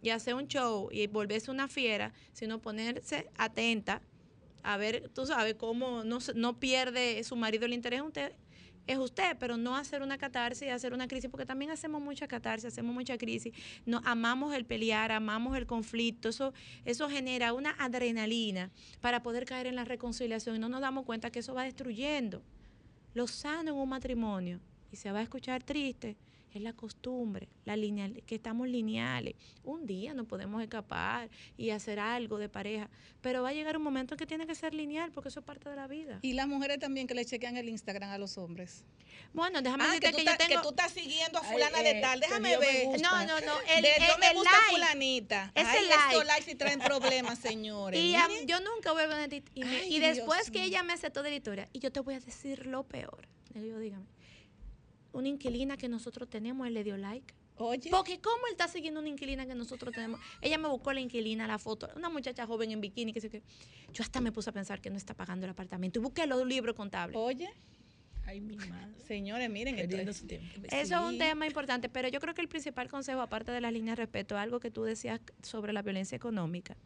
y 0.00 0.10
hacer 0.10 0.34
un 0.34 0.46
show 0.46 0.88
y 0.92 1.06
volverse 1.06 1.50
una 1.50 1.68
fiera, 1.68 2.12
sino 2.32 2.60
ponerse 2.60 3.28
atenta 3.36 4.00
a 4.66 4.76
ver, 4.76 5.10
tú 5.14 5.24
sabes, 5.26 5.54
cómo 5.54 6.02
no, 6.02 6.18
no 6.34 6.58
pierde 6.58 7.22
su 7.22 7.36
marido 7.36 7.66
el 7.66 7.72
interés 7.72 8.02
usted. 8.02 8.32
Es 8.88 8.98
usted, 8.98 9.36
pero 9.38 9.56
no 9.56 9.76
hacer 9.76 10.02
una 10.02 10.18
catarsis, 10.18 10.70
hacer 10.70 10.92
una 10.92 11.06
crisis, 11.06 11.30
porque 11.30 11.46
también 11.46 11.70
hacemos 11.70 12.02
mucha 12.02 12.26
catarsis, 12.26 12.72
hacemos 12.72 12.92
mucha 12.92 13.16
crisis. 13.16 13.54
No, 13.84 14.02
amamos 14.04 14.54
el 14.56 14.64
pelear, 14.64 15.12
amamos 15.12 15.56
el 15.56 15.66
conflicto. 15.66 16.28
Eso, 16.28 16.52
eso 16.84 17.08
genera 17.08 17.52
una 17.52 17.76
adrenalina 17.78 18.72
para 19.00 19.22
poder 19.22 19.44
caer 19.44 19.68
en 19.68 19.76
la 19.76 19.84
reconciliación 19.84 20.56
y 20.56 20.58
no 20.58 20.68
nos 20.68 20.80
damos 20.80 21.04
cuenta 21.04 21.30
que 21.30 21.38
eso 21.38 21.54
va 21.54 21.62
destruyendo 21.62 22.42
lo 23.14 23.28
sano 23.28 23.70
en 23.70 23.76
un 23.76 23.88
matrimonio, 23.88 24.60
y 24.96 24.98
se 24.98 25.12
va 25.12 25.18
a 25.18 25.22
escuchar 25.22 25.62
triste, 25.62 26.16
es 26.54 26.62
la 26.62 26.72
costumbre, 26.72 27.50
la 27.66 27.76
línea, 27.76 28.08
que 28.24 28.34
estamos 28.36 28.66
lineales. 28.66 29.34
Un 29.62 29.84
día 29.86 30.14
no 30.14 30.24
podemos 30.24 30.62
escapar 30.62 31.28
y 31.58 31.68
hacer 31.68 31.98
algo 32.00 32.38
de 32.38 32.48
pareja, 32.48 32.88
pero 33.20 33.42
va 33.42 33.50
a 33.50 33.52
llegar 33.52 33.76
un 33.76 33.82
momento 33.82 34.14
en 34.14 34.18
que 34.18 34.26
tiene 34.26 34.46
que 34.46 34.54
ser 34.54 34.72
lineal 34.72 35.12
porque 35.12 35.28
eso 35.28 35.40
es 35.40 35.44
parte 35.46 35.68
de 35.68 35.76
la 35.76 35.86
vida. 35.86 36.18
Y 36.22 36.32
las 36.32 36.48
mujeres 36.48 36.78
también 36.78 37.06
que 37.06 37.14
le 37.14 37.26
chequean 37.26 37.58
el 37.58 37.68
Instagram 37.68 38.08
a 38.10 38.16
los 38.16 38.38
hombres. 38.38 38.84
Bueno, 39.34 39.60
déjame 39.60 39.84
Ah, 39.84 39.88
decirte 39.88 40.06
que, 40.06 40.12
tú 40.12 40.16
que, 40.18 40.24
yo 40.24 40.30
estás- 40.30 40.48
tengo... 40.48 40.60
que 40.62 40.68
tú 40.68 40.70
estás 40.70 40.92
siguiendo 40.92 41.38
a 41.38 41.42
Ay, 41.44 41.52
fulana 41.52 41.80
eh, 41.82 41.94
de 41.94 42.00
tal. 42.00 42.20
que 42.20 42.26
Déjame 42.26 42.56
ver. 42.56 43.00
No, 43.02 43.26
no, 43.26 43.40
no, 43.40 43.54
el- 43.76 43.82
de 43.82 43.92
el- 43.96 44.02
yo 44.08 44.18
me 44.18 44.28
el 44.28 44.34
gusta 44.36 44.50
like. 44.52 44.70
fulanita. 44.72 45.52
Ese 45.54 45.68
Ay, 45.68 45.88
like. 45.88 46.04
estos 46.12 46.24
likes 46.26 46.44
sí 46.50 46.54
traen 46.54 46.78
problemas, 46.80 47.38
señores. 47.54 48.00
Y, 48.00 48.14
a- 48.14 48.28
yo 48.46 48.60
nunca 48.60 48.92
voy 48.92 49.02
a 49.02 49.06
ver 49.08 49.16
una 49.18 49.28
tit- 49.28 49.50
y, 49.54 49.62
me- 49.64 49.76
Ay, 49.76 49.94
y 49.94 49.98
después 49.98 50.38
Dios 50.44 50.50
que 50.52 50.58
mío. 50.60 50.68
ella 50.68 50.82
me 50.84 50.94
aceptó 50.94 51.22
de 51.22 51.28
la 51.30 51.36
historia, 51.36 51.68
y 51.74 51.80
yo 51.80 51.92
te 51.92 52.00
voy 52.00 52.14
a 52.14 52.20
decir 52.20 52.64
lo 52.66 52.82
peor. 52.84 53.28
Le 53.52 53.60
digo, 53.60 53.78
dígame. 53.78 54.06
Una 55.16 55.28
inquilina 55.28 55.78
que 55.78 55.88
nosotros 55.88 56.28
tenemos, 56.28 56.66
él 56.66 56.74
le 56.74 56.84
dio 56.84 56.98
like. 56.98 57.32
Oye. 57.56 57.88
Porque 57.90 58.20
¿cómo 58.20 58.46
él 58.48 58.52
está 58.52 58.68
siguiendo 58.68 59.00
una 59.00 59.08
inquilina 59.08 59.46
que 59.46 59.54
nosotros 59.54 59.94
tenemos? 59.94 60.20
Ella 60.42 60.58
me 60.58 60.68
buscó 60.68 60.92
la 60.92 61.00
inquilina, 61.00 61.46
la 61.46 61.58
foto, 61.58 61.88
una 61.96 62.10
muchacha 62.10 62.46
joven 62.46 62.70
en 62.70 62.82
bikini, 62.82 63.14
que 63.14 63.22
sé 63.22 63.30
que 63.30 63.42
yo 63.94 64.02
hasta 64.02 64.20
me 64.20 64.30
puse 64.30 64.50
a 64.50 64.52
pensar 64.52 64.78
que 64.82 64.90
no 64.90 64.98
está 64.98 65.14
pagando 65.14 65.46
el 65.46 65.50
apartamento 65.52 66.00
y 66.00 66.02
busqué 66.02 66.26
los 66.26 66.46
libros 66.46 66.76
contables. 66.76 67.16
Oye. 67.16 67.48
Ay, 68.26 68.42
mi 68.42 68.56
madre. 68.56 68.92
Señores, 69.06 69.48
miren, 69.48 69.76
Perdiendo 69.76 70.12
su 70.12 70.26
tiempo. 70.26 70.46
Eso 70.64 70.96
es 70.96 71.00
un 71.00 71.16
tema 71.16 71.46
importante, 71.46 71.88
pero 71.88 72.08
yo 72.08 72.20
creo 72.20 72.34
que 72.34 72.42
el 72.42 72.48
principal 72.48 72.90
consejo, 72.90 73.22
aparte 73.22 73.52
de 73.52 73.62
las 73.62 73.72
líneas 73.72 73.96
de 73.96 74.02
respeto, 74.02 74.36
algo 74.36 74.60
que 74.60 74.70
tú 74.70 74.82
decías 74.82 75.20
sobre 75.42 75.72
la 75.72 75.80
violencia 75.80 76.16
económica. 76.16 76.76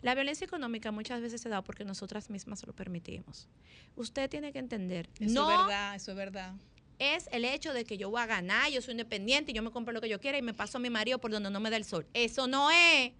La 0.00 0.14
violencia 0.14 0.46
económica 0.46 0.92
muchas 0.92 1.20
veces 1.20 1.42
se 1.42 1.50
da 1.50 1.60
porque 1.60 1.84
nosotras 1.84 2.30
mismas 2.30 2.66
lo 2.66 2.72
permitimos. 2.72 3.48
Usted 3.96 4.30
tiene 4.30 4.50
que 4.52 4.60
entender, 4.60 5.10
Eso 5.20 5.34
no 5.34 5.50
es 5.50 5.58
verdad, 5.58 5.94
eso 5.96 6.12
es 6.12 6.16
verdad. 6.16 6.54
Es 6.98 7.28
el 7.32 7.44
hecho 7.44 7.72
de 7.72 7.84
que 7.84 7.98
yo 7.98 8.10
voy 8.10 8.20
a 8.20 8.26
ganar, 8.26 8.70
yo 8.70 8.80
soy 8.82 8.92
independiente 8.92 9.52
y 9.52 9.54
yo 9.54 9.62
me 9.62 9.70
compro 9.70 9.92
lo 9.92 10.00
que 10.00 10.08
yo 10.08 10.20
quiera 10.20 10.38
y 10.38 10.42
me 10.42 10.54
paso 10.54 10.78
a 10.78 10.80
mi 10.80 10.90
marido 10.90 11.18
por 11.18 11.30
donde 11.30 11.50
no 11.50 11.60
me 11.60 11.70
da 11.70 11.76
el 11.76 11.84
sol. 11.84 12.06
Eso 12.14 12.46
no 12.46 12.70
es. 12.70 13.12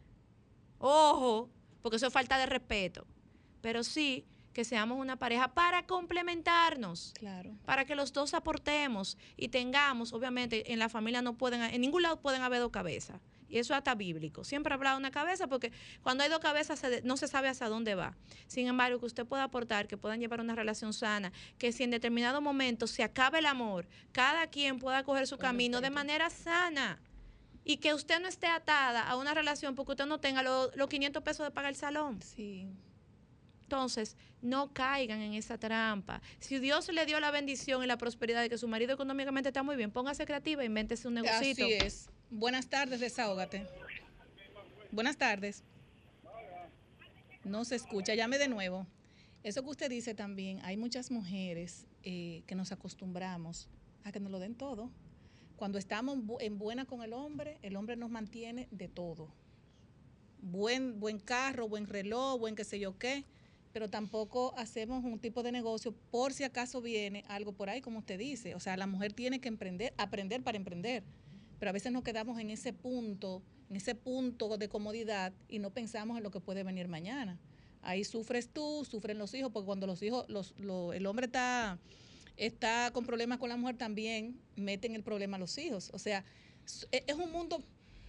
Ojo, 0.78 1.50
porque 1.82 1.96
eso 1.96 2.06
es 2.06 2.12
falta 2.12 2.38
de 2.38 2.46
respeto. 2.46 3.06
Pero 3.60 3.84
sí 3.84 4.24
que 4.52 4.64
seamos 4.64 4.98
una 4.98 5.16
pareja 5.16 5.48
para 5.52 5.86
complementarnos. 5.86 7.12
Claro. 7.18 7.54
Para 7.66 7.84
que 7.84 7.94
los 7.94 8.12
dos 8.14 8.32
aportemos 8.32 9.18
y 9.36 9.48
tengamos, 9.48 10.14
obviamente, 10.14 10.72
en 10.72 10.78
la 10.78 10.88
familia 10.88 11.20
no 11.20 11.36
pueden, 11.36 11.62
en 11.62 11.80
ningún 11.80 12.02
lado 12.02 12.20
pueden 12.20 12.40
haber 12.40 12.60
dos 12.60 12.70
cabezas. 12.70 13.20
Y 13.48 13.58
eso 13.58 13.72
es 13.74 13.78
hasta 13.78 13.94
bíblico. 13.94 14.42
Siempre 14.44 14.74
habrá 14.74 14.96
una 14.96 15.10
cabeza 15.10 15.46
porque 15.46 15.70
cuando 16.02 16.24
hay 16.24 16.30
dos 16.30 16.40
cabezas 16.40 16.78
se 16.80 16.90
de- 16.90 17.02
no 17.02 17.16
se 17.16 17.28
sabe 17.28 17.48
hacia 17.48 17.68
dónde 17.68 17.94
va. 17.94 18.16
Sin 18.48 18.66
embargo, 18.66 18.98
que 18.98 19.06
usted 19.06 19.24
pueda 19.26 19.44
aportar, 19.44 19.86
que 19.86 19.96
puedan 19.96 20.18
llevar 20.20 20.40
una 20.40 20.54
relación 20.54 20.92
sana, 20.92 21.32
que 21.58 21.70
si 21.72 21.84
en 21.84 21.90
determinado 21.90 22.40
momento 22.40 22.86
se 22.86 23.02
acaba 23.04 23.38
el 23.38 23.46
amor, 23.46 23.86
cada 24.12 24.48
quien 24.48 24.78
pueda 24.78 25.04
coger 25.04 25.26
su 25.26 25.38
camino 25.38 25.80
de 25.80 25.90
manera 25.90 26.28
sana. 26.30 27.00
Y 27.68 27.78
que 27.78 27.94
usted 27.94 28.20
no 28.20 28.28
esté 28.28 28.46
atada 28.46 29.02
a 29.08 29.16
una 29.16 29.34
relación 29.34 29.74
porque 29.74 29.92
usted 29.92 30.06
no 30.06 30.20
tenga 30.20 30.42
lo- 30.42 30.70
los 30.76 30.88
500 30.88 31.22
pesos 31.22 31.44
de 31.46 31.50
pagar 31.50 31.70
el 31.70 31.76
salón. 31.76 32.20
Sí. 32.22 32.68
Entonces, 33.62 34.16
no 34.42 34.72
caigan 34.72 35.20
en 35.20 35.34
esa 35.34 35.58
trampa. 35.58 36.22
Si 36.38 36.60
Dios 36.60 36.88
le 36.92 37.04
dio 37.06 37.18
la 37.18 37.32
bendición 37.32 37.82
y 37.82 37.86
la 37.88 37.98
prosperidad 37.98 38.40
de 38.40 38.48
que 38.48 38.58
su 38.58 38.68
marido 38.68 38.92
económicamente 38.94 39.48
está 39.48 39.64
muy 39.64 39.74
bien, 39.74 39.90
póngase 39.90 40.24
creativa, 40.24 40.64
invéntese 40.64 41.08
un 41.08 41.14
negocito. 41.14 41.64
Así 41.64 41.72
es. 41.72 42.08
Buenas 42.30 42.66
tardes, 42.68 43.00
desahógate. 43.00 43.66
Buenas 44.90 45.16
tardes. 45.16 45.62
No 47.44 47.64
se 47.64 47.76
escucha, 47.76 48.14
llame 48.14 48.38
de 48.38 48.48
nuevo. 48.48 48.86
Eso 49.42 49.62
que 49.62 49.70
usted 49.70 49.88
dice 49.90 50.14
también, 50.14 50.60
hay 50.64 50.76
muchas 50.76 51.10
mujeres 51.10 51.86
eh, 52.02 52.42
que 52.46 52.54
nos 52.56 52.72
acostumbramos 52.72 53.68
a 54.04 54.10
que 54.12 54.18
nos 54.20 54.32
lo 54.32 54.38
den 54.40 54.54
todo. 54.56 54.90
Cuando 55.56 55.78
estamos 55.78 56.16
en 56.18 56.26
bu- 56.26 56.38
en 56.40 56.58
buena 56.58 56.84
con 56.84 57.02
el 57.02 57.12
hombre, 57.12 57.58
el 57.62 57.76
hombre 57.76 57.96
nos 57.96 58.10
mantiene 58.10 58.66
de 58.72 58.88
todo. 58.88 59.28
Buen, 60.42 60.98
buen 61.00 61.18
carro, 61.18 61.68
buen 61.68 61.86
reloj, 61.86 62.38
buen 62.38 62.56
qué 62.56 62.64
sé 62.64 62.78
yo 62.80 62.98
qué, 62.98 63.24
pero 63.72 63.88
tampoco 63.88 64.52
hacemos 64.58 65.04
un 65.04 65.18
tipo 65.20 65.42
de 65.42 65.52
negocio 65.52 65.92
por 66.10 66.32
si 66.32 66.42
acaso 66.44 66.82
viene 66.82 67.24
algo 67.28 67.52
por 67.52 67.70
ahí, 67.70 67.80
como 67.80 68.00
usted 68.00 68.18
dice. 68.18 68.54
O 68.56 68.60
sea, 68.60 68.76
la 68.76 68.86
mujer 68.86 69.12
tiene 69.12 69.40
que 69.40 69.48
emprender, 69.48 69.94
aprender 69.96 70.42
para 70.42 70.56
emprender 70.58 71.04
pero 71.58 71.70
a 71.70 71.72
veces 71.72 71.92
nos 71.92 72.02
quedamos 72.02 72.38
en 72.40 72.50
ese 72.50 72.72
punto, 72.72 73.42
en 73.70 73.76
ese 73.76 73.94
punto 73.94 74.56
de 74.58 74.68
comodidad 74.68 75.32
y 75.48 75.58
no 75.58 75.70
pensamos 75.70 76.16
en 76.16 76.22
lo 76.22 76.30
que 76.30 76.40
puede 76.40 76.62
venir 76.62 76.88
mañana. 76.88 77.38
Ahí 77.82 78.04
sufres 78.04 78.48
tú, 78.48 78.84
sufren 78.84 79.18
los 79.18 79.32
hijos, 79.34 79.52
porque 79.52 79.66
cuando 79.66 79.86
los 79.86 80.02
hijos, 80.02 80.24
los, 80.28 80.54
lo- 80.58 80.92
el 80.92 81.06
hombre 81.06 81.26
está, 81.26 81.78
está 82.36 82.90
con 82.92 83.06
problemas 83.06 83.38
con 83.38 83.48
la 83.48 83.56
mujer, 83.56 83.76
también 83.76 84.38
meten 84.56 84.94
el 84.94 85.02
problema 85.02 85.36
a 85.36 85.40
los 85.40 85.56
hijos. 85.58 85.90
O 85.92 85.98
sea, 85.98 86.24
e- 86.92 87.04
es 87.06 87.14
un 87.14 87.30
mundo, 87.30 87.62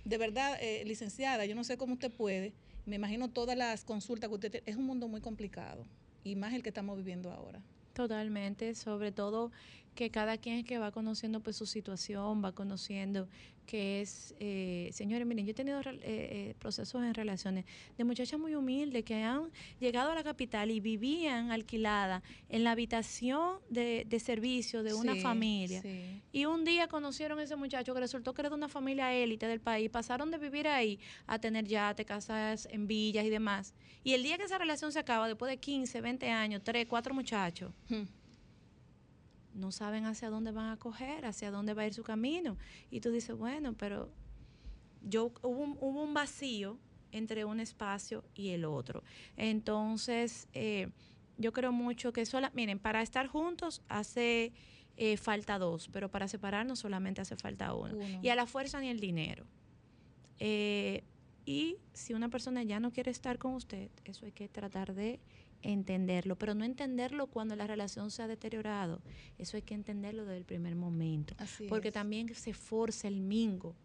de 0.03 0.17
verdad, 0.17 0.57
eh, 0.61 0.83
licenciada, 0.85 1.45
yo 1.45 1.53
no 1.55 1.63
sé 1.63 1.77
cómo 1.77 1.93
usted 1.93 2.11
puede, 2.11 2.53
me 2.85 2.95
imagino 2.95 3.29
todas 3.29 3.57
las 3.57 3.83
consultas 3.83 4.29
que 4.29 4.35
usted 4.35 4.51
tiene, 4.51 4.63
es 4.69 4.77
un 4.77 4.85
mundo 4.85 5.07
muy 5.07 5.21
complicado, 5.21 5.85
y 6.23 6.35
más 6.35 6.53
el 6.53 6.63
que 6.63 6.69
estamos 6.69 6.97
viviendo 6.97 7.31
ahora. 7.31 7.61
Totalmente, 7.93 8.73
sobre 8.75 9.11
todo 9.11 9.51
que 9.97 10.11
cada 10.11 10.37
quien 10.37 10.59
es 10.59 10.65
que 10.65 10.77
va 10.77 10.91
conociendo 10.91 11.41
pues 11.41 11.55
su 11.57 11.65
situación, 11.65 12.41
va 12.45 12.51
conociendo 12.53 13.27
que 13.65 13.99
es, 13.99 14.33
eh, 14.39 14.89
señores, 14.93 15.27
miren, 15.27 15.45
yo 15.45 15.51
he 15.51 15.53
tenido 15.53 15.81
eh, 15.81 15.99
eh, 16.03 16.55
procesos 16.57 17.03
en 17.03 17.13
relaciones 17.13 17.65
de 17.97 18.03
muchachas 18.05 18.39
muy 18.39 18.55
humildes 18.55 19.03
que 19.03 19.15
han 19.15 19.51
llegado 19.81 20.11
a 20.11 20.15
la 20.15 20.23
capital 20.23 20.71
y 20.71 20.79
vivían 20.79 21.51
alquiladas 21.51 22.23
en 22.47 22.63
la 22.63 22.71
habitación 22.71 23.57
de, 23.69 24.05
de 24.07 24.19
servicio 24.21 24.83
de 24.83 24.93
una 24.93 25.15
Sí, 25.15 25.19
familia. 25.19 25.81
sí. 25.81 26.21
Y 26.31 26.45
un 26.45 26.63
día 26.63 26.87
conocieron 26.87 27.39
a 27.39 27.43
ese 27.43 27.57
muchacho 27.57 27.93
que 27.93 27.99
resultó 27.99 28.33
que 28.33 28.41
era 28.43 28.49
de 28.49 28.55
una 28.55 28.69
familia 28.69 29.13
élite 29.13 29.47
del 29.47 29.59
país, 29.59 29.89
pasaron 29.89 30.31
de 30.31 30.37
vivir 30.37 30.67
ahí 30.69 30.97
a 31.25 31.37
tener 31.39 31.65
yate, 31.65 32.05
casas 32.05 32.69
en 32.71 32.87
villas 32.87 33.25
y 33.25 33.29
demás. 33.29 33.73
Y 34.03 34.13
el 34.13 34.23
día 34.23 34.37
que 34.37 34.43
esa 34.43 34.57
relación 34.59 34.93
se 34.93 34.99
acaba, 34.99 35.27
después 35.27 35.49
de 35.49 35.57
15, 35.57 35.99
20 35.99 36.29
años, 36.29 36.61
3, 36.63 36.85
4 36.87 37.13
muchachos, 37.13 37.73
no 39.57 39.71
saben 39.71 40.05
hacia 40.05 40.29
dónde 40.29 40.51
van 40.51 40.69
a 40.69 40.77
coger, 40.77 41.25
hacia 41.25 41.51
dónde 41.51 41.73
va 41.73 41.83
a 41.83 41.87
ir 41.87 41.93
su 41.93 42.03
camino. 42.03 42.57
Y 42.89 43.01
tú 43.01 43.11
dices, 43.11 43.35
bueno, 43.35 43.73
pero 43.73 44.09
yo 45.01 45.31
hubo 45.41 45.63
un, 45.63 45.77
hubo 45.81 46.03
un 46.03 46.13
vacío 46.13 46.77
entre 47.11 47.45
un 47.45 47.59
espacio 47.59 48.23
y 48.35 48.49
el 48.49 48.65
otro. 48.65 49.03
Entonces, 49.35 50.47
eh, 50.53 50.89
yo 51.37 51.53
creo 51.53 51.71
mucho 51.71 52.13
que 52.13 52.25
sola, 52.25 52.51
miren, 52.53 52.79
para 52.79 53.01
estar 53.01 53.27
juntos 53.27 53.81
hace 53.87 54.53
eh, 54.97 55.17
falta 55.17 55.59
dos, 55.59 55.89
pero 55.89 56.09
para 56.09 56.27
separarnos 56.27 56.79
solamente 56.79 57.21
hace 57.21 57.35
falta 57.35 57.73
uno. 57.73 57.95
Uno. 57.95 58.19
Y 58.21 58.29
a 58.29 58.35
la 58.35 58.45
fuerza 58.45 58.79
ni 58.79 58.89
el 58.89 58.99
dinero. 58.99 59.45
Eh, 60.39 61.03
y 61.45 61.77
si 61.93 62.13
una 62.13 62.29
persona 62.29 62.63
ya 62.63 62.79
no 62.79 62.91
quiere 62.91 63.11
estar 63.11 63.37
con 63.37 63.53
usted, 63.53 63.89
eso 64.03 64.25
hay 64.25 64.31
que 64.31 64.49
tratar 64.49 64.93
de 64.93 65.19
entenderlo, 65.61 66.37
pero 66.37 66.53
no 66.53 66.65
entenderlo 66.65 67.27
cuando 67.27 67.55
la 67.55 67.67
relación 67.67 68.11
se 68.11 68.23
ha 68.23 68.27
deteriorado. 68.27 69.01
Eso 69.37 69.57
hay 69.57 69.63
que 69.63 69.73
entenderlo 69.73 70.23
desde 70.25 70.37
el 70.37 70.45
primer 70.45 70.75
momento. 70.75 71.35
Así 71.37 71.67
porque 71.67 71.89
es. 71.89 71.93
también 71.93 72.33
se 72.35 72.53
forza 72.53 73.07
el 73.07 73.21
mingo. 73.21 73.75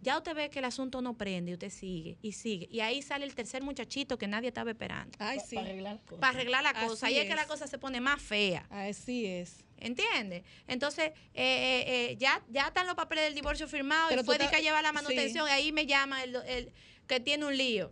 Ya 0.00 0.16
usted 0.16 0.34
ve 0.34 0.48
que 0.48 0.60
el 0.60 0.64
asunto 0.64 1.02
no 1.02 1.14
prende 1.14 1.50
y 1.50 1.54
usted 1.54 1.70
sigue 1.70 2.18
y 2.22 2.32
sigue. 2.32 2.68
Y 2.70 2.80
ahí 2.80 3.02
sale 3.02 3.24
el 3.24 3.34
tercer 3.34 3.62
muchachito 3.62 4.16
que 4.16 4.28
nadie 4.28 4.48
estaba 4.48 4.70
esperando. 4.70 5.16
Ay, 5.18 5.40
sí. 5.44 5.56
Para 5.56 5.68
arreglar 5.68 6.00
cosas. 6.00 6.20
Para 6.20 6.32
arreglar 6.32 6.62
la 6.62 6.74
cosa. 6.74 7.06
Así 7.06 7.14
Ahí 7.14 7.18
es 7.18 7.28
que 7.28 7.34
la 7.34 7.46
cosa 7.46 7.66
se 7.66 7.78
pone 7.78 8.00
más 8.00 8.22
fea. 8.22 8.64
Así 8.70 9.26
es. 9.26 9.64
¿Entiendes? 9.76 10.44
Entonces, 10.66 11.06
eh, 11.06 11.14
eh, 11.34 11.84
eh, 12.12 12.16
ya, 12.16 12.42
ya 12.48 12.68
están 12.68 12.86
los 12.86 12.96
papeles 12.96 13.24
del 13.24 13.34
divorcio 13.34 13.66
firmados 13.68 14.12
y 14.12 14.24
fue 14.24 14.38
de 14.38 14.48
que 14.48 14.60
lleva 14.60 14.82
la 14.82 14.90
sí. 14.90 14.94
manutención 14.94 15.48
y 15.48 15.50
ahí 15.50 15.72
me 15.72 15.86
llama 15.86 16.22
el, 16.22 16.36
el 16.46 16.72
que 17.06 17.20
tiene 17.20 17.46
un 17.46 17.56
lío. 17.56 17.88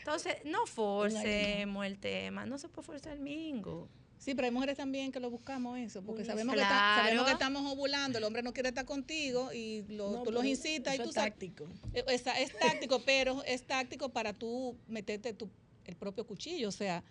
Entonces, 0.00 0.36
no 0.44 0.66
forcemos 0.66 1.86
el 1.86 1.98
tema, 1.98 2.44
no 2.46 2.58
se 2.58 2.68
puede 2.68 2.86
forzar 2.86 3.12
el 3.14 3.20
mingo. 3.20 3.88
Sí, 4.18 4.34
pero 4.34 4.46
hay 4.46 4.52
mujeres 4.52 4.76
también 4.76 5.12
que 5.12 5.18
lo 5.20 5.30
buscamos 5.30 5.78
eso, 5.78 6.02
porque 6.02 6.26
sabemos, 6.26 6.54
que, 6.54 6.60
está- 6.60 6.96
sabemos 7.02 7.24
que 7.24 7.32
estamos 7.32 7.72
ovulando, 7.72 8.18
el 8.18 8.24
hombre 8.24 8.42
no 8.42 8.52
quiere 8.52 8.68
estar 8.68 8.84
contigo 8.84 9.50
y 9.52 9.82
lo- 9.88 10.10
No, 10.10 10.22
tú 10.22 10.30
los 10.30 10.44
incitas 10.44 10.94
y 10.94 10.98
tú 10.98 11.08
es 11.08 11.14
sabes- 11.14 11.30
táctico. 11.32 11.64
Eh, 11.94 12.04
Es, 12.08 12.24
es 12.26 12.58
táctico, 12.58 13.00
pero 13.02 13.42
es 13.44 13.62
táctico 13.66 14.10
para 14.10 14.34
tú 14.34 14.76
meterte 14.88 15.32
tu, 15.32 15.48
el 15.86 15.96
propio 15.96 16.26
cuchillo. 16.26 16.68
O 16.68 16.72
sea, 16.72 17.02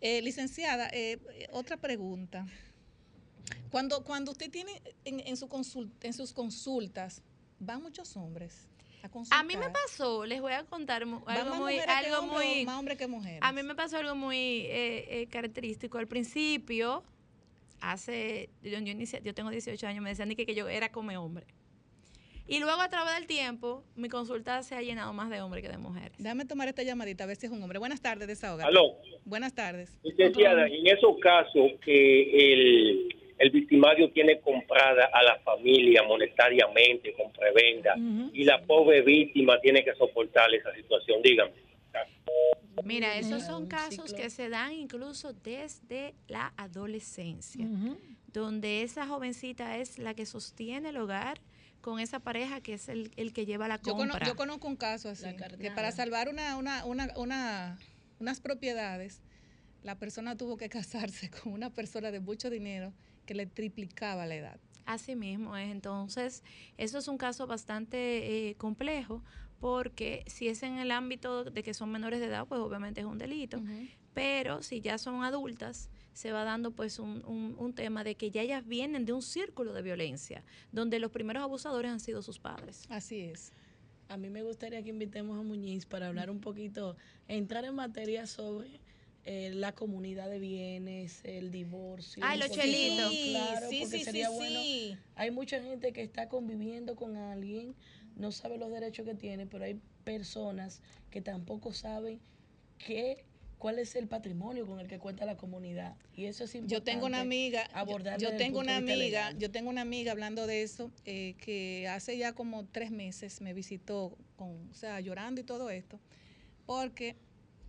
eh, 0.00 0.22
licenciada, 0.22 0.88
eh, 0.88 1.20
eh, 1.34 1.46
otra 1.52 1.76
pregunta. 1.76 2.46
Cuando, 3.70 4.02
cuando 4.04 4.32
usted 4.32 4.50
tiene 4.50 4.82
en, 5.04 5.20
en, 5.20 5.36
su 5.36 5.48
consult, 5.48 5.92
en 6.04 6.12
sus 6.14 6.32
consultas, 6.32 7.22
van 7.60 7.80
muchos 7.82 8.16
hombres 8.16 8.66
a 9.04 9.08
consultar. 9.10 9.40
A 9.40 9.42
mí 9.44 9.56
me 9.56 9.68
pasó, 9.70 10.24
les 10.24 10.40
voy 10.40 10.52
a 10.52 10.64
contar 10.64 11.04
mu- 11.06 11.20
¿Van 11.20 11.36
algo 11.36 11.50
más 11.50 11.60
muy, 11.60 11.74
que 11.74 11.80
algo 11.82 12.22
muy, 12.26 12.64
más 12.64 12.96
que 12.96 13.38
a 13.40 13.52
mí 13.52 13.62
me 13.62 13.74
pasó 13.74 13.98
algo 13.98 14.14
muy 14.14 14.36
eh, 14.36 15.20
eh, 15.22 15.26
característico. 15.30 15.98
Al 15.98 16.06
principio, 16.08 17.02
hace, 17.80 18.48
yo, 18.62 18.70
yo, 18.70 18.78
inicié- 18.78 19.22
yo 19.22 19.34
tengo 19.34 19.50
18 19.50 19.86
años, 19.86 20.02
me 20.02 20.10
decían 20.10 20.34
que, 20.34 20.46
que 20.46 20.54
yo 20.54 20.68
era 20.68 20.90
come 20.90 21.16
hombre. 21.16 21.46
Y 22.46 22.60
luego 22.60 22.80
a 22.82 22.90
través 22.90 23.14
del 23.14 23.26
tiempo, 23.26 23.84
mi 23.96 24.10
consulta 24.10 24.62
se 24.62 24.74
ha 24.74 24.82
llenado 24.82 25.12
más 25.14 25.30
de 25.30 25.40
hombres 25.40 25.62
que 25.62 25.70
de 25.70 25.78
mujeres. 25.78 26.12
Déjame 26.18 26.44
tomar 26.44 26.68
esta 26.68 26.82
llamadita, 26.82 27.24
a 27.24 27.26
ver 27.26 27.36
si 27.36 27.46
es 27.46 27.52
un 27.52 27.62
hombre. 27.62 27.78
Buenas 27.78 28.02
tardes, 28.02 28.28
desahoga. 28.28 28.66
Aló. 28.66 28.96
Buenas 29.24 29.54
tardes. 29.54 29.98
Licenciada, 30.02 30.66
en 30.66 30.86
esos 30.86 31.16
casos 31.22 31.72
que 31.82 32.52
el, 32.52 33.16
el 33.38 33.50
victimario 33.50 34.10
tiene 34.10 34.40
comprada 34.40 35.06
a 35.12 35.22
la 35.22 35.38
familia 35.40 36.02
monetariamente 36.04 37.12
con 37.14 37.32
prebenda 37.32 37.94
y 38.32 38.44
la 38.44 38.62
pobre 38.62 39.02
víctima 39.02 39.60
tiene 39.60 39.84
que 39.84 39.94
soportar 39.94 40.52
esa 40.54 40.72
situación, 40.74 41.20
dígame. 41.22 41.52
Mira, 42.84 43.16
esos 43.18 43.42
son 43.44 43.66
casos 43.66 44.12
que 44.12 44.28
se 44.30 44.48
dan 44.48 44.72
incluso 44.72 45.32
desde 45.32 46.14
la 46.28 46.52
adolescencia, 46.56 47.66
donde 48.32 48.82
esa 48.82 49.06
jovencita 49.06 49.78
es 49.78 49.98
la 49.98 50.14
que 50.14 50.26
sostiene 50.26 50.88
el 50.90 50.96
hogar 50.96 51.40
con 51.80 52.00
esa 52.00 52.18
pareja 52.20 52.60
que 52.60 52.74
es 52.74 52.88
el, 52.88 53.12
el 53.16 53.32
que 53.32 53.46
lleva 53.46 53.68
la 53.68 53.76
Yo, 53.80 53.92
cono- 53.94 54.12
compra. 54.12 54.26
yo 54.26 54.36
conozco 54.36 54.66
un 54.66 54.76
caso 54.76 55.08
así, 55.10 55.26
que 55.60 55.70
para 55.70 55.92
salvar 55.92 56.28
una, 56.28 56.56
una, 56.56 56.84
una, 56.84 57.08
una- 57.16 57.78
unas 58.18 58.40
propiedades, 58.40 59.20
la 59.82 59.98
persona 59.98 60.36
tuvo 60.36 60.56
que 60.56 60.68
casarse 60.68 61.30
con 61.42 61.52
una 61.52 61.70
persona 61.70 62.10
de 62.10 62.20
mucho 62.20 62.50
dinero 62.50 62.92
que 63.24 63.34
le 63.34 63.46
triplicaba 63.46 64.26
la 64.26 64.34
edad. 64.36 64.60
Así 64.86 65.16
mismo 65.16 65.56
es. 65.56 65.70
Entonces, 65.70 66.42
eso 66.76 66.98
es 66.98 67.08
un 67.08 67.16
caso 67.18 67.46
bastante 67.46 68.48
eh, 68.50 68.54
complejo 68.56 69.22
porque 69.60 70.24
si 70.26 70.48
es 70.48 70.62
en 70.62 70.78
el 70.78 70.90
ámbito 70.90 71.44
de 71.44 71.62
que 71.62 71.72
son 71.72 71.90
menores 71.90 72.20
de 72.20 72.26
edad, 72.26 72.46
pues 72.46 72.60
obviamente 72.60 73.00
es 73.00 73.06
un 73.06 73.16
delito. 73.18 73.62
Pero 74.12 74.62
si 74.62 74.80
ya 74.80 74.98
son 74.98 75.24
adultas, 75.24 75.88
se 76.12 76.30
va 76.32 76.44
dando 76.44 76.70
pues 76.70 76.98
un, 76.98 77.24
un- 77.24 77.56
un 77.58 77.74
tema 77.74 78.04
de 78.04 78.14
que 78.14 78.30
ya 78.30 78.42
ellas 78.42 78.64
vienen 78.66 79.04
de 79.06 79.12
un 79.12 79.22
círculo 79.22 79.72
de 79.72 79.82
violencia, 79.82 80.44
donde 80.70 80.98
los 81.00 81.10
primeros 81.10 81.42
abusadores 81.42 81.90
han 81.90 81.98
sido 82.00 82.20
sus 82.22 82.38
padres. 82.38 82.84
Así 82.90 83.20
es. 83.22 83.52
A 84.08 84.16
mí 84.18 84.28
me 84.28 84.42
gustaría 84.42 84.82
que 84.82 84.90
invitemos 84.90 85.38
a 85.38 85.42
Muñiz 85.42 85.86
para 85.86 86.08
hablar 86.08 86.30
un 86.30 86.40
poquito, 86.40 86.96
entrar 87.26 87.64
en 87.64 87.74
materia 87.74 88.26
sobre 88.26 88.80
eh, 89.24 89.50
la 89.54 89.72
comunidad 89.72 90.28
de 90.28 90.38
bienes, 90.38 91.20
el 91.24 91.50
divorcio. 91.50 92.22
Ay, 92.24 92.40
un 92.40 92.46
los 92.48 92.56
chelitos. 92.56 93.12
Claro, 93.30 93.68
Sí, 93.70 93.80
porque 93.80 93.98
sí, 93.98 94.04
sería 94.04 94.28
sí, 94.28 94.34
bueno. 94.34 94.62
sí. 94.62 94.98
Hay 95.14 95.30
mucha 95.30 95.62
gente 95.62 95.92
que 95.92 96.02
está 96.02 96.28
conviviendo 96.28 96.94
con 96.94 97.16
alguien, 97.16 97.74
no 98.16 98.32
sabe 98.32 98.58
los 98.58 98.70
derechos 98.70 99.06
que 99.06 99.14
tiene, 99.14 99.46
pero 99.46 99.64
hay 99.64 99.80
personas 100.04 100.82
que 101.10 101.20
tampoco 101.22 101.72
saben 101.72 102.20
qué 102.78 103.24
cuál 103.64 103.78
es 103.78 103.96
el 103.96 104.08
patrimonio 104.08 104.66
con 104.66 104.78
el 104.78 104.88
que 104.88 104.98
cuenta 104.98 105.24
la 105.24 105.38
comunidad. 105.38 105.96
Y 106.14 106.26
eso 106.26 106.44
es 106.44 106.54
importante. 106.54 106.74
Yo 106.74 106.82
tengo 106.82 107.06
una 107.06 107.20
amiga, 107.20 107.62
abordar 107.72 108.20
yo, 108.20 108.28
el 108.28 108.36
tengo 108.36 108.58
una 108.58 108.76
amiga, 108.76 108.94
legal. 108.96 109.38
yo 109.38 109.50
tengo 109.50 109.70
una 109.70 109.80
amiga 109.80 110.12
hablando 110.12 110.46
de 110.46 110.62
eso 110.62 110.90
eh, 111.06 111.34
que 111.38 111.88
hace 111.88 112.18
ya 112.18 112.34
como 112.34 112.66
tres 112.66 112.90
meses 112.90 113.40
me 113.40 113.54
visitó 113.54 114.18
con, 114.36 114.68
o 114.70 114.74
sea, 114.74 115.00
llorando 115.00 115.40
y 115.40 115.44
todo 115.44 115.70
esto, 115.70 115.98
porque 116.66 117.16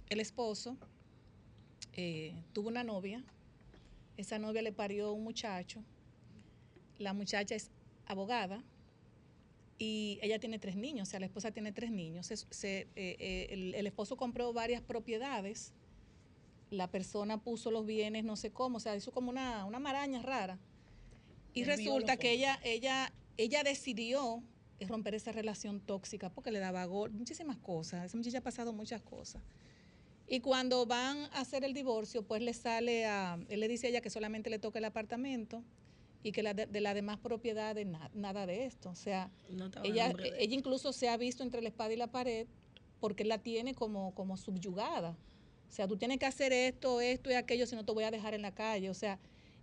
el 0.10 0.20
esposo 0.20 0.78
eh, 1.96 2.34
tuvo 2.54 2.70
una 2.70 2.84
novia, 2.84 3.24
esa 4.18 4.38
novia 4.40 4.62
le 4.62 4.72
parió 4.72 5.12
un 5.14 5.24
muchacho, 5.24 5.84
la 6.98 7.14
muchacha 7.14 7.56
es 7.56 7.72
abogada 8.06 8.64
y 9.78 10.20
ella 10.22 10.40
tiene 10.40 10.58
tres 10.60 10.76
niños, 10.76 11.08
o 11.08 11.12
sea, 11.12 11.20
la 11.20 11.26
esposa 11.26 11.52
tiene 11.52 11.72
tres 11.74 11.92
niños. 11.92 12.28
Se- 12.28 12.38
se- 12.38 12.82
eh, 12.96 13.16
eh, 13.20 13.48
el, 13.50 13.76
el 13.76 13.88
esposo 13.88 14.16
compró 14.16 14.54
varias 14.54 14.82
propiedades, 14.82 15.74
la 16.70 16.88
persona 16.90 17.42
puso 17.42 17.72
los 17.72 17.86
bienes, 17.86 18.24
no 18.24 18.36
sé 18.38 18.52
cómo, 18.52 18.78
o 18.78 18.80
sea, 18.80 18.96
hizo 18.96 19.12
como 19.12 19.30
una, 19.30 19.66
una 19.66 19.80
maraña 19.80 20.22
rara. 20.22 20.58
Y 21.54 21.62
resulta 21.66 22.14
que 22.18 22.32
ella, 22.32 22.60
ella, 22.64 23.14
ella 23.38 23.64
decidió 23.64 24.42
romper 24.88 25.16
esa 25.16 25.32
relación 25.32 25.80
tóxica 25.80 26.30
porque 26.30 26.52
le 26.52 26.60
daba 26.60 26.84
gol, 26.86 27.12
muchísimas 27.12 27.58
cosas. 27.58 28.06
Esa 28.06 28.18
muchacha 28.18 28.40
ha 28.40 28.42
pasado 28.42 28.74
muchas 28.74 29.02
cosas. 29.02 29.42
Y 30.28 30.40
cuando 30.40 30.86
van 30.86 31.18
a 31.34 31.42
hacer 31.42 31.64
el 31.64 31.74
divorcio, 31.74 32.24
pues 32.24 32.42
le 32.42 32.54
sale 32.54 33.06
a, 33.06 33.38
él 33.50 33.60
le 33.60 33.68
dice 33.68 33.88
a 33.88 33.90
ella 33.92 34.02
que 34.02 34.10
solamente 34.10 34.50
le 34.50 34.58
toca 34.60 34.80
el 34.80 34.86
apartamento 34.86 35.64
y 36.24 36.32
que 36.32 36.42
la 36.42 36.54
de, 36.56 36.66
de 36.66 36.82
las 36.82 36.96
demás 36.96 37.18
propiedades 37.20 37.86
na- 37.86 38.10
nada 38.14 38.48
de 38.48 38.66
esto. 38.66 38.90
O 38.90 38.96
sea, 38.96 39.30
No 39.52 39.84
ella, 39.86 40.08
ella 40.40 40.56
incluso 40.56 40.92
se 40.94 41.10
ha 41.10 41.18
visto 41.18 41.44
entre 41.44 41.62
la 41.62 41.70
espada 41.70 41.94
y 41.94 41.98
la 41.98 42.08
pared 42.08 42.48
porque 43.00 43.22
él 43.24 43.30
la 43.30 43.38
tiene 43.38 43.76
como, 43.76 44.16
como 44.16 44.36
subyugada. 44.36 45.16
O 45.70 45.72
sea, 45.72 45.88
tú 45.88 45.98
tienes 45.98 46.18
que 46.18 46.26
hacer 46.26 46.54
esto, 46.54 47.02
esto 47.02 47.30
y 47.30 47.34
aquello, 47.34 47.68
si 47.68 47.76
no 47.76 47.86
te 47.86 47.92
voy 47.92 48.04
a 48.06 48.10
dejar 48.12 48.34
en 48.34 48.42
la 48.42 48.54
calle. 48.56 48.90
O 48.90 48.94
sea, 48.96 49.20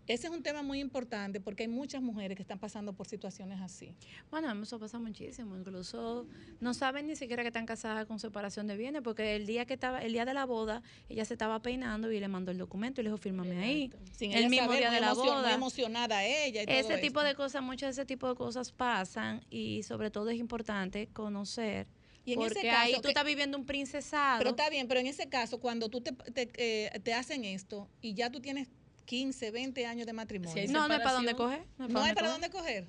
ese 0.07 0.27
es 0.27 0.33
un 0.33 0.43
tema 0.43 0.63
muy 0.63 0.81
importante 0.81 1.41
porque 1.41 1.63
hay 1.63 1.69
muchas 1.69 2.03
mujeres 2.03 2.37
que 2.37 2.43
están 2.43 2.59
pasando 2.59 2.93
por 2.93 3.07
situaciones 3.07 3.61
así. 3.61 3.95
Bueno, 4.31 4.53
eso 4.63 4.79
pasa 4.79 4.99
muchísimo. 4.99 5.57
Incluso 5.57 6.27
no 6.61 6.75
saben 6.75 7.07
ni 7.07 7.17
siquiera 7.17 7.43
que 7.43 7.49
están 7.49 7.67
casadas 7.67 8.07
con 8.07 8.19
separación 8.19 8.67
de 8.67 8.77
bienes, 8.77 9.03
porque 9.03 9.37
el 9.37 9.47
día 9.47 9.65
que 9.65 9.75
estaba, 9.75 10.01
el 10.03 10.13
día 10.13 10.25
de 10.25 10.35
la 10.35 10.45
boda, 10.45 10.83
ella 11.09 11.25
se 11.25 11.35
estaba 11.35 11.61
peinando 11.63 12.11
y 12.11 12.19
le 12.21 12.29
mandó 12.29 12.51
el 12.51 12.59
documento 12.59 13.01
y 13.01 13.05
le 13.05 13.11
dijo, 13.11 13.19
fírmame 13.19 13.57
ahí. 13.63 13.91
Sin 14.13 14.33
el 14.33 14.49
mismo 14.49 14.67
saber, 14.67 14.81
día 14.81 14.91
de 14.91 15.01
la 15.01 15.15
boda. 15.15 15.55
emocionada 15.55 16.25
ella 16.25 16.63
y 16.63 16.67
todo 16.67 16.77
ese 16.77 16.99
tipo 16.99 17.21
esto. 17.21 17.29
de 17.29 17.35
cosas, 17.35 17.63
muchas 17.63 17.95
de 17.95 18.03
ese 18.03 18.07
tipo 18.07 18.29
de 18.29 18.35
cosas 18.35 18.73
pasan 18.73 19.45
y 19.51 19.83
sobre 19.85 20.11
todo 20.11 20.31
es 20.31 20.39
importante 20.39 21.09
conocer. 21.13 21.87
Y 22.25 22.35
en 22.35 22.41
ese 22.43 22.55
porque 22.55 22.69
caso 22.69 22.81
ahí 22.83 22.95
tú 22.95 23.03
que- 23.03 23.09
estás 23.09 23.25
viviendo 23.25 23.59
un 23.59 23.67
princesado. 23.67 24.39
Pero 24.39 24.51
está 24.51 24.71
bien, 24.71 24.87
pero 24.87 25.01
en 25.01 25.07
ese 25.09 25.29
caso, 25.29 25.59
cuando 25.59 25.89
tú 25.89 26.01
te, 26.01 26.13
te, 26.13 26.51
eh, 26.57 27.01
te 27.01 27.15
hacen 27.15 27.45
esto 27.45 27.89
y 28.01 28.15
ya 28.15 28.31
tú 28.31 28.41
tienes 28.41 28.69
15, 29.05 29.51
20 29.51 29.87
años 29.87 30.07
de 30.07 30.13
matrimonio. 30.13 30.67
Si 30.67 30.73
No, 30.73 30.87
no 30.89 30.95
hay 30.95 31.01
para 31.01 31.13
dónde 31.13 31.35
coger, 31.35 31.65
No, 31.79 31.89
no 31.89 32.01
hay 32.03 32.09
hay 32.11 32.15
para 32.15 32.29
dónde 32.31 32.51
coger. 32.51 32.87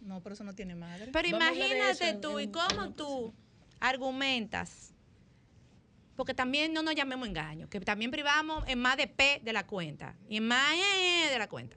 No, 0.00 0.20
pero 0.22 0.34
eso 0.34 0.44
no 0.44 0.54
tiene 0.54 0.74
madre. 0.74 1.10
Pero 1.12 1.28
imagínate 1.28 2.14
tú 2.14 2.38
y 2.40 2.48
cómo 2.48 2.92
tú 2.92 3.34
argumentas. 3.80 4.92
Porque 6.16 6.32
también 6.34 6.72
no 6.72 6.82
nos 6.82 6.94
llamemos 6.94 7.26
engaño, 7.28 7.68
que 7.68 7.80
también 7.80 8.10
privamos 8.10 8.64
en 8.68 8.78
más 8.78 8.96
de 8.96 9.08
P 9.08 9.40
de 9.42 9.52
la 9.52 9.66
cuenta 9.66 10.16
y 10.28 10.36
en 10.36 10.46
más 10.46 10.74
E 10.76 11.30
de 11.30 11.38
la 11.38 11.48
cuenta. 11.48 11.76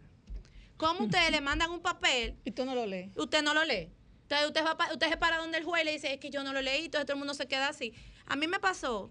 ¿Cómo 0.77 1.05
ustedes 1.05 1.31
le 1.31 1.41
mandan 1.41 1.71
un 1.71 1.79
papel? 1.81 2.35
Y 2.45 2.51
tú 2.51 2.63
no 2.63 2.75
lo 2.75 2.85
lees. 2.85 3.09
Usted 3.15 3.41
no 3.41 3.53
lo 3.55 3.65
lee. 3.65 3.89
Entonces 4.23 4.47
usted, 4.47 4.63
va 4.63 4.77
pa- 4.77 4.91
usted 4.93 5.09
se 5.09 5.17
para 5.17 5.37
donde 5.37 5.57
el 5.57 5.63
juez 5.63 5.83
le 5.85 5.93
dice, 5.93 6.13
es 6.13 6.19
que 6.19 6.29
yo 6.29 6.43
no 6.43 6.53
lo 6.53 6.61
leí, 6.61 6.85
entonces 6.85 7.05
todo 7.07 7.13
el 7.13 7.19
mundo 7.19 7.33
se 7.33 7.47
queda 7.47 7.69
así. 7.69 7.93
A 8.27 8.35
mí 8.35 8.45
me 8.45 8.59
pasó, 8.59 9.09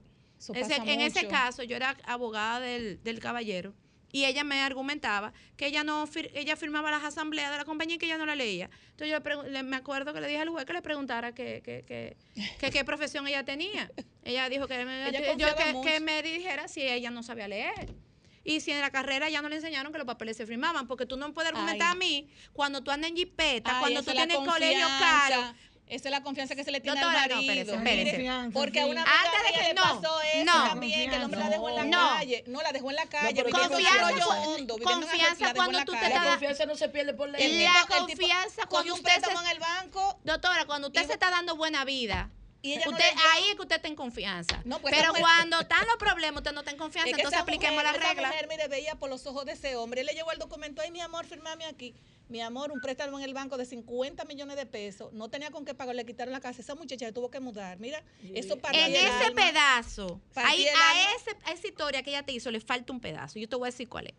ese- 0.55 0.77
en 0.77 1.01
ese 1.01 1.21
caso, 1.29 1.63
yo 1.65 1.75
era 1.75 1.97
abogada 2.05 2.61
del, 2.61 3.03
del 3.03 3.19
caballero 3.19 3.75
y 4.17 4.25
ella 4.25 4.45
me 4.45 4.63
argumentaba 4.63 5.35
que 5.59 5.67
ella 5.67 5.85
no 5.85 6.09
ella 6.33 6.57
firmaba 6.57 6.91
las 6.91 7.05
asambleas 7.05 7.51
de 7.51 7.59
la 7.59 7.67
compañía 7.67 7.97
y 7.97 7.99
que 7.99 8.07
ella 8.07 8.17
no 8.17 8.25
la 8.25 8.35
leía. 8.35 8.71
Entonces 8.93 9.11
yo 9.11 9.43
le 9.43 9.63
me 9.63 9.77
acuerdo 9.77 10.15
que 10.15 10.23
le 10.23 10.27
dije 10.27 10.41
al 10.41 10.49
juez 10.49 10.65
que 10.65 10.73
le 10.73 10.81
preguntara 10.81 11.35
que, 11.35 11.61
que, 11.63 11.85
que, 11.85 12.17
que 12.59 12.71
qué 12.71 12.83
profesión 12.83 13.29
ella 13.29 13.45
tenía. 13.45 13.93
Ella 14.25 14.49
dijo 14.49 14.69
que 14.69 14.87
me, 14.87 15.13
yo 15.37 15.49
que, 15.83 16.01
me 16.01 16.23
dijera 16.23 16.67
si 16.67 16.81
ella 16.81 17.11
no 17.11 17.23
sabía 17.23 17.47
leer. 17.47 17.95
Y 18.43 18.61
si 18.61 18.71
en 18.71 18.81
la 18.81 18.91
carrera 18.91 19.29
ya 19.29 19.43
no 19.43 19.51
le 19.51 19.57
enseñaron 19.57 19.93
que 19.93 19.99
los 19.99 20.07
papeles 20.07 20.39
se 20.39 20.47
firmaban, 20.47 20.87
porque 20.87 21.05
tú 21.05 21.19
no 21.19 21.35
puedes 21.35 21.53
argumentar 21.53 21.89
Ay. 21.89 21.93
a 21.93 21.99
mí 21.99 22.31
cuando 22.55 22.83
tú 22.83 22.91
andas 22.91 23.11
en 23.11 23.17
jipeta, 23.17 23.73
Ay, 23.75 23.81
cuando 23.81 24.03
tú 24.03 24.13
tienes 24.13 24.39
colegio 24.39 24.87
caro. 24.99 25.55
Esa 25.89 26.09
es 26.09 26.11
la 26.11 26.21
confianza 26.23 26.57
que 26.57 26.65
se 26.65 26.73
le 26.73 26.81
tiene 26.81 27.01
Doctora, 27.01 27.23
al 27.23 27.29
no, 27.31 27.37
marido. 27.37 27.53
espérese, 27.53 27.77
espérese. 27.77 28.19
Mire, 28.19 28.51
porque 28.53 28.81
a 28.81 28.87
una 28.87 29.03
Antes 29.03 29.17
amiga 29.23 29.43
de 29.45 29.51
mía 29.53 29.61
que- 29.63 29.69
le 29.69 29.75
no, 29.75 29.83
pasó 29.83 30.21
eso 30.23 30.45
no. 30.45 30.65
también, 30.69 31.11
que 31.11 31.17
el 31.17 31.23
hombre 31.23 31.41
la 31.41 31.49
dejó 31.49 31.69
en 31.69 31.75
la 31.77 31.85
No. 31.85 32.09
calle. 32.17 32.45
No, 32.49 32.63
la 32.63 32.73
dejó 32.73 32.91
en 32.91 32.97
la 32.97 33.07
calle. 33.07 33.45
confianza 33.45 34.25
cu- 34.25 34.31
hondo, 34.33 34.79
la- 34.79 34.85
confianza 34.85 35.47
la 35.47 35.55
cuando 35.55 35.79
la 35.79 35.85
tú 35.85 35.93
te 35.93 36.09
La 36.09 36.23
confianza 36.25 36.67
no 36.67 36.75
se 36.75 36.89
pierde 36.89 37.15
por 37.15 37.29
La 37.29 37.39
tipo- 37.39 37.51
el 37.51 37.59
tipo 37.87 37.99
confianza 38.07 38.67
cuando 38.67 38.95
un 38.95 38.99
usted 38.99 39.13
se, 39.15 39.21
préstamo 39.21 39.47
en 39.47 39.53
el 39.53 39.59
banco. 39.61 40.19
Doctora, 40.25 40.65
cuando 40.67 40.89
usted 40.89 41.07
se 41.07 41.13
está 41.13 41.31
dando 41.31 41.55
buena 41.55 41.85
vida, 41.85 42.31
Y 42.67 42.73
ella 42.75 42.85
no 42.87 42.93
usted, 42.93 43.05
ahí 43.33 43.45
es 43.51 43.55
que 43.57 43.63
usted 43.63 43.77
está 43.77 43.89
en 43.89 43.97
confianza. 43.97 44.61
No, 44.65 44.79
pues 44.81 44.95
Pero 44.95 45.13
esa 45.13 45.21
cuando 45.21 45.61
están 45.61 45.87
los 45.87 45.97
problemas, 45.97 46.41
usted 46.41 46.53
no 46.53 46.61
está 46.61 46.73
en 46.73 46.79
confianza, 46.79 47.09
Es 47.11 47.15
que 47.17 47.21
entonces 47.23 47.37
esa 47.39 47.43
apliquemos 47.43 47.75
mujer- 47.83 47.93
la 47.93 47.99
esa 47.99 48.09
regla. 48.15 48.29
mujer, 48.29 48.47
mire, 48.49 48.69
veía 48.69 48.95
por 48.97 49.09
los 49.11 49.27
ojos 49.27 49.45
de 49.45 49.53
ese 49.53 49.77
hombre. 49.77 50.01
Él 50.01 50.07
le 50.07 50.15
llevó 50.15 50.33
el 50.33 50.39
documento. 50.39 50.83
Ay, 50.83 50.91
mi 50.91 51.01
amor, 51.01 51.27
firmame 51.27 51.65
aquí. 51.65 51.95
Mi 52.29 52.41
amor, 52.41 52.73
un 52.73 52.81
préstamo 52.81 53.19
en 53.19 53.25
el 53.25 53.35
banco 53.35 53.57
de 53.57 53.65
50 53.65 54.25
millones 54.25 54.57
de 54.57 54.67
pesos. 54.67 55.13
No 55.13 55.29
tenía 55.29 55.51
con 55.53 55.65
qué 55.65 55.75
pagar, 55.75 55.95
le 55.95 56.05
quitaron 56.05 56.33
la 56.33 56.41
casa. 56.41 56.61
Esa 56.61 56.75
muchacha 56.75 57.07
se 57.07 57.13
tuvo 57.13 57.31
que 57.31 57.39
mudar. 57.39 57.79
Mira, 57.79 58.03
eso 58.35 58.57
partía 58.59 58.87
En 58.89 58.97
ese 58.97 59.09
alma. 59.27 59.43
pedazo, 59.45 60.21
ahí, 60.35 60.67
a, 60.67 61.15
ese, 61.15 61.31
a 61.45 61.53
esa 61.53 61.69
historia 61.69 62.03
que 62.03 62.11
ella 62.11 62.25
te 62.25 62.33
hizo 62.33 62.51
le 62.51 62.61
falta 62.61 62.93
un 62.93 63.01
pedazo. 63.01 63.39
Yo 63.39 63.49
te 63.49 63.55
voy 63.55 63.69
a 63.69 63.71
decir 63.71 63.89
cuál 63.89 64.09
es. 64.09 64.15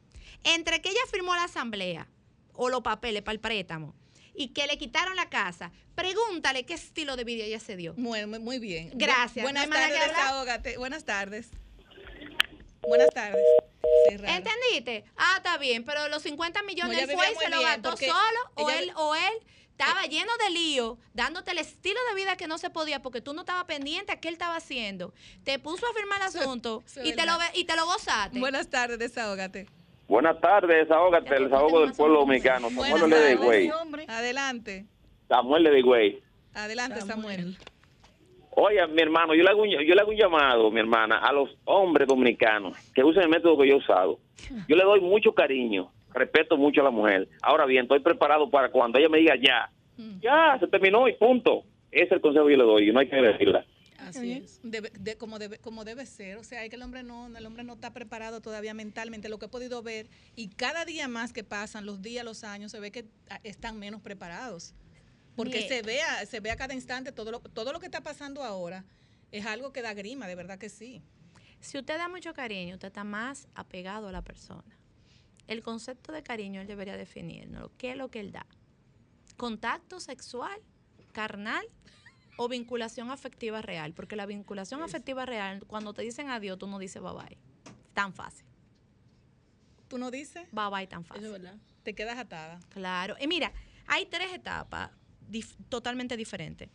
Entre 0.46 0.82
que 0.82 0.90
ella 0.90 1.02
firmó 1.12 1.36
la 1.36 1.44
asamblea 1.44 2.08
o 2.54 2.70
los 2.70 2.82
papeles 2.82 3.24
para 3.24 3.34
el 3.34 3.40
préstamo 3.42 3.94
y 4.38 4.50
que 4.50 4.68
le 4.68 4.78
quitaron 4.78 5.16
la 5.16 5.30
casa, 5.30 5.72
pregúntale 5.96 6.64
qué 6.66 6.76
estilo 6.76 7.16
de 7.16 7.24
vida 7.24 7.44
ella 7.44 7.60
se 7.60 7.76
dio. 7.76 7.94
Muy, 7.96 8.26
muy- 8.26 8.60
bien. 8.60 8.92
Gracias. 8.94 9.44
Buenas 9.44 9.68
¿No 9.68 9.76
hay 9.76 9.82
más 9.82 9.92
tardes, 9.92 10.10
desahógate. 10.10 10.78
Buenas 10.78 11.04
tardes. 11.04 11.50
Buenas 12.82 13.10
tardes. 13.14 13.44
¿Entendiste? 14.10 15.06
Ah, 15.18 15.36
está 15.38 15.58
bien, 15.58 15.84
pero 15.84 16.08
los 16.08 16.22
50 16.24 16.62
millones 16.64 17.08
No, 17.08 17.14
fue 17.16 17.32
y 17.32 17.36
se 17.36 17.50
lo 17.50 17.62
gastó 17.62 17.98
solo 17.98 18.40
o 18.56 18.70
él 18.70 18.92
o 18.96 19.16
él 19.16 19.34
estaba 19.72 20.06
lleno 20.06 20.32
de 20.44 20.50
lío, 20.52 20.98
dándote 21.14 21.52
el 21.52 21.60
estilo 21.60 22.00
de 22.10 22.16
vida 22.16 22.36
que 22.36 22.48
no 22.48 22.58
se 22.58 22.70
podía 22.70 23.02
porque 23.02 23.22
tú 23.22 23.34
no 23.34 23.42
estabas 23.42 23.66
pendiente 23.66 24.12
a 24.12 24.20
qué 24.20 24.30
él 24.30 24.34
estaba 24.34 24.56
haciendo. 24.56 25.14
Te 25.44 25.60
puso 25.60 25.86
a 25.86 25.94
firmar 25.94 26.20
el 26.22 26.28
asunto 26.28 26.84
y, 27.04 27.14
te 27.14 27.26
lo, 27.26 27.38
y 27.54 27.66
te 27.66 27.76
lo 27.76 27.86
gozaste. 27.86 28.40
Buenas 28.40 28.70
tardes, 28.70 28.98
desahógate. 28.98 29.68
Buenas 30.08 30.40
tardes, 30.40 30.88
desahógate, 30.88 31.36
el 31.36 31.44
desahogo 31.46 31.82
del 31.82 31.92
pueblo 31.92 32.20
dominicano. 32.20 32.70
Samuel 32.70 33.10
le 33.10 33.18
de 33.18 33.36
güey. 33.36 33.72
Adelante. 34.08 34.86
Samuel 35.28 35.64
le 35.64 35.72
de 35.72 35.82
güey. 35.82 36.20
Adelante, 36.54 37.02
Samuel. 37.02 37.58
Oye, 38.52 38.88
mi 38.88 39.02
hermano, 39.02 39.36
yo 39.36 39.44
le, 39.44 39.50
hago 39.50 39.62
un, 39.62 39.70
yo 39.70 39.94
le 39.94 40.02
hago 40.02 40.10
un 40.10 40.18
llamado, 40.18 40.72
mi 40.72 40.80
hermana, 40.80 41.20
a 41.20 41.32
los 41.32 41.56
hombres 41.66 42.08
dominicanos 42.08 42.76
que 42.96 43.04
usen 43.04 43.24
el 43.24 43.30
método 43.30 43.58
que 43.58 43.68
yo 43.68 43.76
he 43.76 43.78
usado. 43.78 44.20
Yo 44.68 44.76
le 44.76 44.84
doy 44.84 45.00
mucho 45.02 45.34
cariño, 45.34 45.92
respeto 46.14 46.58
mucho 46.58 46.82
a 46.82 46.86
la 46.86 46.90
mujer. 46.90 47.28
Ahora 47.44 47.66
bien, 47.66 47.84
estoy 47.84 48.00
preparado 48.00 48.50
para 48.50 48.70
cuando 48.70 48.98
ella 48.98 49.10
me 49.10 49.20
diga 49.20 49.36
ya, 49.36 49.70
ya, 50.20 50.58
se 50.60 50.68
terminó 50.68 51.08
y 51.08 51.14
punto. 51.14 51.66
Ese 51.92 52.06
es 52.06 52.12
el 52.14 52.22
consejo 52.22 52.46
que 52.48 52.54
yo 52.54 52.58
le 52.58 52.64
doy 52.64 52.90
y 52.90 52.92
no 52.94 53.00
hay 53.00 53.10
que 53.10 53.16
decirla. 53.18 53.66
Así 54.10 54.32
es. 54.34 54.60
Debe- 54.64 54.92
de- 54.92 55.18
como, 55.18 55.40
debe, 55.40 55.60
como 55.60 55.84
debe 55.86 56.06
ser. 56.06 56.38
O 56.38 56.44
sea, 56.44 56.62
hay 56.62 56.70
que 56.70 56.76
el 56.76 56.82
hombre 56.82 57.04
no, 57.04 57.28
el 57.36 57.46
hombre 57.46 57.64
no 57.64 57.74
está 57.74 57.94
preparado 57.94 58.42
todavía 58.42 58.74
mentalmente. 58.74 59.30
Lo 59.30 59.40
que 59.40 59.46
he 59.46 59.50
podido 59.50 59.82
ver, 59.84 60.10
y 60.36 60.50
cada 60.50 60.86
día 60.86 61.08
más 61.08 61.34
que 61.34 61.44
pasan, 61.44 61.86
los 61.86 62.02
días, 62.02 62.24
los 62.26 62.44
años, 62.44 62.72
se 62.72 62.80
ve 62.80 62.92
que 62.92 63.06
están 63.44 63.78
menos 63.80 64.02
preparados. 64.02 64.74
Porque 65.36 65.68
se 65.68 65.82
ve, 65.84 66.02
a, 66.02 66.26
se 66.26 66.40
ve 66.40 66.50
a 66.52 66.56
cada 66.56 66.74
instante 66.74 67.12
todo 67.12 67.32
lo, 67.32 67.40
todo 67.42 67.72
lo 67.72 67.80
que 67.80 67.86
está 67.86 68.02
pasando 68.02 68.44
ahora. 68.44 68.84
Es 69.32 69.46
algo 69.46 69.72
que 69.72 69.82
da 69.82 69.94
grima, 69.94 70.26
de 70.28 70.36
verdad 70.36 70.58
que 70.58 70.70
sí. 70.70 71.02
Si 71.60 71.78
usted 71.78 71.98
da 71.98 72.08
mucho 72.08 72.34
cariño, 72.34 72.76
usted 72.76 72.88
está 72.88 73.04
más 73.04 73.48
apegado 73.54 74.08
a 74.08 74.12
la 74.12 74.24
persona. 74.24 74.78
El 75.48 75.62
concepto 75.62 76.12
de 76.12 76.24
cariño 76.24 76.62
él 76.62 76.68
debería 76.68 76.98
definirlo. 76.98 77.72
¿Qué 77.78 77.92
es 77.92 77.98
lo 77.98 78.10
que 78.10 78.20
él 78.20 78.32
da? 78.32 78.46
¿Contacto 79.36 80.00
sexual, 80.00 80.60
carnal 81.12 81.66
o 82.38 82.48
vinculación 82.48 83.10
afectiva 83.12 83.62
real? 83.62 83.94
Porque 83.94 84.16
la 84.16 84.26
vinculación 84.26 84.82
afectiva 84.82 85.26
real, 85.26 85.64
cuando 85.66 85.94
te 85.94 86.02
dicen 86.04 86.30
adiós, 86.30 86.58
tú 86.58 86.68
no 86.68 86.80
dices 86.80 87.02
bye 87.02 87.12
bye. 87.14 87.38
Tan 87.94 88.14
fácil. 88.14 88.46
¿Tú 89.88 89.98
no 89.98 90.12
dices? 90.12 90.48
Bye 90.52 90.70
bye 90.70 90.88
tan 90.88 91.04
fácil. 91.06 91.24
Te 91.84 91.96
quedas 91.96 92.18
atada. 92.18 92.60
Claro. 92.70 93.16
Y 93.20 93.28
mira, 93.28 93.54
hay 93.88 94.06
tres 94.06 94.34
etapas 94.34 94.92
dif- 95.30 95.56
totalmente 95.70 96.18
diferentes. 96.18 96.70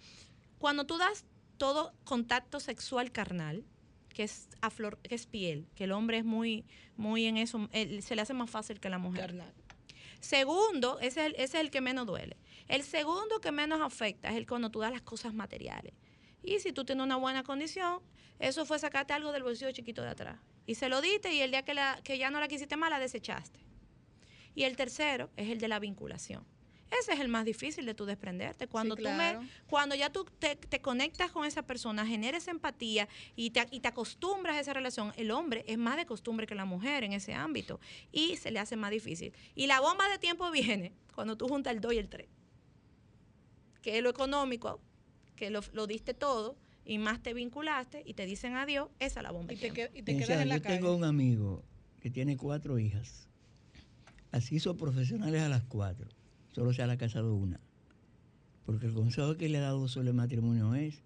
Cuando 0.59 0.87
tú 0.87 0.97
das 0.99 1.25
todo 1.59 1.93
contacto 2.05 2.59
sexual 2.61 3.13
carnal, 3.13 3.65
que 4.09 4.23
es 4.25 4.49
a 4.63 4.71
flor, 4.71 4.99
que 4.99 5.15
es 5.15 5.27
piel, 5.27 5.67
que 5.75 5.85
el 5.85 5.93
hombre 5.93 6.19
es 6.19 6.25
muy, 6.25 6.65
muy 6.97 7.27
en 7.27 7.37
eso, 7.37 7.69
él- 7.73 8.03
se 8.03 8.17
le 8.17 8.23
hace 8.23 8.33
más 8.35 8.49
fácil 8.51 8.81
que 8.81 8.89
la 8.89 8.99
mujer. 8.99 9.35
Segundo, 10.23 11.01
ese 11.01 11.21
es, 11.21 11.27
el, 11.27 11.35
es 11.37 11.55
el 11.55 11.71
que 11.73 11.81
menos 11.81 12.07
duele. 12.07 12.37
El 12.69 12.85
segundo 12.85 13.41
que 13.41 13.51
menos 13.51 13.81
afecta 13.81 14.31
es 14.31 14.37
el 14.37 14.47
cuando 14.47 14.71
tú 14.71 14.79
das 14.79 14.93
las 14.93 15.03
cosas 15.03 15.35
materiales. 15.35 15.95
Y 16.45 16.61
si 16.61 16.73
tú 16.73 16.85
tienes 16.85 17.05
una 17.05 17.17
buena 17.17 17.43
condición, 17.43 18.01
eso 18.39 18.65
fue 18.65 18.79
sacarte 18.79 19.13
algo 19.13 19.33
del 19.33 19.43
bolsillo 19.43 19.73
chiquito 19.73 20.01
de 20.01 20.11
atrás. 20.11 20.39
Y 20.65 20.77
se 20.77 20.89
lo 20.89 21.01
diste 21.01 21.35
y 21.35 21.41
el 21.41 21.51
día 21.51 21.65
que, 21.65 21.75
la, 21.75 22.01
que 22.05 22.19
ya 22.19 22.31
no 22.31 22.39
la 22.39 22.47
quisiste 22.47 22.77
más, 22.77 22.89
la 22.89 23.01
desechaste. 23.01 23.59
Y 24.55 24.63
el 24.63 24.77
tercero 24.77 25.29
es 25.37 25.51
el 25.51 25.59
de 25.59 25.67
la 25.67 25.81
vinculación. 25.81 26.47
Ese 27.01 27.13
es 27.13 27.21
el 27.21 27.29
más 27.29 27.45
difícil 27.45 27.87
de 27.87 27.95
tu 27.95 28.05
desprenderte. 28.05 28.67
Cuando, 28.67 28.97
tú 28.97 29.09
me, 29.09 29.39
cuando 29.67 29.95
ya 29.95 30.11
tú 30.11 30.27
te, 30.39 30.81
conectas 30.81 31.31
con 31.31 31.47
esa 31.47 31.63
persona, 31.63 32.07
generes 32.07 32.49
empatía 32.49 33.09
y 33.35 33.51
te, 33.51 33.67
y 33.71 33.81
te 33.81 33.89
acostumbras 33.89 34.57
a 34.57 34.61
esa 34.61 34.73
relación, 34.75 35.13
el 35.17 35.31
hombre 35.31 35.65
es 35.67 35.79
más 35.79 35.97
de 35.97 36.05
costumbre 36.05 36.47
que 36.47 36.55
la 36.55 36.65
mujer 36.65 37.05
en 37.05 37.13
ese 37.13 37.33
ámbito 37.35 37.81
y 38.11 38.37
se 38.37 38.51
le 38.51 38.59
hace 38.59 38.77
más 38.77 38.91
difícil. 38.91 39.33
Y 39.55 39.67
la 39.67 39.81
bomba 39.81 40.09
de 40.09 40.19
tiempo 40.19 40.51
viene 40.51 40.93
cuando 41.15 41.37
tú 41.37 41.49
juntas 41.49 41.73
el 41.73 41.81
2 41.81 41.95
y 41.95 41.99
el 41.99 42.09
3, 42.09 42.29
que 43.81 43.97
es 43.97 44.03
lo 44.03 44.11
económico, 44.11 44.81
que 45.35 45.51
lo, 45.51 45.87
diste 45.87 46.13
todo 46.13 46.57
y 46.85 46.99
más 46.99 47.23
te 47.23 47.33
vinculaste 47.33 48.03
y 48.05 48.15
te 48.15 48.27
dicen 48.27 48.55
adiós, 48.55 48.91
esa 48.99 49.21
es 49.21 49.25
la 49.25 49.31
bomba. 49.31 49.55
Y 49.55 49.57
te, 49.57 49.73
quedas 49.73 49.91
en 49.95 50.49
la 50.49 50.57
yo 50.57 50.63
tengo 50.63 50.95
un 50.95 51.05
amigo 51.05 51.65
que 52.01 52.11
tiene 52.11 52.37
cuatro 52.37 52.79
hijas. 52.79 53.29
Así 54.31 54.61
son 54.61 54.77
profesionales 54.77 55.43
a 55.43 55.49
las 55.49 55.63
cuatro 55.65 56.09
solo 56.53 56.73
se 56.73 56.83
ha 56.83 56.97
casado 56.97 57.35
una. 57.35 57.61
Porque 58.65 58.87
el 58.87 58.95
consejo 58.95 59.37
que 59.37 59.49
le 59.49 59.59
ha 59.59 59.63
dado 59.63 59.89
sobre 59.89 60.09
el 60.09 60.15
matrimonio 60.15 60.75
es 60.75 61.03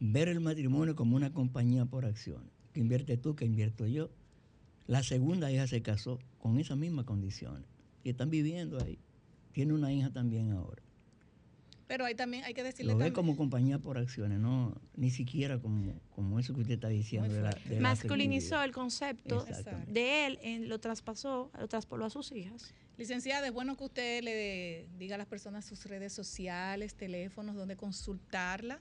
ver 0.00 0.28
el 0.28 0.40
matrimonio 0.40 0.94
como 0.94 1.16
una 1.16 1.32
compañía 1.32 1.84
por 1.84 2.04
acción. 2.04 2.50
Que 2.72 2.80
invierte 2.80 3.16
tú, 3.16 3.34
que 3.34 3.44
invierto 3.44 3.86
yo. 3.86 4.10
La 4.86 5.02
segunda 5.02 5.50
hija 5.50 5.66
se 5.66 5.82
casó 5.82 6.18
con 6.38 6.58
esas 6.58 6.78
mismas 6.78 7.04
condiciones. 7.04 7.64
Y 8.04 8.10
están 8.10 8.30
viviendo 8.30 8.82
ahí. 8.82 8.98
Tiene 9.52 9.74
una 9.74 9.92
hija 9.92 10.10
también 10.10 10.52
ahora. 10.52 10.82
Pero 11.88 12.04
ahí 12.04 12.14
también 12.14 12.44
hay 12.44 12.52
que 12.52 12.62
decirle. 12.62 12.92
Lo 12.92 12.98
ve 12.98 13.12
como 13.14 13.34
compañía 13.34 13.78
por 13.78 13.96
acciones, 13.96 14.38
no 14.38 14.78
ni 14.94 15.10
siquiera 15.10 15.58
como, 15.58 15.94
como 16.14 16.38
eso 16.38 16.54
que 16.54 16.60
usted 16.60 16.74
está 16.74 16.88
diciendo. 16.88 17.34
De 17.34 17.80
Masculinizó 17.80 18.62
el 18.62 18.72
concepto 18.72 19.44
de 19.88 20.26
él, 20.26 20.68
lo 20.68 20.78
traspasó, 20.80 21.50
lo 21.58 21.66
traspoló 21.66 22.04
a 22.04 22.10
sus 22.10 22.30
hijas. 22.32 22.74
Licenciada, 22.98 23.46
es 23.46 23.52
bueno 23.52 23.76
que 23.76 23.84
usted 23.84 24.24
le 24.24 24.88
diga 24.98 25.14
a 25.14 25.18
las 25.18 25.28
personas 25.28 25.64
sus 25.64 25.86
redes 25.86 26.12
sociales, 26.12 26.94
teléfonos, 26.94 27.54
donde 27.54 27.76
consultarla. 27.76 28.80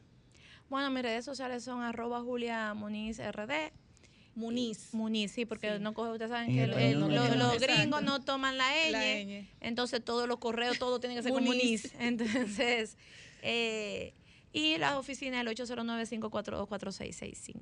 Bueno, 0.70 0.90
mis 0.90 1.04
redes 1.04 1.24
sociales 1.24 1.64
son 1.64 1.84
arroba 1.84 2.22
Julia 2.22 2.74
Muniz 2.74 3.20
RD. 3.20 3.72
Muniz. 4.34 4.92
Muniz, 4.94 5.32
sí, 5.32 5.46
porque 5.46 5.78
no 5.80 5.94
coge, 5.94 6.10
ustedes 6.12 6.32
saben 6.32 6.54
que 6.54 6.68
los 6.68 6.78
gringos 7.60 8.02
no 8.02 8.20
toman 8.22 8.58
la 8.58 8.66
ñ, 8.90 9.48
entonces 9.62 10.04
todos 10.04 10.28
los 10.28 10.38
correos, 10.38 10.80
todo 10.80 11.00
tiene 11.00 11.16
que 11.16 11.22
ser 11.22 11.32
con 11.32 11.44
Muniz. 11.44 11.94
Entonces, 12.00 12.98
eh, 13.42 14.16
y 14.52 14.78
la 14.78 14.98
oficina 14.98 15.42
el 15.42 15.48
809-542-4665. 15.48 17.62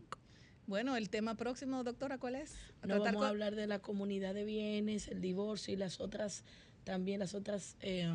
Bueno, 0.67 0.97
el 0.97 1.09
tema 1.09 1.35
próximo, 1.35 1.83
doctora, 1.83 2.17
¿cuál 2.17 2.35
es? 2.35 2.55
no 2.83 2.99
vamos 2.99 3.23
a 3.23 3.29
hablar 3.29 3.55
de 3.55 3.67
la 3.67 3.79
comunidad 3.79 4.33
de 4.33 4.45
bienes, 4.45 5.07
el 5.07 5.21
divorcio 5.21 5.73
y 5.73 5.77
las 5.77 5.99
otras, 5.99 6.43
también 6.83 7.19
las 7.19 7.35
otras, 7.35 7.77
eh, 7.81 8.11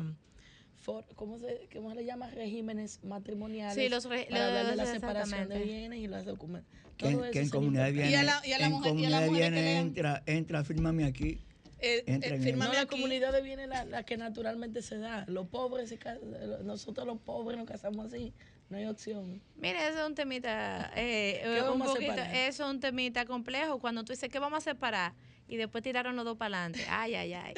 ¿cómo, 1.15 1.39
se, 1.39 1.69
¿cómo 1.73 1.93
le 1.93 2.03
llama? 2.03 2.29
Regímenes 2.29 2.99
matrimoniales. 3.03 3.75
Sí, 3.75 3.87
los, 3.87 4.05
para 4.05 4.47
hablar 4.47 4.67
de 4.67 4.75
la 4.75 4.85
separación 4.85 5.47
de 5.47 5.63
bienes 5.63 5.99
y 5.99 6.07
las 6.07 6.25
documentos. 6.25 6.69
Que, 6.97 7.07
en 7.07 7.49
comunidad 7.49 7.85
de 7.85 7.91
bienes, 7.93 8.11
y 8.11 8.15
a 8.15 8.23
la, 8.23 8.41
y 8.45 8.51
a 8.51 8.59
la 8.59 8.65
en 8.65 8.71
mujer, 8.73 8.89
comunidad 8.91 9.21
de 9.21 9.29
bienes 9.29 9.79
entra, 9.79 10.23
entra, 10.25 10.63
fírmame 10.63 11.05
aquí. 11.05 11.39
Eh, 11.79 12.03
eh, 12.05 12.55
la 12.55 12.85
comunidad 12.85 13.33
de 13.33 13.41
bienes 13.41 13.67
la, 13.67 13.85
la, 13.85 14.03
que 14.03 14.17
naturalmente 14.17 14.83
se 14.83 14.99
da. 14.99 15.25
Los 15.27 15.47
pobres, 15.47 15.95
nosotros 16.63 17.07
los 17.07 17.17
pobres 17.19 17.57
nos 17.57 17.67
casamos 17.67 18.13
así. 18.13 18.33
No 18.71 18.77
hay 18.77 18.85
opción. 18.85 19.41
Mire, 19.57 19.85
eso 19.85 19.99
es 19.99 20.07
un 20.07 20.15
temita, 20.15 20.93
eh, 20.95 21.61
un 21.69 21.81
poquito, 21.81 22.13
eso 22.13 22.63
es 22.63 22.69
un 22.69 22.79
temita 22.79 23.25
complejo. 23.25 23.79
Cuando 23.79 24.05
tú 24.05 24.13
dices 24.13 24.29
que 24.29 24.39
vamos 24.39 24.59
a 24.59 24.61
separar 24.71 25.13
y 25.49 25.57
después 25.57 25.83
tiraron 25.83 26.15
los 26.15 26.23
dos 26.23 26.37
para 26.37 26.63
adelante. 26.63 26.85
Ay, 26.89 27.15
ay, 27.15 27.33
ay. 27.33 27.53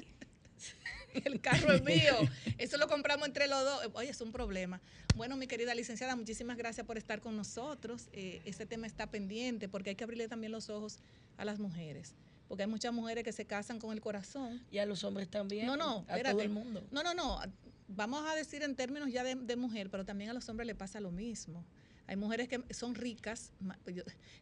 el 1.25 1.39
carro 1.39 1.71
es 1.71 1.83
mío. 1.83 2.15
Eso 2.57 2.77
lo 2.77 2.87
compramos 2.87 3.27
entre 3.27 3.47
los 3.47 3.63
dos. 3.63 3.91
Oye, 3.93 4.09
es 4.09 4.21
un 4.21 4.31
problema. 4.31 4.81
Bueno, 5.15 5.37
mi 5.37 5.45
querida 5.45 5.75
licenciada, 5.75 6.15
muchísimas 6.15 6.57
gracias 6.57 6.83
por 6.87 6.97
estar 6.97 7.21
con 7.21 7.37
nosotros. 7.37 8.09
Eh, 8.11 8.41
este 8.45 8.65
tema 8.65 8.87
está 8.87 9.05
pendiente 9.05 9.69
porque 9.69 9.91
hay 9.91 9.95
que 9.95 10.05
abrirle 10.05 10.27
también 10.27 10.51
los 10.51 10.71
ojos 10.71 10.97
a 11.37 11.45
las 11.45 11.59
mujeres. 11.59 12.15
Porque 12.47 12.63
hay 12.63 12.69
muchas 12.69 12.91
mujeres 12.91 13.23
que 13.23 13.33
se 13.33 13.45
casan 13.45 13.77
con 13.77 13.93
el 13.93 14.01
corazón. 14.01 14.65
Y 14.71 14.79
a 14.79 14.87
los 14.87 15.03
hombres 15.03 15.29
también. 15.29 15.67
No, 15.67 15.77
no, 15.77 16.05
a 16.07 16.17
todo 16.23 16.41
el 16.41 16.49
mundo. 16.49 16.83
No, 16.89 17.03
no, 17.03 17.13
no 17.13 17.39
vamos 17.87 18.25
a 18.29 18.35
decir 18.35 18.63
en 18.63 18.75
términos 18.75 19.11
ya 19.11 19.23
de, 19.23 19.55
mujer, 19.55 19.89
pero 19.89 20.05
también 20.05 20.29
a 20.29 20.33
los 20.33 20.47
hombres 20.49 20.67
le 20.67 20.75
pasa 20.75 20.99
lo 20.99 21.11
mismo. 21.11 21.65
Hay 22.05 22.17
mujeres 22.17 22.49
que 22.49 22.61
son 22.73 22.95
ricas. 22.95 23.53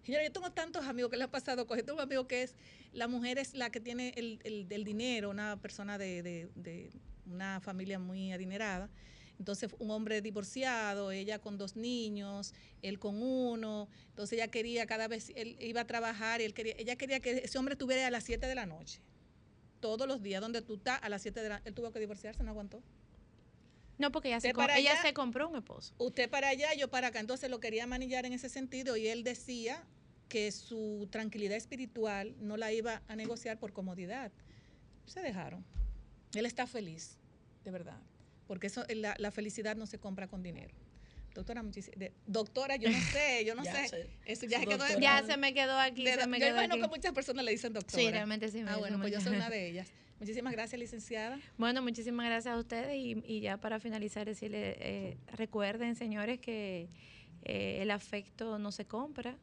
Señora, 0.04 0.24
yo 0.24 0.32
tengo 0.32 0.52
tantos 0.52 0.86
amigos 0.86 1.12
que 1.12 1.18
le 1.18 1.26
ha 1.26 1.32
pasado. 1.32 1.68
Yo 1.68 1.86
tengo 1.86 2.00
un 2.00 2.04
amigo 2.04 2.28
que 2.28 2.44
es, 2.44 2.56
la 2.92 3.08
mujer 3.08 3.38
es 3.38 3.54
la 3.54 3.70
que 3.70 3.80
tiene 3.80 4.14
el, 4.18 4.40
el, 4.44 4.84
dinero, 4.84 5.30
una 5.30 5.62
persona 5.62 5.98
de, 5.98 6.24
de, 6.56 6.90
una 7.28 7.60
familia 7.62 8.00
muy 8.00 8.32
adinerada. 8.32 8.90
Entonces, 9.38 9.72
un 9.80 9.90
hombre 9.92 10.22
divorciado, 10.22 11.12
ella 11.12 11.40
con 11.40 11.58
dos 11.58 11.76
niños, 11.76 12.54
él 12.82 13.00
con 13.00 13.22
uno. 13.22 13.90
Entonces, 14.10 14.38
ella 14.38 14.50
quería 14.50 14.86
cada 14.86 15.08
vez, 15.08 15.32
él 15.36 15.58
iba 15.60 15.82
a 15.82 15.88
trabajar 15.88 16.42
y 16.42 16.46
él 16.46 16.54
quería, 16.54 16.76
ella 16.78 16.96
quería 16.96 17.20
que 17.20 17.32
ese 17.44 17.58
hombre 17.58 17.74
estuviera 17.74 18.06
a 18.06 18.12
las 18.12 18.24
7 18.24 18.46
de 18.46 18.56
la 18.56 18.66
noche. 18.66 19.02
Todos 19.80 20.08
los 20.08 20.22
días, 20.22 20.42
donde 20.42 20.62
tú 20.62 20.76
estás, 20.76 21.00
a 21.02 21.10
las 21.10 21.22
7 21.22 21.42
de 21.42 21.50
la 21.50 21.58
noche. 21.58 21.70
Él 21.70 21.76
tuvo 21.76 21.92
que 21.92 22.00
divorciarse, 22.00 22.44
no 22.44 22.52
aguantó. 22.52 22.84
No, 24.02 24.12
porque 24.12 24.30
ella, 24.30 24.40
se, 24.40 24.50
ella 24.50 25.00
se 25.00 25.14
compró 25.14 25.48
un 25.48 25.56
esposo. 25.58 25.94
Usted 26.00 26.28
para 26.28 26.50
allá, 26.50 26.74
yo 26.74 26.90
para 26.90 27.08
acá. 27.08 27.20
Entonces 27.20 27.52
lo 27.52 27.60
quería 27.60 27.86
manillar 27.86 28.26
en 28.26 28.34
ese 28.34 28.50
sentido 28.50 28.98
y 28.98 29.08
él 29.08 29.24
decía 29.24 29.86
que 30.28 30.52
su 30.52 31.08
tranquilidad 31.12 31.56
espiritual 31.56 32.36
no 32.40 32.58
la 32.58 32.72
iba 32.72 33.04
a 33.08 33.16
negociar 33.16 33.60
por 33.60 33.74
comodidad. 33.74 34.32
Se 35.06 35.22
dejaron. 35.22 35.64
Él 36.34 36.48
está 36.48 36.66
feliz, 36.66 37.20
de 37.64 37.70
verdad. 37.70 38.00
Porque 38.48 38.68
eso, 38.68 38.84
la, 38.90 39.32
felicidad 39.32 39.76
no 39.76 39.86
se 39.86 40.00
compra 40.00 40.28
con 40.28 40.42
dinero. 40.42 40.74
Doctora, 41.36 41.64
doctora, 42.26 42.76
yo 42.78 42.90
no 42.90 42.98
sé, 43.14 43.46
yo 43.46 43.54
no 43.54 43.64
sé. 43.64 44.10
Eso 44.26 44.48
ya, 44.48 44.62
se 44.62 44.66
quedó, 44.66 45.00
ya 45.00 45.24
se 45.24 45.38
me 45.38 45.54
quedó 45.54 45.78
aquí. 45.78 46.08
se 46.08 46.26
me 46.26 46.40
yo 46.40 46.48
imagino 46.48 46.78
que 46.78 46.88
muchas 46.88 47.14
personas 47.14 47.46
le 47.46 47.52
dicen 47.52 47.72
doctora. 47.72 48.02
Sí, 48.02 48.10
realmente 48.10 48.50
sí. 48.50 48.64
Me 48.64 48.72
ah, 48.72 48.78
bueno, 48.78 49.00
pues 49.00 49.14
yo 49.14 49.22
soy 49.22 49.36
una 49.36 49.50
de 49.52 49.68
ellas. 49.70 49.92
Muchísimas 50.22 50.54
gracias, 50.54 50.80
licenciada. 50.80 51.40
Bueno, 51.58 51.82
muchísimas 51.82 52.28
gracias 52.28 52.54
a 52.54 52.58
ustedes 52.60 52.96
y, 52.96 53.40
ya 53.40 53.58
para 53.58 53.80
finalizar 53.80 54.28
decirle, 54.28 54.78
eh, 54.78 55.18
recuerden, 55.34 55.96
señores, 55.96 56.40
que 56.40 56.90
eh, 57.42 57.80
el 57.82 57.90
afecto 57.90 58.60
no 58.60 58.72
se 58.72 58.86
compra, 58.86 59.36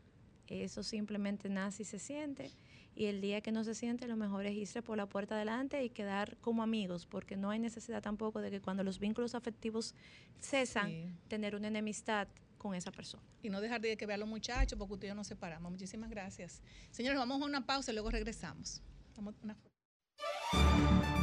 eso 0.47 0.85
simplemente 0.85 1.49
nace 1.49 1.83
y 1.83 1.85
se 1.85 1.99
siente. 1.99 2.53
Y 2.95 3.07
el 3.07 3.21
día 3.21 3.41
que 3.41 3.51
no 3.51 3.65
se 3.65 3.75
siente, 3.75 4.07
lo 4.07 4.15
mejor 4.15 4.47
es 4.47 4.55
irse 4.55 4.81
por 4.81 4.97
la 4.97 5.09
puerta 5.09 5.35
adelante 5.35 5.83
y 5.83 5.91
quedar 5.91 6.37
como 6.37 6.63
amigos, 6.63 7.07
porque 7.07 7.37
no 7.37 7.51
hay 7.51 7.59
necesidad 7.59 8.01
tampoco 8.01 8.41
de 8.41 8.53
que 8.53 8.61
cuando 8.61 8.85
los 8.85 9.01
vínculos 9.01 9.35
afectivos 9.35 9.97
cesan, 10.41 11.19
tener 11.27 11.57
una 11.57 11.67
enemistad 11.67 12.29
con 12.57 12.77
esa 12.77 12.93
persona. 12.93 13.25
Y 13.43 13.51
no 13.51 13.61
dejar 13.61 13.81
de 13.81 13.97
que 13.97 14.07
vean 14.07 14.19
a 14.19 14.21
los 14.21 14.29
muchachos, 14.29 14.79
porque 14.79 14.95
ustedes 14.95 15.17
nos 15.17 15.27
separamos. 15.27 15.73
Muchísimas 15.73 16.09
gracias. 16.09 16.63
Señores, 16.93 17.19
vamos 17.19 17.43
a 17.43 17.45
una 17.45 17.67
pausa 17.67 17.91
y 17.91 17.95
luego 17.95 18.13
regresamos. 18.13 18.81
Vamos 19.17 19.35
una... 19.43 19.57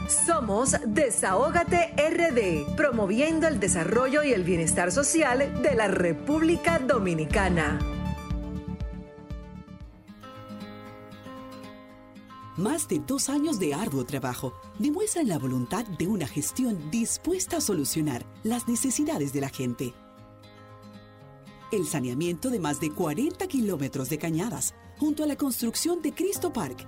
Somos 0.07 0.76
Desahógate 0.85 1.95
RD, 1.97 2.76
promoviendo 2.76 3.47
el 3.47 3.59
desarrollo 3.59 4.23
y 4.23 4.34
el 4.34 4.43
bienestar 4.43 4.91
social 4.91 5.63
de 5.63 5.73
la 5.73 5.88
República 5.88 6.77
Dominicana. 6.77 7.80
Más 12.55 12.88
de 12.88 12.99
dos 12.99 13.30
años 13.30 13.59
de 13.59 13.73
arduo 13.73 14.05
trabajo 14.05 14.53
demuestran 14.77 15.27
la 15.27 15.39
voluntad 15.39 15.85
de 15.85 16.07
una 16.07 16.27
gestión 16.27 16.91
dispuesta 16.91 17.57
a 17.57 17.61
solucionar 17.61 18.26
las 18.43 18.67
necesidades 18.67 19.34
de 19.34 19.41
la 19.41 19.49
gente. 19.49 19.93
El 21.72 21.88
saneamiento 21.88 22.51
de 22.51 22.59
más 22.59 22.80
de 22.80 22.91
40 22.91 23.47
kilómetros 23.47 24.09
de 24.09 24.19
cañadas, 24.19 24.76
junto 24.97 25.23
a 25.23 25.27
la 25.27 25.35
construcción 25.35 26.01
de 26.03 26.13
Cristo 26.13 26.53
Park, 26.53 26.88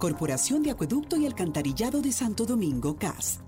Corporación 0.00 0.62
de 0.62 0.70
Acueducto 0.70 1.18
y 1.18 1.26
Alcantarillado 1.26 2.00
de 2.00 2.10
Santo 2.10 2.46
Domingo, 2.46 2.96
CAS. 2.96 3.40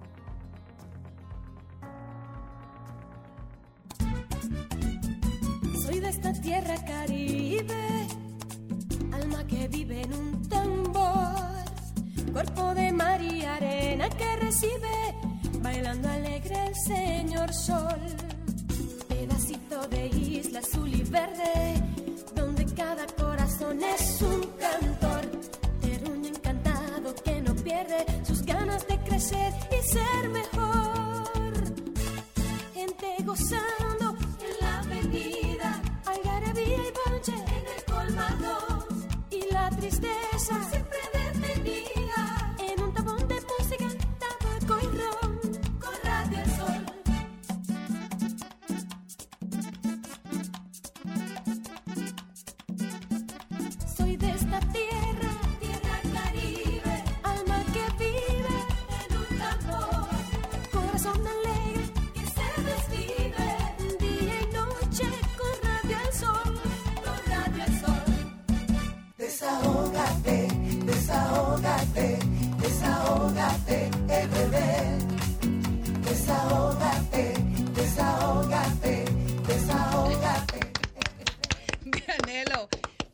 Soy 5.83 6.01
de 6.01 6.09
esta 6.11 6.31
tierra 6.35 6.74
caribe, 6.85 8.07
alma 9.12 9.47
que 9.47 9.66
vive 9.69 10.03
en 10.03 10.12
un 10.12 10.43
tambor, 10.51 11.33
cuerpo 12.35 12.74
de 12.74 12.93
mar 12.93 13.23
y 13.23 13.47
arena 13.47 14.11
que 14.11 14.37
recibe, 14.37 15.15
bailando 15.62 16.07
alegre 16.11 16.66
el 16.66 16.74
señor 16.74 17.51
sol. 17.55 17.99
Pedacito 19.09 19.89
de 19.89 20.07
isla 20.09 20.59
azul 20.59 20.93
y 20.93 21.03
verde, 21.03 21.83
donde 22.35 22.66
cada 22.74 23.07
corazón 23.07 23.79
es 23.83 24.20
un 24.20 24.31
sus 28.24 28.42
ganas 28.42 28.86
de 28.86 28.98
crecer 28.98 29.52
y 29.70 29.82
ser 29.82 30.28
mejor. 30.28 31.52
Gente 32.74 33.16
gozando 33.24 34.16
en 34.40 34.54
la 34.60 34.78
avenida, 34.80 35.82
algarabía 36.06 36.76
y 36.76 36.92
bonche 37.10 37.32
en 37.32 37.64
el 37.76 37.84
colmado. 37.84 38.86
Y 39.30 39.52
la 39.52 39.70
tristeza 39.70 40.31
desahógate, 73.53 73.91
RD. 74.09 74.57
Desahógate, 76.05 77.35
desahógate, 77.74 79.05
desahógate. 79.47 80.61
Dianelo, 81.85 82.69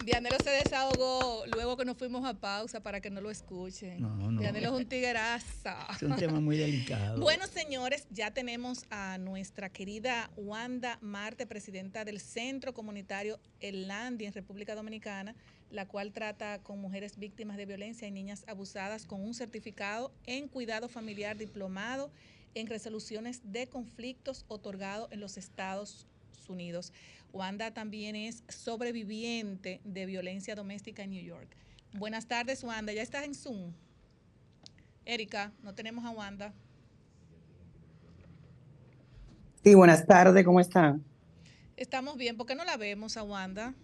Dianelo 0.04 0.36
se 0.44 0.50
desahogó 0.50 1.44
que 1.78 1.84
nos 1.84 1.96
fuimos 1.96 2.24
a 2.26 2.34
pausa 2.34 2.82
para 2.82 3.00
que 3.00 3.08
no 3.08 3.20
lo 3.20 3.30
escuchen. 3.30 4.00
No, 4.00 4.14
no. 4.16 4.40
Dianelo 4.40 4.74
es 4.74 4.82
un 4.82 4.86
tigueraza. 4.86 5.86
Es 5.94 6.02
un 6.02 6.16
tema 6.16 6.40
muy 6.40 6.56
delicado. 6.56 7.20
Bueno, 7.20 7.46
señores, 7.46 8.06
ya 8.10 8.32
tenemos 8.32 8.84
a 8.90 9.16
nuestra 9.18 9.70
querida 9.70 10.30
Wanda 10.36 10.98
Marte, 11.00 11.46
presidenta 11.46 12.04
del 12.04 12.20
Centro 12.20 12.74
Comunitario 12.74 13.38
El 13.60 13.86
Landi 13.86 14.26
en 14.26 14.32
República 14.32 14.74
Dominicana, 14.74 15.36
la 15.70 15.86
cual 15.86 16.12
trata 16.12 16.58
con 16.62 16.80
mujeres 16.80 17.16
víctimas 17.16 17.56
de 17.56 17.66
violencia 17.66 18.08
y 18.08 18.10
niñas 18.10 18.44
abusadas 18.48 19.06
con 19.06 19.22
un 19.22 19.34
certificado 19.34 20.12
en 20.26 20.48
cuidado 20.48 20.88
familiar 20.88 21.36
diplomado 21.36 22.10
en 22.54 22.66
resoluciones 22.66 23.40
de 23.52 23.68
conflictos 23.68 24.44
otorgado 24.48 25.08
en 25.12 25.20
los 25.20 25.36
Estados 25.36 26.06
Unidos. 26.48 26.92
Wanda 27.32 27.72
también 27.72 28.16
es 28.16 28.42
sobreviviente 28.48 29.80
de 29.84 30.06
violencia 30.06 30.54
doméstica 30.56 31.04
en 31.04 31.10
New 31.10 31.22
York. 31.22 31.48
Buenas 31.92 32.26
tardes, 32.26 32.62
Wanda. 32.62 32.92
¿Ya 32.92 33.02
estás 33.02 33.24
en 33.24 33.34
Zoom? 33.34 33.72
Erika, 35.04 35.52
no 35.62 35.74
tenemos 35.74 36.04
a 36.04 36.10
Wanda. 36.10 36.52
Sí, 39.64 39.74
buenas 39.74 40.06
tardes, 40.06 40.44
¿cómo 40.44 40.60
están? 40.60 41.02
Estamos 41.76 42.16
bien, 42.16 42.36
¿por 42.36 42.46
qué 42.46 42.54
no 42.54 42.64
la 42.64 42.76
vemos 42.76 43.16
a 43.16 43.22
Wanda? 43.22 43.74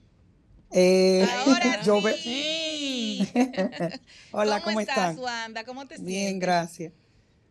Eh, 0.71 1.27
Ahora 1.47 1.83
yo 1.85 2.01
sí. 2.23 3.27
Hola, 4.33 4.61
¿cómo, 4.63 4.81
estás, 4.81 5.11
están? 5.11 5.19
Wanda? 5.19 5.65
¿Cómo 5.65 5.87
te 5.87 5.97
sientes? 5.97 6.15
Bien, 6.15 6.39
gracias. 6.39 6.93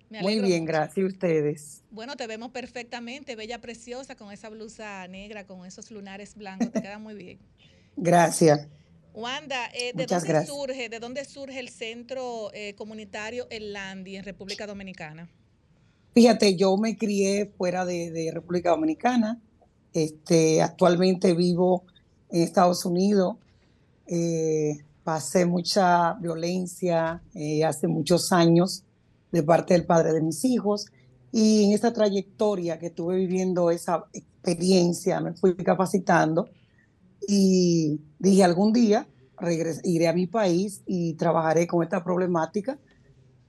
Muy 0.09 0.39
bien, 0.39 0.61
mucho. 0.61 0.73
gracias. 0.73 0.97
¿Y 0.97 1.03
ustedes? 1.05 1.83
Bueno, 1.89 2.15
te 2.15 2.27
vemos 2.27 2.51
perfectamente, 2.51 3.35
bella, 3.35 3.59
preciosa, 3.59 4.15
con 4.15 4.31
esa 4.31 4.49
blusa 4.49 5.07
negra, 5.07 5.45
con 5.47 5.65
esos 5.65 5.89
lunares 5.89 6.35
blancos, 6.35 6.71
te 6.71 6.81
queda 6.81 6.99
muy 6.99 7.15
bien. 7.15 7.39
Gracias. 7.95 8.67
Wanda, 9.13 9.67
eh, 9.73 9.93
¿de 9.93 10.03
Muchas 10.03 10.23
dónde 10.23 10.33
gracias. 10.33 10.55
surge, 10.55 10.89
de 10.89 10.99
dónde 10.99 11.25
surge 11.25 11.59
el 11.59 11.69
centro 11.69 12.51
eh, 12.53 12.73
comunitario 12.75 13.47
El 13.49 13.73
Landi 13.73 14.15
en 14.15 14.23
República 14.23 14.65
Dominicana? 14.65 15.29
Fíjate, 16.13 16.55
yo 16.55 16.77
me 16.77 16.97
crié 16.97 17.51
fuera 17.57 17.85
de, 17.85 18.11
de 18.11 18.31
República 18.31 18.71
Dominicana. 18.71 19.41
Este, 19.93 20.61
actualmente 20.61 21.33
vivo 21.33 21.85
en 22.31 22.41
Estados 22.41 22.85
Unidos. 22.85 23.37
Eh, 24.07 24.83
pasé 25.03 25.45
mucha 25.45 26.13
violencia 26.13 27.21
eh, 27.35 27.63
hace 27.63 27.87
muchos 27.87 28.31
años 28.31 28.83
de 29.31 29.43
parte 29.43 29.73
del 29.73 29.85
padre 29.85 30.13
de 30.13 30.21
mis 30.21 30.43
hijos. 30.45 30.87
Y 31.31 31.65
en 31.65 31.71
esta 31.73 31.93
trayectoria 31.93 32.79
que 32.79 32.87
estuve 32.87 33.17
viviendo 33.17 33.71
esa 33.71 34.05
experiencia, 34.13 35.19
me 35.19 35.33
fui 35.33 35.55
capacitando 35.55 36.49
y 37.27 37.99
dije 38.19 38.43
algún 38.43 38.73
día 38.73 39.07
regres- 39.37 39.81
iré 39.83 40.07
a 40.07 40.13
mi 40.13 40.27
país 40.27 40.81
y 40.85 41.13
trabajaré 41.13 41.67
con 41.67 41.83
esta 41.83 42.03
problemática 42.03 42.77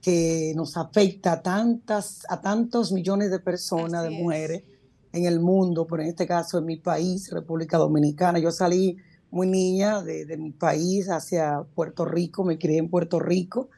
que 0.01 0.53
nos 0.55 0.77
afecta 0.77 1.33
a 1.33 1.43
tantas, 1.43 2.27
a 2.29 2.41
tantos 2.41 2.93
millones 2.93 3.31
de 3.31 3.39
personas, 3.39 4.03
de 4.03 4.11
mujeres 4.11 4.65
en 5.13 5.25
el 5.25 5.41
mundo, 5.41 5.87
pero 5.87 6.03
en 6.03 6.09
este 6.09 6.27
caso 6.27 6.59
en 6.59 6.67
mi 6.67 6.77
país, 6.77 7.31
República 7.31 7.79
Dominicana. 7.79 8.39
Yo 8.39 8.51
salí 8.51 8.97
muy 9.31 9.47
niña 9.47 10.03
de, 10.03 10.27
de 10.27 10.37
mi 10.37 10.51
país 10.51 11.09
hacia 11.09 11.65
Puerto 11.75 12.05
Rico, 12.05 12.45
me 12.45 12.59
crié 12.59 12.79
en 12.79 12.91
Puerto 12.91 13.19
Rico 13.21 13.71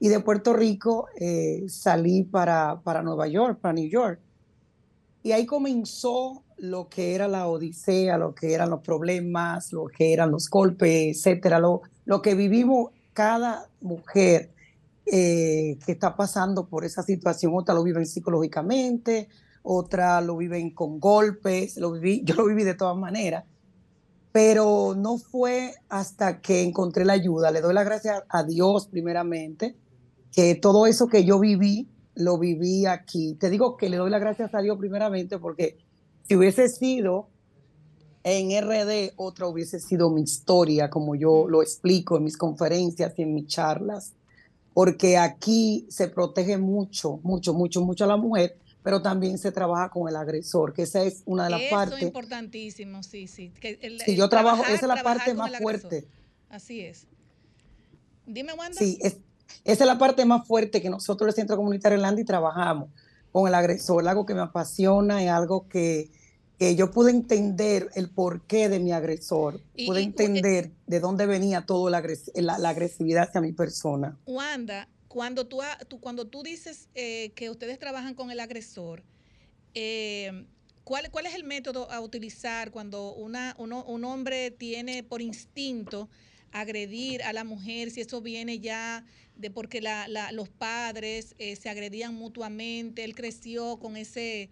y 0.00 0.08
de 0.08 0.20
Puerto 0.20 0.52
Rico 0.52 1.06
eh, 1.18 1.64
salí 1.68 2.22
para, 2.22 2.80
para 2.82 3.02
Nueva 3.02 3.26
York, 3.26 3.58
para 3.60 3.74
New 3.74 3.88
York. 3.88 4.20
Y 5.22 5.32
ahí 5.32 5.46
comenzó 5.46 6.43
lo 6.58 6.88
que 6.88 7.14
era 7.14 7.28
la 7.28 7.46
odisea, 7.46 8.18
lo 8.18 8.34
que 8.34 8.54
eran 8.54 8.70
los 8.70 8.80
problemas, 8.80 9.72
lo 9.72 9.86
que 9.86 10.12
eran 10.12 10.30
los 10.30 10.48
golpes, 10.48 11.16
etcétera, 11.16 11.58
lo, 11.58 11.82
lo 12.04 12.22
que 12.22 12.34
vivimos 12.34 12.90
cada 13.12 13.68
mujer 13.80 14.50
eh, 15.06 15.78
que 15.84 15.92
está 15.92 16.16
pasando 16.16 16.66
por 16.66 16.84
esa 16.84 17.02
situación. 17.02 17.52
Otra 17.54 17.74
lo 17.74 17.82
viven 17.82 18.06
psicológicamente, 18.06 19.28
otra 19.62 20.20
lo 20.20 20.36
viven 20.36 20.70
con 20.70 20.98
golpes, 20.98 21.76
lo 21.76 21.92
viví, 21.92 22.22
yo 22.24 22.34
lo 22.34 22.46
viví 22.46 22.64
de 22.64 22.74
todas 22.74 22.96
maneras. 22.96 23.44
Pero 24.32 24.94
no 24.96 25.18
fue 25.18 25.74
hasta 25.88 26.40
que 26.40 26.62
encontré 26.62 27.04
la 27.04 27.12
ayuda. 27.12 27.50
Le 27.50 27.60
doy 27.60 27.74
las 27.74 27.84
gracias 27.84 28.22
a 28.28 28.42
Dios 28.42 28.88
primeramente, 28.88 29.76
que 30.32 30.54
todo 30.56 30.86
eso 30.86 31.06
que 31.06 31.24
yo 31.24 31.38
viví, 31.38 31.88
lo 32.16 32.38
viví 32.38 32.86
aquí. 32.86 33.34
Te 33.34 33.50
digo 33.50 33.76
que 33.76 33.88
le 33.88 33.96
doy 33.96 34.10
las 34.10 34.20
gracias 34.20 34.54
a 34.54 34.60
Dios 34.60 34.78
primeramente 34.78 35.38
porque 35.38 35.78
si 36.26 36.36
hubiese 36.36 36.68
sido 36.68 37.28
en 38.22 38.50
RD, 38.52 39.12
otra 39.16 39.46
hubiese 39.46 39.78
sido 39.80 40.10
mi 40.10 40.22
historia, 40.22 40.88
como 40.90 41.14
yo 41.14 41.46
lo 41.48 41.62
explico 41.62 42.16
en 42.16 42.24
mis 42.24 42.36
conferencias 42.36 43.12
y 43.18 43.22
en 43.22 43.34
mis 43.34 43.46
charlas, 43.46 44.12
porque 44.72 45.18
aquí 45.18 45.86
se 45.90 46.08
protege 46.08 46.56
mucho, 46.58 47.20
mucho, 47.22 47.52
mucho, 47.54 47.82
mucho 47.82 48.04
a 48.04 48.06
la 48.06 48.16
mujer, 48.16 48.56
pero 48.82 49.00
también 49.02 49.38
se 49.38 49.52
trabaja 49.52 49.90
con 49.90 50.08
el 50.08 50.16
agresor, 50.16 50.72
que 50.72 50.82
esa 50.82 51.02
es 51.04 51.22
una 51.26 51.44
de 51.44 51.50
las 51.50 51.60
Eso 51.60 51.66
es 51.68 51.74
partes. 51.74 52.02
importantísimo, 52.02 53.02
sí, 53.02 53.26
sí. 53.26 53.50
Que 53.60 53.78
el- 53.82 54.00
Si 54.00 54.16
yo 54.16 54.28
trabajo, 54.28 54.56
trabajar- 54.62 54.74
esa 54.76 54.86
es 54.86 54.96
la 54.96 55.02
parte 55.02 55.34
más 55.34 55.56
fuerte. 55.58 56.06
Así 56.48 56.80
es. 56.80 57.06
Dime, 58.26 58.52
Wanda. 58.54 58.78
Sí, 58.78 58.98
es- 59.02 59.18
esa 59.64 59.84
es 59.84 59.86
la 59.86 59.98
parte 59.98 60.24
más 60.24 60.46
fuerte 60.46 60.80
que 60.80 60.88
nosotros, 60.90 61.28
el 61.28 61.34
Centro 61.34 61.56
Comunitario 61.56 61.98
Landy, 61.98 62.24
trabajamos 62.24 62.88
con 63.34 63.48
el 63.48 63.54
agresor, 63.56 64.06
algo 64.06 64.24
que 64.26 64.34
me 64.34 64.42
apasiona 64.42 65.20
y 65.20 65.26
algo 65.26 65.68
que, 65.68 66.08
que 66.56 66.76
yo 66.76 66.92
pude 66.92 67.10
entender 67.10 67.90
el 67.96 68.08
porqué 68.08 68.68
de 68.68 68.78
mi 68.78 68.92
agresor, 68.92 69.60
Y- 69.74 69.88
pude 69.88 70.02
y- 70.02 70.04
entender 70.04 70.70
de 70.86 71.00
dónde 71.00 71.26
venía 71.26 71.66
toda 71.66 71.90
la, 71.90 71.98
agres- 71.98 72.30
la- 72.36 72.58
la 72.58 72.68
agresividad 72.68 73.24
hacia 73.28 73.40
mi 73.40 73.50
persona. 73.50 74.16
Wanda, 74.24 74.88
cuando 75.08 75.48
tú, 75.48 75.58
tú- 75.88 75.98
cuando 75.98 76.28
tú 76.28 76.44
dices 76.44 76.88
eh, 76.94 77.32
que 77.34 77.50
ustedes 77.50 77.76
trabajan 77.80 78.14
con 78.14 78.30
el 78.30 78.38
agresor, 78.38 79.02
eh, 79.74 80.46
¿cuál, 80.84 81.10
¿cuál 81.10 81.26
es 81.26 81.34
el 81.34 81.42
método 81.42 81.90
a 81.90 82.00
utilizar 82.00 82.70
cuando 82.70 83.14
una, 83.14 83.56
uno- 83.58 83.84
un 83.84 84.04
hombre 84.04 84.52
tiene 84.52 85.02
por 85.02 85.20
instinto 85.20 86.08
agredir 86.54 87.22
a 87.24 87.32
la 87.32 87.44
mujer, 87.44 87.90
si 87.90 88.00
eso 88.00 88.22
viene 88.22 88.60
ya 88.60 89.04
de 89.36 89.50
porque 89.50 89.80
la- 89.80 90.08
la- 90.08 90.32
los 90.32 90.48
padres 90.48 91.34
eh, 91.38 91.56
se 91.56 91.68
agredían 91.68 92.14
mutuamente, 92.14 93.04
él 93.04 93.14
creció 93.14 93.78
con 93.78 93.96
ese 93.96 94.50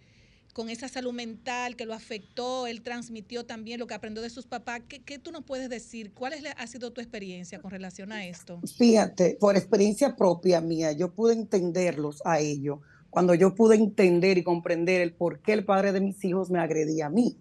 con 0.53 0.69
esa 0.69 0.87
salud 0.87 1.13
mental 1.13 1.75
que 1.75 1.87
lo 1.87 1.95
afectó, 1.95 2.67
él 2.67 2.83
transmitió 2.83 3.43
también 3.43 3.79
lo 3.79 3.87
que 3.87 3.95
aprendió 3.95 4.21
de 4.21 4.29
sus 4.29 4.45
papás. 4.45 4.81
¿Qué, 4.87 5.17
tú 5.17 5.31
nos 5.31 5.43
puedes 5.43 5.67
decir? 5.67 6.13
¿Cuál 6.13 6.33
es 6.33 6.43
ha 6.55 6.67
sido 6.67 6.93
tu 6.93 7.01
experiencia 7.01 7.59
con 7.59 7.71
relación 7.71 8.11
a 8.11 8.27
esto? 8.27 8.61
Fíjate, 8.77 9.35
por 9.39 9.57
experiencia 9.57 10.15
propia 10.15 10.61
mía, 10.61 10.91
yo 10.91 11.11
pude 11.11 11.33
entenderlos 11.33 12.21
a 12.23 12.39
ellos 12.39 12.77
cuando 13.09 13.33
yo 13.33 13.55
pude 13.55 13.75
entender 13.77 14.37
y 14.37 14.43
comprender 14.43 15.01
el 15.01 15.13
por 15.13 15.39
qué 15.41 15.53
el 15.53 15.65
padre 15.65 15.91
de 15.91 16.01
mis 16.01 16.23
hijos 16.23 16.51
me 16.51 16.59
agredía 16.59 17.07
a 17.07 17.09
mí. 17.09 17.35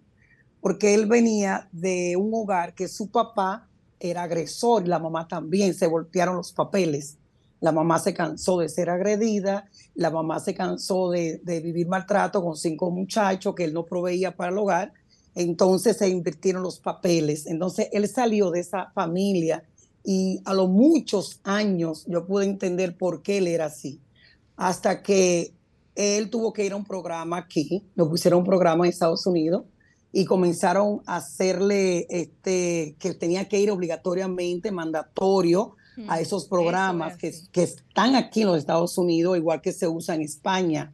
Porque 0.63 0.95
él 0.95 1.07
venía 1.07 1.69
de 1.73 2.17
un 2.17 2.31
hogar 2.33 2.75
que 2.75 2.89
su 2.89 3.11
papá 3.11 3.69
era 4.03 4.25
agresor 4.25 4.85
y 4.85 4.89
la 4.89 4.99
mamá 4.99 5.29
también, 5.29 5.75
se 5.75 5.87
voltearon 5.87 6.37
los 6.37 6.53
papeles. 6.53 7.17
La 7.61 7.71
mamá 7.71 8.01
se 8.01 8.13
cansó 8.13 8.59
de 8.59 8.69
ser 8.69 8.91
agredida, 8.91 9.71
la 9.95 10.11
mamá 10.11 10.41
se 10.41 10.53
cansó 10.53 11.11
de, 11.11 11.41
de 11.45 11.61
vivir 11.61 11.87
maltrato 11.87 12.43
con 12.43 12.57
cinco 12.57 12.91
muchachos 12.91 13.55
que 13.55 13.65
él 13.65 13.73
no 13.73 13.87
proveía 13.87 14.35
para 14.35 14.51
el 14.51 14.59
hogar, 14.59 14.93
entonces 15.37 15.97
se 15.97 16.09
invirtieron 16.09 16.65
los 16.65 16.81
papeles. 16.81 17.47
Entonces 17.47 17.89
él 17.93 18.09
salió 18.09 18.51
de 18.51 18.61
esa 18.61 18.91
familia 18.91 19.63
y 20.05 20.41
a 20.45 20.55
los 20.55 20.69
muchos 20.69 21.41
años 21.45 22.05
yo 22.09 22.27
pude 22.27 22.47
entender 22.47 22.97
por 22.97 23.23
qué 23.23 23.39
él 23.39 23.47
era 23.47 23.67
así. 23.67 24.01
Hasta 24.57 25.03
que 25.03 25.55
él 25.95 26.31
tuvo 26.31 26.53
que 26.53 26.65
ir 26.65 26.73
a 26.73 26.77
un 26.77 26.85
programa 26.85 27.37
aquí, 27.37 27.85
lo 27.95 28.09
pusieron 28.09 28.41
un 28.41 28.47
programa 28.47 28.85
en 28.85 28.91
Estados 28.91 29.25
Unidos 29.27 29.63
y 30.13 30.25
comenzaron 30.27 31.01
a 31.07 31.17
hacerle 31.17 32.07
este 32.11 32.97
que 32.99 33.15
tenía 33.15 33.49
que 33.49 33.59
ir 33.59 33.71
obligatoriamente 33.71 34.71
mandatorio 34.71 35.77
a 36.09 36.21
esos 36.21 36.47
programas 36.47 37.17
que, 37.17 37.33
que 37.51 37.63
están 37.65 38.15
aquí 38.15 38.43
en 38.43 38.49
los 38.49 38.59
Estados 38.59 38.97
Unidos, 38.99 39.37
igual 39.37 39.61
que 39.61 39.73
se 39.73 39.87
usa 39.89 40.15
en 40.15 40.23
España. 40.23 40.93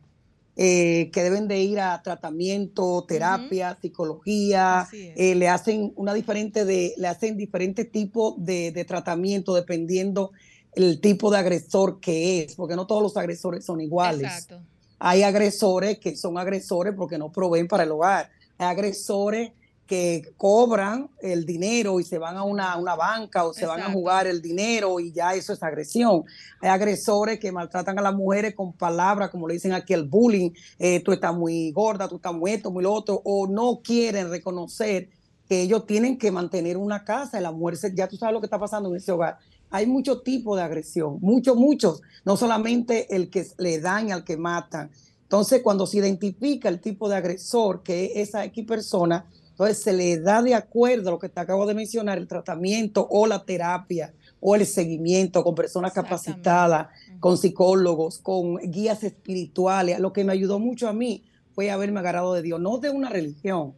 eh, 0.61 1.11
que 1.13 1.23
deben 1.23 1.47
de 1.47 1.61
ir 1.61 1.79
a 1.79 2.03
tratamiento, 2.03 3.05
terapia, 3.07 3.79
psicología, 3.81 4.89
eh, 4.93 5.37
le 5.37 5.49
hacen 5.49 5.93
una 5.95 6.13
diferente 6.13 6.65
de, 6.65 6.95
le 6.97 7.07
hacen 7.07 7.37
diferentes 7.37 7.89
tipos 7.93 8.35
de, 8.39 8.73
de 8.73 8.85
tratamiento 8.85 9.55
dependiendo 9.55 10.33
el 10.75 11.01
tipo 11.01 11.31
de 11.31 11.39
agresor 11.39 12.01
que 12.01 12.43
es, 12.43 12.57
porque 12.57 12.75
no 12.75 12.89
todos 12.89 13.05
los 13.05 13.17
agresores 13.17 13.65
son 13.65 13.81
iguales. 13.81 14.23
Exacto. 14.23 14.61
Hay 14.99 15.23
agresores 15.23 16.01
que 16.01 16.17
son 16.17 16.37
agresores 16.37 16.93
porque 16.97 17.19
no 17.19 17.31
proveen 17.31 17.69
para 17.69 17.85
el 17.85 17.93
hogar. 17.93 18.29
Hay 18.59 18.67
agresores 18.67 19.53
que 19.89 20.35
cobran 20.37 21.09
el 21.23 21.47
dinero 21.47 21.99
y 21.99 22.05
se 22.05 22.19
van 22.19 22.37
a 22.37 22.45
una, 22.45 22.77
una 22.77 22.95
banca 22.95 23.45
o 23.45 23.55
se 23.55 23.65
van 23.65 23.81
a 23.81 23.91
jugar 23.91 24.27
el 24.27 24.43
dinero 24.43 25.01
y 25.01 25.13
ya 25.13 25.35
eso 25.35 25.55
es 25.55 25.63
agresión. 25.63 26.25
Hay 26.61 26.69
agresores 26.69 27.41
que 27.41 27.51
maltratan 27.51 27.99
a 27.99 28.03
las 28.03 28.15
mujeres 28.15 28.55
con 28.55 28.75
palabras, 28.75 29.31
como 29.31 29.49
le 29.49 29.55
dicen 29.55 29.73
aquí, 29.73 29.95
el 29.95 30.05
bullying, 30.05 30.51
eh, 30.79 31.01
tú 31.03 31.13
estás 31.13 31.35
muy 31.35 31.73
gorda, 31.73 32.07
tú 32.07 32.17
estás 32.17 32.35
muy 32.35 32.51
esto, 32.51 32.71
muy 32.71 32.83
lo 32.83 32.93
otro, 32.93 33.23
o 33.25 33.47
no 33.47 33.81
quieren 33.83 34.29
reconocer 34.29 35.09
que 35.49 35.63
ellos 35.63 35.87
tienen 35.87 36.19
que 36.19 36.31
mantener 36.31 36.77
una 36.77 37.03
casa 37.03 37.41
y 37.41 37.43
la 37.43 37.51
mujer, 37.51 37.79
ya 37.95 38.07
tú 38.07 38.19
sabes 38.19 38.35
lo 38.35 38.41
que 38.41 38.47
está 38.47 38.59
pasando 38.59 38.91
en 38.91 38.97
ese 38.97 39.13
hogar. 39.13 39.39
Hay 39.71 39.87
muchos 39.87 40.23
tipos 40.23 40.59
de 40.59 40.65
agresión, 40.65 41.17
muchos, 41.23 41.57
muchos, 41.57 42.03
no 42.27 42.37
solamente 42.37 43.15
el 43.17 43.31
que 43.31 43.47
le 43.57 43.81
daña, 43.81 44.17
al 44.17 44.25
que 44.25 44.37
matan. 44.37 44.91
Entonces, 45.29 45.61
cuando 45.63 45.87
se 45.87 45.99
identifica 45.99 46.71
el 46.71 46.81
tipo 46.81 47.07
de 47.07 47.17
agresor, 47.17 47.83
que 47.83 48.07
es 48.07 48.31
esa 48.31 48.47
X 48.47 48.65
persona, 48.65 49.27
entonces 49.51 49.83
se 49.83 49.93
le 49.93 50.19
da 50.19 50.41
de 50.41 50.55
acuerdo 50.55 51.11
a 51.11 51.13
lo 51.13 51.19
que 51.19 51.29
te 51.29 51.39
acabo 51.39 51.67
de 51.67 51.75
mencionar, 51.75 52.17
el 52.17 52.27
tratamiento 52.27 53.07
o 53.11 53.27
la 53.27 53.45
terapia 53.45 54.15
o 54.41 54.55
el 54.55 54.65
seguimiento 54.65 55.45
con 55.45 55.55
personas 55.55 55.93
capacitadas, 55.93 56.89
con 57.21 57.37
psicólogos, 57.37 58.21
con 58.21 58.57
guías 58.57 59.05
espirituales. 59.05 59.99
Lo 59.99 60.15
que 60.15 60.25
me 60.25 60.33
ayudó 60.33 60.59
mucho 60.59 60.89
a 60.89 60.95
mí 60.95 61.25
fue 61.53 61.71
haberme 61.71 62.01
agarrado 62.01 62.33
de 62.33 62.41
Dios, 62.41 62.59
no 62.59 62.79
de 62.79 62.89
una 62.89 63.11
religión, 63.11 63.75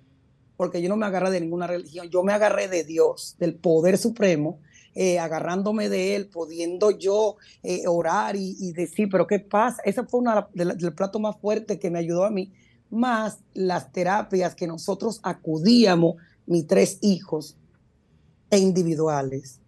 porque 0.56 0.81
yo 0.81 0.89
no 0.89 0.97
me 0.97 1.06
agarré 1.06 1.32
de 1.32 1.40
ninguna 1.40 1.66
religión, 1.66 2.10
yo 2.10 2.22
me 2.22 2.32
agarré 2.32 2.68
de 2.68 2.85
Dios, 2.85 3.35
del 3.40 3.56
poder 3.56 3.98
supremo, 3.98 4.60
eh, 4.97 5.21
agarrándome 5.21 5.89
de 5.89 6.17
Él, 6.17 6.27
pudiendo 6.27 6.91
yo 6.91 7.37
eh, 7.62 7.87
orar 7.87 8.35
y, 8.35 8.73
decir, 8.73 9.09
pero 9.09 9.25
¿qué 9.25 9.39
pasa? 9.39 9.81
Esa 9.85 10.05
fue 10.05 10.19
una 10.19 10.49
del 10.53 10.95
plato 10.95 11.21
más 11.21 11.37
fuerte 11.41 11.79
que 11.79 11.91
me 11.91 12.01
ayudó 12.01 12.25
a 12.25 12.31
mí, 12.31 12.53
más 12.91 13.39
las 13.55 13.93
terapias 13.93 14.57
que 14.57 14.67
nosotros 14.67 15.21
acudíamos, 15.23 16.17
mis 16.45 16.67
tres 16.67 16.99
hijos, 17.03 17.57
e 18.51 18.59
individuales. 18.59 19.61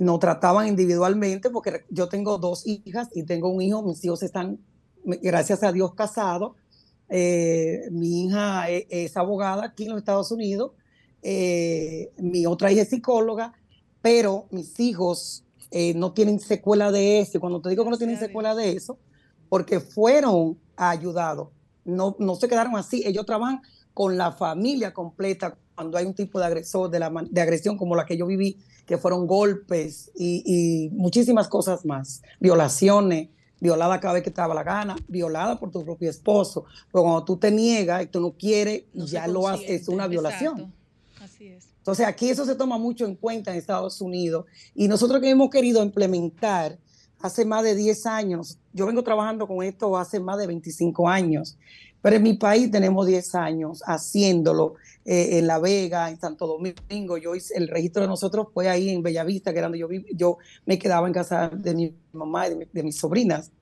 Nos 0.00 0.20
trataban 0.20 0.66
individualmente 0.68 1.50
porque 1.50 1.84
yo 1.90 2.08
tengo 2.08 2.38
dos 2.38 2.66
hijas 2.66 3.08
y 3.14 3.24
tengo 3.24 3.50
un 3.50 3.60
hijo, 3.60 3.82
mis 3.82 4.02
hijos 4.06 4.22
están, 4.22 4.58
gracias 5.04 5.62
a 5.62 5.70
Dios, 5.70 5.94
casados. 5.94 6.56
Eh, 7.10 7.82
mi 7.90 8.24
hija 8.24 8.70
e- 8.70 8.86
es, 8.88 9.18
abogada 9.18 9.66
aquí 9.66 9.84
en 9.84 9.90
los 9.90 9.98
Estados 9.98 10.32
Unidos, 10.32 10.72
mi 11.22 12.46
otra 12.46 12.72
hija 12.72 12.82
es 12.82 12.88
psicóloga, 12.88 13.52
pero 14.06 14.46
mis 14.52 14.78
hijos 14.78 15.42
eh, 15.72 15.92
no 15.94 16.12
tienen 16.12 16.38
secuela 16.38 16.92
de 16.92 17.18
eso. 17.18 17.38
Y 17.38 17.40
cuando 17.40 17.60
te 17.60 17.70
digo 17.70 17.82
que 17.82 17.90
no 17.90 17.98
tienen 17.98 18.20
secuela 18.20 18.54
de 18.54 18.70
eso, 18.70 19.00
porque 19.48 19.80
fueron 19.80 20.56
ayudados, 20.76 21.48
no, 21.84 22.14
no 22.20 22.36
se 22.36 22.46
quedaron 22.46 22.76
así, 22.76 23.02
ellos 23.04 23.26
trabajan 23.26 23.62
con 23.94 24.16
la 24.16 24.30
familia 24.30 24.94
completa 24.94 25.58
cuando 25.74 25.98
hay 25.98 26.06
un 26.06 26.14
tipo 26.14 26.38
de 26.38 26.44
agresor, 26.46 26.88
de, 26.88 27.00
la, 27.00 27.12
de 27.28 27.40
agresión 27.40 27.76
como 27.76 27.96
la 27.96 28.06
que 28.06 28.16
yo 28.16 28.26
viví, 28.26 28.58
que 28.86 28.96
fueron 28.96 29.26
golpes 29.26 30.12
y, 30.14 30.44
y 30.46 30.88
muchísimas 30.90 31.48
cosas 31.48 31.84
más, 31.84 32.22
violaciones, 32.38 33.30
violada 33.58 33.98
cada 33.98 34.14
vez 34.14 34.22
que 34.22 34.30
te 34.30 34.40
daba 34.40 34.54
la 34.54 34.62
gana, 34.62 34.94
violada 35.08 35.58
por 35.58 35.72
tu 35.72 35.84
propio 35.84 36.10
esposo, 36.10 36.64
pero 36.92 37.02
cuando 37.02 37.24
tú 37.24 37.38
te 37.38 37.50
niegas 37.50 38.04
y 38.04 38.06
tú 38.06 38.20
no 38.20 38.30
quieres, 38.30 38.84
ya 38.94 39.26
lo 39.26 39.48
haces, 39.48 39.68
es 39.68 39.88
una 39.88 40.06
violación. 40.06 40.72
Entonces 41.86 42.04
aquí 42.04 42.30
eso 42.30 42.44
se 42.44 42.56
toma 42.56 42.78
mucho 42.78 43.04
en 43.04 43.14
cuenta 43.14 43.52
en 43.52 43.58
Estados 43.58 44.00
Unidos 44.00 44.46
y 44.74 44.88
nosotros 44.88 45.20
que 45.20 45.30
hemos 45.30 45.50
querido 45.50 45.84
implementar 45.84 46.80
hace 47.20 47.44
más 47.44 47.62
de 47.62 47.76
10 47.76 48.06
años, 48.06 48.58
yo 48.72 48.86
vengo 48.86 49.04
trabajando 49.04 49.46
con 49.46 49.62
esto 49.62 49.96
hace 49.96 50.18
más 50.18 50.36
de 50.38 50.48
25 50.48 51.08
años, 51.08 51.56
pero 52.02 52.16
en 52.16 52.24
mi 52.24 52.32
país 52.32 52.72
tenemos 52.72 53.06
10 53.06 53.36
años 53.36 53.84
haciéndolo 53.86 54.74
eh, 55.04 55.38
en 55.38 55.46
La 55.46 55.60
Vega, 55.60 56.10
en 56.10 56.18
Santo 56.18 56.48
Domingo, 56.48 57.18
yo 57.18 57.36
hice, 57.36 57.56
el 57.56 57.68
registro 57.68 58.02
de 58.02 58.08
nosotros 58.08 58.48
fue 58.52 58.68
ahí 58.68 58.88
en 58.88 59.04
Bellavista, 59.04 59.52
que 59.52 59.58
era 59.58 59.66
donde 59.68 59.78
yo, 59.78 59.86
viví, 59.86 60.08
yo 60.12 60.38
me 60.64 60.80
quedaba 60.80 61.06
en 61.06 61.12
casa 61.12 61.50
de 61.50 61.72
mi 61.72 61.94
mamá 62.12 62.48
y 62.48 62.68
de 62.72 62.82
mis 62.82 62.96
sobrinas. 62.96 63.52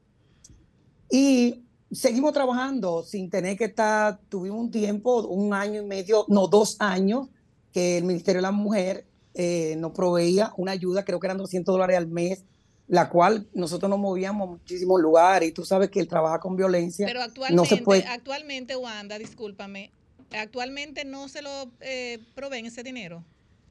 Y 1.10 1.62
seguimos 1.92 2.32
trabajando 2.32 3.02
sin 3.02 3.28
tener 3.28 3.58
que 3.58 3.66
estar, 3.66 4.18
tuvimos 4.30 4.60
un 4.60 4.70
tiempo, 4.70 5.26
un 5.26 5.52
año 5.52 5.82
y 5.82 5.84
medio, 5.84 6.24
no, 6.28 6.48
dos 6.48 6.76
años, 6.78 7.28
que 7.74 7.98
el 7.98 8.04
Ministerio 8.04 8.38
de 8.38 8.42
la 8.42 8.52
Mujer 8.52 9.04
eh, 9.34 9.74
nos 9.78 9.90
proveía 9.92 10.52
una 10.56 10.72
ayuda, 10.72 11.04
creo 11.04 11.18
que 11.18 11.26
eran 11.26 11.38
200 11.38 11.74
dólares 11.74 11.98
al 11.98 12.06
mes, 12.06 12.44
la 12.86 13.10
cual 13.10 13.48
nosotros 13.52 13.90
nos 13.90 13.98
movíamos 13.98 14.48
a 14.48 14.50
muchísimos 14.52 15.00
lugares 15.00 15.48
y 15.48 15.52
tú 15.52 15.64
sabes 15.64 15.90
que 15.90 15.98
el 15.98 16.06
trabajar 16.06 16.38
con 16.38 16.54
violencia 16.54 17.04
Pero 17.04 17.18
no 17.18 17.24
actualmente, 17.26 17.68
se 17.68 17.82
puede, 17.82 18.04
actualmente, 18.04 18.76
Wanda, 18.76 19.18
discúlpame, 19.18 19.90
actualmente 20.30 21.04
no 21.04 21.28
se 21.28 21.42
lo 21.42 21.50
eh, 21.80 22.20
proveen 22.36 22.66
ese 22.66 22.84
dinero. 22.84 23.24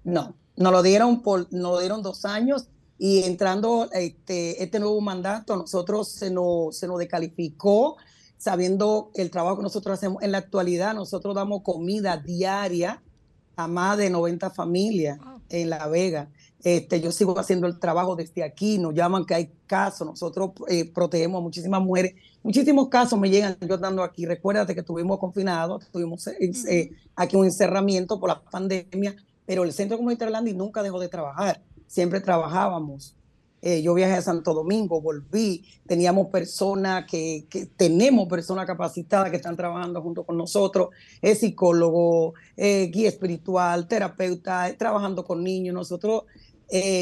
no, 0.03 0.35
nos 0.57 0.71
lo 0.73 0.83
dieron 0.83 1.21
por, 1.21 1.51
nos 1.53 1.71
lo 1.71 1.79
dieron 1.79 2.03
dos 2.03 2.25
años 2.25 2.67
y 2.97 3.23
entrando 3.23 3.89
este, 3.93 4.61
este 4.61 4.79
nuevo 4.79 4.99
mandato, 4.99 5.55
nosotros 5.55 6.09
se 6.09 6.29
nos, 6.29 6.77
se 6.77 6.87
nos 6.87 6.99
descalificó 6.99 7.95
sabiendo 8.37 9.11
el 9.15 9.31
trabajo 9.31 9.57
que 9.57 9.63
nosotros 9.63 9.97
hacemos. 9.97 10.21
En 10.23 10.33
la 10.33 10.39
actualidad, 10.39 10.93
nosotros 10.93 11.33
damos 11.33 11.61
comida 11.61 12.17
diaria 12.17 13.01
a 13.55 13.67
más 13.67 13.97
de 13.97 14.09
90 14.09 14.49
familias 14.49 15.19
en 15.49 15.69
La 15.69 15.87
Vega. 15.87 16.29
Este, 16.63 17.01
yo 17.01 17.11
sigo 17.11 17.37
haciendo 17.37 17.67
el 17.67 17.77
trabajo 17.77 18.15
desde 18.15 18.41
aquí, 18.41 18.77
nos 18.77 18.93
llaman 18.93 19.25
que 19.25 19.35
hay 19.35 19.51
casos, 19.67 20.07
nosotros 20.07 20.51
eh, 20.69 20.89
protegemos 20.89 21.39
a 21.39 21.43
muchísimas 21.43 21.81
mujeres, 21.81 22.13
muchísimos 22.41 22.87
casos 22.87 23.19
me 23.19 23.29
llegan 23.29 23.57
yo 23.67 23.77
dando 23.77 24.01
aquí, 24.01 24.25
recuérdate 24.25 24.73
que 24.73 24.79
estuvimos 24.79 25.19
confinados, 25.19 25.85
tuvimos 25.91 26.25
eh, 26.27 26.51
eh, 26.69 26.91
aquí 27.17 27.35
un 27.35 27.43
encerramiento 27.43 28.17
por 28.17 28.29
la 28.29 28.41
pandemia, 28.41 29.13
pero 29.45 29.63
el 29.63 29.73
Centro 29.73 29.97
Comunitario 29.97 30.31
Landy 30.31 30.53
nunca 30.53 30.81
dejó 30.81 31.01
de 31.01 31.09
trabajar, 31.09 31.61
siempre 31.85 32.21
trabajábamos. 32.21 33.13
Eh, 33.65 33.81
yo 33.81 33.93
viajé 33.93 34.15
a 34.15 34.21
Santo 34.21 34.53
Domingo, 34.53 34.99
volví, 34.99 35.63
teníamos 35.87 36.27
personas 36.27 37.05
que, 37.09 37.47
tenemos 37.77 38.27
personas 38.27 38.65
capacitadas 38.67 39.29
que 39.29 39.37
están 39.37 39.55
trabajando 39.55 40.01
junto 40.01 40.25
con 40.25 40.35
nosotros, 40.35 40.89
es 41.21 41.39
psicólogo, 41.39 42.33
eh, 42.57 42.87
guía 42.87 43.07
espiritual, 43.07 43.87
terapeuta, 43.87 44.67
eh, 44.67 44.73
trabajando 44.73 45.23
con 45.23 45.45
niños. 45.45 45.73
Nosotros 45.73 46.23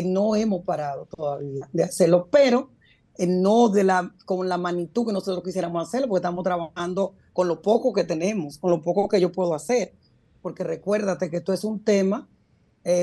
no 0.06 0.36
hemos 0.36 0.64
parado 0.64 1.08
todavía 1.08 1.68
de 1.74 1.84
hacerlo, 1.84 2.28
pero 2.30 2.70
no 3.18 3.70
de 3.70 3.84
la, 3.84 4.14
con 4.26 4.48
la 4.48 4.60
magnitud 4.60 5.08
que 5.08 5.14
nosotros 5.14 5.44
quisiéramos 5.44 5.88
hacerlo, 5.88 6.10
porque 6.10 6.20
estamos 6.20 6.44
trabajando 6.44 7.16
con 7.34 7.48
lo 7.48 7.64
poco 7.64 7.92
que 7.92 8.04
tenemos, 8.04 8.60
con 8.60 8.70
lo 8.70 8.84
poco 8.84 9.10
que 9.10 9.20
yo 9.20 9.32
puedo 9.32 9.56
hacer, 9.56 9.96
porque 10.44 10.64
recuérdate 10.64 11.32
que 11.32 11.38
esto 11.38 11.54
es 11.54 11.64
un 11.64 11.84
tema 11.84 12.30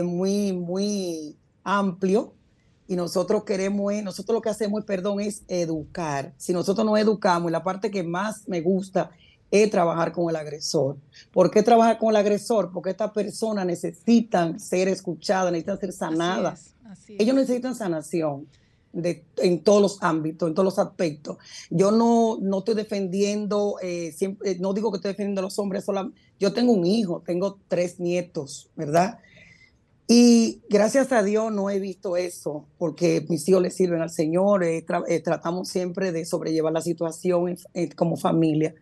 muy, 0.04 0.52
muy 0.52 1.36
amplio 1.64 2.34
y 2.88 2.96
nosotros 2.96 3.44
queremos, 3.44 3.92
es- 3.92 4.02
nosotros 4.02 4.34
lo 4.34 4.42
que 4.42 4.48
hacemos, 4.48 4.82
perdón, 4.84 5.20
es 5.20 5.42
educar. 5.46 6.32
Si 6.38 6.52
nosotros 6.52 6.84
nos 6.84 6.98
educamos, 6.98 7.50
y 7.50 7.52
la 7.52 7.62
parte 7.62 7.90
que 7.90 8.02
más 8.02 8.48
me 8.48 8.60
gusta 8.62 9.10
es 9.50 9.70
trabajar 9.70 10.12
con 10.12 10.28
el 10.28 10.36
agresor. 10.36 10.96
¿Por 11.32 11.50
qué 11.50 11.62
trabajar 11.62 11.98
con 11.98 12.10
el 12.10 12.16
agresor? 12.16 12.70
Porque 12.72 12.90
estas 12.90 13.12
personas 13.12 13.64
necesitan 13.66 14.58
ser 14.58 14.88
escuchadas, 14.88 15.52
necesitan 15.52 15.78
ser 15.78 15.92
sanadas. 15.92 16.74
Ellos 17.18 17.34
necesitan 17.34 17.74
sanación 17.74 18.46
de, 18.92 19.24
en 19.36 19.62
todos 19.62 19.80
los 19.82 20.02
ámbitos, 20.02 20.48
en 20.48 20.54
todos 20.54 20.64
los 20.64 20.78
aspectos. 20.78 21.36
Yo 21.70 21.90
no, 21.90 22.38
no 22.40 22.58
estoy 22.58 22.74
defendiendo, 22.74 23.76
eh, 23.82 24.12
siempre, 24.12 24.58
no 24.58 24.72
digo 24.72 24.90
que 24.90 24.96
estoy 24.96 25.12
defendiendo 25.12 25.40
a 25.40 25.44
los 25.44 25.58
hombres 25.58 25.84
solamente. 25.84 26.18
Yo 26.40 26.52
tengo 26.52 26.72
un 26.72 26.86
hijo, 26.86 27.22
tengo 27.24 27.58
tres 27.68 28.00
nietos, 28.00 28.68
¿verdad? 28.76 29.18
Y 30.10 30.62
gracias 30.70 31.12
a 31.12 31.22
Dios 31.22 31.52
no 31.52 31.68
he 31.68 31.78
visto 31.80 32.16
eso, 32.16 32.66
porque 32.78 33.26
mis 33.28 33.46
hijos 33.46 33.60
le 33.60 33.70
sirven 33.70 34.00
al 34.00 34.08
Señor, 34.08 34.64
eh, 34.64 34.82
tra- 34.86 35.04
eh, 35.06 35.20
tratamos 35.20 35.68
siempre 35.68 36.12
de 36.12 36.24
sobrellevar 36.24 36.72
la 36.72 36.80
situación 36.80 37.50
en- 37.50 37.58
en- 37.74 37.90
como 37.90 38.16
familia. 38.16 38.74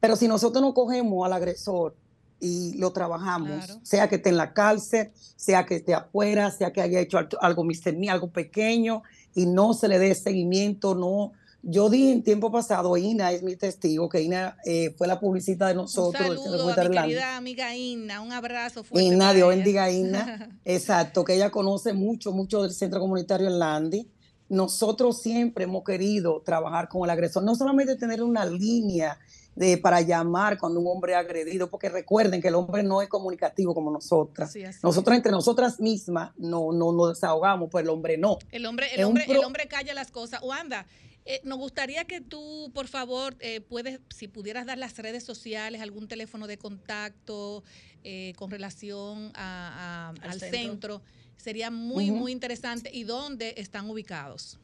Pero 0.00 0.16
si 0.16 0.26
nosotros 0.26 0.60
no 0.62 0.74
cogemos 0.74 1.24
al 1.24 1.32
agresor 1.32 1.94
y 2.40 2.76
lo 2.76 2.92
trabajamos, 2.92 3.50
sea 3.84 4.08
que 4.08 4.16
esté 4.16 4.30
en 4.30 4.36
la 4.36 4.52
cárcel, 4.52 5.12
sea 5.36 5.64
que 5.64 5.76
esté 5.76 5.94
afuera, 5.94 6.50
sea 6.50 6.72
que 6.72 6.82
haya 6.82 6.98
hecho 6.98 7.18
algo- 7.18 7.38
algo 7.40 7.64
algo 8.08 8.30
pequeño 8.30 9.04
y 9.34 9.46
no 9.46 9.74
se 9.74 9.86
le 9.86 10.00
dé 10.00 10.12
seguimiento, 10.16 10.96
no. 10.96 11.32
Yo 11.66 11.88
dije 11.88 12.12
en 12.12 12.22
tiempo 12.22 12.52
pasado, 12.52 12.94
Ina 12.96 13.32
es 13.32 13.42
mi 13.42 13.56
testigo, 13.56 14.08
que 14.08 14.20
Ina 14.20 14.56
eh, 14.66 14.94
fue 14.98 15.06
la 15.06 15.18
publicista 15.18 15.66
de 15.66 15.72
Un 15.72 15.78
nosotros. 15.78 16.22
del 16.28 16.36
Centro 16.38 16.42
saludo 16.58 16.70
a 16.70 16.74
Comunitario 16.74 16.90
mi 16.90 17.08
querida 17.08 17.36
amiga 17.36 17.74
Inna, 17.74 18.20
un 18.20 18.32
abrazo 18.32 18.84
fuerte. 18.84 19.16
Para 19.16 19.32
Dios 19.32 19.48
bendiga 19.48 19.84
a 19.84 19.90
Inna. 19.90 20.58
Exacto, 20.64 21.24
que 21.24 21.34
ella 21.34 21.50
conoce 21.50 21.92
mucho, 21.94 22.32
mucho 22.32 22.62
del 22.62 22.72
centro 22.72 23.00
comunitario 23.00 23.46
en 23.46 23.58
Landy. 23.58 24.08
Nosotros 24.48 25.22
siempre 25.22 25.64
hemos 25.64 25.84
querido 25.84 26.42
trabajar 26.44 26.88
con 26.88 27.04
el 27.04 27.10
agresor, 27.10 27.42
no 27.44 27.54
solamente 27.54 27.96
tener 27.96 28.22
una 28.22 28.44
línea 28.44 29.18
de, 29.56 29.78
para 29.78 30.02
llamar 30.02 30.58
cuando 30.58 30.80
un 30.80 30.86
hombre 30.88 31.12
es 31.12 31.18
agredido, 31.18 31.70
porque 31.70 31.88
recuerden 31.88 32.42
que 32.42 32.48
el 32.48 32.54
hombre 32.56 32.82
no 32.82 33.00
es 33.00 33.08
comunicativo 33.08 33.72
como 33.72 33.90
nosotras. 33.90 34.52
Sí, 34.52 34.62
así 34.64 34.80
Nosotros 34.82 35.16
entre 35.16 35.32
nosotras 35.32 35.80
mismas 35.80 36.32
no, 36.36 36.72
no 36.72 36.92
nos 36.92 37.14
desahogamos, 37.14 37.70
pues 37.70 37.84
el 37.84 37.88
hombre 37.90 38.18
no. 38.18 38.36
El 38.52 38.66
hombre, 38.66 38.88
el 38.94 39.00
un 39.00 39.06
hombre, 39.12 39.24
pro- 39.26 39.34
el 39.38 39.44
hombre 39.44 39.66
calla 39.66 39.94
las 39.94 40.10
cosas. 40.10 40.42
Wanda, 40.42 40.86
eh, 41.26 41.40
nos 41.44 41.58
gustaría 41.58 42.04
que 42.04 42.20
tú, 42.20 42.70
por 42.74 42.86
favor, 42.88 43.36
eh, 43.40 43.60
puedes, 43.60 44.00
si 44.14 44.28
pudieras 44.28 44.66
dar 44.66 44.76
las 44.78 44.96
redes 44.98 45.24
sociales, 45.24 45.80
algún 45.80 46.06
teléfono 46.08 46.46
de 46.46 46.58
contacto 46.58 47.64
eh, 48.02 48.34
con 48.36 48.50
relación 48.50 49.30
a- 49.34 50.12
a- 50.14 50.28
al, 50.28 50.38
centro. 50.40 50.98
centro. 50.98 51.02
sería 51.36 51.70
muy, 51.70 52.10
muy 52.10 52.32
interesante. 52.32 52.90
¿Y 52.92 53.04
dónde 53.04 53.54
están 53.56 53.88
ubicados? 53.90 54.58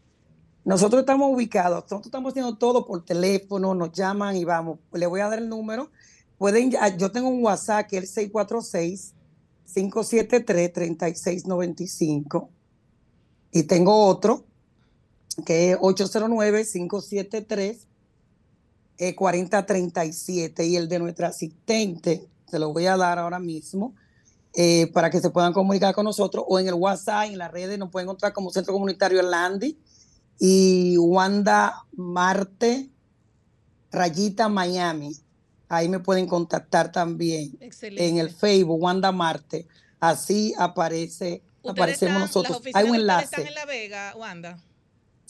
Nosotros 0.65 1.01
estamos 1.01 1.33
ubicados, 1.35 1.77
nosotros 1.85 2.07
estamos 2.07 2.33
haciendo 2.33 2.57
todo 2.59 2.87
por 2.87 3.03
teléfono, 3.05 3.75
nos 3.75 3.93
llaman 3.93 4.37
y 4.37 4.45
vamos. 4.45 4.79
Le 4.93 5.07
voy 5.07 5.21
a 5.21 5.29
dar 5.29 5.39
el 5.39 5.49
número. 5.49 5.91
Pueden, 6.37 6.71
yo 6.99 7.11
tengo 7.11 7.29
un 7.29 7.43
WhatsApp 7.43 7.87
que 7.89 7.97
es 7.99 8.03
el 8.05 8.09
646 8.09 9.15
573 9.73 10.73
3695 10.73 12.51
y 13.53 13.63
tengo 13.65 14.07
otro 14.07 14.45
que 15.47 15.73
es 15.73 15.79
809 15.81 16.65
573 16.71 17.87
eh, 18.99 19.15
4037 19.15 20.67
y 20.67 20.77
el 20.77 20.89
de 20.89 20.99
nuestra 20.99 21.29
asistente, 21.29 22.29
se 22.51 22.59
lo 22.59 22.73
voy 22.73 22.87
a 22.87 22.97
dar 22.99 23.19
ahora 23.19 23.39
mismo, 23.39 23.95
eh, 24.55 24.89
para 24.93 25.09
que 25.11 25.21
se 25.21 25.31
puedan 25.31 25.53
comunicar 25.53 25.95
con 25.95 26.05
nosotros 26.05 26.45
o 26.47 26.59
en 26.59 26.69
el 26.69 26.75
WhatsApp, 26.75 27.25
en 27.31 27.39
las 27.39 27.51
redes, 27.51 27.79
nos 27.79 27.91
pueden 27.91 28.07
encontrar 28.09 28.33
como 28.35 28.51
Centro 28.51 28.73
Comunitario 28.75 29.23
Landy 29.23 29.79
y 30.39 30.99
Wanda 30.99 31.87
Marte, 31.93 32.91
Rayita 33.91 34.49
Miami. 34.49 35.17
Ahí 35.69 35.89
me 35.89 36.01
pueden 36.01 36.27
contactar 36.27 36.91
también 36.93 37.57
Excelente. 37.61 38.07
en 38.09 38.19
el 38.19 38.31
Facebook, 38.31 38.83
Wanda 38.83 39.13
Marte. 39.13 39.67
Así 40.01 40.53
aparece, 40.59 41.43
¿Ustedes 41.63 41.73
aparecemos 41.73 42.25
están- 42.25 42.43
nosotros. 42.43 42.63
Hay 42.75 42.89
un 42.91 42.97
enlace. 42.97 43.25
están 43.27 43.47
en 43.47 43.55
La 43.55 43.65
Vega, 43.67 44.15
Wanda? 44.17 44.59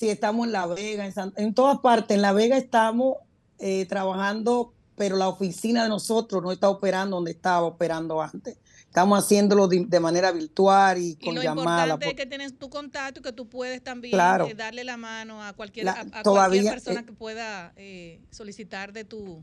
Sí, 0.01 0.09
estamos 0.09 0.47
en 0.47 0.53
La 0.53 0.67
Vega, 0.67 1.05
en, 1.05 1.13
San- 1.13 1.35
en 1.37 1.53
todas 1.53 1.81
partes. 1.81 2.15
En 2.17 2.23
La 2.23 2.33
Vega 2.33 2.57
estamos 2.57 3.17
eh, 3.59 3.85
trabajando, 3.85 4.73
pero 4.97 5.19
la 5.19 5.29
oficina 5.29 5.83
de 5.83 5.91
nosotros 5.91 6.43
no 6.43 6.53
está 6.53 6.71
operando 6.71 7.17
donde 7.17 7.33
estaba 7.33 7.67
operando 7.67 8.23
antes. 8.23 8.57
Estamos 8.87 9.23
haciéndolo 9.23 9.69
de, 9.69 9.85
de 9.87 10.01
manera 10.01 10.33
virtual 10.33 10.97
y 10.97 11.17
con 11.17 11.35
lo 11.35 11.43
llamada. 11.43 11.83
importante 11.85 12.09
es 12.09 12.15
que 12.15 12.25
tienes 12.25 12.59
tu 12.59 12.71
contacto 12.71 13.21
y 13.21 13.23
que 13.23 13.35
tú 13.35 13.47
puedes 13.51 13.85
también 13.85 14.13
Claro. 14.13 14.47
eh, 14.47 14.55
darle 14.55 14.85
la 14.85 14.97
mano 14.97 15.43
a 15.45 15.53
cualquier, 15.53 15.85
La- 15.85 15.93
a- 15.93 16.01
a 16.01 16.05
cualquier 16.05 16.23
todavía, 16.23 16.71
persona 16.71 17.01
eh, 17.01 17.05
que 17.05 17.13
pueda 17.13 17.75
eh, 17.77 18.23
solicitar 18.31 18.95
de 18.95 19.05
tu 19.05 19.43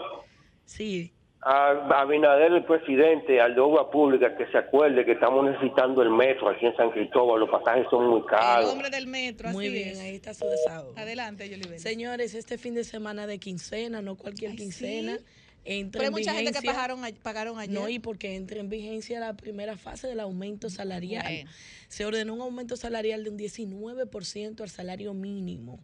Sí. 0.66 1.12
A 1.43 1.71
Abinader, 2.03 2.53
el 2.53 2.65
presidente, 2.65 3.41
al 3.41 3.55
de 3.55 3.61
Obra 3.62 3.91
Pública, 3.91 4.37
que 4.37 4.47
se 4.53 4.59
acuerde 4.59 5.07
que 5.07 5.12
estamos 5.12 5.45
necesitando 5.47 6.03
el 6.03 6.11
metro 6.11 6.51
aquí 6.51 6.67
en 6.67 6.77
San 6.77 6.91
Cristóbal. 6.91 7.41
Los 7.41 7.49
pasajes 7.49 7.87
son 7.91 8.09
muy 8.11 8.21
El 8.21 8.27
caros. 8.27 8.71
hombre 8.71 8.91
del 8.91 9.07
metro, 9.07 9.49
así 9.49 9.57
Muy 9.57 9.71
bien, 9.71 9.91
es. 9.91 10.01
ahí 10.01 10.17
está 10.17 10.35
su 10.35 10.45
desahogo. 10.47 10.93
Adelante, 10.97 11.49
Delis. 11.49 11.81
Señores, 11.81 12.35
este 12.35 12.59
fin 12.59 12.75
de 12.75 12.85
semana 12.85 13.27
de 13.27 13.39
quincena, 13.39 14.03
no 14.03 14.17
cualquier 14.17 14.51
Ay, 14.51 14.57
quincena. 14.59 15.17
sí. 15.17 15.25
Entra 15.62 16.01
Pero 16.01 16.09
hay 16.17 16.21
mucha 16.23 16.35
gente 16.35 16.53
que 16.59 16.67
pagaron, 16.67 17.01
pagaron 17.23 17.59
ayer. 17.59 17.75
No, 17.75 17.87
y 17.89 17.99
porque 17.99 18.35
entra 18.35 18.61
en 18.61 18.69
vigencia 18.71 19.21
la 19.21 19.35
primera 19.35 19.77
fase 19.77 20.09
del 20.09 20.21
aumento 20.21 20.69
salarial. 20.71 21.23
Bueno. 21.23 21.51
Se 21.89 22.07
ordenó 22.07 22.33
un 22.35 22.41
aumento 22.41 22.77
salarial 22.77 23.25
de 23.25 23.31
un 23.31 23.39
19% 23.39 24.61
al 24.62 24.71
salario 24.71 25.12
mínimo. 25.15 25.79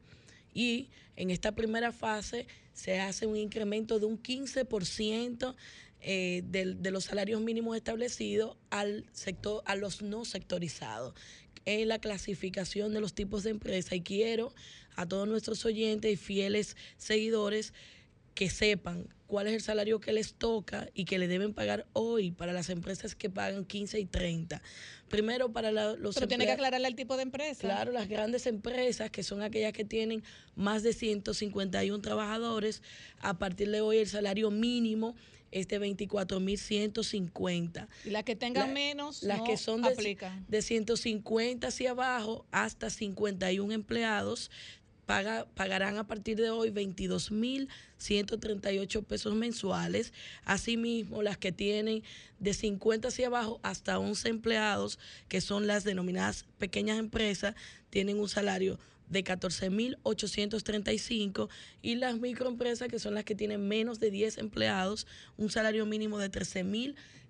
Y 0.57 0.89
en 1.17 1.31
esta 1.31 1.53
primera 1.53 1.93
fase 1.93 2.47
se 2.73 2.99
hace 2.99 3.27
un 3.27 3.37
incremento 3.37 3.99
de 3.99 4.07
un 4.07 4.17
15% 4.23 5.55
eh, 6.01 6.43
del- 6.47 6.83
de, 6.83 6.91
los 6.91 7.05
salarios 7.05 7.41
mínimos 7.43 7.77
establecidos 7.77 8.57
al 8.71 9.05
sector, 9.13 9.63
a 9.67 9.77
los 9.77 10.01
no 10.01 10.25
sectorizados 10.25 11.15
en 11.67 11.89
la 11.89 11.99
clasificación 11.99 12.95
de 12.95 13.01
los 13.01 13.13
tipos 13.13 13.43
de 13.43 13.51
empresa. 13.51 13.95
Y 13.97 14.01
quiero 14.01 14.55
a 14.95 15.05
todos 15.07 15.29
nuestros 15.29 15.65
oyentes 15.67 16.11
y 16.11 16.17
fieles 16.17 16.75
seguidores 16.97 17.75
que 18.35 18.49
sepan 18.49 19.09
cuál 19.27 19.47
es 19.49 19.55
el 19.55 19.61
salario 19.61 20.01
que 20.01 20.13
les 20.13 20.35
toca 20.35 20.89
y 20.95 21.05
que 21.05 21.19
le 21.19 21.29
deben 21.29 21.53
pagar 21.55 21.87
hoy 21.93 22.31
para 22.31 22.53
las 22.53 22.71
empresas 22.71 23.15
que 23.15 23.29
pagan 23.31 23.65
15 23.65 23.99
y 24.01 24.05
30. 24.07 24.63
Primero 25.09 25.53
para 25.53 25.71
la- 25.73 25.95
los 25.95 26.15
Pero 26.15 26.29
tiene 26.29 26.47
que 26.47 26.53
aclararle 26.53 26.89
el 26.89 26.95
tipo 26.97 27.17
de 27.17 27.23
empresa. 27.25 27.61
Claro, 27.61 27.93
las 27.93 28.09
grandes 28.09 28.47
empresas, 28.47 29.11
que 29.11 29.23
son 29.23 29.43
aquellas 29.43 29.73
que 29.73 29.85
tienen 29.85 30.23
más 30.55 30.83
de 30.83 30.93
151 30.93 32.01
trabajadores, 32.03 32.83
a 33.21 33.39
partir 33.39 33.71
de 33.71 33.81
hoy 33.81 33.99
el 33.99 34.09
salario 34.09 34.51
mínimo 34.51 35.15
es 35.53 35.69
de 35.69 35.79
24.150. 35.81 37.89
Y 38.05 38.11
las 38.11 38.25
que 38.25 38.35
tengan 38.37 38.69
La- 38.69 38.75
menos 38.75 39.23
las 39.23 39.39
no 39.39 39.45
que 39.45 39.57
son 39.57 39.83
de, 39.83 40.19
de 40.49 40.63
150 40.63 41.69
hacia 41.69 41.91
abajo 41.93 42.45
hasta 42.51 42.91
51 42.91 43.73
empleados 43.73 44.51
paga- 45.07 45.47
pagarán 45.55 45.97
a 45.99 46.07
partir 46.07 46.37
de 46.37 46.51
hoy 46.51 46.71
22.138 46.71 49.03
pesos 49.05 49.35
mensuales. 49.35 50.13
Asimismo, 50.45 51.23
las 51.23 51.39
que 51.39 51.53
tienen 51.53 52.03
de 52.39 52.53
50 52.55 53.09
hacia 53.09 53.27
abajo 53.29 53.59
hasta 53.63 53.99
11 53.99 54.29
empleados, 54.29 54.99
que 55.29 55.41
son 55.41 55.67
las 55.67 55.85
denominadas 55.85 56.45
pequeñas 56.59 56.99
empresas, 56.99 57.55
tienen 57.91 58.19
un 58.21 58.29
salario 58.29 58.79
de 59.09 59.23
14.835 59.23 61.49
y 61.83 61.95
las 61.95 62.19
microempresas, 62.19 62.89
que 62.89 62.99
son 62.99 63.15
las 63.15 63.23
que 63.25 63.37
tienen 63.37 63.69
menos 63.69 64.01
de 64.01 64.11
10 64.11 64.39
empleados, 64.39 65.07
un 65.37 65.49
salario 65.51 65.87
mínimo 65.87 66.19
de 66.19 66.29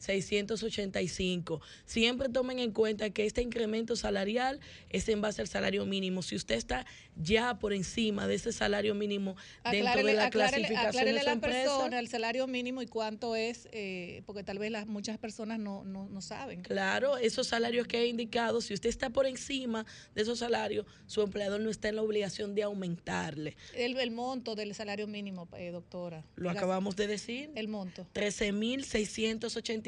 13.685. 0.00 1.60
Siempre 1.84 2.28
tomen 2.28 2.58
en 2.58 2.72
cuenta 2.72 3.10
que 3.10 3.26
este 3.26 3.42
incremento 3.42 3.96
salarial 3.96 4.60
es 4.90 5.08
en 5.08 5.20
base 5.20 5.42
al 5.42 5.48
salario 5.48 5.84
mínimo. 5.86 6.22
Si 6.22 6.36
usted 6.36 6.54
está 6.56 6.86
ya 7.16 7.58
por 7.58 7.72
encima 7.72 8.26
de 8.26 8.34
ese 8.34 8.52
salario 8.52 8.94
mínimo 8.94 9.36
dentro 9.70 9.90
Aclárele, 9.90 10.10
de 10.12 10.16
la 10.16 10.26
aclárele- 10.30 10.32
clasificación 10.32 10.86
aclárele 10.88 11.12
de 11.14 11.20
a 11.20 11.24
la 11.24 11.32
empresa, 11.32 11.62
persona 11.62 11.98
el 11.98 12.08
salario 12.08 12.46
mínimo 12.46 12.82
y 12.82 12.86
cuánto 12.86 13.36
es, 13.36 13.68
eh, 13.72 14.22
porque 14.26 14.42
tal 14.44 14.58
vez 14.58 14.70
las, 14.70 14.86
muchas 14.86 15.18
personas 15.18 15.58
no, 15.58 15.84
no, 15.84 16.08
no 16.08 16.20
saben. 16.20 16.62
Claro, 16.62 17.16
esos 17.16 17.46
salarios 17.48 17.86
que 17.86 17.98
he 18.00 18.06
indicado, 18.06 18.60
si 18.60 18.74
usted 18.74 18.88
está 18.90 19.10
por 19.10 19.26
encima 19.26 19.86
de 20.14 20.22
esos 20.22 20.38
salarios, 20.40 20.86
su 21.06 21.22
empleador 21.22 21.60
no 21.60 21.70
está 21.70 21.88
en 21.88 21.96
la 21.96 22.02
obligación 22.02 22.54
de 22.54 22.62
aumentarle. 22.62 23.56
El, 23.74 23.96
el 23.96 24.10
monto 24.10 24.54
del 24.54 24.74
salario 24.74 25.06
mínimo, 25.06 25.48
eh, 25.56 25.70
doctora. 25.70 26.24
Lo 26.36 26.50
acabamos 26.50 26.96
de 26.96 27.06
decir. 27.06 27.50
El 27.54 27.68
monto. 27.68 28.06
13.685 28.14 29.85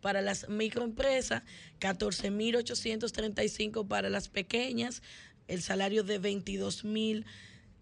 para 0.00 0.22
las 0.22 0.48
microempresas, 0.48 1.42
14.835 1.80 3.86
para 3.86 4.10
las 4.10 4.28
pequeñas, 4.28 5.02
el 5.48 5.62
salario 5.62 6.04
de 6.04 6.20
22.000 6.20 7.24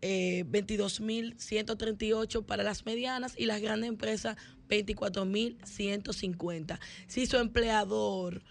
eh, 0.03 0.47
22.138 0.47 2.47
para 2.47 2.63
las 2.63 2.87
medianas 2.87 3.35
y 3.37 3.45
las 3.45 3.61
grandes 3.61 3.91
empresas 3.91 4.39
24.150. 4.69 6.81
Si 7.07 7.27
su 7.27 7.37
empleador 7.37 8.43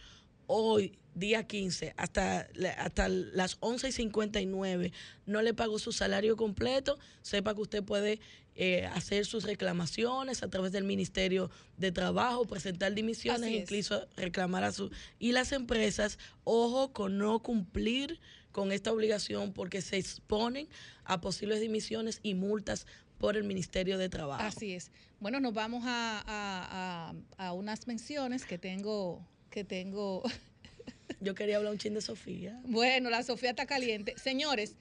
hoy, 0.45 0.99
día 1.15 1.47
15, 1.47 1.95
hasta, 1.97 2.47
hasta 2.77 3.09
las 3.09 3.57
11 3.61 3.87
y 3.87 3.91
59, 3.91 4.91
no 5.25 5.41
le 5.41 5.55
pagó 5.55 5.79
su 5.79 5.91
salario 5.91 6.37
completo, 6.37 6.99
sepa 7.23 7.55
que 7.55 7.61
usted 7.61 7.83
puede 7.83 8.19
eh, 8.61 8.85
hacer 8.87 9.25
sus 9.25 9.45
reclamaciones 9.45 10.43
a 10.43 10.49
través 10.49 10.73
del 10.73 10.83
Ministerio 10.83 11.49
de 11.77 11.93
Trabajo, 11.93 12.43
presentar 12.45 12.93
dimisiones, 12.93 13.49
incluso 13.51 14.05
reclamar 14.17 14.65
a 14.65 14.73
su... 14.73 14.91
Y 15.17 15.31
las 15.31 15.53
empresas, 15.53 16.19
ojo 16.43 16.91
con 16.91 17.17
no 17.17 17.39
cumplir 17.41 18.19
con 18.51 18.73
esta 18.73 18.91
obligación 18.91 19.53
porque 19.53 19.81
se 19.81 19.95
exponen 19.95 20.67
a 21.05 21.21
posibles 21.21 21.61
dimisiones 21.61 22.19
y 22.21 22.33
multas 22.33 22.85
por 23.17 23.37
el 23.37 23.45
Ministerio 23.45 23.97
de 23.97 24.09
Trabajo. 24.09 24.43
Así 24.43 24.73
es. 24.73 24.91
Bueno, 25.21 25.39
nos 25.39 25.53
vamos 25.53 25.85
a, 25.85 26.19
a- 26.27 27.11
a- 27.11 27.47
a 27.47 27.53
unas 27.53 27.87
menciones 27.87 28.43
que 28.45 28.57
tengo, 28.57 29.25
que 29.49 29.63
tengo. 29.63 30.21
Yo 31.21 31.33
quería 31.33 31.57
hablar 31.57 31.71
un 31.71 31.79
chin 31.79 31.93
de 31.93 32.01
Sofía. 32.01 32.59
Bueno, 32.65 33.09
la 33.09 33.23
Sofía 33.23 33.51
está 33.51 33.65
caliente. 33.65 34.15
Señores, 34.17 34.75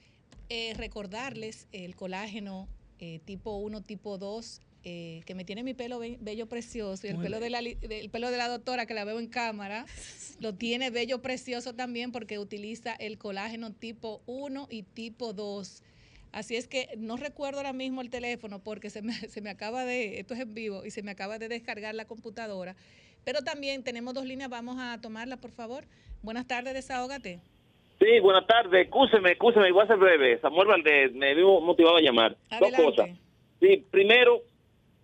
eh, 0.49 0.73
recordarles 0.75 1.67
el 1.71 1.95
colágeno 1.95 2.67
eh, 2.99 3.19
tipo 3.25 3.55
1, 3.57 3.81
tipo 3.81 4.17
2, 4.17 4.61
eh, 4.83 5.21
que 5.25 5.35
me 5.35 5.43
tiene 5.45 5.63
mi 5.63 5.73
pelo 5.73 5.99
be- 5.99 6.17
bello 6.21 6.47
precioso 6.47 7.05
y 7.07 7.09
el 7.09 7.17
Muy 7.17 7.23
pelo, 7.25 7.39
de 7.39 7.49
la, 7.49 7.61
del 7.61 8.09
pelo 8.09 8.31
de 8.31 8.37
la 8.37 8.47
doctora 8.47 8.85
que 8.85 8.93
la 8.93 9.03
veo 9.03 9.19
en 9.19 9.27
cámara, 9.27 9.85
lo 10.39 10.55
tiene 10.55 10.89
bello 10.89 11.21
precioso 11.21 11.73
también 11.75 12.11
porque 12.11 12.39
utiliza 12.39 12.93
el 12.93 13.17
colágeno 13.17 13.73
tipo 13.73 14.21
1 14.25 14.67
y 14.69 14.83
tipo 14.83 15.33
2. 15.33 15.83
Así 16.31 16.55
es 16.55 16.67
que 16.67 16.89
no 16.97 17.17
recuerdo 17.17 17.57
ahora 17.57 17.73
mismo 17.73 18.01
el 18.01 18.09
teléfono 18.09 18.59
porque 18.63 18.89
se 18.89 19.01
me, 19.01 19.13
se 19.29 19.41
me 19.41 19.49
acaba 19.49 19.83
de, 19.85 20.19
esto 20.19 20.33
es 20.33 20.39
en 20.41 20.53
vivo, 20.53 20.85
y 20.85 20.91
se 20.91 21.01
me 21.03 21.11
acaba 21.11 21.39
de 21.39 21.47
descargar 21.49 21.95
la 21.95 22.05
computadora. 22.05 22.75
Pero 23.25 23.41
también 23.43 23.83
tenemos 23.83 24.13
dos 24.13 24.25
líneas, 24.25 24.49
vamos 24.49 24.77
a 24.79 24.97
tomarla, 25.01 25.37
por 25.37 25.51
favor. 25.51 25.85
Buenas 26.21 26.47
tardes, 26.47 26.73
desahógate. 26.73 27.41
Sí, 27.99 28.19
buenas 28.21 28.47
tardes. 28.47 28.83
Excúseme, 28.85 29.31
excúseme, 29.31 29.71
voy 29.71 29.83
a 29.83 29.87
ser 29.87 29.97
breve. 29.97 30.39
Samuel 30.39 30.67
Valdés 30.69 31.13
me 31.13 31.35
vio 31.35 31.59
motivado 31.59 31.97
a 31.97 32.01
llamar. 32.01 32.35
Adelante. 32.49 32.81
Dos 32.81 32.85
cosas. 32.95 33.09
Sí, 33.59 33.85
primero, 33.91 34.41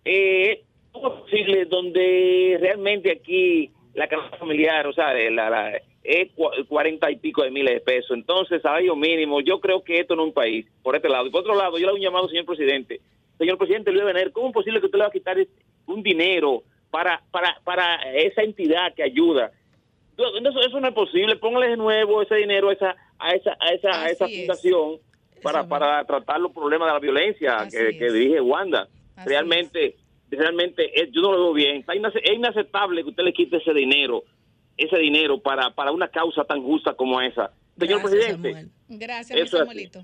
eh, 0.04 0.62
¿cómo 0.92 1.08
es 1.08 1.20
posible 1.20 1.64
donde 1.66 2.56
realmente 2.60 3.12
aquí 3.12 3.70
la 3.94 4.08
canasta 4.08 4.38
familiar, 4.38 4.86
o 4.86 4.92
sea, 4.92 5.12
la, 5.30 5.50
la- 5.50 5.80
es 6.02 6.32
cua- 6.36 6.66
cuarenta 6.68 7.10
y 7.10 7.16
pico 7.16 7.42
de 7.42 7.50
miles 7.50 7.74
de 7.74 7.80
pesos? 7.80 8.12
Entonces, 8.16 8.62
salario 8.62 8.96
mínimo, 8.96 9.40
yo 9.42 9.60
creo 9.60 9.82
que 9.84 10.00
esto 10.00 10.16
no 10.16 10.22
es 10.22 10.28
un 10.28 10.34
país, 10.34 10.66
por 10.82 10.96
este 10.96 11.08
lado. 11.08 11.26
Y 11.26 11.30
por 11.30 11.40
otro 11.42 11.54
lado, 11.54 11.72
yo 11.76 11.80
le 11.80 11.86
hago 11.88 11.96
un 11.96 12.02
llamado, 12.02 12.28
señor 12.28 12.46
presidente. 12.46 13.00
Señor 13.36 13.58
presidente 13.58 13.90
Luis 13.90 14.04
Abinader, 14.04 14.32
¿cómo 14.32 14.48
es 14.48 14.54
posible 14.54 14.80
que 14.80 14.86
usted 14.86 14.98
le 14.98 15.04
va 15.04 15.08
a 15.08 15.12
quitar 15.12 15.36
un 15.86 16.02
dinero 16.02 16.62
para, 16.90 17.22
para, 17.30 17.60
para 17.62 17.96
esa 18.14 18.40
entidad 18.42 18.94
que 18.94 19.02
ayuda? 19.02 19.50
Eso, 20.16 20.60
eso 20.60 20.80
no 20.80 20.88
es 20.88 20.94
posible. 20.94 21.36
Póngale 21.36 21.68
de 21.68 21.76
nuevo 21.76 22.22
ese 22.22 22.36
dinero 22.36 22.70
a 22.70 22.72
esa, 22.72 22.96
a 23.18 23.30
esa, 23.32 23.56
a 23.60 23.68
esa, 23.70 24.02
a 24.02 24.08
esa 24.10 24.24
es. 24.26 24.38
fundación 24.38 24.98
para, 25.42 25.66
para 25.66 26.04
tratar 26.04 26.40
los 26.40 26.52
problemas 26.52 26.88
de 26.88 26.94
la 26.94 27.00
violencia 27.00 27.68
que, 27.70 27.98
que 27.98 28.12
dirige 28.12 28.40
Wanda. 28.40 28.88
Así 29.16 29.28
realmente, 29.28 29.96
realmente 30.30 31.00
eh, 31.00 31.10
yo 31.12 31.20
no 31.20 31.32
lo 31.32 31.38
veo 31.44 31.52
bien. 31.52 31.84
Es 31.88 32.32
inaceptable 32.32 33.02
que 33.02 33.10
usted 33.10 33.24
le 33.24 33.32
quite 33.32 33.58
ese 33.58 33.72
dinero, 33.72 34.24
ese 34.76 34.96
dinero 34.98 35.38
para, 35.40 35.70
para 35.70 35.92
una 35.92 36.08
causa 36.08 36.44
tan 36.44 36.62
justa 36.62 36.94
como 36.94 37.20
esa. 37.20 37.50
Señor 37.78 38.02
presidente, 38.02 38.68
Gracias, 38.88 39.38
mi. 39.38 39.46
Samuelito. 39.46 40.00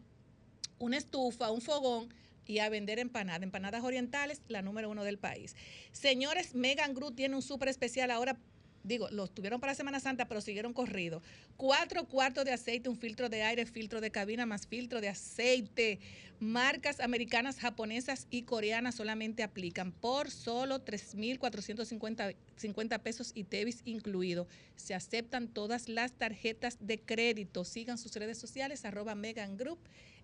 una 0.79 0.97
estufa, 0.97 1.51
un 1.51 1.61
fogón 1.61 2.09
y 2.49 2.59
a 2.59 2.69
vender 2.69 2.97
empanadas. 2.97 3.43
Empanadas 3.43 3.83
orientales, 3.83 4.41
la 4.47 4.61
número 4.61 4.89
uno 4.89 5.03
del 5.03 5.19
país. 5.19 5.55
Señores, 5.91 6.55
Megan 6.55 6.95
Group 6.95 7.15
tiene 7.15 7.35
un 7.35 7.43
súper 7.43 7.69
especial 7.69 8.09
ahora. 8.09 8.37
Digo, 8.81 9.09
los 9.11 9.31
tuvieron 9.35 9.59
para 9.59 9.75
Semana 9.75 9.99
Santa, 9.99 10.27
pero 10.27 10.41
siguieron 10.41 10.73
corrido. 10.73 11.21
Cuatro 11.57 12.07
cuartos 12.07 12.45
de 12.45 12.53
aceite, 12.53 12.89
un 12.89 12.97
filtro 12.97 13.29
de 13.29 13.43
aire, 13.43 13.65
filtro 13.65 14.01
de 14.01 14.09
cabina 14.09 14.47
más 14.47 14.65
filtro 14.65 14.99
de 14.99 15.09
aceite. 15.09 15.99
Marcas 16.39 17.01
americanas, 17.01 17.59
japonesas 17.59 18.25
y 18.31 18.43
coreanas 18.43 18.95
solamente 18.95 19.43
aplican 19.43 19.91
por 19.91 20.31
solo 20.31 20.83
3.450 20.83 22.35
50 22.55 22.99
pesos 23.03 23.31
y 23.35 23.43
Tevis 23.43 23.81
incluido. 23.85 24.47
Se 24.75 24.95
aceptan 24.95 25.49
todas 25.49 25.87
las 25.87 26.13
tarjetas 26.13 26.77
de 26.79 26.99
crédito. 26.99 27.65
Sigan 27.65 27.97
sus 27.97 28.15
redes 28.15 28.39
sociales, 28.39 28.85
arroba 28.85 29.13
Megan 29.13 29.57
Group 29.57 29.79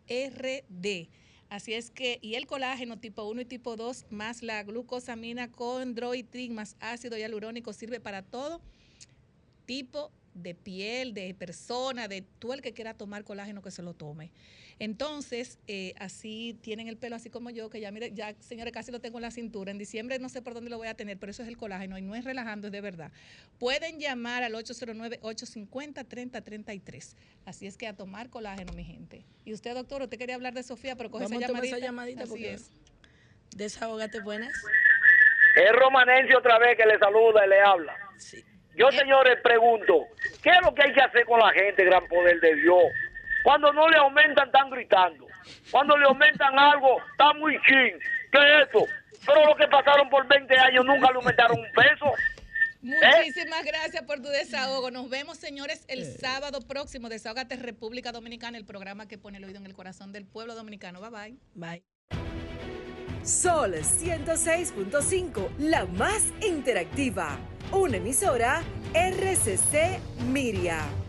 RD. 0.08 1.10
Así 1.50 1.74
es 1.74 1.92
que, 1.92 2.20
y 2.22 2.36
el 2.36 2.48
colágeno 2.48 3.00
tipo 3.00 3.24
1 3.24 3.42
y 3.42 3.46
tipo 3.46 3.76
2 3.76 4.06
más 4.10 4.42
la 4.42 4.64
glucosamina 4.64 5.52
con 5.52 5.94
droitin 5.94 6.54
más 6.56 6.76
ácido 6.80 7.18
hialurónico 7.18 7.72
sirve 7.72 8.00
para 8.00 8.24
todo 8.24 8.62
tipo 9.66 10.12
de 10.34 10.54
piel, 10.56 11.14
de 11.14 11.34
persona, 11.34 12.08
de 12.08 12.22
tú 12.40 12.52
el 12.54 12.62
que 12.62 12.74
quiera 12.74 12.94
tomar 12.94 13.24
colágeno 13.24 13.62
que 13.62 13.72
se 13.72 13.84
lo 13.84 13.94
tome. 13.94 14.32
Entonces, 14.78 15.58
eh, 15.68 15.94
así 16.00 16.60
tienen 16.62 16.90
el 16.90 16.98
pelo 16.98 17.16
así 17.16 17.30
como 17.30 17.50
yo, 17.50 17.70
que 17.70 17.80
ya 17.80 17.92
mire, 17.92 18.12
ya 18.14 18.36
señores, 18.40 18.74
casi 18.74 18.92
lo 18.92 19.00
tengo 19.00 19.20
en 19.20 19.22
la 19.22 19.32
cintura. 19.32 19.72
En 19.72 19.78
diciembre 19.78 20.20
no 20.20 20.28
sé 20.28 20.42
por 20.42 20.54
dónde 20.54 20.70
lo 20.70 20.78
voy 20.78 20.90
a 20.90 20.96
tener, 20.96 21.18
pero 21.18 21.32
eso 21.32 21.44
es 21.44 21.48
el 21.50 21.56
colágeno 21.56 21.98
y 21.98 22.02
no 22.02 22.14
es 22.14 22.26
relajando, 22.26 22.68
es 22.68 22.74
de 22.74 22.82
verdad. 22.82 23.10
Pueden 23.58 24.00
llamar 24.00 24.44
al 24.44 24.52
809-850-3033. 24.54 27.16
Así 27.46 27.68
es 27.68 27.78
que 27.78 27.88
a 27.88 27.94
tomar 27.94 28.30
colágeno, 28.30 28.74
mi 28.74 28.84
gente. 28.84 29.24
Y 29.46 29.54
usted, 29.54 29.74
doctor, 29.76 30.02
usted 30.02 30.18
quería 30.18 30.36
hablar 30.36 30.54
de 30.54 30.64
Sofía, 30.64 30.98
pero 30.98 31.10
coge 31.10 31.24
esa 31.26 31.36
Vamos 31.36 31.46
a 31.46 31.48
tomar 31.48 31.64
llamadita. 31.64 31.78
esa 31.78 31.86
llamadita 31.86 32.24
Así 32.24 32.30
porque 32.32 32.54
es. 32.54 32.70
Desahógate, 33.56 34.20
buenas. 34.22 34.52
Es 35.56 35.72
Romanense 35.72 36.36
otra 36.36 36.60
vez 36.60 36.76
que 36.76 36.86
le 36.86 37.00
saluda 37.00 37.46
y 37.46 37.50
le 37.50 37.62
habla. 37.62 37.96
Yo, 38.76 38.92
señores, 38.92 39.38
pregunto, 39.42 40.06
¿qué 40.44 40.50
es 40.50 40.58
lo 40.62 40.74
que 40.74 40.82
hay 40.84 40.92
que 40.94 41.00
hacer 41.00 41.24
con 41.26 41.40
la 41.40 41.54
gente, 41.54 41.86
gran 41.86 42.06
poder 42.08 42.42
de 42.42 42.56
Dios? 42.56 42.84
Cuando 43.46 43.72
no 43.72 43.88
le 43.88 43.98
aumentan, 43.98 44.48
están 44.48 44.72
gritando. 44.72 45.28
Cuando 45.70 45.96
le 45.96 46.06
aumentan 46.06 46.58
algo, 46.58 46.98
está 47.12 47.32
muy 47.34 47.54
chin. 47.62 47.94
¿Qué 48.32 48.40
es 48.40 48.64
esto? 48.64 48.88
Pero 49.24 49.46
lo 49.46 49.56
que 49.56 49.68
pasaron 49.68 50.10
por 50.10 50.28
20 50.28 50.58
años 50.58 50.84
nunca 50.84 51.12
le 51.12 51.18
aumentaron 51.18 51.60
un 51.60 51.72
peso. 51.72 52.12
Muchísimas 52.82 53.64
gracias 53.64 54.02
por 54.02 54.20
tu 54.20 54.30
desahogo. 54.30 54.90
Nos 54.90 55.12
vemos, 55.12 55.38
señores, 55.38 55.86
el 55.88 56.06
sábado 56.06 56.62
próximo. 56.68 57.08
Desahógate 57.08 57.56
República 57.58 58.12
Dominicana, 58.12 58.58
el 58.58 58.66
programa 58.66 59.08
que 59.08 59.20
pone 59.20 59.38
el 59.38 59.44
oído 59.44 59.60
en 59.60 59.68
el 59.68 59.76
corazón 59.76 60.12
del 60.12 60.26
pueblo 60.26 60.56
dominicano. 60.56 61.00
Bye 61.00 61.12
bye. 61.12 61.38
Bye. 61.54 61.84
Sol 63.22 63.76
106.5, 63.76 65.50
la 65.60 65.86
más 65.86 66.34
interactiva. 66.42 67.38
Una 67.72 67.98
emisora 67.98 68.64
RCC 68.96 70.00
Miria. 70.32 71.05